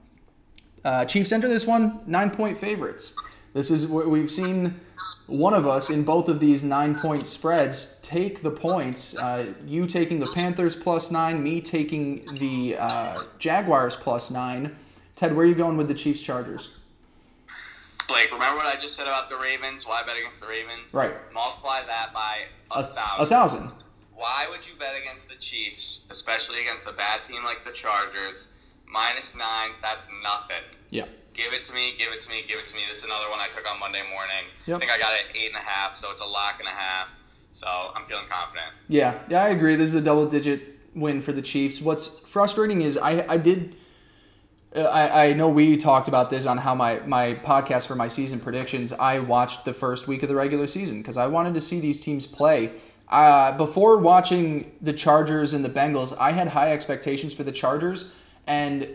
Uh, 0.84 1.06
Chiefs 1.06 1.32
enter 1.32 1.48
this 1.48 1.66
one 1.66 2.02
nine 2.06 2.32
point 2.32 2.58
favorites. 2.58 3.16
This 3.54 3.70
is 3.70 3.88
what 3.88 4.08
we've 4.10 4.32
seen 4.32 4.80
one 5.28 5.54
of 5.54 5.68
us 5.68 5.90
in 5.90 6.04
both 6.04 6.28
of 6.28 6.40
these 6.40 6.64
nine 6.64 6.96
point 6.96 7.28
spreads 7.28 8.00
take 8.02 8.42
the 8.42 8.52
points. 8.52 9.16
Uh, 9.16 9.54
you 9.66 9.86
taking 9.86 10.20
the 10.20 10.28
Panthers 10.28 10.76
plus 10.76 11.12
nine, 11.12 11.44
me 11.44 11.62
taking 11.62 12.26
the 12.40 12.78
uh, 12.78 13.20
Jaguars 13.40 13.96
plus 13.96 14.32
nine. 14.32 14.76
Ted, 15.16 15.36
where 15.36 15.46
are 15.46 15.50
you 15.50 15.56
going 15.56 15.78
with 15.78 15.88
the 15.88 15.94
Chiefs 15.94 16.22
Chargers? 16.22 16.74
Blake, 18.08 18.32
remember 18.32 18.58
what 18.58 18.66
I 18.66 18.78
just 18.78 18.96
said 18.96 19.08
about 19.08 19.30
the 19.30 19.38
Ravens? 19.38 19.86
Why 19.88 20.04
bet 20.04 20.18
against 20.18 20.42
the 20.42 20.48
Ravens? 20.48 20.94
Right. 20.94 21.14
Multiply 21.34 21.86
that 21.86 22.14
by 22.14 22.40
a, 22.72 22.80
A, 22.80 22.84
thousand. 22.84 23.24
a 23.24 23.26
thousand. 23.26 23.72
Why 24.16 24.48
would 24.50 24.66
you 24.68 24.74
bet 24.78 24.94
against 25.00 25.28
the 25.28 25.36
Chiefs, 25.36 26.02
especially 26.10 26.62
against 26.62 26.86
a 26.86 26.94
bad 26.94 27.24
team 27.24 27.44
like 27.44 27.66
the 27.66 27.72
Chargers? 27.72 28.50
Minus 28.88 29.34
nine, 29.36 29.72
that's 29.82 30.08
nothing. 30.22 30.64
Yeah. 30.92 31.06
Give 31.34 31.52
it 31.52 31.64
to 31.64 31.74
me, 31.74 31.96
give 31.98 32.14
it 32.14 32.22
to 32.22 32.30
me, 32.30 32.44
give 32.48 32.60
it 32.60 32.68
to 32.68 32.76
me. 32.76 32.82
This 32.88 33.00
is 33.00 33.06
another 33.06 33.30
one 33.30 33.40
I 33.40 33.48
took 33.48 33.70
on 33.70 33.80
Monday 33.80 34.04
morning. 34.14 34.46
Yep. 34.68 34.76
I 34.76 34.80
think 34.80 34.92
I 34.92 35.00
got 35.00 35.14
it 35.14 35.30
at 35.30 35.36
eight 35.36 35.48
and 35.48 35.56
a 35.56 35.68
half, 35.68 35.96
so 35.96 36.12
it's 36.12 36.22
a 36.22 36.26
lock 36.26 36.56
and 36.60 36.68
a 36.68 36.72
half. 36.72 37.08
So 37.54 37.68
I'm 37.68 38.06
feeling 38.06 38.26
confident. 38.30 38.72
Yeah, 38.88 39.20
yeah, 39.30 39.44
I 39.44 39.50
agree. 39.50 39.76
This 39.76 39.90
is 39.90 39.96
a 39.96 40.02
double 40.02 40.28
digit 40.28 40.80
win 40.96 41.22
for 41.22 41.34
the 41.34 41.42
Chiefs. 41.42 41.82
What's 41.82 42.20
frustrating 42.20 42.82
is 42.82 42.98
I, 42.98 43.26
I 43.28 43.38
did. 43.38 43.76
uh, 44.76 44.82
I, 44.82 45.26
I 45.26 45.34
know 45.34 45.50
we 45.50 45.76
talked 45.78 46.08
about 46.08 46.30
this 46.30 46.46
on 46.46 46.60
how 46.60 46.76
my, 46.76 47.00
my 47.00 47.34
podcast 47.34 47.88
for 47.88 47.96
my 47.96 48.08
season 48.08 48.40
predictions. 48.40 48.94
I 48.94 49.18
watched 49.20 49.66
the 49.66 49.74
first 49.74 50.08
week 50.08 50.22
of 50.22 50.30
the 50.30 50.36
regular 50.36 50.68
season 50.68 51.02
because 51.02 51.18
I 51.18 51.26
wanted 51.28 51.56
to 51.56 51.60
see 51.60 51.80
these 51.80 52.00
teams 52.00 52.28
play. 52.28 52.72
Uh, 53.14 53.56
before 53.58 53.98
watching 53.98 54.72
the 54.82 54.92
Chargers 54.92 55.54
and 55.54 55.64
the 55.64 55.70
Bengals, 55.70 56.18
I 56.20 56.32
had 56.32 56.48
high 56.48 56.72
expectations 56.72 57.32
for 57.32 57.44
the 57.44 57.52
Chargers, 57.52 58.12
and 58.48 58.88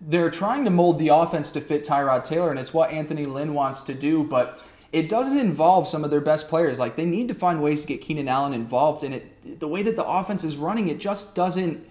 they're 0.00 0.28
trying 0.28 0.64
to 0.64 0.70
mold 0.70 0.98
the 0.98 1.08
offense 1.08 1.52
to 1.52 1.60
fit 1.60 1.84
Tyrod 1.84 2.24
Taylor, 2.24 2.50
and 2.50 2.58
it's 2.58 2.74
what 2.74 2.90
Anthony 2.90 3.22
Lynn 3.24 3.54
wants 3.54 3.82
to 3.82 3.94
do, 3.94 4.24
but 4.24 4.60
it 4.90 5.08
doesn't 5.08 5.38
involve 5.38 5.86
some 5.86 6.02
of 6.02 6.10
their 6.10 6.20
best 6.20 6.48
players. 6.48 6.80
Like 6.80 6.96
they 6.96 7.04
need 7.04 7.28
to 7.28 7.34
find 7.34 7.62
ways 7.62 7.82
to 7.82 7.86
get 7.86 8.00
Keenan 8.00 8.26
Allen 8.26 8.54
involved, 8.54 9.04
and 9.04 9.14
it 9.14 9.60
the 9.60 9.68
way 9.68 9.84
that 9.84 9.94
the 9.94 10.04
offense 10.04 10.42
is 10.42 10.56
running, 10.56 10.88
it 10.88 10.98
just 10.98 11.36
doesn't 11.36 11.86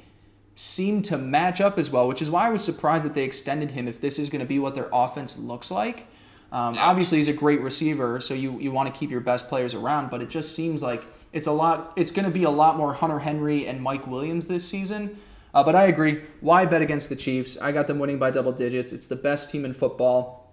seem 0.55 1.01
to 1.03 1.17
match 1.17 1.61
up 1.61 1.77
as 1.77 1.89
well. 1.89 2.09
Which 2.09 2.21
is 2.21 2.29
why 2.29 2.47
I 2.47 2.49
was 2.49 2.61
surprised 2.61 3.05
that 3.05 3.13
they 3.13 3.23
extended 3.23 3.71
him. 3.71 3.87
If 3.87 4.01
this 4.01 4.19
is 4.19 4.29
going 4.29 4.41
to 4.41 4.45
be 4.45 4.59
what 4.59 4.75
their 4.75 4.89
offense 4.91 5.39
looks 5.39 5.71
like, 5.71 6.07
um, 6.51 6.77
obviously 6.77 7.19
he's 7.19 7.29
a 7.29 7.33
great 7.33 7.61
receiver, 7.61 8.19
so 8.19 8.33
you 8.33 8.59
you 8.59 8.69
want 8.73 8.93
to 8.93 8.99
keep 8.99 9.09
your 9.09 9.21
best 9.21 9.47
players 9.47 9.73
around, 9.73 10.09
but 10.09 10.21
it 10.21 10.29
just 10.29 10.53
seems 10.53 10.83
like 10.83 11.05
it's 11.33 11.47
a 11.47 11.51
lot. 11.51 11.93
It's 11.95 12.11
going 12.11 12.25
to 12.25 12.31
be 12.31 12.43
a 12.43 12.49
lot 12.49 12.77
more 12.77 12.93
Hunter 12.93 13.19
Henry 13.19 13.67
and 13.67 13.81
Mike 13.81 14.07
Williams 14.07 14.47
this 14.47 14.67
season. 14.67 15.19
Uh, 15.53 15.63
but 15.63 15.75
I 15.75 15.85
agree. 15.85 16.21
Why 16.41 16.65
bet 16.65 16.81
against 16.81 17.09
the 17.09 17.15
Chiefs? 17.15 17.57
I 17.59 17.71
got 17.71 17.87
them 17.87 17.97
winning 17.99 18.19
by 18.19 18.31
double 18.31 18.51
digits. 18.51 18.91
It's 18.91 19.07
the 19.07 19.15
best 19.15 19.49
team 19.49 19.65
in 19.65 19.73
football, 19.73 20.51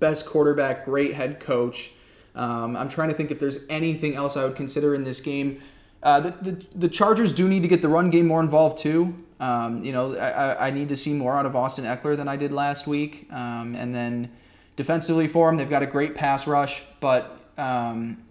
best 0.00 0.24
quarterback, 0.26 0.84
great 0.86 1.14
head 1.14 1.38
coach. 1.38 1.90
Um, 2.34 2.76
I'm 2.76 2.88
trying 2.88 3.08
to 3.08 3.14
think 3.14 3.30
if 3.30 3.38
there's 3.38 3.66
anything 3.68 4.14
else 4.14 4.36
I 4.36 4.44
would 4.44 4.56
consider 4.56 4.94
in 4.94 5.04
this 5.04 5.20
game. 5.20 5.60
Uh, 6.02 6.20
the, 6.20 6.30
the, 6.40 6.66
the 6.74 6.88
Chargers 6.88 7.32
do 7.32 7.48
need 7.48 7.60
to 7.62 7.68
get 7.68 7.82
the 7.82 7.88
run 7.88 8.08
game 8.08 8.26
more 8.26 8.40
involved 8.40 8.78
too. 8.78 9.14
Um, 9.40 9.84
you 9.84 9.92
know, 9.92 10.14
I, 10.16 10.68
I- 10.68 10.70
need 10.70 10.88
to 10.88 10.96
see 10.96 11.12
more 11.12 11.36
out 11.36 11.46
of 11.46 11.54
Austin 11.54 11.84
Ekeler 11.84 12.16
than 12.16 12.28
I 12.28 12.36
did 12.36 12.52
last 12.52 12.86
week. 12.86 13.28
Um, 13.32 13.74
and 13.74 13.94
then 13.94 14.30
defensively 14.76 15.28
for 15.28 15.48
them, 15.48 15.56
they've 15.56 15.68
got 15.70 15.82
a 15.82 15.86
great 15.86 16.14
pass 16.14 16.46
rush, 16.46 16.82
but 17.00 17.38
um, 17.56 18.22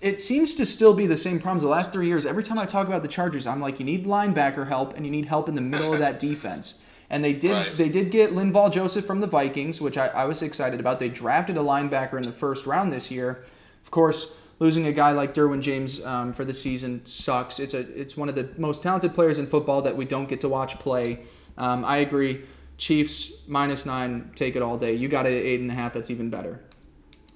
it 0.00 0.18
seems 0.20 0.54
to 0.54 0.64
still 0.64 0.94
be 0.94 1.06
the 1.06 1.16
same 1.16 1.40
problems 1.40 1.62
the 1.62 1.68
last 1.68 1.92
three 1.92 2.06
years. 2.06 2.24
Every 2.24 2.42
time 2.42 2.58
I 2.58 2.66
talk 2.66 2.86
about 2.86 3.02
the 3.02 3.08
Chargers, 3.08 3.46
I'm 3.46 3.60
like, 3.60 3.78
you 3.78 3.84
need 3.84 4.06
linebacker 4.06 4.68
help 4.68 4.94
and 4.96 5.04
you 5.04 5.12
need 5.12 5.26
help 5.26 5.48
in 5.48 5.54
the 5.54 5.60
middle 5.60 5.92
of 5.92 5.98
that 5.98 6.18
defense. 6.18 6.84
And 7.10 7.22
they 7.24 7.32
did 7.32 7.50
Right. 7.52 7.74
they 7.76 7.88
did 7.88 8.10
get 8.10 8.30
Linval 8.30 8.72
Joseph 8.72 9.04
from 9.04 9.20
the 9.20 9.26
Vikings, 9.26 9.80
which 9.80 9.98
I, 9.98 10.06
I 10.08 10.24
was 10.26 10.42
excited 10.42 10.78
about. 10.80 11.00
They 11.00 11.08
drafted 11.08 11.56
a 11.56 11.60
linebacker 11.60 12.16
in 12.16 12.22
the 12.22 12.32
first 12.32 12.66
round 12.66 12.92
this 12.92 13.10
year. 13.10 13.44
Of 13.84 13.90
course, 13.90 14.38
losing 14.60 14.86
a 14.86 14.92
guy 14.92 15.10
like 15.12 15.34
Derwin 15.34 15.60
James 15.60 16.04
um, 16.04 16.32
for 16.32 16.44
the 16.44 16.52
season 16.52 17.04
sucks. 17.04 17.58
It's 17.58 17.74
a 17.74 17.80
it's 18.00 18.16
one 18.16 18.28
of 18.28 18.36
the 18.36 18.48
most 18.56 18.82
talented 18.82 19.12
players 19.12 19.38
in 19.40 19.46
football 19.46 19.82
that 19.82 19.96
we 19.96 20.04
don't 20.04 20.28
get 20.28 20.40
to 20.42 20.48
watch 20.48 20.78
play. 20.78 21.20
Um, 21.58 21.84
I 21.84 21.96
agree. 21.98 22.42
Chiefs 22.78 23.32
minus 23.48 23.84
nine, 23.84 24.30
take 24.36 24.54
it 24.56 24.62
all 24.62 24.78
day. 24.78 24.94
You 24.94 25.08
got 25.08 25.26
it 25.26 25.36
at 25.36 25.44
eight 25.44 25.60
and 25.60 25.70
a 25.70 25.74
half. 25.74 25.92
That's 25.92 26.10
even 26.10 26.30
better. 26.30 26.60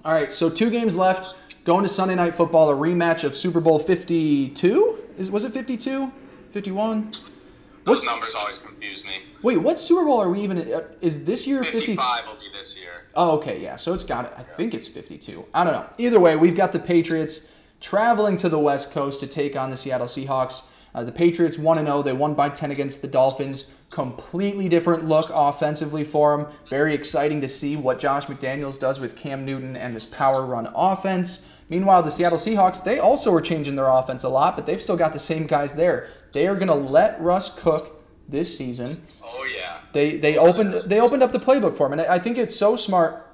All 0.05 0.13
right, 0.13 0.33
so 0.33 0.49
two 0.49 0.69
games 0.69 0.95
left. 0.95 1.35
Going 1.65 1.81
to 1.83 1.89
Sunday 1.89 2.13
Night 2.15 2.35
Football, 2.35 2.69
a 2.69 2.73
rematch 2.75 3.23
of 3.23 3.35
Super 3.35 3.59
Bowl 3.59 3.79
52. 3.79 4.99
Is 5.17 5.31
was 5.31 5.45
it 5.45 5.51
52? 5.51 6.11
51? 6.51 7.01
Those 7.11 7.23
What's- 7.85 8.05
numbers 8.05 8.35
always 8.35 8.57
confuse 8.59 9.03
me. 9.03 9.11
Wait, 9.41 9.57
what 9.57 9.79
Super 9.79 10.05
Bowl 10.05 10.21
are 10.21 10.29
we 10.29 10.41
even? 10.41 10.57
uh, 10.71 10.81
Is 11.01 11.25
this 11.25 11.45
year 11.47 11.63
50? 11.63 11.79
55 11.79 12.25
will 12.27 12.33
be 12.35 12.49
this 12.55 12.77
year. 12.77 13.05
Oh, 13.15 13.31
okay, 13.37 13.61
yeah. 13.61 13.75
So 13.77 13.93
it's 13.93 14.03
got 14.03 14.25
it. 14.25 14.31
I 14.37 14.43
think 14.43 14.73
it's 14.75 14.87
52. 14.87 15.45
I 15.53 15.63
don't 15.63 15.73
know. 15.73 15.85
Either 15.97 16.19
way, 16.19 16.35
we've 16.35 16.55
got 16.55 16.71
the 16.71 16.79
Patriots 16.79 17.51
traveling 17.81 18.37
to 18.37 18.49
the 18.49 18.59
West 18.59 18.91
Coast 18.91 19.19
to 19.21 19.27
take 19.27 19.55
on 19.55 19.69
the 19.71 19.75
Seattle 19.77 20.07
Seahawks. 20.07 20.67
Uh, 20.93 21.03
the 21.03 21.11
Patriots 21.11 21.57
1 21.57 21.83
0. 21.85 22.01
They 22.03 22.13
won 22.13 22.35
by 22.35 22.49
10 22.49 22.71
against 22.71 23.01
the 23.01 23.07
Dolphins. 23.07 23.73
Completely 23.89 24.69
different 24.69 25.05
look 25.05 25.29
offensively 25.33 26.03
for 26.03 26.37
them. 26.37 26.47
Very 26.69 26.93
exciting 26.93 27.41
to 27.41 27.47
see 27.47 27.75
what 27.75 27.99
Josh 27.99 28.25
McDaniels 28.27 28.79
does 28.79 28.99
with 28.99 29.15
Cam 29.15 29.45
Newton 29.45 29.75
and 29.75 29.95
this 29.95 30.05
power 30.05 30.45
run 30.45 30.69
offense. 30.75 31.47
Meanwhile, 31.69 32.03
the 32.03 32.11
Seattle 32.11 32.37
Seahawks, 32.37 32.83
they 32.83 32.99
also 32.99 33.33
are 33.33 33.41
changing 33.41 33.75
their 33.75 33.87
offense 33.87 34.23
a 34.23 34.29
lot, 34.29 34.55
but 34.55 34.65
they've 34.65 34.81
still 34.81 34.97
got 34.97 35.13
the 35.13 35.19
same 35.19 35.47
guys 35.47 35.73
there. 35.73 36.07
They 36.33 36.47
are 36.47 36.55
going 36.55 36.67
to 36.67 36.75
let 36.75 37.19
Russ 37.19 37.49
cook 37.57 38.03
this 38.29 38.55
season. 38.55 39.05
Oh, 39.23 39.47
yeah. 39.55 39.79
They 39.93 40.17
they 40.17 40.37
opened 40.37 40.73
they 40.73 40.99
opened 40.99 41.23
up 41.23 41.31
the 41.31 41.39
playbook 41.39 41.77
for 41.77 41.87
him, 41.87 41.93
and 41.93 42.01
I 42.01 42.19
think 42.19 42.37
it's 42.37 42.55
so 42.55 42.75
smart 42.75 43.25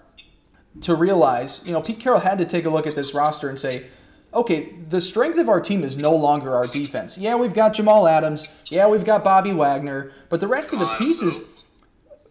to 0.82 0.96
realize. 0.96 1.66
You 1.66 1.74
know, 1.74 1.82
Pete 1.82 2.00
Carroll 2.00 2.20
had 2.20 2.38
to 2.38 2.46
take 2.46 2.66
a 2.66 2.70
look 2.70 2.86
at 2.86 2.94
this 2.94 3.14
roster 3.14 3.50
and 3.50 3.60
say, 3.60 3.88
okay, 4.34 4.76
the 4.88 5.02
strength 5.02 5.40
of 5.40 5.50
our 5.50 5.60
team 5.60 5.84
is 5.84 5.98
no 5.98 6.16
longer 6.16 6.54
our 6.56 6.68
defense. 6.68 7.18
Yeah, 7.18 7.36
we've 7.36 7.54
got 7.54 7.74
Jamal 7.74 8.08
Adams. 8.08 8.46
Yeah, 8.68 8.88
we've 8.88 9.04
got 9.04 9.24
Bobby 9.24 9.52
Wagner, 9.52 10.12
but 10.30 10.40
the 10.40 10.48
rest 10.48 10.72
of 10.72 10.80
the 10.80 10.88
pieces. 10.98 11.40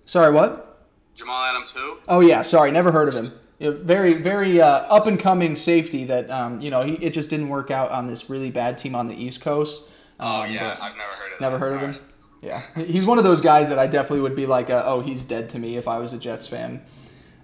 Sorry, 0.05 0.32
what? 0.32 0.86
Jamal 1.14 1.42
Adams, 1.42 1.72
who? 1.72 1.98
Oh 2.09 2.20
yeah, 2.20 2.42
sorry, 2.42 2.70
never 2.70 2.92
heard 2.92 3.09
of 3.09 3.14
him. 3.14 3.32
You 3.61 3.70
know, 3.70 3.76
very 3.78 4.14
very 4.14 4.61
uh, 4.61 4.66
up 4.68 5.06
and 5.06 5.20
coming 5.20 5.54
safety 5.54 6.04
that 6.06 6.28
um, 6.30 6.61
you 6.61 6.70
know 6.70 6.82
he, 6.82 6.94
it 6.94 7.11
just 7.14 7.30
didn't 7.30 7.48
work 7.48 7.70
out 7.70 7.92
on 7.92 8.08
this 8.08 8.28
really 8.28 8.50
bad 8.50 8.76
team 8.78 8.96
on 8.96 9.06
the 9.06 9.14
East 9.14 9.40
Coast. 9.40 9.84
Oh 10.18 10.42
Um, 10.42 10.50
yeah, 10.52 10.76
I've 10.80 10.96
never 10.96 11.12
heard 11.12 11.32
of 11.34 11.40
Never 11.40 11.56
that. 11.58 11.61
heard 11.61 11.74
of 11.74 11.80
him. 11.82 11.90
right. 11.90 12.00
Yeah, 12.42 12.62
he's 12.84 13.06
one 13.06 13.18
of 13.18 13.24
those 13.24 13.40
guys 13.40 13.68
that 13.68 13.78
I 13.78 13.86
definitely 13.86 14.20
would 14.22 14.34
be 14.34 14.46
like, 14.46 14.70
uh, 14.70 14.82
oh, 14.86 15.00
he's 15.02 15.22
dead 15.24 15.48
to 15.50 15.58
me 15.58 15.76
if 15.76 15.86
I 15.86 15.98
was 15.98 16.12
a 16.12 16.18
Jets 16.18 16.48
fan. 16.48 16.82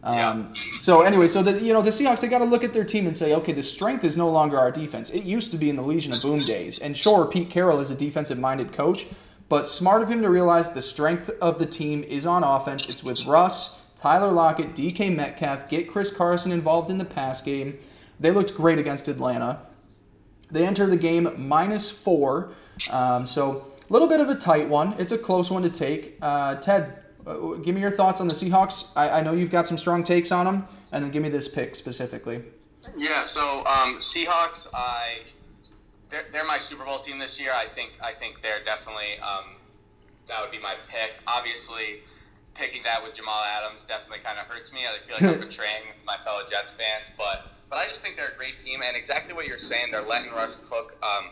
Um, 0.03 0.55
So 0.77 1.03
anyway, 1.03 1.27
so 1.27 1.43
the 1.43 1.61
you 1.61 1.73
know 1.73 1.83
the 1.83 1.91
Seahawks 1.91 2.21
they 2.21 2.29
got 2.29 2.39
to 2.39 2.45
look 2.45 2.63
at 2.65 2.73
their 2.73 2.85
team 2.85 3.07
and 3.07 3.17
say, 3.17 3.35
okay, 3.35 3.53
the 3.53 3.63
strength 3.63 4.05
is 4.05 4.17
no 4.17 4.31
longer 4.31 4.59
our 4.59 4.71
defense. 4.71 5.11
It 5.11 5.25
used 5.25 5.51
to 5.51 5.57
be 5.59 5.69
in 5.69 5.77
the 5.77 5.83
Legion 5.83 6.13
of 6.13 6.23
Boom 6.23 6.45
days, 6.45 6.79
and 6.79 6.97
sure, 6.97 7.27
Pete 7.27 7.51
Carroll 7.51 7.81
is 7.81 7.91
a 7.91 7.97
defensive-minded 7.97 8.73
coach, 8.73 9.07
but 9.49 9.69
smart 9.69 10.03
of 10.03 10.09
him 10.09 10.23
to 10.23 10.31
realize 10.31 10.73
the 10.73 10.83
strength 10.83 11.29
of 11.41 11.59
the 11.59 11.67
team 11.67 12.05
is 12.05 12.25
on 12.25 12.45
offense. 12.45 12.89
It's 12.89 13.03
with 13.03 13.25
Russ, 13.27 13.79
Tyler 13.97 14.31
Lockett, 14.31 14.75
DK 14.75 15.15
Metcalf. 15.15 15.69
Get 15.69 15.89
Chris 15.89 16.15
Carson 16.15 16.53
involved 16.53 16.91
in 16.91 16.99
the 16.99 17.05
pass 17.05 17.41
game. 17.41 17.79
They 18.21 18.31
looked 18.31 18.55
great 18.55 18.79
against 18.79 19.09
Atlanta. 19.09 19.61
They 20.51 20.67
enter 20.67 20.87
the 20.87 20.97
game 20.97 21.33
minus 21.37 21.91
four, 21.91 22.53
um, 22.89 23.27
so 23.27 23.73
a 23.89 23.93
little 23.93 24.07
bit 24.07 24.21
of 24.21 24.29
a 24.29 24.35
tight 24.35 24.69
one. 24.69 24.95
It's 24.99 25.13
a 25.13 25.19
close 25.19 25.51
one 25.51 25.63
to 25.63 25.71
take. 25.71 26.19
Uh, 26.23 26.55
Ted, 26.57 27.03
uh, 27.27 27.55
give 27.55 27.75
me 27.75 27.81
your 27.81 27.91
thoughts 27.91 28.21
on 28.21 28.29
the 28.29 28.35
Seahawks. 28.35 28.93
I, 28.97 29.19
I 29.19 29.21
know 29.23 29.33
you've 29.33 29.51
got 29.51 29.67
some 29.67 29.77
strong 29.77 30.05
takes 30.05 30.31
on 30.31 30.45
them, 30.45 30.69
and 30.93 31.03
then 31.03 31.11
give 31.11 31.23
me 31.23 31.29
this 31.29 31.49
pick 31.49 31.75
specifically. 31.75 32.45
Yeah, 32.97 33.23
so 33.23 33.65
um, 33.67 33.99
Seahawks, 33.99 34.69
I 34.73 35.23
they're, 36.11 36.27
they're 36.33 36.47
my 36.47 36.59
Super 36.59 36.85
Bowl 36.85 37.01
team 37.01 37.19
this 37.19 37.41
year. 37.41 37.53
I 37.55 37.65
think 37.65 37.99
I 38.03 38.13
think 38.13 38.43
they're 38.43 38.63
definitely 38.65 39.19
um, 39.21 39.57
that 40.29 40.41
would 40.41 40.51
be 40.51 40.61
my 40.61 40.75
pick. 40.89 41.19
Obviously, 41.27 42.01
picking 42.57 42.83
that 42.85 43.03
with 43.03 43.15
Jamal 43.15 43.43
Adams 43.45 43.85
definitely 43.85 44.25
kind 44.25 44.39
of 44.39 44.47
hurts 44.47 44.73
me. 44.73 44.81
I 44.87 44.99
feel 45.07 45.17
like 45.21 45.41
I'm 45.41 45.41
betraying 45.49 45.95
my 46.05 46.17
fellow 46.19 46.43
Jets 46.49 46.73
fans, 46.73 47.11
but 47.17 47.53
but 47.69 47.79
I 47.79 47.87
just 47.87 48.01
think 48.01 48.17
they're 48.17 48.29
a 48.29 48.37
great 48.37 48.59
team, 48.59 48.81
and 48.87 48.97
exactly 48.97 49.35
what 49.35 49.47
you're 49.47 49.59
saying, 49.59 49.91
they're 49.91 50.07
letting 50.07 50.31
Russ 50.31 50.57
cook. 50.69 50.97
Um, 51.03 51.31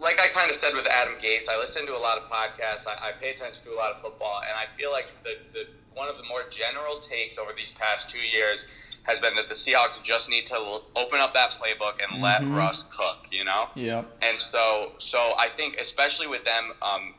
like 0.00 0.20
I 0.20 0.28
kind 0.28 0.50
of 0.50 0.56
said 0.56 0.74
with 0.74 0.86
Adam 0.86 1.14
Gase, 1.14 1.48
I 1.50 1.58
listen 1.58 1.86
to 1.86 1.96
a 1.96 1.98
lot 1.98 2.18
of 2.18 2.30
podcasts. 2.30 2.86
I, 2.86 3.08
I 3.08 3.12
pay 3.12 3.30
attention 3.30 3.64
to 3.64 3.72
a 3.72 3.78
lot 3.78 3.90
of 3.90 4.00
football, 4.00 4.42
and 4.46 4.52
I 4.56 4.66
feel 4.78 4.92
like 4.92 5.06
the, 5.24 5.38
the 5.52 5.66
one 5.94 6.08
of 6.08 6.16
the 6.16 6.24
more 6.24 6.42
general 6.50 6.98
takes 6.98 7.38
over 7.38 7.50
these 7.56 7.72
past 7.72 8.10
two 8.10 8.20
years 8.20 8.66
has 9.04 9.18
been 9.18 9.34
that 9.34 9.48
the 9.48 9.54
Seahawks 9.54 10.02
just 10.02 10.28
need 10.28 10.44
to 10.46 10.54
l- 10.54 10.84
open 10.94 11.18
up 11.18 11.32
that 11.32 11.52
playbook 11.52 11.98
and 12.06 12.22
let 12.22 12.46
Russ 12.46 12.84
cook. 12.84 13.26
You 13.32 13.44
know. 13.44 13.68
Yep. 13.74 14.18
And 14.22 14.36
so, 14.36 14.92
so 14.98 15.32
I 15.38 15.48
think, 15.48 15.78
especially 15.80 16.26
with 16.26 16.44
them 16.44 16.72
um, 16.82 17.14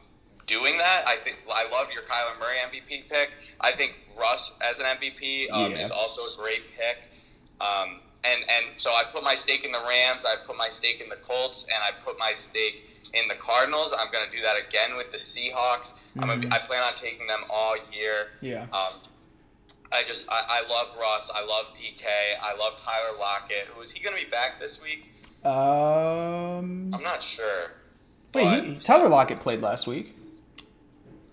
doing 0.50 0.78
that, 0.80 1.04
I 1.08 1.16
think 1.18 1.38
I 1.54 1.70
love 1.70 1.88
your 1.94 2.02
Kyler 2.04 2.38
Murray 2.40 2.58
MVP 2.66 3.08
pick. 3.10 3.30
I 3.62 3.72
think 3.72 3.96
Russ 4.18 4.52
as 4.68 4.80
an 4.80 4.86
MVP 4.86 5.50
um, 5.52 5.72
Yeah. 5.72 5.78
is 5.84 5.92
also 5.92 6.22
a 6.22 6.36
great 6.38 6.64
pick. 6.76 6.98
Um, 7.62 8.02
and 8.24 8.42
and 8.50 8.66
so 8.78 8.90
I 8.92 9.04
put 9.14 9.24
my 9.24 9.36
stake 9.36 9.64
in 9.64 9.72
the 9.72 9.80
Rams. 9.88 10.26
I 10.26 10.36
put 10.46 10.58
my 10.58 10.68
stake 10.70 11.00
in 11.02 11.08
the 11.10 11.16
Colts, 11.16 11.64
and 11.74 11.82
I 11.84 11.92
put 12.04 12.18
my 12.20 12.34
stake 12.34 12.84
in 13.14 13.28
the 13.30 13.36
Cardinals. 13.36 13.94
I'm 13.98 14.12
going 14.12 14.30
to 14.30 14.36
do 14.36 14.42
that 14.44 14.58
again 14.58 14.98
with 14.98 15.12
the 15.12 15.18
Seahawks. 15.18 15.94
I'm 16.20 16.28
gonna 16.28 16.48
I 16.54 16.60
plan 16.60 16.84
on 16.84 16.96
taking 16.96 17.28
them 17.28 17.42
all 17.50 17.76
year. 17.94 18.28
Yeah. 18.42 18.64
Um, 18.74 18.96
I 19.92 20.04
just 20.04 20.26
I, 20.30 20.42
I 20.66 20.70
love 20.70 20.96
Russ. 21.00 21.32
I 21.34 21.44
love 21.46 21.68
DK. 21.74 22.04
I 22.42 22.56
love 22.58 22.76
Tyler 22.78 23.18
Lockett. 23.18 23.68
Who 23.74 23.82
is 23.82 23.92
he 23.92 24.00
going 24.04 24.16
to 24.18 24.24
be 24.24 24.30
back 24.30 24.60
this 24.60 24.82
week? 24.82 25.06
Um, 25.46 26.94
I'm 26.94 27.02
not 27.04 27.24
sure. 27.24 27.72
wait, 28.34 28.44
but- 28.44 28.64
he, 28.66 28.76
Tyler 28.80 29.10
Lockett 29.10 29.40
played 29.40 29.62
last 29.62 29.88
week. 29.88 30.16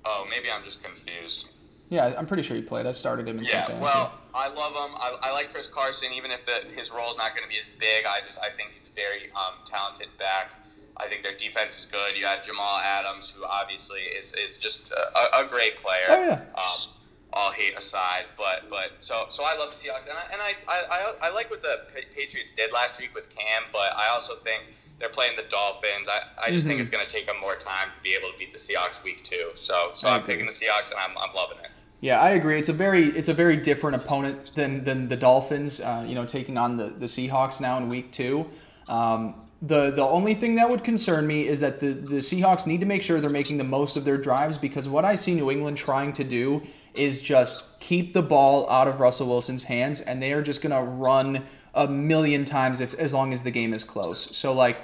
Oh, 0.09 0.25
maybe 0.31 0.51
I'm 0.51 0.63
just 0.63 0.83
confused. 0.83 1.47
Yeah, 1.89 2.15
I'm 2.17 2.27
pretty 2.27 2.43
sure 2.43 2.57
he 2.57 2.63
played. 2.63 2.87
I 2.87 2.93
started 2.93 3.29
him 3.29 3.39
in 3.39 3.47
some 3.47 3.59
Yeah, 3.59 3.67
fantasy. 3.67 3.83
well, 3.83 4.13
I 4.35 4.49
love 4.49 4.73
him. 4.73 4.97
I, 4.97 5.17
I 5.23 5.33
like 5.33 5.53
Chris 5.53 5.67
Carson, 5.67 6.13
even 6.13 6.31
if 6.31 6.47
the, 6.47 6.65
his 6.75 6.91
role 6.91 7.11
is 7.11 7.17
not 7.17 7.31
going 7.35 7.43
to 7.45 7.49
be 7.49 7.59
as 7.61 7.69
big. 7.69 8.05
I 8.07 8.25
just 8.25 8.39
I 8.41 8.51
think 8.57 8.71
he's 8.75 8.89
very 8.89 9.31
um, 9.35 9.55
talented 9.65 10.09
back. 10.19 10.55
I 10.97 11.07
think 11.09 11.23
their 11.23 11.37
defense 11.37 11.79
is 11.79 11.85
good. 11.87 12.17
You 12.17 12.23
got 12.23 12.43
Jamal 12.43 12.79
Adams, 12.79 13.31
who 13.31 13.45
obviously 13.45 14.01
is, 14.01 14.33
is 14.33 14.59
just 14.59 14.91
a, 14.91 15.39
a 15.41 15.45
great 15.45 15.77
player. 15.77 16.07
Oh, 16.09 16.25
yeah. 16.27 16.41
Um, 16.57 16.91
all 17.33 17.53
hate 17.53 17.77
aside, 17.77 18.25
but 18.39 18.71
but 18.71 18.93
so 19.01 19.27
so 19.29 19.45
I 19.45 19.55
love 19.59 19.71
the 19.71 19.77
Seahawks, 19.77 20.09
and 20.09 20.17
I 20.17 20.25
and 20.33 20.41
I, 20.41 20.55
I, 20.67 20.83
I, 21.23 21.29
I 21.29 21.35
like 21.35 21.51
what 21.51 21.61
the 21.61 21.81
Patriots 22.15 22.55
did 22.55 22.73
last 22.73 22.99
week 22.99 23.15
with 23.15 23.29
Cam, 23.29 23.65
but 23.73 23.95
I 23.95 24.09
also 24.09 24.37
think 24.37 24.63
they're 24.99 25.09
playing 25.11 25.37
the 25.37 25.45
Dolphins. 25.51 26.09
I, 26.09 26.21
I 26.47 26.51
just 26.51 26.61
Mm-hmm. 26.65 26.69
think 26.69 26.81
it's 26.81 26.91
going 26.91 27.07
to 27.07 27.13
take 27.13 27.27
them 27.27 27.41
more 27.41 27.55
time 27.57 27.89
to 27.97 28.03
be 28.03 28.15
able 28.15 28.31
to 28.33 28.39
beat 28.39 28.53
the 28.53 28.59
Seahawks 28.59 29.03
week 29.05 29.23
two. 29.23 29.51
So 29.55 29.91
so 29.95 30.09
I'm 30.09 30.23
picking 30.23 30.47
the 30.47 30.53
Seahawks, 30.53 30.91
and 30.91 30.99
I'm, 31.01 31.17
I'm 31.19 31.35
loving 31.35 31.59
it. 31.59 31.71
Yeah, 32.01 32.21
I 32.21 32.31
agree. 32.31 32.59
It's 32.59 32.69
a 32.69 32.75
very 32.75 33.07
it's 33.17 33.29
a 33.29 33.35
very 33.35 33.57
different 33.57 33.97
opponent 33.97 34.55
than 34.55 34.85
than 34.85 35.09
the 35.09 35.17
Dolphins. 35.17 35.81
Uh, 35.81 36.05
you 36.07 36.15
know, 36.15 36.25
taking 36.27 36.57
on 36.59 36.77
the, 36.77 36.89
the 36.89 37.07
Seahawks 37.07 37.61
now 37.61 37.79
in 37.79 37.89
week 37.89 38.13
two. 38.13 38.47
Um, 38.89 39.35
the 39.63 39.91
the 39.91 40.03
only 40.05 40.35
thing 40.35 40.57
that 40.57 40.69
would 40.69 40.85
concern 40.85 41.27
me 41.27 41.47
is 41.49 41.61
that 41.61 41.81
the 41.81 41.89
the 41.93 42.17
Seahawks 42.17 42.67
need 42.67 42.81
to 42.81 42.87
make 42.87 43.03
sure 43.03 43.21
they're 43.21 43.31
making 43.31 43.57
the 43.59 43.65
most 43.65 43.97
of 43.97 44.05
their 44.05 44.19
drives 44.19 44.59
because 44.59 44.89
what 44.89 45.05
I 45.07 45.15
see 45.15 45.35
New 45.35 45.51
England 45.51 45.79
trying 45.79 46.13
to 46.15 46.25
do 46.25 46.63
is 46.95 47.21
just 47.23 47.81
keep 47.81 48.13
the 48.15 48.23
ball 48.23 48.69
out 48.71 48.89
of 48.89 49.01
Russell 49.01 49.29
Wilson's 49.29 49.65
hands, 49.65 50.01
and 50.01 50.23
they 50.23 50.33
are 50.33 50.43
just 50.43 50.61
gonna 50.63 50.83
run 50.83 51.45
a 51.77 51.87
million 51.87 52.45
times 52.45 52.81
if 52.81 52.95
as 52.95 53.15
long 53.15 53.33
as 53.33 53.43
the 53.43 53.53
game 53.53 53.73
is 53.73 53.85
close. 53.85 54.37
So 54.37 54.53
like. 54.53 54.79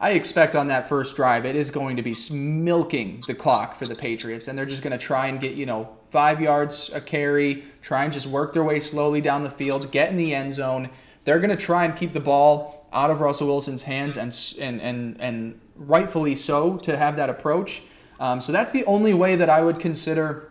I 0.00 0.14
expect 0.14 0.56
on 0.56 0.66
that 0.66 0.88
first 0.88 1.14
drive, 1.14 1.46
it 1.46 1.54
is 1.54 1.70
going 1.70 1.94
to 1.94 2.02
be 2.02 2.16
milking 2.32 3.22
the 3.28 3.36
clock 3.36 3.76
for 3.76 3.86
the 3.86 3.94
Patriots, 3.94 4.48
and 4.48 4.58
they're 4.58 4.66
just 4.66 4.82
going 4.82 4.90
to 4.90 4.98
try 4.98 5.28
and 5.28 5.38
get, 5.38 5.54
you 5.54 5.64
know, 5.64 5.96
five 6.10 6.40
yards 6.40 6.92
a 6.92 7.00
carry, 7.00 7.62
try 7.82 8.02
and 8.02 8.12
just 8.12 8.26
work 8.26 8.52
their 8.52 8.64
way 8.64 8.80
slowly 8.80 9.20
down 9.20 9.44
the 9.44 9.50
field, 9.50 9.92
get 9.92 10.10
in 10.10 10.16
the 10.16 10.34
end 10.34 10.54
zone. 10.54 10.90
They're 11.24 11.38
going 11.38 11.56
to 11.56 11.64
try 11.64 11.84
and 11.84 11.94
keep 11.94 12.14
the 12.14 12.20
ball 12.20 12.88
out 12.92 13.10
of 13.10 13.20
Russell 13.20 13.46
Wilson's 13.46 13.84
hands, 13.84 14.16
and 14.16 14.36
and 14.60 14.82
and 14.82 15.20
and 15.20 15.60
rightfully 15.76 16.34
so 16.34 16.78
to 16.78 16.96
have 16.96 17.14
that 17.14 17.30
approach. 17.30 17.82
Um, 18.18 18.40
so 18.40 18.50
that's 18.50 18.72
the 18.72 18.84
only 18.86 19.14
way 19.14 19.36
that 19.36 19.48
I 19.48 19.62
would 19.62 19.78
consider 19.78 20.50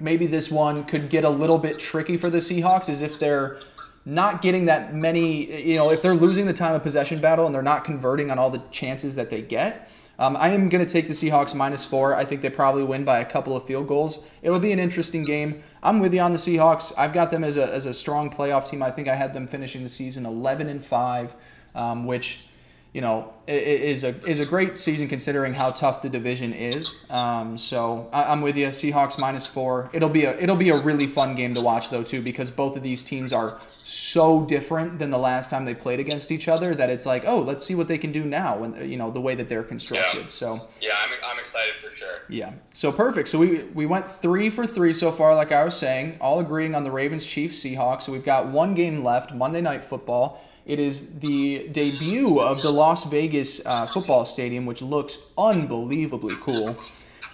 maybe 0.00 0.26
this 0.26 0.50
one 0.50 0.84
could 0.84 1.10
get 1.10 1.24
a 1.24 1.30
little 1.30 1.58
bit 1.58 1.78
tricky 1.78 2.16
for 2.16 2.30
the 2.30 2.38
Seahawks 2.38 2.88
is 2.88 3.02
if 3.02 3.18
they're 3.18 3.60
not 4.06 4.42
getting 4.42 4.66
that 4.66 4.94
many, 4.94 5.62
you 5.62 5.76
know, 5.76 5.90
if 5.90 6.02
they're 6.02 6.14
losing 6.14 6.46
the 6.46 6.52
time 6.52 6.74
of 6.74 6.82
possession 6.82 7.20
battle 7.20 7.46
and 7.46 7.54
they're 7.54 7.62
not 7.62 7.84
converting 7.84 8.30
on 8.30 8.38
all 8.38 8.50
the 8.50 8.62
chances 8.70 9.14
that 9.16 9.30
they 9.30 9.40
get. 9.40 9.88
Um, 10.18 10.36
I 10.36 10.50
am 10.50 10.68
going 10.68 10.84
to 10.84 10.92
take 10.92 11.08
the 11.08 11.12
Seahawks 11.12 11.54
minus 11.54 11.84
four. 11.84 12.14
I 12.14 12.24
think 12.24 12.40
they 12.40 12.50
probably 12.50 12.84
win 12.84 13.04
by 13.04 13.18
a 13.18 13.24
couple 13.24 13.56
of 13.56 13.66
field 13.66 13.88
goals. 13.88 14.28
It'll 14.42 14.60
be 14.60 14.70
an 14.70 14.78
interesting 14.78 15.24
game. 15.24 15.62
I'm 15.82 15.98
with 15.98 16.14
you 16.14 16.20
on 16.20 16.30
the 16.30 16.38
Seahawks. 16.38 16.92
I've 16.96 17.12
got 17.12 17.30
them 17.32 17.42
as 17.42 17.56
a, 17.56 17.72
as 17.72 17.84
a 17.84 17.92
strong 17.92 18.30
playoff 18.30 18.68
team. 18.68 18.82
I 18.82 18.90
think 18.90 19.08
I 19.08 19.16
had 19.16 19.34
them 19.34 19.48
finishing 19.48 19.82
the 19.82 19.88
season 19.88 20.24
11 20.24 20.68
and 20.68 20.84
five, 20.84 21.34
um, 21.74 22.06
which 22.06 22.46
you 22.94 23.00
know, 23.00 23.32
is 23.48 24.04
a 24.04 24.14
is 24.26 24.38
a 24.38 24.46
great 24.46 24.78
season 24.78 25.08
considering 25.08 25.52
how 25.52 25.70
tough 25.70 26.00
the 26.00 26.08
division 26.08 26.52
is. 26.52 27.04
Um, 27.10 27.58
so 27.58 28.08
I, 28.12 28.22
I'm 28.32 28.40
with 28.40 28.56
you. 28.56 28.68
Seahawks 28.68 29.18
minus 29.18 29.46
four. 29.48 29.90
It'll 29.92 30.08
be 30.08 30.24
a 30.24 30.38
it'll 30.38 30.56
be 30.56 30.70
a 30.70 30.80
really 30.80 31.08
fun 31.08 31.34
game 31.34 31.54
to 31.56 31.60
watch 31.60 31.90
though 31.90 32.04
too 32.04 32.22
because 32.22 32.52
both 32.52 32.76
of 32.76 32.84
these 32.84 33.02
teams 33.02 33.32
are 33.32 33.60
so 33.66 34.44
different 34.46 35.00
than 35.00 35.10
the 35.10 35.18
last 35.18 35.50
time 35.50 35.64
they 35.64 35.74
played 35.74 35.98
against 36.00 36.30
each 36.30 36.46
other 36.48 36.72
that 36.74 36.88
it's 36.88 37.04
like 37.04 37.24
oh 37.26 37.40
let's 37.40 37.64
see 37.66 37.74
what 37.74 37.88
they 37.88 37.98
can 37.98 38.12
do 38.12 38.24
now 38.24 38.56
when 38.56 38.88
you 38.88 38.96
know 38.96 39.10
the 39.10 39.20
way 39.20 39.34
that 39.34 39.48
they're 39.48 39.64
constructed. 39.64 40.20
Yeah. 40.22 40.26
So 40.28 40.68
Yeah, 40.80 40.92
I'm, 41.04 41.32
I'm 41.32 41.38
excited 41.40 41.74
for 41.82 41.90
sure. 41.90 42.20
yeah. 42.28 42.52
So 42.74 42.92
perfect. 42.92 43.28
So 43.28 43.40
we 43.40 43.64
we 43.74 43.86
went 43.86 44.08
three 44.08 44.50
for 44.50 44.68
three 44.68 44.94
so 44.94 45.10
far, 45.10 45.34
like 45.34 45.50
I 45.50 45.64
was 45.64 45.76
saying, 45.76 46.16
all 46.20 46.38
agreeing 46.38 46.76
on 46.76 46.84
the 46.84 46.92
Ravens, 46.92 47.26
Chiefs, 47.26 47.58
Seahawks. 47.58 48.02
So 48.02 48.12
we've 48.12 48.24
got 48.24 48.46
one 48.46 48.74
game 48.74 49.02
left, 49.02 49.34
Monday 49.34 49.60
Night 49.60 49.84
Football. 49.84 50.40
It 50.66 50.78
is 50.78 51.18
the 51.18 51.68
debut 51.68 52.40
of 52.40 52.62
the 52.62 52.70
Las 52.70 53.04
Vegas 53.04 53.64
uh, 53.66 53.86
football 53.86 54.24
stadium, 54.24 54.64
which 54.64 54.80
looks 54.80 55.18
unbelievably 55.36 56.36
cool. 56.40 56.76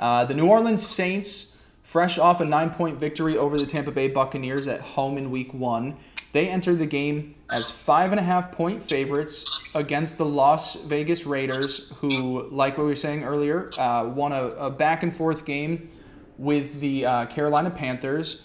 Uh, 0.01 0.25
the 0.25 0.35
New 0.35 0.47
Orleans 0.47 0.85
Saints, 0.85 1.57
fresh 1.83 2.19
off 2.19 2.41
a 2.41 2.45
nine 2.45 2.71
point 2.71 2.99
victory 2.99 3.37
over 3.37 3.59
the 3.59 3.67
Tampa 3.67 3.93
Bay 3.93 4.09
Buccaneers 4.09 4.67
at 4.67 4.81
home 4.81 5.17
in 5.17 5.31
week 5.31 5.55
one, 5.55 5.97
they 6.33 6.49
entered 6.49 6.79
the 6.79 6.87
game 6.87 7.35
as 7.51 7.71
five 7.71 8.13
and 8.13 8.21
a 8.21 8.23
half 8.23 8.53
point 8.53 8.83
favorites 8.83 9.45
against 9.75 10.17
the 10.19 10.25
Las 10.25 10.77
Vegas 10.77 11.27
Raiders, 11.27 11.93
who, 11.97 12.49
like 12.51 12.79
what 12.79 12.85
we 12.85 12.91
were 12.91 12.97
saying 12.97 13.25
earlier, 13.25 13.71
uh, 13.79 14.05
won 14.07 14.33
a, 14.33 14.45
a 14.45 14.71
back 14.71 15.03
and 15.03 15.15
forth 15.15 15.45
game 15.45 15.91
with 16.39 16.81
the 16.81 17.05
uh, 17.05 17.27
Carolina 17.27 17.71
Panthers. 17.71 18.43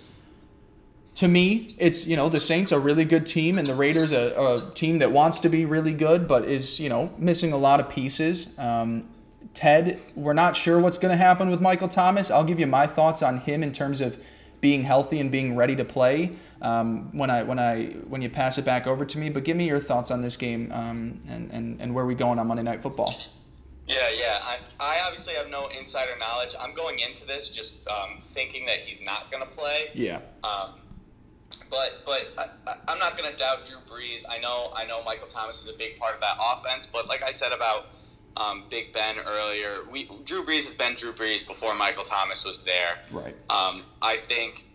To 1.16 1.28
me, 1.28 1.76
it's 1.78 2.06
you 2.06 2.16
know 2.16 2.30
the 2.30 2.40
Saints 2.40 2.72
are 2.72 2.78
a 2.78 2.80
really 2.80 3.06
good 3.06 3.26
team, 3.26 3.58
and 3.58 3.68
the 3.68 3.76
Raiders 3.76 4.12
a, 4.12 4.36
a 4.36 4.72
team 4.74 4.98
that 4.98 5.12
wants 5.12 5.40
to 5.40 5.50
be 5.50 5.66
really 5.66 5.94
good, 5.94 6.28
but 6.28 6.46
is 6.46 6.80
you 6.80 6.90
know 6.90 7.14
missing 7.18 7.54
a 7.54 7.58
lot 7.58 7.80
of 7.80 7.90
pieces. 7.90 8.48
Um, 8.58 9.08
Ted, 9.54 10.02
we're 10.16 10.34
not 10.34 10.58
sure 10.58 10.80
what's 10.80 10.98
going 10.98 11.18
to 11.18 11.18
happen 11.18 11.50
with 11.50 11.62
Michael 11.62 11.88
Thomas. 11.88 12.30
I'll 12.30 12.44
give 12.44 12.60
you 12.60 12.68
my 12.68 12.88
thoughts 12.88 13.24
on 13.24 13.40
him 13.40 13.64
in 13.64 13.72
terms 13.72 14.02
of 14.02 14.22
being 14.60 14.84
healthy 14.84 15.20
and 15.20 15.32
being 15.32 15.56
ready 15.56 15.76
to 15.78 15.86
play 15.86 16.36
um, 16.62 17.16
when 17.18 17.30
I 17.30 17.44
when 17.44 17.60
I 17.60 17.86
when 18.10 18.22
you 18.22 18.30
pass 18.30 18.58
it 18.58 18.66
back 18.66 18.86
over 18.86 19.06
to 19.06 19.18
me. 19.18 19.30
But 19.30 19.46
give 19.46 19.56
me 19.56 19.68
your 19.68 19.80
thoughts 19.80 20.12
on 20.12 20.22
this 20.22 20.36
game 20.36 20.72
um, 20.74 21.22
and, 21.30 21.50
and 21.52 21.82
and 21.82 21.96
where 21.96 22.06
we 22.06 22.16
going 22.16 22.40
on 22.40 22.48
Monday 22.48 22.64
Night 22.64 22.82
Football. 22.82 23.16
Yeah, 23.88 24.10
yeah. 24.18 24.40
I, 24.42 24.58
I 24.80 25.02
obviously 25.06 25.36
have 25.36 25.50
no 25.50 25.68
insider 25.68 26.18
knowledge. 26.18 26.56
I'm 26.60 26.74
going 26.74 27.00
into 27.00 27.26
this 27.26 27.50
just 27.50 27.78
um, 27.88 28.22
thinking 28.24 28.66
that 28.66 28.80
he's 28.80 29.00
not 29.00 29.32
going 29.32 29.44
to 29.44 29.50
play. 29.50 29.90
Yeah. 29.94 30.22
Um, 30.44 30.72
but 31.69 32.03
but 32.05 32.34
I, 32.67 32.76
I'm 32.88 32.99
not 32.99 33.17
gonna 33.17 33.35
doubt 33.35 33.65
Drew 33.65 33.77
Brees. 33.89 34.23
I 34.30 34.38
know 34.39 34.72
I 34.76 34.85
know 34.85 35.03
Michael 35.03 35.27
Thomas 35.27 35.61
is 35.61 35.69
a 35.69 35.77
big 35.77 35.97
part 35.99 36.15
of 36.15 36.22
that 36.22 36.38
offense, 36.39 36.85
but 36.85 37.07
like 37.07 37.23
I 37.23 37.31
said 37.31 37.51
about 37.51 37.88
um, 38.38 38.63
Big 38.69 38.91
Ben 38.91 39.17
earlier, 39.19 39.80
we 39.89 40.09
Drew 40.26 40.45
Brees 40.45 40.63
has 40.63 40.73
been 40.73 40.95
Drew 40.95 41.13
Brees 41.13 41.45
before 41.45 41.73
Michael 41.73 42.03
Thomas 42.03 42.43
was 42.43 42.61
there. 42.61 42.99
Right. 43.11 43.35
Um, 43.49 43.84
I 44.01 44.17
think, 44.17 44.67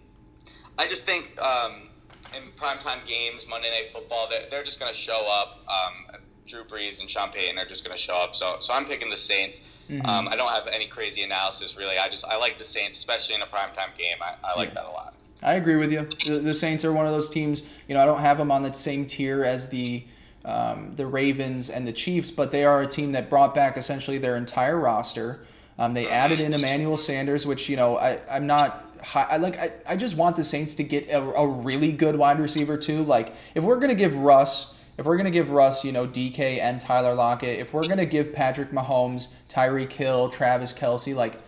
I 0.79 0.87
just 0.87 1.05
think 1.05 1.39
um, 1.41 1.89
in 2.35 2.51
primetime 2.53 3.05
games, 3.07 3.47
Monday 3.49 3.71
Night 3.71 3.93
Football, 3.93 4.29
they're, 4.31 4.49
they're 4.51 4.63
just 4.63 4.81
going 4.81 4.91
to 4.91 4.97
show 4.97 5.27
up. 5.31 5.61
Um, 5.69 6.21
Drew 6.47 6.65
Brees 6.65 7.01
and 7.01 7.09
Sean 7.09 7.31
Payton 7.31 7.59
are 7.59 7.65
just 7.65 7.85
going 7.85 7.97
to 7.97 8.03
show 8.03 8.17
up. 8.17 8.35
So, 8.35 8.57
so 8.59 8.73
I'm 8.73 8.87
picking 8.87 9.11
the 9.11 9.17
Saints. 9.17 9.61
Um, 10.05 10.27
I 10.29 10.37
don't 10.37 10.51
have 10.51 10.67
any 10.67 10.87
crazy 10.87 11.23
analysis 11.23 11.77
really. 11.77 11.99
I 11.99 12.09
just 12.09 12.25
I 12.25 12.37
like 12.39 12.59
the 12.59 12.65
Saints, 12.65 12.97
especially 12.99 13.35
in 13.35 13.43
a 13.43 13.47
primetime 13.47 13.97
game. 13.97 14.17
I, 14.21 14.35
I 14.43 14.57
like 14.57 14.75
that 14.75 14.85
a 14.85 14.91
lot. 14.91 15.15
I 15.43 15.55
agree 15.55 15.77
with 15.77 15.93
you. 15.93 16.07
The, 16.27 16.39
the 16.39 16.55
Saints 16.55 16.85
are 16.85 16.93
one 16.93 17.07
of 17.07 17.13
those 17.13 17.29
teams. 17.29 17.63
You 17.89 17.95
know, 17.95 18.03
I 18.03 18.07
don't 18.07 18.21
have 18.21 18.39
them 18.39 18.51
on 18.51 18.63
the 18.63 18.75
same 18.75 19.07
tier 19.07 19.45
as 19.45 19.71
the 19.71 20.05
um, 20.45 20.95
the 20.97 21.07
Ravens 21.07 21.69
and 21.69 21.87
the 21.87 21.93
Chiefs, 21.93 22.31
but 22.31 22.51
they 22.51 22.65
are 22.65 22.81
a 22.81 22.87
team 22.87 23.13
that 23.13 23.29
brought 23.29 23.55
back 23.55 23.77
essentially 23.77 24.19
their 24.19 24.37
entire 24.37 24.79
roster. 24.79 25.41
Um, 25.79 25.95
they 25.95 26.09
added 26.09 26.41
in 26.41 26.53
Emmanuel 26.53 26.97
Sanders, 26.97 27.47
which 27.47 27.69
you 27.69 27.77
know 27.77 27.99
I 27.99 28.21
I'm 28.31 28.47
not. 28.47 28.87
High, 29.03 29.27
I 29.31 29.37
like. 29.39 29.59
I, 29.59 29.73
I 29.87 29.97
just 29.97 30.17
want 30.17 30.37
the 30.37 30.45
Saints 30.45 30.75
to 30.75 30.83
get 30.83 31.09
a, 31.09 31.23
a 31.23 31.47
really 31.47 31.93
good 31.93 32.17
wide 32.17 32.39
receiver 32.39 32.77
too. 32.77 33.03
Like 33.03 33.35
if 33.55 33.65
we're 33.65 33.79
gonna 33.79 33.95
give 33.95 34.15
Russ, 34.15 34.77
if 34.99 35.07
we're 35.07 35.17
gonna 35.17 35.31
give 35.31 35.51
Russ, 35.51 35.85
you 35.85 35.93
know, 35.93 36.07
DK 36.07 36.59
and 36.59 36.83
Tyler 36.83 37.15
Lockett, 37.15 37.59
if 37.59 37.73
we're 37.73 37.89
gonna 37.89 38.05
give 38.05 38.35
Patrick 38.35 38.73
Mahomes, 38.73 39.29
Tyreek 39.49 39.93
Hill, 39.93 40.29
Travis 40.29 40.75
Kelce, 40.75 41.15
like 41.15 41.41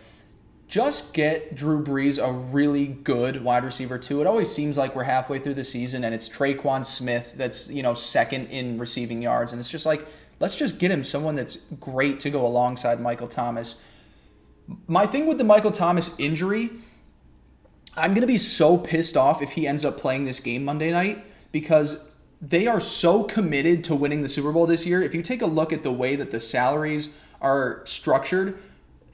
just 0.73 1.13
get 1.13 1.53
Drew 1.53 1.83
Brees 1.83 2.17
a 2.17 2.31
really 2.31 2.87
good 2.87 3.43
wide 3.43 3.63
receiver 3.63 3.99
too. 3.99 4.21
It 4.21 4.25
always 4.25 4.51
seems 4.51 4.75
like 4.75 4.95
we're 4.95 5.03
halfway 5.03 5.37
through 5.37 5.53
the 5.53 5.63
season 5.63 6.03
and 6.03 6.15
it's 6.15 6.27
Tre'Quan 6.27 6.83
Smith 6.83 7.35
that's 7.37 7.69
you 7.69 7.83
know 7.83 7.93
second 7.93 8.47
in 8.47 8.79
receiving 8.79 9.21
yards, 9.21 9.53
and 9.53 9.59
it's 9.59 9.69
just 9.69 9.85
like 9.85 10.03
let's 10.39 10.55
just 10.55 10.79
get 10.79 10.89
him 10.89 11.03
someone 11.03 11.35
that's 11.35 11.57
great 11.79 12.19
to 12.21 12.31
go 12.31 12.43
alongside 12.43 12.99
Michael 12.99 13.27
Thomas. 13.27 13.83
My 14.87 15.05
thing 15.05 15.27
with 15.27 15.37
the 15.37 15.43
Michael 15.43 15.69
Thomas 15.69 16.19
injury, 16.19 16.71
I'm 17.95 18.15
gonna 18.15 18.25
be 18.25 18.39
so 18.39 18.75
pissed 18.79 19.15
off 19.15 19.43
if 19.43 19.51
he 19.51 19.67
ends 19.67 19.85
up 19.85 19.99
playing 19.99 20.25
this 20.25 20.39
game 20.39 20.65
Monday 20.65 20.91
night 20.91 21.23
because 21.51 22.09
they 22.41 22.65
are 22.65 22.79
so 22.79 23.25
committed 23.25 23.83
to 23.83 23.95
winning 23.95 24.23
the 24.23 24.27
Super 24.27 24.51
Bowl 24.51 24.65
this 24.65 24.87
year. 24.87 25.03
If 25.03 25.13
you 25.13 25.21
take 25.21 25.43
a 25.43 25.45
look 25.45 25.71
at 25.71 25.83
the 25.83 25.91
way 25.91 26.15
that 26.15 26.31
the 26.31 26.39
salaries 26.39 27.15
are 27.41 27.83
structured, 27.85 28.57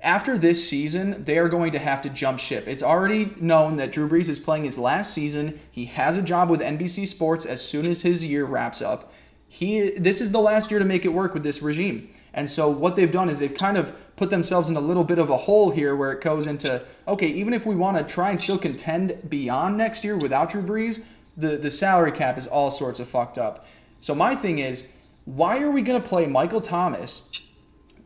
after 0.02 0.38
this 0.38 0.68
season, 0.68 1.26
they 1.26 1.38
are 1.38 1.50
going 1.50 1.72
to 1.74 1.80
have 1.80 2.02
to 2.04 2.10
jump 2.10 2.40
ship. 2.40 2.68
It's 2.68 2.84
already 2.84 3.34
known 3.40 3.76
that 3.78 3.92
Drew 3.92 4.08
Brees 4.08 4.30
is 4.30 4.40
playing 4.40 4.64
his 4.64 4.78
last 4.78 5.14
season. 5.14 5.60
He 5.70 5.86
has 5.86 6.18
a 6.18 6.22
job 6.22 6.50
with 6.50 6.62
NBC 6.62 7.08
Sports 7.08 7.46
as 7.46 7.62
soon 7.62 7.86
as 7.86 8.02
his 8.02 8.26
year 8.26 8.46
wraps 8.46 8.82
up. 8.82 9.14
He 9.48 9.98
this 9.98 10.22
is 10.22 10.32
the 10.32 10.40
last 10.40 10.72
year 10.72 10.80
to 10.80 10.86
make 10.86 11.06
it 11.06 11.10
work 11.10 11.34
with 11.34 11.44
this 11.44 11.62
regime. 11.62 12.10
And 12.34 12.50
so 12.50 12.70
what 12.70 12.96
they've 12.96 13.12
done 13.12 13.30
is 13.30 13.40
they've 13.40 13.54
kind 13.54 13.78
of 13.78 13.94
put 14.16 14.30
themselves 14.30 14.70
in 14.70 14.78
a 14.78 14.82
little 14.82 15.04
bit 15.04 15.18
of 15.18 15.30
a 15.30 15.38
hole 15.38 15.72
here 15.72 15.96
where 15.96 16.12
it 16.12 16.22
goes 16.22 16.48
into 16.48 16.86
okay, 17.08 17.28
even 17.28 17.54
if 17.54 17.66
we 17.66 17.76
want 17.76 17.98
to 17.98 18.04
try 18.04 18.30
and 18.30 18.40
still 18.40 18.60
contend 18.60 19.30
beyond 19.30 19.76
next 19.76 20.04
year 20.04 20.16
without 20.16 20.52
Drew 20.52 20.64
Brees, 20.64 21.04
the 21.36 21.58
the 21.58 21.72
salary 21.72 22.12
cap 22.14 22.38
is 22.38 22.48
all 22.48 22.72
sorts 22.72 23.00
of 23.00 23.08
fucked 23.08 23.38
up. 23.38 23.66
So 24.00 24.16
my 24.16 24.34
thing 24.36 24.60
is, 24.60 24.96
why 25.26 25.62
are 25.62 25.72
we 25.72 25.82
going 25.82 26.02
to 26.02 26.08
play 26.08 26.26
Michael 26.26 26.62
Thomas 26.62 27.30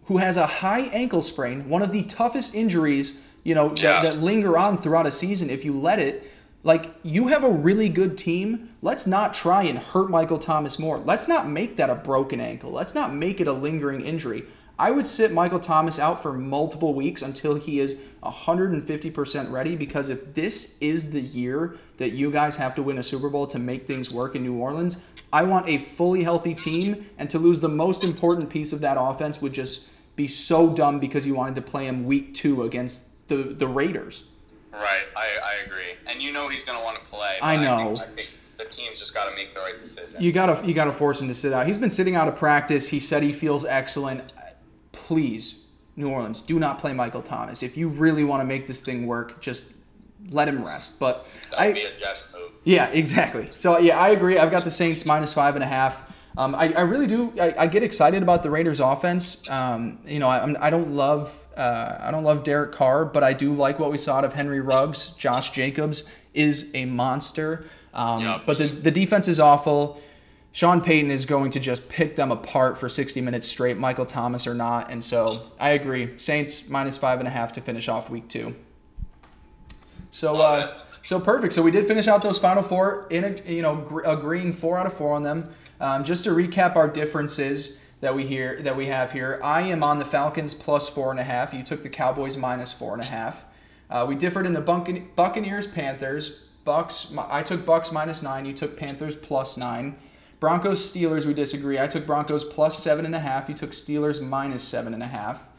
who 0.05 0.17
has 0.17 0.38
a 0.38 0.45
high 0.45 0.81
ankle 0.81 1.21
sprain, 1.21 1.69
one 1.69 1.81
of 1.81 1.91
the 1.91 2.03
toughest 2.03 2.53
injuries, 2.55 3.21
you 3.43 3.55
know, 3.55 3.73
Yeah. 3.75 4.01
that, 4.01 4.13
that 4.13 4.21
linger 4.23 4.57
on 4.57 4.77
throughout 4.77 5.05
a 5.05 5.11
season 5.11 5.49
if 5.49 5.63
you 5.65 5.77
let 5.80 5.99
it. 5.99 6.30
Like, 6.65 6.91
you 7.03 7.27
have 7.27 7.43
a 7.43 7.49
really 7.49 7.89
good 7.89 8.17
team. 8.17 8.69
Let's 8.81 9.05
not 9.05 9.34
try 9.34 9.63
and 9.63 9.77
hurt 9.77 10.09
Michael 10.09 10.38
Thomas 10.39 10.80
more. 10.80 10.97
Let's 10.97 11.27
not 11.27 11.47
make 11.49 11.75
that 11.75 11.89
a 11.89 11.95
broken 11.95 12.39
ankle. 12.39 12.71
Let's 12.71 12.95
not 12.95 13.13
make 13.13 13.41
it 13.41 13.47
a 13.47 13.53
lingering 13.53 14.01
injury. 14.01 14.45
I 14.80 14.91
would 14.91 15.05
sit 15.05 15.31
Michael 15.34 15.59
Thomas 15.59 15.99
out 15.99 16.23
for 16.23 16.34
multiple 16.34 16.93
weeks 16.93 17.21
until 17.21 17.55
he 17.55 17.80
is 17.80 17.97
150% 18.23 19.51
ready 19.51 19.75
because 19.75 20.09
if 20.09 20.34
this 20.34 20.75
is 20.80 21.11
the 21.11 21.21
year 21.21 21.77
that 21.97 22.11
you 22.13 22.31
guys 22.31 22.55
have 22.57 22.75
to 22.75 22.84
win 22.84 22.97
a 22.97 23.03
Super 23.03 23.30
Bowl 23.30 23.45
to 23.47 23.59
make 23.59 23.85
things 23.85 24.09
work 24.11 24.35
in 24.35 24.43
New 24.43 24.55
Orleans, 24.55 25.03
I 25.31 25.43
want 25.43 25.67
a 25.67 25.77
fully 25.77 26.23
healthy 26.23 26.53
team, 26.53 27.07
and 27.17 27.30
to 27.30 27.39
lose 27.39 27.59
the 27.59 27.69
most 27.69 28.03
important 28.03 28.49
piece 28.49 28.71
of 28.71 28.81
that 28.81 28.97
offense 28.99 29.41
would 29.41 29.53
just 29.53 29.88
be 30.15 30.27
so 30.27 30.73
dumb 30.73 30.99
because 30.99 31.26
you 31.26 31.35
wanted 31.35 31.56
to 31.56 31.61
play 31.61 31.88
him 31.88 32.06
week 32.06 32.34
two 32.34 32.64
against 32.64 33.27
the, 33.27 33.35
the 33.35 33.68
Raiders. 33.68 34.23
Right, 34.72 35.03
I, 35.15 35.27
I 35.44 35.65
agree. 35.65 35.95
And 36.07 36.22
you 36.22 36.31
know 36.31 36.49
he's 36.49 36.64
going 36.64 36.77
to 36.77 36.84
want 36.84 37.03
to 37.03 37.10
play. 37.10 37.38
I 37.41 37.57
know. 37.57 37.98
I 37.98 38.06
think 38.07 38.30
the 38.57 38.65
team's 38.65 38.99
just 38.99 39.14
got 39.14 39.30
to 39.30 39.35
make 39.35 39.53
the 39.53 39.60
right 39.60 39.77
decision. 39.77 40.22
You 40.22 40.31
gotta 40.31 40.65
you 40.65 40.73
gotta 40.73 40.91
force 40.91 41.22
him 41.22 41.27
to 41.27 41.35
sit 41.35 41.53
out. 41.53 41.68
He's 41.68 41.77
been 41.77 41.91
sitting 41.91 42.15
out 42.15 42.27
of 42.27 42.35
practice. 42.35 42.90
He 42.90 42.99
said 42.99 43.23
he 43.23 43.34
feels 43.34 43.65
excellent. 43.65 44.31
Please, 44.91 45.68
New 45.95 46.10
Orleans, 46.10 46.41
do 46.41 46.60
not 46.60 46.80
play 46.80 46.94
Michael 46.94 47.22
Thomas. 47.22 47.64
If 47.64 47.77
you 47.77 47.88
really 47.88 48.23
want 48.23 48.41
to 48.41 48.45
make 48.45 48.68
this 48.68 48.81
thing 48.81 49.06
work, 49.06 49.41
just 49.41 49.73
let 50.30 50.48
him 50.48 50.64
rest. 50.64 50.99
But 50.99 51.27
that 51.52 51.60
I 51.60 51.68
would 51.68 51.76
be 51.76 51.84
a 51.84 51.98
Jets 51.99 52.27
move. 52.34 52.52
Yeah, 52.64 52.88
exactly. 52.88 53.49
So 53.56 53.77
yeah, 53.80 53.99
I 53.99 54.10
agree. 54.10 54.38
I've 54.38 54.52
got 54.52 54.64
the 54.64 54.72
Saints 54.72 55.06
minus 55.06 55.34
five 55.34 55.56
and 55.56 55.64
a 55.64 55.68
half. 55.68 56.12
Um, 56.38 56.55
I, 56.55 56.73
I 56.73 56.81
really 56.81 57.05
do. 57.07 57.31
I, 57.39 57.53
I 57.60 57.68
get 57.68 57.84
excited 57.84 58.23
about 58.23 58.41
the 58.43 58.49
Raiders' 58.49 58.80
offense. 58.80 59.47
Um, 59.49 59.99
you 60.05 60.19
know, 60.19 60.27
I, 60.27 60.39
I'm- 60.39 60.72
don't 60.72 60.91
love 60.95 61.39
uh, 61.55 61.97
I 61.99 62.10
don't 62.11 62.23
love 62.23 62.43
Derek 62.43 62.72
Carr, 62.72 63.05
but 63.05 63.23
I 63.23 63.34
do 63.34 63.53
like 63.53 63.77
what 63.80 63.91
we 63.91 63.97
saw 63.97 64.18
out 64.18 64.26
of 64.26 64.34
Henry 64.34 64.60
Ruggs. 64.60 65.07
Josh 65.15 65.51
Jacobs 65.51 66.03
is 66.34 66.72
a 66.73 66.85
monster. 66.85 67.65
Um, 67.93 68.22
Yep. 68.23 68.41
But 68.47 68.57
the 68.57 68.68
the 68.68 68.91
defense 68.91 69.27
is 69.27 69.39
awful. 69.39 70.01
Sean 70.51 70.81
Payton 70.81 71.10
is 71.10 71.26
going 71.26 71.49
to 71.51 71.60
just 71.60 71.89
pick 71.89 72.15
them 72.15 72.31
apart 72.31 72.77
for 72.77 72.88
60 72.88 73.22
minutes 73.22 73.47
straight. 73.47 73.76
Michael 73.77 74.05
Thomas 74.05 74.45
or 74.45 74.53
not, 74.53 74.91
and 74.91 75.03
so 75.03 75.51
I 75.60 75.69
agree. 75.69 76.18
Saints 76.19 76.69
minus 76.69 76.97
five 76.97 77.18
and 77.19 77.27
a 77.27 77.31
half 77.31 77.51
to 77.53 77.61
finish 77.61 77.88
off 77.88 78.07
week 78.10 78.27
two. 78.27 78.55
So, 80.11 80.38
uh, 80.38 80.72
so 81.03 81.19
perfect. 81.19 81.53
So 81.53 81.61
we 81.64 81.72
did 81.72 81.88
finish 81.88 82.07
out 82.07 82.22
those 82.22 82.38
final 82.38 82.61
four 82.61 83.07
in 83.10 83.23
a, 83.23 83.51
you 83.51 83.61
know 83.64 84.01
agreeing 84.05 84.53
four 84.53 84.77
out 84.77 84.85
of 84.85 84.93
four 84.93 85.14
on 85.14 85.23
them. 85.23 85.53
Um, 85.84 86.05
just 86.05 86.23
to 86.23 86.30
recap 86.30 86.77
our 86.77 86.88
differences 86.88 87.77
that 87.99 88.15
we 88.15 88.26
hear 88.26 88.61
that 88.61 88.77
we 88.77 88.85
have 88.85 89.11
here, 89.11 89.41
I 89.43 89.64
am 89.64 89.84
on 89.84 89.99
the 89.99 90.05
Falcons 90.05 90.53
plus 90.53 90.88
four 90.88 91.11
and 91.11 91.19
a 91.19 91.23
half. 91.23 91.53
You 91.53 91.61
took 91.61 91.84
the 91.84 91.89
Cowboys 91.89 92.38
minus 92.38 92.72
four 92.72 92.93
and 92.93 93.01
a 93.01 93.05
half. 93.05 93.43
Uh, 93.89 94.05
we 94.07 94.15
differed 94.15 94.45
in 94.45 94.53
the 94.53 94.61
Buccan- 94.61 95.14
Buccaneers 95.18 95.68
Panthers. 95.68 96.47
Bucks. 96.64 97.14
I 97.18 97.43
took 97.43 97.65
Bucks 97.65 97.91
minus 97.91 98.23
nine. 98.23 98.45
You 98.45 98.53
took 98.53 98.77
Panthers 98.77 99.18
plus 99.18 99.57
nine. 99.57 99.97
Broncos 100.39 100.89
Steelers. 100.89 101.26
We 101.26 101.34
disagree. 101.34 101.77
I 101.77 101.88
took 101.88 102.05
Broncos 102.05 102.45
plus 102.45 102.80
seven 102.80 103.05
and 103.05 103.14
a 103.14 103.19
half. 103.19 103.49
You 103.49 103.55
took 103.55 103.72
Steelers 103.72 104.26
minus 104.26 104.64
seven 104.64 104.93
and 104.93 105.03
a 105.03 105.07
half. 105.07 105.49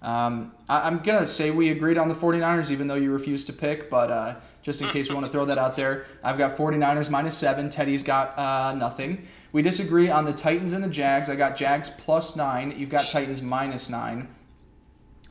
Um, 0.00 0.52
I, 0.68 0.82
I'm 0.82 1.00
going 1.00 1.18
to 1.18 1.26
say 1.26 1.50
we 1.50 1.70
agreed 1.70 1.98
on 1.98 2.06
the 2.06 2.14
49ers, 2.14 2.70
even 2.70 2.86
though 2.86 2.94
you 2.94 3.10
refused 3.10 3.48
to 3.48 3.52
pick, 3.52 3.90
but 3.90 4.12
uh, 4.12 4.34
just 4.62 4.80
in 4.80 4.88
case 4.88 5.08
we 5.08 5.14
want 5.16 5.26
to 5.26 5.32
throw 5.32 5.44
that 5.44 5.58
out 5.58 5.74
there, 5.74 6.06
I've 6.22 6.38
got 6.38 6.56
49ers 6.56 7.10
minus 7.10 7.36
seven. 7.36 7.68
Teddy's 7.68 8.04
got 8.04 8.38
uh, 8.38 8.74
nothing. 8.74 9.26
We 9.52 9.60
disagree 9.60 10.08
on 10.08 10.24
the 10.24 10.32
Titans 10.32 10.72
and 10.72 10.82
the 10.82 10.88
Jags. 10.88 11.28
I 11.28 11.36
got 11.36 11.56
Jags 11.56 11.90
plus 11.90 12.34
nine. 12.34 12.74
You've 12.76 12.88
got 12.90 13.10
Titans 13.10 13.42
minus 13.42 13.90
nine. 13.90 14.34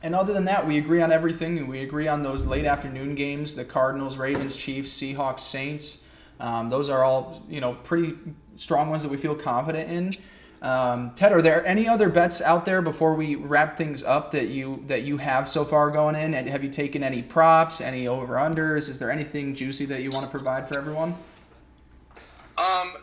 And 0.00 0.14
other 0.14 0.32
than 0.32 0.44
that, 0.46 0.66
we 0.66 0.78
agree 0.78 1.02
on 1.02 1.12
everything. 1.12 1.66
We 1.66 1.80
agree 1.80 2.08
on 2.08 2.22
those 2.22 2.46
late 2.46 2.64
afternoon 2.64 3.14
games: 3.14 3.54
the 3.54 3.64
Cardinals, 3.64 4.16
Ravens, 4.16 4.56
Chiefs, 4.56 4.90
Seahawks, 4.92 5.40
Saints. 5.40 6.04
Um, 6.40 6.68
those 6.68 6.88
are 6.88 7.04
all 7.04 7.42
you 7.48 7.60
know 7.60 7.74
pretty 7.74 8.14
strong 8.56 8.90
ones 8.90 9.02
that 9.02 9.10
we 9.10 9.16
feel 9.16 9.34
confident 9.34 9.90
in. 9.90 10.16
Um, 10.62 11.12
Ted, 11.16 11.32
are 11.32 11.42
there 11.42 11.66
any 11.66 11.88
other 11.88 12.08
bets 12.08 12.40
out 12.40 12.64
there 12.64 12.80
before 12.82 13.14
we 13.14 13.34
wrap 13.34 13.76
things 13.76 14.04
up 14.04 14.30
that 14.30 14.48
you 14.48 14.84
that 14.86 15.02
you 15.02 15.16
have 15.16 15.48
so 15.48 15.64
far 15.64 15.90
going 15.90 16.14
in? 16.14 16.34
And 16.34 16.48
have 16.48 16.62
you 16.62 16.70
taken 16.70 17.02
any 17.02 17.22
props, 17.22 17.80
any 17.80 18.06
over 18.06 18.34
unders? 18.34 18.88
Is 18.88 19.00
there 19.00 19.10
anything 19.10 19.54
juicy 19.56 19.86
that 19.86 20.02
you 20.02 20.10
want 20.10 20.24
to 20.24 20.30
provide 20.30 20.68
for 20.68 20.76
everyone? 20.76 21.16
Um, 22.56 22.94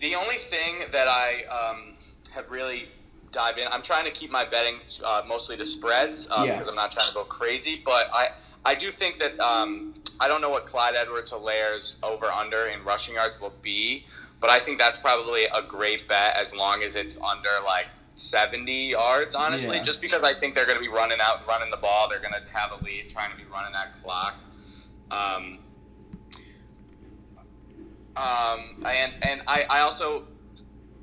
the 0.00 0.14
only 0.14 0.36
thing 0.36 0.76
that 0.92 1.08
I 1.08 1.44
um, 1.44 1.94
have 2.32 2.50
really 2.50 2.88
dive 3.32 3.58
in, 3.58 3.68
I'm 3.68 3.82
trying 3.82 4.04
to 4.06 4.10
keep 4.10 4.30
my 4.30 4.44
betting 4.44 4.76
uh, 5.04 5.22
mostly 5.26 5.56
to 5.56 5.64
spreads 5.64 6.26
um, 6.30 6.46
Yeah. 6.46 6.52
because 6.54 6.68
I'm 6.68 6.74
not 6.74 6.90
trying 6.90 7.08
to 7.08 7.14
go 7.14 7.24
crazy. 7.24 7.80
But 7.84 8.08
I, 8.12 8.30
I 8.64 8.74
do 8.74 8.90
think 8.90 9.18
that 9.20 9.38
um, 9.40 9.94
I 10.18 10.26
don't 10.28 10.40
know 10.40 10.50
what 10.50 10.66
Clyde 10.66 10.94
Edwards-Hilaire's 10.96 11.96
over 12.02 12.26
under 12.26 12.66
in 12.66 12.82
rushing 12.84 13.14
yards 13.14 13.40
will 13.40 13.52
be, 13.62 14.06
but 14.40 14.50
I 14.50 14.58
think 14.58 14.78
that's 14.78 14.98
probably 14.98 15.44
a 15.44 15.62
great 15.62 16.08
bet 16.08 16.36
as 16.36 16.54
long 16.54 16.82
as 16.82 16.96
it's 16.96 17.18
under 17.20 17.50
like 17.64 17.88
70 18.14 18.90
yards. 18.90 19.34
Honestly, 19.34 19.76
Yeah. 19.76 19.82
just 19.82 20.00
because 20.00 20.22
I 20.22 20.32
think 20.34 20.54
they're 20.54 20.66
going 20.66 20.78
to 20.78 20.82
be 20.84 20.88
running 20.88 21.18
out, 21.22 21.46
running 21.46 21.70
the 21.70 21.76
ball, 21.76 22.08
they're 22.08 22.20
going 22.20 22.34
to 22.34 22.52
have 22.56 22.72
a 22.72 22.82
lead, 22.84 23.08
trying 23.10 23.30
to 23.30 23.36
be 23.36 23.44
running 23.44 23.72
that 23.72 23.94
clock. 24.02 24.34
Um, 25.10 25.58
um, 28.16 28.84
and 28.84 29.12
and 29.22 29.42
I, 29.46 29.66
I 29.68 29.80
also, 29.80 30.24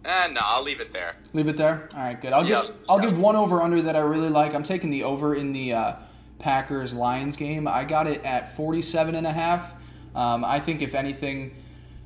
eh, 0.05 0.27
no, 0.27 0.41
I'll 0.43 0.63
leave 0.63 0.79
it 0.79 0.91
there. 0.91 1.15
Leave 1.33 1.47
it 1.47 1.57
there. 1.57 1.89
All 1.93 1.99
right, 1.99 2.19
good. 2.19 2.33
I'll 2.33 2.45
Yeah. 2.45 2.63
give 2.63 2.75
I'll 2.89 2.99
give 2.99 3.17
one 3.17 3.35
over 3.35 3.61
under 3.61 3.81
that 3.81 3.95
I 3.95 3.99
really 3.99 4.29
like. 4.29 4.53
I'm 4.53 4.63
taking 4.63 4.89
the 4.89 5.03
over 5.03 5.35
in 5.35 5.51
the 5.51 5.73
uh, 5.73 5.93
Packers 6.39 6.93
Lions 6.93 7.37
game. 7.37 7.67
I 7.67 7.83
got 7.83 8.07
it 8.07 8.23
at 8.23 8.55
47 8.55 9.15
and 9.15 9.25
a 9.25 9.33
half. 9.33 9.73
Um, 10.15 10.43
I 10.43 10.59
think 10.59 10.81
if 10.81 10.95
anything, 10.95 11.55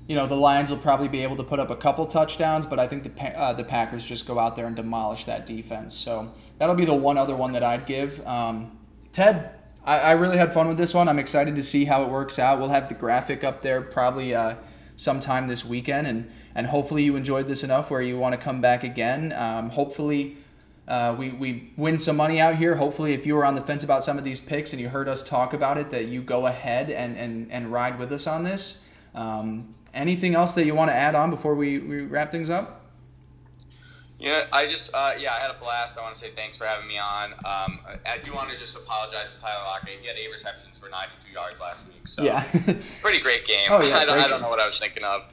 you 0.07 0.15
know 0.15 0.27
the 0.27 0.35
Lions 0.35 0.69
will 0.71 0.77
probably 0.77 1.07
be 1.07 1.23
able 1.23 1.37
to 1.37 1.43
put 1.43 1.59
up 1.59 1.69
a 1.69 1.75
couple 1.75 2.05
touchdowns, 2.05 2.65
but 2.65 2.79
I 2.79 2.87
think 2.87 3.03
the 3.03 3.39
uh, 3.39 3.53
the 3.53 3.63
Packers 3.63 4.05
just 4.05 4.27
go 4.27 4.39
out 4.39 4.55
there 4.55 4.67
and 4.67 4.75
demolish 4.75 5.25
that 5.25 5.45
defense. 5.45 5.93
So 5.95 6.33
that'll 6.57 6.75
be 6.75 6.85
the 6.85 6.93
one 6.93 7.17
other 7.17 7.35
one 7.35 7.53
that 7.53 7.63
I'd 7.63 7.85
give. 7.85 8.25
Um, 8.27 8.77
Ted, 9.13 9.51
I, 9.83 9.99
I, 9.99 10.11
really 10.13 10.37
had 10.37 10.53
fun 10.53 10.67
with 10.69 10.77
this 10.77 10.93
one. 10.93 11.09
I'm 11.09 11.19
excited 11.19 11.55
to 11.55 11.63
see 11.63 11.85
how 11.85 12.03
it 12.03 12.09
works 12.09 12.39
out. 12.39 12.59
We'll 12.59 12.69
have 12.69 12.87
the 12.87 12.95
graphic 12.95 13.43
up 13.43 13.61
there 13.61 13.81
probably 13.81 14.33
uh, 14.33 14.55
sometime 15.01 15.47
this 15.47 15.65
weekend, 15.65 16.07
and 16.07 16.31
and 16.53 16.67
hopefully 16.67 17.03
you 17.03 17.15
enjoyed 17.15 17.47
this 17.47 17.63
enough 17.63 17.89
where 17.89 18.01
you 18.01 18.17
want 18.17 18.33
to 18.33 18.39
come 18.39 18.61
back 18.61 18.83
again. 18.83 19.33
Um, 19.33 19.69
hopefully. 19.69 20.37
Uh, 20.87 21.15
we, 21.17 21.29
we 21.29 21.71
win 21.77 21.97
some 21.97 22.17
money 22.17 22.41
out 22.41 22.55
here. 22.55 22.75
Hopefully, 22.75 23.13
if 23.13 23.25
you 23.25 23.33
were 23.35 23.45
on 23.45 23.55
the 23.55 23.61
fence 23.61 23.81
about 23.81 24.03
some 24.03 24.17
of 24.17 24.25
these 24.25 24.41
picks 24.41 24.73
and 24.73 24.81
you 24.81 24.89
heard 24.89 25.07
us 25.07 25.23
talk 25.23 25.53
about 25.53 25.77
it, 25.77 25.89
that 25.91 26.07
you 26.07 26.21
go 26.21 26.47
ahead 26.47 26.89
and, 26.89 27.15
and, 27.15 27.49
and 27.49 27.71
ride 27.71 27.97
with 27.97 28.11
us 28.11 28.27
on 28.27 28.43
this. 28.43 28.85
Um, 29.15 29.73
anything 29.93 30.35
else 30.35 30.53
that 30.55 30.65
you 30.65 30.75
want 30.75 30.89
to 30.89 30.95
add 30.95 31.15
on 31.15 31.29
before 31.29 31.55
we, 31.55 31.77
we 31.79 32.01
wrap 32.01 32.31
things 32.31 32.49
up? 32.49 32.80
Yeah, 34.21 34.45
I 34.53 34.67
just 34.67 34.91
uh, 34.93 35.13
yeah, 35.17 35.33
I 35.33 35.39
had 35.39 35.49
a 35.49 35.55
blast. 35.55 35.97
I 35.97 36.01
want 36.01 36.13
to 36.13 36.19
say 36.19 36.29
thanks 36.35 36.55
for 36.55 36.65
having 36.65 36.87
me 36.87 36.99
on. 36.99 37.33
Um, 37.43 37.79
I 38.05 38.19
do 38.23 38.33
want 38.33 38.51
to 38.51 38.57
just 38.57 38.75
apologize 38.75 39.35
to 39.35 39.41
Tyler 39.41 39.63
Lockett. 39.65 39.99
He 39.99 40.07
had 40.07 40.17
eight 40.17 40.31
receptions 40.31 40.77
for 40.77 40.89
92 40.89 41.31
yards 41.33 41.59
last 41.59 41.87
week, 41.87 42.07
so 42.07 42.21
yeah, 42.21 42.43
pretty 43.01 43.19
great 43.19 43.45
game. 43.45 43.69
Oh 43.71 43.81
yeah, 43.81 43.97
I 43.97 44.05
don't, 44.05 44.19
I 44.19 44.27
don't 44.27 44.41
know 44.41 44.49
what 44.49 44.59
I 44.59 44.67
was 44.67 44.77
thinking 44.77 45.03
of. 45.03 45.23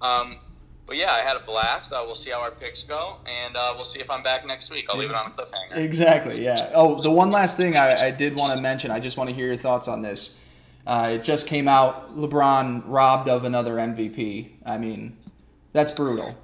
Um, 0.00 0.38
but 0.86 0.96
yeah, 0.96 1.12
I 1.12 1.20
had 1.20 1.36
a 1.36 1.40
blast. 1.40 1.92
Uh, 1.92 2.02
we'll 2.04 2.16
see 2.16 2.30
how 2.30 2.40
our 2.40 2.50
picks 2.50 2.82
go, 2.82 3.18
and 3.26 3.56
uh, 3.56 3.72
we'll 3.76 3.84
see 3.84 4.00
if 4.00 4.10
I'm 4.10 4.24
back 4.24 4.44
next 4.44 4.70
week. 4.70 4.86
I'll 4.90 4.98
leave 4.98 5.10
it 5.10 5.16
on 5.16 5.26
a 5.26 5.30
cliffhanger. 5.30 5.76
Exactly. 5.76 6.44
Yeah. 6.44 6.72
Oh, 6.74 7.00
the 7.00 7.10
one 7.12 7.30
last 7.30 7.56
thing 7.56 7.76
I, 7.76 8.06
I 8.06 8.10
did 8.10 8.34
want 8.34 8.54
to 8.56 8.60
mention. 8.60 8.90
I 8.90 8.98
just 8.98 9.16
want 9.16 9.30
to 9.30 9.36
hear 9.36 9.46
your 9.46 9.56
thoughts 9.56 9.86
on 9.86 10.02
this. 10.02 10.36
Uh, 10.84 11.10
it 11.12 11.24
just 11.24 11.46
came 11.46 11.68
out. 11.68 12.16
LeBron 12.16 12.82
robbed 12.86 13.28
of 13.28 13.44
another 13.44 13.76
MVP. 13.76 14.50
I 14.66 14.78
mean, 14.78 15.16
that's 15.72 15.92
brutal. 15.92 16.36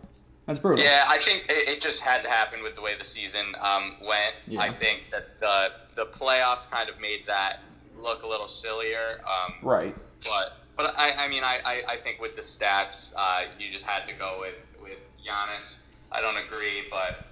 That's 0.48 0.58
brutal. 0.58 0.82
Yeah, 0.82 1.04
I 1.06 1.18
think 1.18 1.44
it, 1.50 1.68
it 1.68 1.80
just 1.82 2.00
had 2.00 2.22
to 2.22 2.28
happen 2.30 2.62
with 2.62 2.74
the 2.74 2.80
way 2.80 2.96
the 2.98 3.04
season 3.04 3.54
um, 3.60 3.96
went. 4.00 4.34
Yeah. 4.46 4.60
I 4.60 4.70
think 4.70 5.08
that 5.12 5.38
the 5.38 5.72
the 5.94 6.06
playoffs 6.06 6.68
kind 6.68 6.88
of 6.88 6.98
made 6.98 7.26
that 7.26 7.60
look 8.00 8.22
a 8.22 8.26
little 8.26 8.46
sillier. 8.46 9.20
Um, 9.26 9.54
right. 9.62 9.94
But 10.24 10.56
but 10.74 10.94
I, 10.98 11.26
I 11.26 11.28
mean 11.28 11.44
I, 11.44 11.60
I, 11.66 11.82
I 11.90 11.96
think 11.96 12.18
with 12.18 12.34
the 12.34 12.40
stats 12.40 13.12
uh, 13.14 13.42
you 13.60 13.70
just 13.70 13.84
had 13.84 14.08
to 14.08 14.14
go 14.14 14.38
with 14.40 14.54
with 14.82 14.98
Giannis. 15.22 15.76
I 16.10 16.22
don't 16.22 16.38
agree, 16.38 16.84
but 16.90 17.26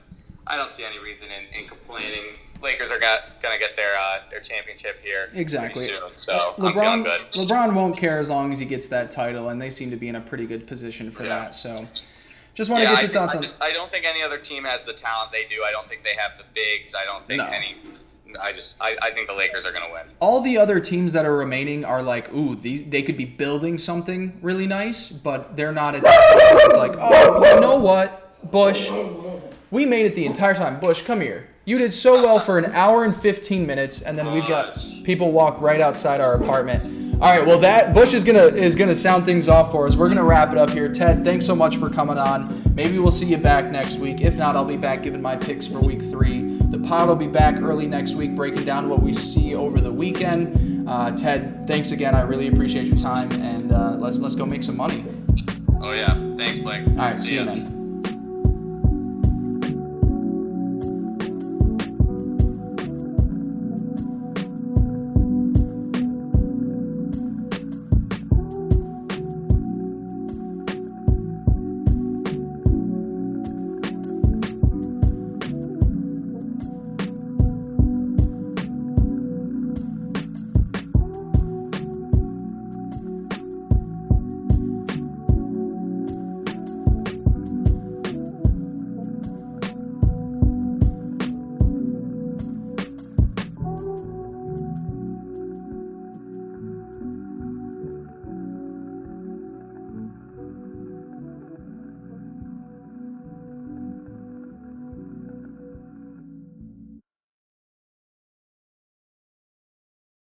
I 0.47 0.57
don't 0.57 0.71
see 0.71 0.85
any 0.85 0.99
reason 0.99 1.29
in, 1.29 1.63
in 1.63 1.67
complaining. 1.67 2.37
Lakers 2.63 2.91
are 2.91 2.99
got, 2.99 3.41
gonna 3.41 3.59
get 3.59 3.77
their 3.77 3.97
uh, 3.99 4.19
their 4.31 4.41
championship 4.41 5.01
here 5.03 5.31
exactly. 5.33 5.87
Soon, 5.87 6.17
so 6.17 6.55
LeBron, 6.59 7.05
good. 7.05 7.21
LeBron 7.33 7.73
won't 7.73 7.97
care 7.97 8.19
as 8.19 8.29
long 8.29 8.53
as 8.53 8.59
he 8.59 8.67
gets 8.67 8.89
that 8.89 9.11
title, 9.11 9.49
and 9.49 9.61
they 9.61 9.71
seem 9.71 9.91
to 9.91 9.97
be 9.97 10.09
in 10.09 10.17
a 10.17 10.21
pretty 10.21 10.47
good 10.47 10.67
position 10.67 11.11
for 11.11 11.23
yeah. 11.23 11.29
that. 11.31 11.55
So, 11.55 11.87
just 12.57 12.71
want 12.71 12.83
to 12.83 12.91
get 12.91 13.03
your 13.03 13.11
thoughts 13.13 13.35
I 13.35 13.37
on. 13.37 13.43
Just, 13.43 13.63
I 13.63 13.73
don't 13.73 13.91
think 13.91 14.05
any 14.05 14.23
other 14.23 14.39
team 14.39 14.65
has 14.65 14.83
the 14.83 14.93
talent 14.93 15.31
they 15.31 15.45
do. 15.45 15.63
I 15.65 15.71
don't 15.71 15.89
think 15.89 16.03
they 16.03 16.17
have 16.17 16.33
the 16.39 16.45
bigs. 16.53 16.95
I 16.95 17.05
don't 17.05 17.23
think 17.23 17.39
no. 17.39 17.47
any. 17.47 17.77
I 18.41 18.53
just 18.53 18.77
I, 18.81 18.97
I 19.01 19.13
think 19.13 19.29
the 19.29 19.35
Lakers 19.35 19.65
are 19.65 19.73
gonna 19.73 19.93
win. 19.93 20.07
All 20.19 20.41
the 20.41 20.59
other 20.59 20.81
teams 20.81 21.13
that 21.13 21.25
are 21.25 21.37
remaining 21.37 21.85
are 21.85 22.03
like, 22.03 22.33
ooh, 22.35 22.57
these 22.57 22.83
they 22.83 23.03
could 23.03 23.17
be 23.17 23.25
building 23.25 23.79
something 23.79 24.39
really 24.43 24.67
nice, 24.67 25.09
but 25.09 25.55
they're 25.55 25.73
not 25.73 25.95
at. 25.95 26.03
It's 26.05 26.77
like, 26.77 26.97
oh, 26.99 27.55
you 27.55 27.61
know 27.61 27.77
what, 27.77 28.51
Bush 28.51 28.91
we 29.71 29.85
made 29.85 30.07
it 30.07 30.15
the 30.15 30.27
entire 30.27 30.55
time. 30.55 30.81
Bush, 30.81 31.03
come 31.03 31.21
here. 31.21 31.49
You 31.65 31.79
did 31.79 31.93
so 31.93 32.23
well 32.23 32.39
for 32.39 32.59
an 32.59 32.67
hour 32.67 33.05
and 33.05 33.15
15 33.15 33.67
minutes, 33.67 34.01
and 34.03 34.17
then 34.17 34.33
we've 34.33 34.47
got 34.47 34.79
people 35.03 35.33
walk 35.33 35.61
right 35.61 35.81
outside 35.81 36.21
our 36.21 36.35
apartment. 36.35 37.06
All 37.19 37.35
right, 37.35 37.47
well 37.47 37.59
that 37.61 37.95
Bush 37.95 38.13
is 38.13 38.23
gonna 38.23 38.45
is 38.45 38.75
gonna 38.75 38.95
sound 38.95 39.25
things 39.25 39.49
off 39.49 39.73
for 39.73 39.87
us. 39.87 39.97
We're 39.97 40.09
gonna 40.09 40.23
wrap 40.23 40.53
it 40.53 40.59
up 40.59 40.69
here. 40.69 40.93
Ted, 40.93 41.25
thanks 41.25 41.47
so 41.47 41.57
much 41.57 41.79
for 41.79 41.89
coming 41.89 42.19
on. 42.19 42.63
Maybe 42.75 42.99
we'll 42.99 43.11
see 43.11 43.25
you 43.25 43.39
back 43.39 43.71
next 43.71 43.97
week. 43.97 44.21
If 44.21 44.37
not, 44.37 44.55
I'll 44.55 44.67
be 44.67 44.77
back 44.77 45.03
giving 45.03 45.23
my 45.23 45.35
picks 45.35 45.67
for 45.67 45.81
week 45.81 46.03
three. 46.03 46.59
The 46.59 46.79
pod 46.79 47.09
will 47.09 47.17
be 47.17 47.27
back 47.27 47.63
early 47.63 47.87
next 47.87 48.17
week, 48.17 48.37
breaking 48.37 48.67
down 48.67 48.91
what 48.91 49.03
we 49.03 49.15
see 49.15 49.55
over 49.55 49.81
the 49.81 49.91
weekend. 49.91 50.87
Uh, 50.87 51.11
Ted, 51.13 51.67
thanks 51.67 51.91
again. 51.91 52.15
I 52.15 52.21
really 52.21 52.49
appreciate 52.49 52.85
your 52.85 52.99
time, 52.99 53.33
and 53.41 53.73
uh, 53.73 53.93
let's 53.93 54.19
let's 54.19 54.37
go 54.37 54.45
make 54.45 54.63
some 54.63 54.77
money. 54.77 55.03
Oh 55.81 55.93
yeah, 55.93 56.13
thanks, 56.37 56.59
Blake. 56.59 56.87
All 56.87 56.97
right, 56.97 57.17
see, 57.17 57.29
see 57.29 57.35
you, 57.37 57.47
man. 57.47 57.86